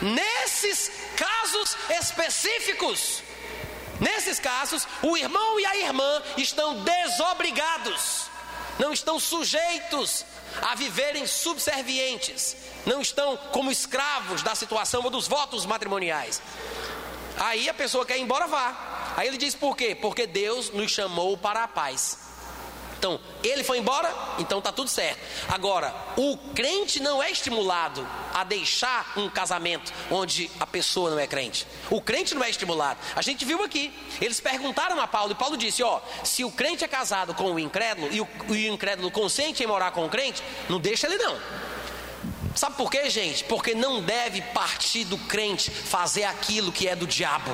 Nesses 0.02 0.92
casos 1.16 1.78
específicos, 1.90 3.22
nesses 4.00 4.40
casos, 4.40 4.88
o 5.04 5.16
irmão 5.16 5.60
e 5.60 5.66
a 5.66 5.78
irmã 5.78 6.24
estão 6.38 6.84
desobrigados, 6.84 8.26
não 8.80 8.92
estão 8.92 9.20
sujeitos 9.20 10.26
a 10.62 10.76
viverem 10.76 11.28
subservientes, 11.28 12.58
não 12.86 13.00
estão 13.00 13.38
como 13.52 13.72
escravos 13.72 14.42
da 14.42 14.56
situação 14.56 15.04
ou 15.04 15.10
dos 15.10 15.28
votos 15.28 15.66
matrimoniais. 15.66 16.42
Aí 17.38 17.70
a 17.70 17.74
pessoa 17.74 18.06
quer 18.06 18.18
ir 18.18 18.22
embora, 18.22 18.48
vá. 18.48 19.14
Aí 19.16 19.28
ele 19.28 19.38
diz 19.38 19.54
por 19.54 19.76
quê? 19.76 19.96
Porque 19.96 20.26
Deus 20.26 20.72
nos 20.72 20.92
chamou 20.92 21.38
para 21.38 21.64
a 21.64 21.68
paz. 21.68 22.31
Então, 23.02 23.20
ele 23.44 23.64
foi 23.64 23.80
embora, 23.80 24.14
então 24.38 24.60
está 24.60 24.72
tudo 24.72 24.88
certo. 24.88 25.20
Agora, 25.48 25.92
o 26.16 26.38
crente 26.54 27.00
não 27.00 27.22
é 27.22 27.32
estimulado 27.32 28.08
a 28.32 28.44
deixar 28.44 29.14
um 29.18 29.28
casamento 29.28 29.92
onde 30.12 30.52
a 30.60 30.68
pessoa 30.68 31.10
não 31.10 31.18
é 31.18 31.26
crente. 31.26 31.66
O 31.90 32.00
crente 32.00 32.36
não 32.36 32.44
é 32.44 32.50
estimulado. 32.52 33.00
A 33.16 33.24
gente 33.24 33.44
viu 33.44 33.64
aqui. 33.64 33.92
Eles 34.22 34.40
perguntaram 34.40 35.02
a 35.02 35.08
Paulo 35.08 35.32
e 35.32 35.36
Paulo 35.36 35.58
disse: 35.58 35.82
Ó, 35.82 36.00
se 36.24 36.46
o 36.46 36.52
crente 36.52 36.84
é 36.84 36.88
casado 36.88 37.34
com 37.34 37.52
o 37.52 37.58
incrédulo 37.58 38.08
e 38.12 38.22
o, 38.22 38.28
o 38.48 38.56
incrédulo 38.56 39.10
consente 39.10 39.64
em 39.64 39.68
morar 39.68 39.90
com 39.90 40.06
o 40.06 40.10
crente, 40.10 40.44
não 40.70 40.80
deixa 40.80 41.08
ele 41.08 41.18
não. 41.18 41.40
Sabe 42.56 42.76
por 42.76 42.92
quê, 42.92 43.10
gente? 43.10 43.44
Porque 43.46 43.74
não 43.74 44.00
deve 44.00 44.44
partir 44.54 45.06
do 45.06 45.18
crente 45.18 45.72
fazer 45.72 46.26
aquilo 46.26 46.72
que 46.72 46.88
é 46.88 46.96
do 46.96 47.08
diabo. 47.08 47.50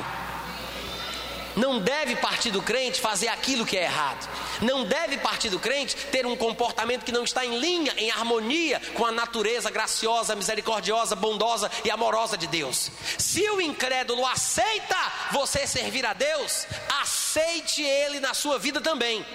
Não 1.57 1.79
deve 1.79 2.15
partir 2.15 2.51
do 2.51 2.61
crente 2.61 3.01
fazer 3.01 3.27
aquilo 3.29 3.65
que 3.65 3.75
é 3.75 3.83
errado. 3.83 4.29
Não 4.61 4.85
deve 4.85 5.17
partir 5.17 5.49
do 5.49 5.59
crente 5.59 5.95
ter 6.11 6.23
um 6.25 6.35
comportamento 6.35 7.03
que 7.03 7.11
não 7.11 7.23
está 7.23 7.43
em 7.43 7.57
linha, 7.57 7.93
em 7.97 8.11
harmonia 8.11 8.79
com 8.93 9.05
a 9.05 9.11
natureza 9.11 9.71
graciosa, 9.71 10.35
misericordiosa, 10.35 11.15
bondosa 11.15 11.71
e 11.83 11.89
amorosa 11.89 12.37
de 12.37 12.45
Deus. 12.45 12.91
Se 13.17 13.49
o 13.49 13.59
incrédulo 13.59 14.23
aceita 14.25 14.95
você 15.31 15.65
servir 15.65 16.05
a 16.05 16.13
Deus, 16.13 16.67
aceite 17.01 17.81
ele 17.81 18.19
na 18.19 18.35
sua 18.35 18.59
vida 18.59 18.79
também. 18.79 19.25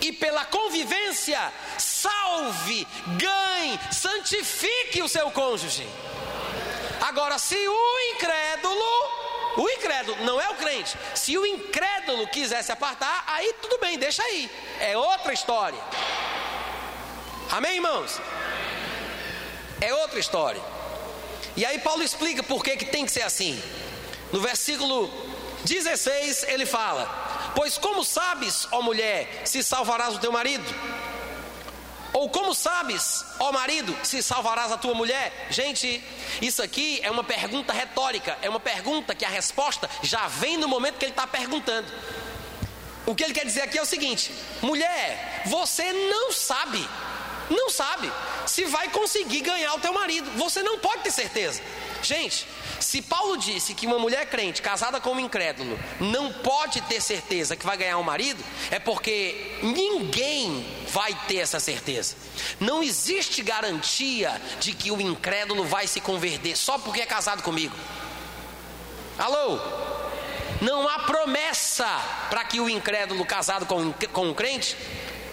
E 0.00 0.10
pela 0.10 0.46
convivência, 0.46 1.52
salve, 1.78 2.86
ganhe, 3.18 3.78
santifique 3.92 5.02
o 5.02 5.08
seu 5.08 5.30
cônjuge. 5.30 5.86
Agora, 7.02 7.38
se 7.38 7.56
o 7.56 7.98
incrédulo 8.14 9.24
o 9.56 9.68
incrédulo 9.68 10.24
não 10.24 10.40
é 10.40 10.48
o 10.50 10.54
crente. 10.54 10.96
Se 11.14 11.36
o 11.38 11.46
incrédulo 11.46 12.26
quiser 12.28 12.62
se 12.62 12.72
apartar, 12.72 13.24
aí 13.26 13.52
tudo 13.60 13.78
bem, 13.78 13.98
deixa 13.98 14.22
aí. 14.22 14.50
É 14.80 14.96
outra 14.96 15.32
história. 15.32 15.78
Amém, 17.50 17.76
irmãos? 17.76 18.20
É 19.80 19.94
outra 19.94 20.18
história. 20.18 20.60
E 21.56 21.64
aí 21.64 21.78
Paulo 21.78 22.02
explica 22.02 22.42
por 22.42 22.64
que, 22.64 22.76
que 22.76 22.84
tem 22.86 23.04
que 23.04 23.12
ser 23.12 23.22
assim. 23.22 23.62
No 24.32 24.40
versículo 24.40 25.08
16 25.64 26.44
ele 26.48 26.66
fala: 26.66 27.52
Pois 27.54 27.78
como 27.78 28.04
sabes, 28.04 28.66
ó 28.72 28.82
mulher, 28.82 29.42
se 29.44 29.62
salvarás 29.62 30.14
o 30.16 30.18
teu 30.18 30.32
marido? 30.32 30.64
Ou 32.14 32.28
como 32.28 32.54
sabes, 32.54 33.24
ó 33.40 33.50
marido, 33.50 33.94
se 34.04 34.22
salvarás 34.22 34.70
a 34.70 34.78
tua 34.78 34.94
mulher? 34.94 35.48
Gente, 35.50 36.02
isso 36.40 36.62
aqui 36.62 37.00
é 37.02 37.10
uma 37.10 37.24
pergunta 37.24 37.72
retórica, 37.72 38.38
é 38.40 38.48
uma 38.48 38.60
pergunta 38.60 39.16
que 39.16 39.24
a 39.24 39.28
resposta 39.28 39.90
já 40.00 40.28
vem 40.28 40.56
no 40.56 40.68
momento 40.68 40.96
que 40.96 41.04
ele 41.04 41.12
está 41.12 41.26
perguntando. 41.26 41.92
O 43.04 43.16
que 43.16 43.24
ele 43.24 43.34
quer 43.34 43.44
dizer 43.44 43.62
aqui 43.62 43.76
é 43.76 43.82
o 43.82 43.86
seguinte: 43.86 44.32
mulher, 44.62 45.42
você 45.46 45.92
não 45.92 46.30
sabe, 46.30 46.88
não 47.50 47.68
sabe 47.68 48.10
se 48.46 48.64
vai 48.64 48.88
conseguir 48.88 49.40
ganhar 49.40 49.74
o 49.74 49.80
teu 49.80 49.92
marido, 49.92 50.30
você 50.36 50.62
não 50.62 50.78
pode 50.78 51.02
ter 51.02 51.10
certeza. 51.10 51.60
Gente, 52.02 52.46
se 52.80 53.00
Paulo 53.00 53.36
disse 53.36 53.72
que 53.74 53.86
uma 53.86 53.98
mulher 53.98 54.26
crente 54.26 54.60
casada 54.60 55.00
com 55.00 55.12
um 55.12 55.20
incrédulo 55.20 55.78
não 55.98 56.32
pode 56.32 56.80
ter 56.82 57.00
certeza 57.00 57.56
que 57.56 57.64
vai 57.64 57.76
ganhar 57.76 57.98
um 57.98 58.02
marido, 58.02 58.42
é 58.70 58.78
porque 58.78 59.58
ninguém 59.62 60.66
vai 60.88 61.14
ter 61.26 61.38
essa 61.38 61.58
certeza. 61.58 62.14
Não 62.60 62.82
existe 62.82 63.42
garantia 63.42 64.40
de 64.60 64.72
que 64.72 64.90
o 64.90 65.00
incrédulo 65.00 65.64
vai 65.64 65.86
se 65.86 66.00
converter 66.00 66.56
só 66.56 66.78
porque 66.78 67.00
é 67.00 67.06
casado 67.06 67.42
comigo. 67.42 67.74
Alô? 69.18 69.58
Não 70.60 70.88
há 70.88 71.00
promessa 71.00 71.86
para 72.30 72.44
que 72.44 72.60
o 72.60 72.68
incrédulo 72.68 73.24
casado 73.24 73.66
com, 73.66 73.92
com 74.12 74.28
um 74.28 74.34
crente 74.34 74.76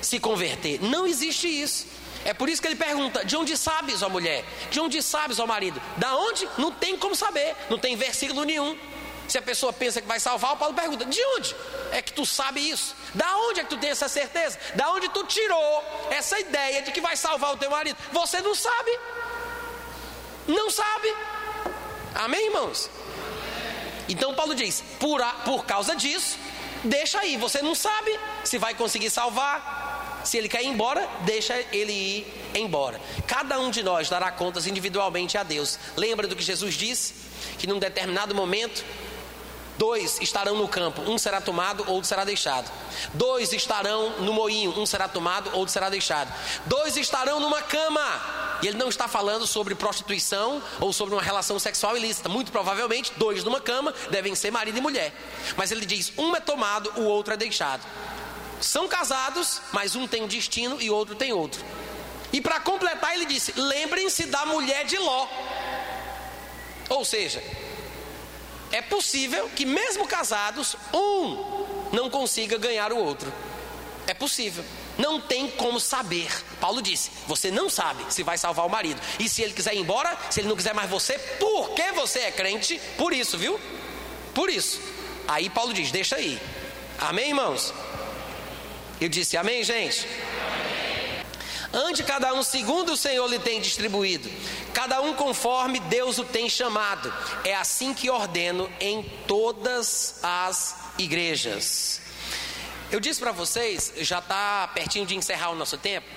se 0.02 0.20
converter. 0.20 0.82
Não 0.82 1.06
existe 1.06 1.48
isso. 1.48 1.86
É 2.26 2.34
por 2.34 2.50
isso 2.50 2.62
que 2.62 2.68
ele 2.68 2.76
pergunta: 2.76 3.26
de 3.26 3.36
onde 3.36 3.58
sabes, 3.58 4.02
ó 4.02 4.10
mulher? 4.10 4.46
De 4.70 4.80
onde 4.80 5.02
sabes, 5.02 5.40
ó 5.40 5.48
marido? 5.48 5.82
Da 5.98 6.16
onde? 6.16 6.48
Não 6.58 6.72
tem 6.72 6.98
como 6.98 7.16
saber, 7.16 7.56
não 7.70 7.78
tem 7.78 7.96
versículo 7.96 8.44
nenhum. 8.44 8.78
Se 9.28 9.38
a 9.38 9.42
pessoa 9.42 9.72
pensa 9.72 10.02
que 10.02 10.08
vai 10.08 10.20
salvar, 10.20 10.54
o 10.54 10.58
Paulo 10.58 10.74
pergunta: 10.74 11.06
de 11.06 11.24
onde 11.38 11.56
é 11.92 12.02
que 12.02 12.14
tu 12.14 12.26
sabe 12.26 12.60
isso? 12.70 12.96
Da 13.14 13.38
onde 13.38 13.62
é 13.62 13.64
que 13.64 13.70
tu 13.70 13.78
tem 13.78 13.90
essa 13.90 14.08
certeza? 14.08 14.60
Da 14.76 14.92
onde 14.92 15.10
tu 15.10 15.24
tirou 15.26 15.84
essa 16.10 16.40
ideia 16.40 16.82
de 16.82 16.92
que 16.92 17.02
vai 17.02 17.16
salvar 17.16 17.54
o 17.54 17.58
teu 17.58 17.70
marido? 17.70 17.98
Você 18.12 18.42
não 18.42 18.54
sabe. 18.54 18.92
Não 20.48 20.70
sabe. 20.70 21.16
Amém, 22.14 22.48
irmãos? 22.48 22.90
Então 24.10 24.36
Paulo 24.36 24.54
diz: 24.54 24.84
por, 25.00 25.22
a, 25.22 25.30
por 25.46 25.66
causa 25.66 25.96
disso, 25.96 26.38
deixa 26.84 27.20
aí, 27.20 27.38
você 27.38 27.62
não 27.62 27.74
sabe 27.74 28.20
se 28.44 28.58
vai 28.58 28.74
conseguir 28.74 29.10
salvar, 29.10 29.91
se 30.24 30.38
ele 30.38 30.50
quer 30.50 30.64
ir 30.64 30.68
embora, 30.68 31.08
deixa 31.22 31.54
ele 31.72 31.92
ir 31.92 32.28
embora. 32.56 33.00
Cada 33.28 33.60
um 33.60 33.70
de 33.70 33.84
nós 33.84 34.10
dará 34.10 34.32
contas 34.32 34.68
individualmente 34.68 35.38
a 35.38 35.44
Deus. 35.44 35.80
Lembra 35.96 36.28
do 36.28 36.36
que 36.36 36.44
Jesus 36.44 36.76
disse? 36.76 37.14
Que 37.58 37.68
num 37.68 37.80
determinado 37.80 38.34
momento 38.34 38.84
Dois 39.82 40.20
estarão 40.22 40.56
no 40.56 40.68
campo, 40.68 41.02
um 41.02 41.18
será 41.18 41.42
tomado, 41.42 41.84
outro 41.90 42.08
será 42.08 42.24
deixado. 42.24 42.72
Dois 43.16 43.52
estarão 43.52 44.12
no 44.20 44.32
moinho, 44.32 44.78
um 44.78 44.86
será 44.86 45.08
tomado, 45.08 45.50
outro 45.56 45.74
será 45.74 45.90
deixado. 45.90 46.32
Dois 46.68 46.98
estarão 46.98 47.40
numa 47.40 47.64
cama. 47.64 48.00
E 48.62 48.68
ele 48.68 48.78
não 48.78 48.90
está 48.90 49.08
falando 49.08 49.48
sobre 49.48 49.74
prostituição 49.74 50.62
ou 50.80 50.94
sobre 50.94 51.16
uma 51.16 51.24
relação 51.24 51.58
sexual 51.58 51.98
ilícita. 51.98 52.30
Muito 52.30 52.52
provavelmente, 52.52 53.12
dois 53.18 53.44
numa 53.44 53.60
cama 53.60 53.92
devem 54.12 54.36
ser 54.36 54.52
marido 54.52 54.78
e 54.78 54.82
mulher. 54.82 55.16
Mas 55.58 55.72
ele 55.72 55.84
diz: 55.84 56.14
um 56.16 56.36
é 56.36 56.40
tomado, 56.40 56.92
o 56.98 57.06
outro 57.06 57.34
é 57.34 57.38
deixado. 57.38 57.82
São 58.62 58.88
casados, 58.88 59.60
mas 59.74 59.96
um 59.96 60.08
tem 60.08 60.24
um 60.24 60.28
destino 60.28 60.80
e 60.80 60.90
outro 60.90 61.16
tem 61.16 61.34
outro. 61.34 61.66
E 62.32 62.40
para 62.40 62.60
completar, 62.60 63.16
ele 63.16 63.26
disse: 63.26 63.54
lembrem-se 63.60 64.26
da 64.28 64.46
mulher 64.46 64.86
de 64.86 64.98
Ló. 64.98 65.28
Ou 66.90 67.04
seja, 67.04 67.44
é 68.72 68.82
possível 68.82 69.50
que, 69.56 69.66
mesmo 69.66 70.08
casados, 70.08 70.76
um 70.94 71.66
não 71.92 72.10
consiga 72.10 72.58
ganhar 72.58 72.94
o 72.94 72.98
outro. 72.98 73.34
É 74.08 74.14
possível. 74.14 74.64
Não 74.98 75.20
tem 75.20 75.50
como 75.50 75.80
saber. 75.80 76.30
Paulo 76.60 76.82
disse: 76.82 77.12
você 77.28 77.50
não 77.50 77.70
sabe 77.70 78.14
se 78.14 78.22
vai 78.22 78.38
salvar 78.38 78.66
o 78.66 78.70
marido. 78.70 79.02
E 79.20 79.28
se 79.28 79.42
ele 79.42 79.54
quiser 79.54 79.74
ir 79.74 79.80
embora, 79.80 80.18
se 80.30 80.40
ele 80.40 80.48
não 80.48 80.56
quiser 80.56 80.74
mais 80.74 80.90
você, 80.90 81.18
porque 81.40 81.92
você 81.94 82.20
é 82.20 82.32
crente, 82.32 82.80
por 82.98 83.12
isso, 83.12 83.38
viu? 83.38 83.60
Por 84.36 84.50
isso. 84.50 84.80
Aí 85.28 85.50
Paulo 85.50 85.74
diz: 85.74 85.92
deixa 85.92 86.16
aí. 86.16 86.40
Amém, 87.00 87.30
irmãos? 87.30 87.74
Eu 89.02 89.10
disse: 89.10 89.36
amém, 89.36 89.64
gente? 89.64 90.08
Ande 91.74 92.04
cada 92.04 92.34
um 92.36 92.44
segundo 92.44 92.92
o 92.92 92.98
Senhor 92.98 93.26
lhe 93.28 93.40
tem 93.40 93.60
distribuído, 93.60 94.30
cada 94.74 95.02
um 95.02 95.14
conforme 95.14 95.80
Deus 95.80 96.20
o 96.20 96.24
tem 96.24 96.48
chamado. 96.48 97.12
É 97.44 97.56
assim 97.56 97.94
que 97.94 98.10
ordeno 98.10 98.72
em 98.80 99.02
todas 99.26 100.20
as 100.22 100.76
igrejas. 101.00 102.02
Eu 102.92 103.00
disse 103.00 103.20
para 103.20 103.32
vocês, 103.32 103.94
já 104.02 104.20
está 104.20 104.68
pertinho 104.68 105.06
de 105.06 105.16
encerrar 105.16 105.50
o 105.50 105.56
nosso 105.56 105.78
tempo, 105.78 106.08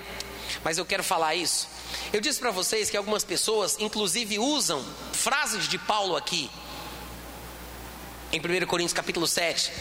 mas 0.63 0.77
eu 0.77 0.85
quero 0.85 1.03
falar 1.03 1.33
isso. 1.33 1.69
Eu 2.13 2.21
disse 2.21 2.39
para 2.39 2.51
vocês 2.51 2.89
que 2.89 2.97
algumas 2.97 3.23
pessoas, 3.23 3.77
inclusive, 3.79 4.37
usam 4.37 4.85
frases 5.13 5.67
de 5.67 5.77
Paulo 5.77 6.17
aqui, 6.17 6.51
em 8.31 8.39
1 8.39 8.67
Coríntios 8.67 8.93
capítulo 8.93 9.25
7, 9.25 9.71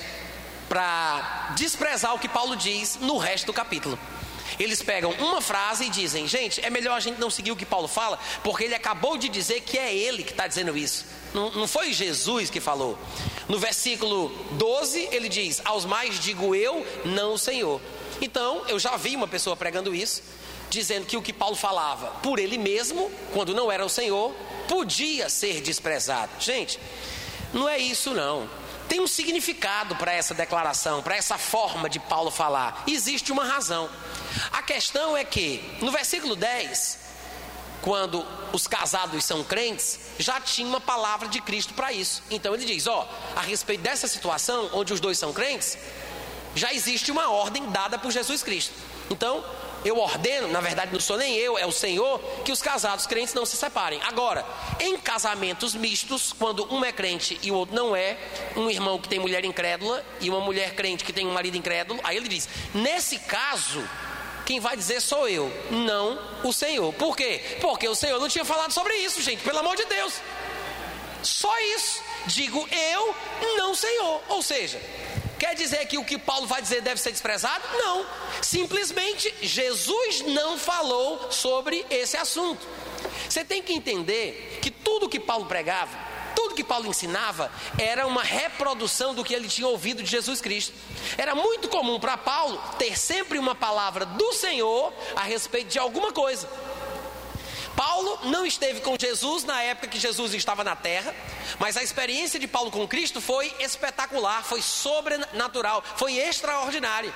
para 0.69 1.53
desprezar 1.57 2.15
o 2.15 2.19
que 2.19 2.29
Paulo 2.29 2.57
diz 2.57 2.97
no 3.01 3.19
resto 3.19 3.47
do 3.47 3.53
capítulo. 3.53 3.99
Eles 4.59 4.83
pegam 4.83 5.11
uma 5.13 5.41
frase 5.41 5.85
e 5.87 5.91
dizem: 5.91 6.27
gente, 6.27 6.65
é 6.65 6.71
melhor 6.71 6.97
a 6.97 7.01
gente 7.01 7.19
não 7.19 7.31
seguir 7.31 7.53
o 7.53 7.57
que 7.57 7.67
Paulo 7.67 7.89
fala, 7.89 8.19
porque 8.43 8.65
ele 8.65 8.75
acabou 8.75 9.17
de 9.17 9.29
dizer 9.29 9.61
que 9.63 9.79
é 9.79 9.95
ele 9.95 10.23
que 10.23 10.31
está 10.31 10.47
dizendo 10.47 10.77
isso. 10.77 11.05
Não, 11.33 11.51
não 11.51 11.67
foi 11.67 11.93
Jesus 11.93 12.51
que 12.51 12.61
falou. 12.61 12.97
No 13.49 13.59
versículo 13.59 14.29
12, 14.53 15.09
ele 15.11 15.29
diz: 15.29 15.61
Aos 15.65 15.85
mais 15.85 16.21
digo 16.21 16.55
eu, 16.55 16.87
não 17.05 17.35
o 17.35 17.39
Senhor. 17.39 17.81
Então, 18.21 18.63
eu 18.69 18.79
já 18.79 18.97
vi 18.97 19.17
uma 19.17 19.27
pessoa 19.27 19.57
pregando 19.57 19.95
isso, 19.95 20.23
dizendo 20.71 21.07
que 21.07 21.17
o 21.17 21.23
que 21.23 21.33
Paulo 21.33 21.57
falava 21.57 22.07
por 22.23 22.39
ele 22.39 22.57
mesmo, 22.57 23.11
quando 23.33 23.55
não 23.55 23.71
era 23.71 23.85
o 23.85 23.89
Senhor, 23.89 24.33
podia 24.69 25.29
ser 25.29 25.61
desprezado. 25.61 26.31
Gente, 26.39 26.79
não 27.53 27.69
é 27.69 27.79
isso 27.79 28.15
não. 28.15 28.49
Tem 28.89 29.01
um 29.01 29.07
significado 29.07 29.97
para 29.97 30.13
essa 30.13 30.35
declaração, 30.35 31.03
para 31.03 31.17
essa 31.17 31.39
forma 31.39 31.89
de 31.89 31.99
Paulo 31.99 32.31
falar. 32.31 32.85
Existe 32.87 33.33
uma 33.33 33.45
razão. 33.45 33.89
A 34.53 34.63
questão 34.63 35.17
é 35.17 35.25
que, 35.25 35.63
no 35.81 35.91
versículo 35.91 36.37
10, 36.37 36.99
quando 37.83 38.25
os 38.53 38.67
casados 38.67 39.25
são 39.25 39.45
crentes, 39.45 40.01
já 40.19 40.41
tinha 40.41 40.67
uma 40.67 40.81
palavra 40.81 41.29
de 41.29 41.41
Cristo 41.41 41.75
para 41.75 41.93
isso. 41.93 42.23
Então 42.31 42.55
ele 42.55 42.65
diz: 42.65 42.87
ó, 42.87 43.09
a 43.37 43.41
respeito 43.41 43.83
dessa 43.83 44.09
situação, 44.09 44.71
onde 44.73 44.93
os 44.93 45.01
dois 45.01 45.19
são 45.19 45.33
crentes, 45.33 45.77
já 46.55 46.73
existe 46.73 47.11
uma 47.11 47.31
ordem 47.31 47.71
dada 47.71 47.99
por 47.99 48.11
Jesus 48.11 48.43
Cristo. 48.43 48.73
Então, 49.11 49.45
eu 49.85 49.99
ordeno, 49.99 50.49
na 50.49 50.61
verdade 50.61 50.93
não 50.93 51.01
sou 51.01 51.17
nem 51.17 51.35
eu, 51.37 51.59
é 51.59 51.67
o 51.67 51.73
Senhor, 51.73 52.19
que 52.45 52.53
os 52.53 52.63
casados 52.63 53.07
crentes 53.07 53.35
não 53.35 53.45
se 53.45 53.57
separem. 53.57 54.01
Agora, 54.03 54.45
em 54.81 54.97
casamentos 54.97 55.75
mistos, 55.75 56.33
quando 56.33 56.73
um 56.73 56.85
é 56.85 56.93
crente 56.93 57.39
e 57.43 57.51
o 57.51 57.55
outro 57.55 57.75
não 57.75 57.95
é, 57.95 58.17
um 58.57 58.71
irmão 58.71 58.99
que 58.99 59.09
tem 59.09 59.19
mulher 59.19 59.45
incrédula 59.45 60.05
e 60.21 60.31
uma 60.31 60.41
mulher 60.41 60.75
crente 60.75 61.05
que 61.05 61.13
tem 61.13 61.27
um 61.27 61.33
marido 61.33 61.57
incrédulo, 61.57 62.01
aí 62.03 62.17
ele 62.17 62.29
diz: 62.29 62.49
nesse 62.75 63.19
caso, 63.19 63.83
quem 64.45 64.61
vai 64.61 64.77
dizer 64.77 65.01
sou 65.01 65.29
eu, 65.29 65.51
não 65.71 66.19
o 66.43 66.53
Senhor. 66.53 66.93
Por 66.95 67.17
quê? 67.17 67.59
Porque 67.61 67.89
o 67.89 67.95
Senhor 67.95 68.21
não 68.21 68.29
tinha 68.29 68.45
falado 68.45 68.73
sobre 68.73 68.95
isso, 68.97 69.23
gente, 69.23 69.43
pelo 69.43 69.59
amor 69.59 69.77
de 69.77 69.85
Deus. 69.85 70.15
Só 71.23 71.59
isso. 71.77 72.03
Digo 72.27 72.67
eu, 72.71 73.15
não 73.57 73.75
Senhor. 73.75 74.23
Ou 74.29 74.43
seja, 74.43 74.81
quer 75.39 75.55
dizer 75.55 75.87
que 75.87 75.99
o 75.99 76.05
que 76.05 76.19
Paulo 76.19 76.47
vai 76.47 76.63
dizer 76.63 76.81
deve 76.83 77.01
ser 77.01 77.11
desprezado? 77.11 77.63
Não. 77.73 78.07
Simplesmente 78.43 79.33
Jesus 79.43 80.23
não 80.23 80.59
falou 80.59 81.31
sobre 81.31 81.85
esse 81.91 82.17
assunto. 82.17 82.67
Você 83.29 83.45
tem 83.45 83.63
que 83.63 83.73
entender 83.73 84.59
que 84.63 84.71
tudo 84.71 85.09
que 85.09 85.21
Paulo 85.21 85.47
pregava 85.47 86.15
tudo 86.35 86.55
que 86.55 86.65
Paulo 86.65 86.87
ensinava 86.87 87.51
era 87.79 88.07
uma 88.07 88.23
reprodução 88.23 89.15
do 89.15 89.25
que 89.25 89.33
ele 89.33 89.49
tinha 89.49 89.67
ouvido 89.67 90.03
de 90.03 90.11
Jesus 90.11 90.41
Cristo. 90.41 90.75
Era 91.17 91.35
muito 91.35 91.69
comum 91.69 91.99
para 91.99 92.17
Paulo 92.17 92.61
ter 92.79 92.99
sempre 92.99 93.39
uma 93.39 93.55
palavra 93.55 94.05
do 94.05 94.33
Senhor 94.33 94.93
a 95.17 95.23
respeito 95.23 95.69
de 95.69 95.79
alguma 95.79 96.13
coisa. 96.13 96.49
Paulo 97.77 98.19
não 98.25 98.47
esteve 98.47 98.81
com 98.81 98.97
Jesus 98.99 99.45
na 99.45 99.63
época 99.63 99.89
que 99.89 99.99
Jesus 99.99 100.33
estava 100.35 100.63
na 100.63 100.77
terra, 100.77 101.15
mas 101.59 101.77
a 101.77 101.83
experiência 101.83 102.39
de 102.39 102.47
Paulo 102.47 102.71
com 102.71 102.87
Cristo 102.87 103.21
foi 103.21 103.53
espetacular, 103.59 104.45
foi 104.45 104.63
sobrenatural, 104.63 105.83
foi 105.97 106.17
extraordinária. 106.17 107.13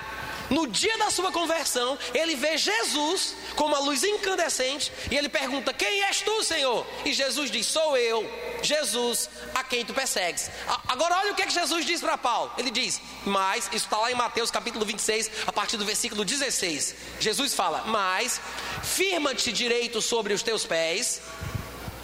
No 0.49 0.65
dia 0.65 0.97
da 0.97 1.11
sua 1.11 1.31
conversão, 1.31 1.97
ele 2.13 2.35
vê 2.35 2.57
Jesus 2.57 3.35
com 3.55 3.65
uma 3.65 3.79
luz 3.79 4.03
incandescente 4.03 4.91
e 5.11 5.15
ele 5.15 5.29
pergunta: 5.29 5.71
Quem 5.73 6.03
és 6.03 6.21
tu, 6.21 6.43
Senhor? 6.43 6.85
E 7.05 7.13
Jesus 7.13 7.51
diz: 7.51 7.67
Sou 7.67 7.95
eu, 7.95 8.27
Jesus, 8.63 9.29
a 9.53 9.63
quem 9.63 9.85
tu 9.85 9.93
persegues. 9.93 10.49
Agora, 10.87 11.17
olha 11.17 11.31
o 11.33 11.35
que, 11.35 11.43
é 11.43 11.45
que 11.45 11.53
Jesus 11.53 11.85
diz 11.85 12.01
para 12.01 12.17
Paulo: 12.17 12.51
Ele 12.57 12.71
diz, 12.71 12.99
mas, 13.25 13.65
isso 13.67 13.85
está 13.85 13.97
lá 13.97 14.11
em 14.11 14.15
Mateus 14.15 14.49
capítulo 14.49 14.85
26, 14.85 15.29
a 15.45 15.51
partir 15.51 15.77
do 15.77 15.85
versículo 15.85 16.25
16. 16.25 16.95
Jesus 17.19 17.53
fala: 17.53 17.83
Mas, 17.85 18.41
firma-te 18.83 19.51
direito 19.51 20.01
sobre 20.01 20.33
os 20.33 20.41
teus 20.49 20.65
pés. 20.65 21.21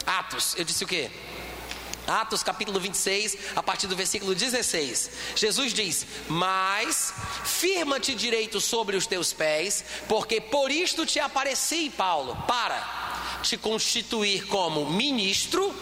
Atos, 0.05 0.53
eu 0.55 0.63
disse 0.63 0.83
o 0.83 0.87
quê? 0.87 1.09
Atos 2.05 2.43
capítulo 2.43 2.79
26, 2.79 3.35
a 3.55 3.63
partir 3.63 3.87
do 3.87 3.95
versículo 3.95 4.35
16. 4.35 5.09
Jesus 5.35 5.73
diz: 5.73 6.05
Mas 6.27 7.11
firma-te 7.43 8.13
direito 8.13 8.61
sobre 8.61 8.95
os 8.95 9.07
teus 9.07 9.33
pés, 9.33 9.83
porque 10.07 10.39
por 10.39 10.69
isto 10.69 11.07
te 11.07 11.19
apareci, 11.19 11.89
Paulo, 11.97 12.37
para 12.47 13.39
te 13.41 13.57
constituir 13.57 14.45
como 14.45 14.91
ministro 14.91 15.73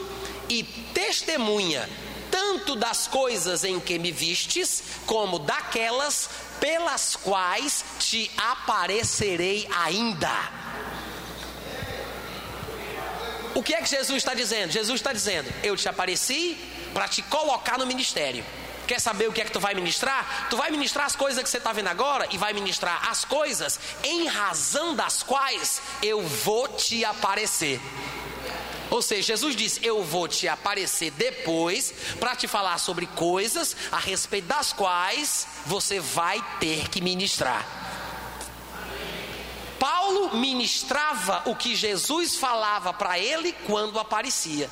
e 0.48 0.64
testemunha, 0.94 1.90
tanto 2.31 2.77
das 2.77 3.07
coisas 3.07 3.65
em 3.65 3.77
que 3.77 3.99
me 3.99 4.14
vistes, 4.14 4.84
como 5.06 5.38
daquelas 5.38 6.30
pelas 6.61 7.18
quais 7.18 7.84
te 7.99 8.31
aparecerei 8.38 9.68
ainda. 9.69 10.64
O 13.56 13.62
que 13.62 13.74
é 13.74 13.82
que 13.82 13.90
Jesus 13.90 14.18
está 14.18 14.34
dizendo? 14.34 14.72
Jesus 14.72 15.00
está 15.00 15.14
dizendo: 15.14 15.52
Eu 15.64 15.76
te 15.78 15.88
apareci 15.88 16.58
para 16.94 17.08
te 17.08 17.22
colocar 17.22 17.78
no 17.78 17.86
ministério. 17.86 18.44
Quer 18.88 19.00
saber 19.00 19.30
o 19.30 19.32
que 19.34 19.42
é 19.42 19.46
que 19.46 19.52
tu 19.52 19.60
vai 19.60 19.74
ministrar? 19.74 20.48
Tu 20.50 20.58
vai 20.58 20.70
ministrar 20.70 21.06
as 21.06 21.16
coisas 21.16 21.42
que 21.42 21.50
você 21.50 21.58
está 21.58 21.72
vendo 21.72 21.88
agora 21.88 22.28
e 22.32 22.38
vai 22.38 22.52
ministrar 22.52 23.10
as 23.10 23.24
coisas 23.24 23.80
em 24.04 24.28
razão 24.28 24.96
das 24.96 25.24
quais 25.24 25.82
eu 26.02 26.22
vou 26.22 26.68
te 26.68 27.06
aparecer. 27.06 27.80
Ou 28.90 29.02
seja, 29.02 29.28
Jesus 29.34 29.56
disse: 29.56 29.80
Eu 29.84 30.04
vou 30.04 30.28
te 30.28 30.48
aparecer 30.48 31.12
depois 31.12 31.94
para 32.20 32.36
te 32.36 32.48
falar 32.48 32.78
sobre 32.78 33.08
coisas 33.08 33.76
a 33.92 33.98
respeito 33.98 34.48
das 34.48 34.74
quais 34.74 35.48
você 35.66 36.00
vai 36.00 36.44
ter 36.60 36.90
que 36.90 37.02
ministrar. 37.02 37.66
Paulo 39.84 40.38
ministrava 40.38 41.43
o 41.45 41.53
que 41.53 41.76
Jesus 41.76 42.38
falava 42.38 42.93
para 42.93 43.19
ele 43.19 43.51
quando 43.68 43.99
aparecia. 43.99 44.69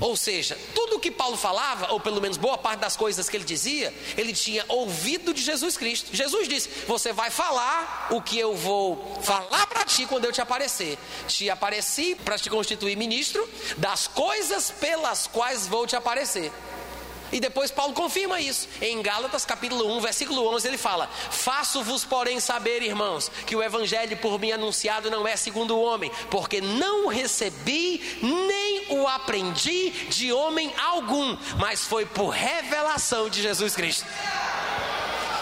Ou 0.00 0.16
seja, 0.16 0.58
tudo 0.74 0.96
o 0.96 0.98
que 0.98 1.10
Paulo 1.10 1.36
falava, 1.36 1.92
ou 1.92 2.00
pelo 2.00 2.22
menos 2.22 2.38
boa 2.38 2.56
parte 2.56 2.80
das 2.80 2.96
coisas 2.96 3.28
que 3.28 3.36
ele 3.36 3.44
dizia, 3.44 3.92
ele 4.16 4.32
tinha 4.32 4.64
ouvido 4.66 5.34
de 5.34 5.42
Jesus 5.42 5.76
Cristo. 5.76 6.08
Jesus 6.16 6.48
disse: 6.48 6.70
Você 6.86 7.12
vai 7.12 7.30
falar 7.30 8.08
o 8.12 8.22
que 8.22 8.38
eu 8.38 8.56
vou 8.56 9.20
falar 9.22 9.66
para 9.66 9.84
ti 9.84 10.06
quando 10.06 10.24
eu 10.24 10.32
te 10.32 10.40
aparecer. 10.40 10.98
Te 11.28 11.50
apareci 11.50 12.14
para 12.14 12.38
te 12.38 12.48
constituir 12.48 12.96
ministro 12.96 13.46
das 13.76 14.06
coisas 14.06 14.70
pelas 14.70 15.26
quais 15.26 15.66
vou 15.66 15.86
te 15.86 15.96
aparecer. 15.96 16.50
E 17.34 17.40
depois 17.40 17.72
Paulo 17.72 17.92
confirma 17.92 18.40
isso. 18.40 18.68
Em 18.80 19.02
Gálatas, 19.02 19.44
capítulo 19.44 19.92
1, 19.96 20.00
versículo 20.00 20.46
11, 20.54 20.68
ele 20.68 20.78
fala: 20.78 21.08
Faço-vos, 21.32 22.04
porém, 22.04 22.38
saber, 22.38 22.80
irmãos, 22.80 23.28
que 23.44 23.56
o 23.56 23.62
evangelho 23.62 24.16
por 24.18 24.38
mim 24.38 24.52
anunciado 24.52 25.10
não 25.10 25.26
é 25.26 25.34
segundo 25.36 25.76
o 25.76 25.82
homem, 25.82 26.12
porque 26.30 26.60
não 26.60 27.08
recebi 27.08 28.18
nem 28.22 28.86
o 28.90 29.08
aprendi 29.08 29.90
de 30.10 30.32
homem 30.32 30.72
algum, 30.78 31.36
mas 31.58 31.84
foi 31.84 32.06
por 32.06 32.28
revelação 32.28 33.28
de 33.28 33.42
Jesus 33.42 33.74
Cristo. 33.74 34.06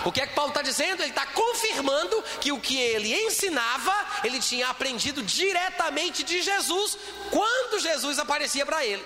O 0.06 0.10
que 0.10 0.22
é 0.22 0.26
que 0.26 0.34
Paulo 0.34 0.48
está 0.48 0.62
dizendo? 0.62 1.02
Ele 1.02 1.10
está 1.10 1.26
confirmando 1.26 2.24
que 2.40 2.52
o 2.52 2.58
que 2.58 2.78
ele 2.78 3.14
ensinava, 3.14 3.94
ele 4.24 4.40
tinha 4.40 4.68
aprendido 4.68 5.22
diretamente 5.22 6.24
de 6.24 6.40
Jesus, 6.40 6.96
quando 7.30 7.80
Jesus 7.80 8.18
aparecia 8.18 8.64
para 8.64 8.82
ele 8.86 9.04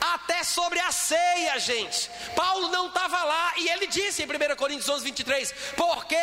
até 0.00 0.42
sobre 0.44 0.78
a 0.80 0.90
ceia, 0.92 1.58
gente. 1.58 2.10
Paulo 2.34 2.68
não 2.68 2.88
estava 2.88 3.22
lá 3.22 3.52
e 3.56 3.68
ele 3.68 3.86
disse 3.86 4.22
em 4.22 4.26
1 4.26 4.56
Coríntios 4.56 4.88
11, 4.88 5.04
23: 5.04 5.52
Porque 5.76 6.16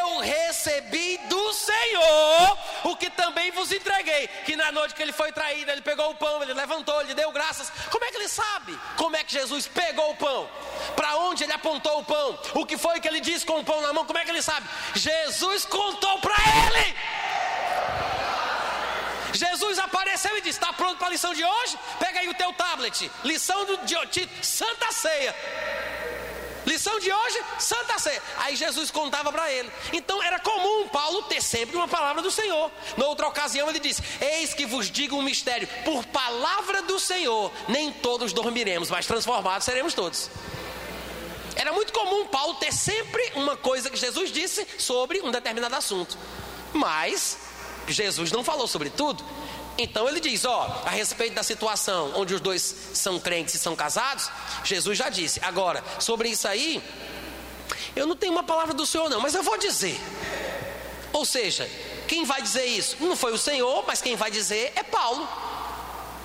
eu 0.00 0.18
recebi 0.18 1.18
do 1.28 1.52
Senhor 1.52 2.58
o 2.84 2.96
que 2.96 3.10
também 3.10 3.50
vos 3.50 3.72
entreguei. 3.72 4.28
Que 4.44 4.56
na 4.56 4.72
noite 4.72 4.94
que 4.94 5.02
ele 5.02 5.12
foi 5.12 5.32
traído, 5.32 5.70
ele 5.70 5.82
pegou 5.82 6.10
o 6.10 6.14
pão, 6.14 6.42
ele 6.42 6.54
levantou, 6.54 7.00
ele 7.00 7.14
deu 7.14 7.30
graças. 7.32 7.70
Como 7.90 8.04
é 8.04 8.10
que 8.10 8.16
ele 8.16 8.28
sabe? 8.28 8.78
Como 8.96 9.16
é 9.16 9.24
que 9.24 9.32
Jesus 9.32 9.66
pegou 9.66 10.10
o 10.10 10.16
pão? 10.16 10.48
Para 10.96 11.16
onde 11.16 11.44
ele 11.44 11.52
apontou 11.52 12.00
o 12.00 12.04
pão? 12.04 12.38
O 12.54 12.66
que 12.66 12.76
foi 12.76 13.00
que 13.00 13.08
ele 13.08 13.20
disse 13.20 13.44
com 13.46 13.58
o 13.60 13.64
pão 13.64 13.80
na 13.80 13.92
mão? 13.92 14.04
Como 14.04 14.18
é 14.18 14.24
que 14.24 14.30
ele 14.30 14.42
sabe? 14.42 14.68
Jesus 14.94 15.64
contou 15.64 16.18
para 16.18 16.34
ele. 16.34 16.94
Jesus 19.32 19.78
apareceu 19.78 20.36
e 20.36 20.40
disse: 20.40 20.58
Está 20.58 20.72
pronto 20.72 20.98
para 20.98 21.08
a 21.08 21.10
lição 21.10 21.32
de 21.34 21.44
hoje? 21.44 21.78
Pega 21.98 22.20
aí 22.20 22.28
o 22.28 22.34
teu 22.34 22.52
tablet. 22.52 23.10
Lição 23.24 23.64
do, 23.64 23.76
de, 23.78 23.94
de 24.06 24.28
Santa 24.42 24.92
Ceia. 24.92 25.34
Lição 26.66 26.98
de 27.00 27.10
hoje, 27.10 27.38
Santa 27.58 27.98
Ceia. 27.98 28.22
Aí 28.38 28.54
Jesus 28.54 28.90
contava 28.90 29.32
para 29.32 29.50
ele. 29.50 29.70
Então 29.92 30.22
era 30.22 30.38
comum 30.38 30.88
Paulo 30.88 31.22
ter 31.22 31.42
sempre 31.42 31.76
uma 31.76 31.88
palavra 31.88 32.22
do 32.22 32.30
Senhor. 32.30 32.70
Noutra 32.96 33.26
ocasião 33.28 33.68
ele 33.68 33.80
disse: 33.80 34.02
Eis 34.20 34.52
que 34.54 34.66
vos 34.66 34.90
digo 34.90 35.16
um 35.16 35.22
mistério: 35.22 35.68
por 35.84 36.04
palavra 36.06 36.82
do 36.82 36.98
Senhor, 36.98 37.50
nem 37.68 37.92
todos 37.92 38.32
dormiremos, 38.32 38.90
mas 38.90 39.06
transformados 39.06 39.64
seremos 39.64 39.94
todos. 39.94 40.30
Era 41.56 41.72
muito 41.72 41.92
comum 41.92 42.26
Paulo 42.26 42.54
ter 42.54 42.72
sempre 42.72 43.32
uma 43.34 43.56
coisa 43.56 43.90
que 43.90 43.96
Jesus 43.96 44.30
disse 44.30 44.66
sobre 44.78 45.20
um 45.20 45.30
determinado 45.30 45.74
assunto. 45.74 46.16
Mas 46.72 47.38
Jesus 47.92 48.30
não 48.32 48.44
falou 48.44 48.66
sobre 48.66 48.90
tudo. 48.90 49.24
Então 49.78 50.08
ele 50.08 50.20
diz: 50.20 50.44
ó, 50.44 50.82
a 50.84 50.90
respeito 50.90 51.34
da 51.34 51.42
situação 51.42 52.12
onde 52.16 52.34
os 52.34 52.40
dois 52.40 52.74
são 52.92 53.18
crentes 53.18 53.54
e 53.54 53.58
são 53.58 53.74
casados, 53.74 54.30
Jesus 54.64 54.98
já 54.98 55.08
disse. 55.08 55.40
Agora, 55.42 55.82
sobre 55.98 56.28
isso 56.28 56.46
aí, 56.46 56.82
eu 57.96 58.06
não 58.06 58.16
tenho 58.16 58.32
uma 58.32 58.42
palavra 58.42 58.74
do 58.74 58.84
Senhor, 58.84 59.08
não, 59.08 59.20
mas 59.20 59.34
eu 59.34 59.42
vou 59.42 59.56
dizer. 59.56 59.98
Ou 61.12 61.24
seja, 61.24 61.68
quem 62.06 62.24
vai 62.24 62.42
dizer 62.42 62.66
isso? 62.66 62.96
Não 63.00 63.16
foi 63.16 63.32
o 63.32 63.38
Senhor, 63.38 63.84
mas 63.86 64.02
quem 64.02 64.16
vai 64.16 64.30
dizer 64.30 64.72
é 64.76 64.82
Paulo, 64.82 65.28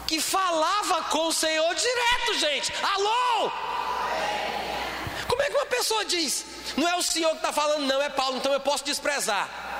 que 0.05 0.19
falava 0.19 1.03
com 1.05 1.27
o 1.27 1.33
Senhor 1.33 1.73
direto, 1.73 2.39
gente. 2.39 2.73
Alô! 2.83 3.51
Como 5.27 5.41
é 5.41 5.49
que 5.49 5.55
uma 5.55 5.65
pessoa 5.65 6.05
diz? 6.05 6.45
Não 6.77 6.87
é 6.87 6.95
o 6.95 7.01
Senhor 7.01 7.31
que 7.31 7.37
está 7.37 7.51
falando, 7.51 7.85
não, 7.85 8.01
é 8.01 8.09
Paulo, 8.09 8.37
então 8.37 8.53
eu 8.53 8.59
posso 8.59 8.83
desprezar 8.83 9.74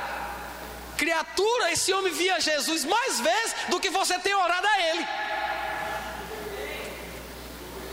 criatura, 0.96 1.72
esse 1.72 1.94
homem 1.94 2.12
via 2.12 2.40
Jesus 2.40 2.84
mais 2.86 3.20
vezes 3.20 3.56
do 3.70 3.80
que 3.80 3.90
você 3.90 4.18
tem 4.20 4.34
orado 4.34 4.68
a 4.68 4.82
ele. 4.90 5.08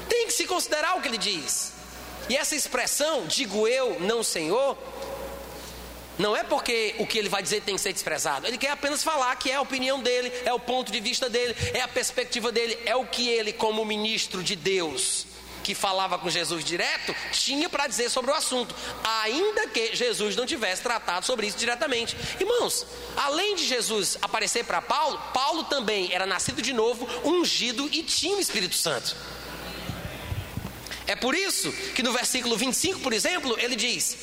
Tem 0.09 0.27
que 0.27 0.33
se 0.33 0.47
considerar 0.47 0.97
o 0.97 1.03
que 1.03 1.09
ele 1.09 1.19
diz. 1.19 1.73
E 2.29 2.37
essa 2.37 2.55
expressão, 2.55 3.27
digo 3.27 3.67
eu, 3.67 3.99
não 4.01 4.23
Senhor, 4.23 4.79
não 6.19 6.37
é 6.37 6.45
porque 6.45 6.95
o 6.99 7.07
que 7.07 7.19
ele 7.19 7.29
vai 7.29 7.43
dizer 7.43 7.63
tem 7.63 7.75
que 7.75 7.81
ser 7.81 7.93
desprezado. 7.93 8.47
Ele 8.47 8.59
quer 8.59 8.71
apenas 8.71 9.03
falar 9.03 9.35
que 9.37 9.51
é 9.51 9.57
a 9.57 9.61
opinião 9.61 10.01
dele, 10.01 10.33
é 10.45 10.53
o 10.53 10.61
ponto 10.61 10.93
de 10.93 11.01
vista 11.01 11.29
dele, 11.29 11.55
é 11.75 11.81
a 11.81 11.89
perspectiva 11.89 12.53
dele, 12.53 12.79
é 12.85 12.95
o 12.95 13.07
que 13.07 13.29
ele, 13.29 13.53
como 13.53 13.85
ministro 13.85 14.43
de 14.43 14.55
Deus, 14.55 15.27
que 15.63 15.75
falava 15.75 16.19
com 16.19 16.29
Jesus 16.29 16.65
direto, 16.65 17.15
tinha 17.33 17.69
para 17.69 17.87
dizer 17.87 18.11
sobre 18.11 18.31
o 18.31 18.35
assunto, 18.35 18.75
ainda 19.03 19.69
que 19.69 19.95
Jesus 19.95 20.37
não 20.37 20.47
tivesse 20.47 20.83
tratado 20.83 21.25
sobre 21.25 21.47
isso 21.47 21.57
diretamente. 21.57 22.17
Irmãos, 22.41 22.87
além 23.17 23.55
de 23.55 23.67
Jesus 23.67 24.19
aparecer 24.21 24.65
para 24.65 24.83
Paulo, 24.83 25.19
Paulo 25.33 25.65
também 25.65 26.13
era 26.13 26.27
nascido 26.27 26.61
de 26.61 26.73
novo, 26.73 27.09
ungido 27.25 27.89
e 27.93 28.03
tinha 28.03 28.37
o 28.37 28.41
Espírito 28.41 28.75
Santo. 28.75 29.17
É 31.07 31.17
por 31.17 31.35
isso 31.35 31.73
que 31.95 32.03
no 32.03 32.13
versículo 32.13 32.57
25, 32.57 33.01
por 33.01 33.13
exemplo, 33.13 33.57
ele 33.59 33.77
diz: 33.77 34.17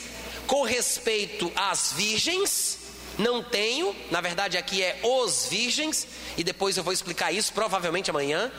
com 0.48 0.64
respeito 0.64 1.52
às 1.56 1.94
virgens, 1.94 2.78
não 3.20 3.44
tenho, 3.44 3.96
na 4.10 4.22
verdade 4.22 4.58
aqui 4.58 4.82
é 4.82 5.00
os 5.04 5.48
virgens, 5.48 6.08
e 6.38 6.44
depois 6.44 6.78
eu 6.78 6.84
vou 6.84 6.94
explicar 6.94 7.32
isso 7.32 7.52
provavelmente 7.54 8.10
amanhã. 8.10 8.52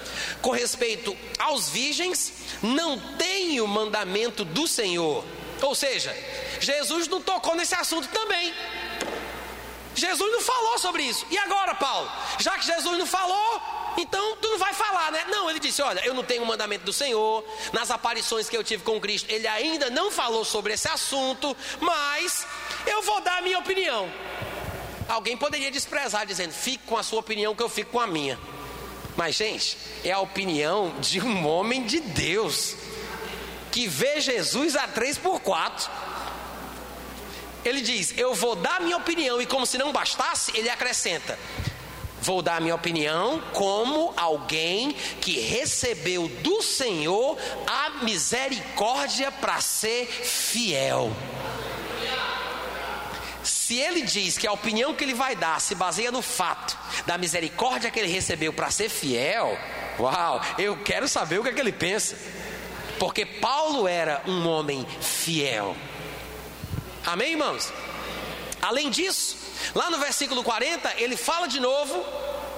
Com 0.43 0.51
respeito 0.51 1.17
aos 1.39 1.71
virgens, 1.71 2.33
não 2.63 2.99
tenho 3.17 3.67
mandamento 3.67 4.45
do 4.45 4.69
Senhor. 4.69 5.25
Ou 5.63 5.75
seja, 5.75 6.15
Jesus 6.61 7.09
não 7.09 7.21
tocou 7.21 7.57
nesse 7.57 7.75
assunto 7.75 8.07
também. 8.09 8.55
Jesus 9.95 10.31
não 10.31 10.41
falou 10.41 10.79
sobre 10.79 11.03
isso. 11.03 11.27
E 11.31 11.39
agora, 11.39 11.75
Paulo? 11.75 12.11
Já 12.39 12.53
que 12.59 12.65
Jesus 12.65 12.99
não 12.99 13.07
falou, 13.07 13.61
então 13.97 14.37
tu 14.37 14.49
não 14.49 14.59
vai 14.59 14.73
falar, 14.73 15.11
né? 15.11 15.25
Não, 15.29 15.51
ele 15.51 15.59
disse: 15.59 15.83
Olha, 15.83 16.01
eu 16.05 16.15
não 16.15 16.23
tenho 16.23 16.43
o 16.43 16.47
mandamento 16.47 16.85
do 16.85 16.93
Senhor. 16.93 17.45
Nas 17.73 17.91
aparições 17.91 18.49
que 18.49 18.57
eu 18.57 18.65
tive 18.65 18.83
com 18.83 19.01
Cristo, 19.01 19.31
ele 19.31 19.47
ainda 19.47 19.91
não 19.91 20.11
falou 20.11 20.45
sobre 20.45 20.73
esse 20.75 20.89
assunto, 20.89 21.57
mas 21.81 22.47
eu 22.87 23.03
vou 23.03 23.21
dar 23.21 23.39
a 23.39 23.43
minha 23.43 23.59
opinião. 23.59 24.11
Alguém 25.11 25.37
poderia 25.37 25.73
desprezar, 25.73 26.25
dizendo: 26.25 26.53
fique 26.53 26.87
com 26.87 26.97
a 26.97 27.03
sua 27.03 27.19
opinião, 27.19 27.55
que 27.55 27.63
eu 27.63 27.69
fico 27.69 27.91
com 27.91 28.01
a 28.01 28.07
minha. 28.07 28.39
Mas, 29.17 29.35
gente, 29.35 29.77
é 30.05 30.13
a 30.13 30.21
opinião 30.21 30.95
de 31.01 31.21
um 31.21 31.47
homem 31.47 31.85
de 31.85 31.99
Deus, 31.99 32.77
que 33.73 33.89
vê 33.89 34.21
Jesus 34.21 34.77
a 34.77 34.87
três 34.87 35.19
por 35.19 35.41
quatro. 35.41 35.91
Ele 37.65 37.81
diz: 37.81 38.17
Eu 38.17 38.35
vou 38.35 38.55
dar 38.55 38.81
minha 38.81 38.97
opinião, 38.97 39.43
e 39.43 39.47
como 39.47 39.67
se 39.67 39.77
não 39.77 39.91
bastasse, 39.91 40.53
ele 40.57 40.71
acrescenta: 40.71 41.37
Vou 42.23 42.41
dar 42.41 42.61
minha 42.61 42.77
opinião 42.77 43.43
como 43.53 44.15
alguém 44.17 44.93
que 45.21 45.41
recebeu 45.41 46.29
do 46.29 46.63
Senhor 46.63 47.37
a 47.67 48.05
misericórdia 48.05 49.33
para 49.33 49.61
ser 49.61 50.07
fiel. 50.07 51.11
Se 53.71 53.79
ele 53.79 54.03
diz 54.03 54.37
que 54.37 54.49
a 54.49 54.53
opinião 54.53 54.93
que 54.93 55.05
ele 55.05 55.15
vai 55.15 55.37
dar 55.37 55.61
se 55.61 55.77
baseia 55.77 56.11
no 56.11 56.21
fato 56.21 56.77
da 57.07 57.17
misericórdia 57.17 57.89
que 57.89 58.01
ele 58.01 58.11
recebeu 58.11 58.53
para 58.53 58.69
ser 58.69 58.89
fiel, 58.89 59.57
uau, 59.97 60.41
eu 60.59 60.77
quero 60.79 61.07
saber 61.07 61.39
o 61.39 61.45
que, 61.45 61.51
é 61.51 61.53
que 61.53 61.61
ele 61.61 61.71
pensa. 61.71 62.19
Porque 62.99 63.25
Paulo 63.25 63.87
era 63.87 64.23
um 64.27 64.45
homem 64.49 64.85
fiel. 65.01 65.77
Amém, 67.07 67.31
irmãos? 67.31 67.73
Além 68.61 68.91
disso, 68.91 69.37
lá 69.73 69.89
no 69.89 69.99
versículo 69.99 70.43
40, 70.43 70.93
ele 70.97 71.17
fala 71.17 71.47
de 71.47 71.61
novo 71.61 72.05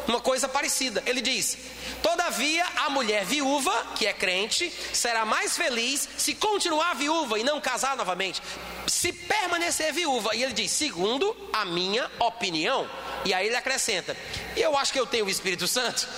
uma 0.08 0.18
coisa 0.18 0.48
parecida. 0.48 1.02
Ele 1.04 1.20
diz: 1.20 1.58
Todavia, 2.02 2.66
a 2.76 2.90
mulher 2.90 3.24
viúva, 3.24 3.72
que 3.94 4.06
é 4.06 4.12
crente, 4.12 4.72
será 4.92 5.24
mais 5.24 5.56
feliz 5.56 6.08
se 6.16 6.34
continuar 6.34 6.94
viúva 6.94 7.38
e 7.38 7.44
não 7.44 7.60
casar 7.60 7.96
novamente, 7.96 8.42
se 8.86 9.12
permanecer 9.12 9.92
viúva. 9.92 10.34
E 10.34 10.42
ele 10.42 10.52
diz: 10.52 10.70
segundo 10.72 11.34
a 11.52 11.64
minha 11.64 12.10
opinião. 12.18 12.88
E 13.24 13.32
aí 13.32 13.46
ele 13.46 13.56
acrescenta: 13.56 14.16
eu 14.56 14.76
acho 14.76 14.92
que 14.92 14.98
eu 14.98 15.06
tenho 15.06 15.26
o 15.26 15.30
Espírito 15.30 15.68
Santo. 15.68 16.08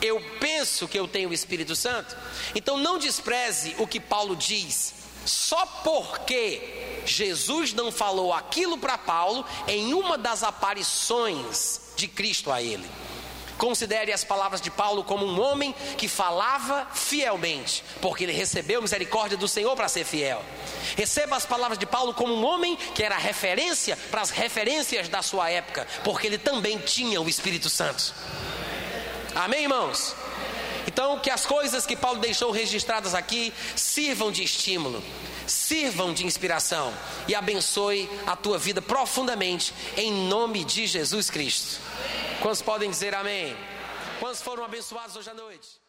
Eu 0.00 0.22
penso 0.38 0.88
que 0.88 0.98
eu 0.98 1.06
tenho 1.06 1.28
o 1.28 1.34
Espírito 1.34 1.74
Santo. 1.76 2.16
Então 2.54 2.78
não 2.78 2.96
despreze 2.96 3.74
o 3.78 3.86
que 3.86 4.00
Paulo 4.00 4.34
diz, 4.34 4.94
só 5.26 5.66
porque 5.84 7.02
Jesus 7.04 7.72
não 7.74 7.92
falou 7.92 8.32
aquilo 8.32 8.78
para 8.78 8.96
Paulo 8.96 9.44
em 9.66 9.92
uma 9.92 10.16
das 10.16 10.42
aparições 10.42 11.92
de 11.96 12.08
Cristo 12.08 12.50
a 12.50 12.62
ele. 12.62 12.88
Considere 13.60 14.10
as 14.10 14.24
palavras 14.24 14.58
de 14.58 14.70
Paulo 14.70 15.04
como 15.04 15.26
um 15.26 15.38
homem 15.38 15.74
que 15.98 16.08
falava 16.08 16.88
fielmente, 16.94 17.84
porque 18.00 18.24
ele 18.24 18.32
recebeu 18.32 18.80
misericórdia 18.80 19.36
do 19.36 19.46
Senhor 19.46 19.76
para 19.76 19.86
ser 19.86 20.02
fiel. 20.02 20.42
Receba 20.96 21.36
as 21.36 21.44
palavras 21.44 21.78
de 21.78 21.84
Paulo 21.84 22.14
como 22.14 22.32
um 22.32 22.42
homem 22.42 22.74
que 22.94 23.02
era 23.02 23.18
referência 23.18 23.98
para 24.10 24.22
as 24.22 24.30
referências 24.30 25.10
da 25.10 25.20
sua 25.20 25.50
época, 25.50 25.86
porque 26.02 26.26
ele 26.26 26.38
também 26.38 26.78
tinha 26.78 27.20
o 27.20 27.28
Espírito 27.28 27.68
Santo. 27.68 28.14
Amém, 29.34 29.64
irmãos? 29.64 30.16
Então, 30.86 31.18
que 31.18 31.28
as 31.28 31.44
coisas 31.44 31.84
que 31.84 31.94
Paulo 31.94 32.18
deixou 32.18 32.50
registradas 32.50 33.14
aqui 33.14 33.52
sirvam 33.76 34.32
de 34.32 34.42
estímulo, 34.42 35.04
sirvam 35.46 36.14
de 36.14 36.24
inspiração 36.24 36.94
e 37.28 37.34
abençoe 37.34 38.08
a 38.26 38.34
tua 38.34 38.56
vida 38.56 38.80
profundamente, 38.80 39.74
em 39.98 40.10
nome 40.10 40.64
de 40.64 40.86
Jesus 40.86 41.28
Cristo. 41.28 41.89
Quantos 42.42 42.62
podem 42.62 42.90
dizer 42.90 43.14
amém? 43.14 43.56
Quantos 44.18 44.42
foram 44.42 44.64
abençoados 44.64 45.16
hoje 45.16 45.30
à 45.30 45.34
noite? 45.34 45.80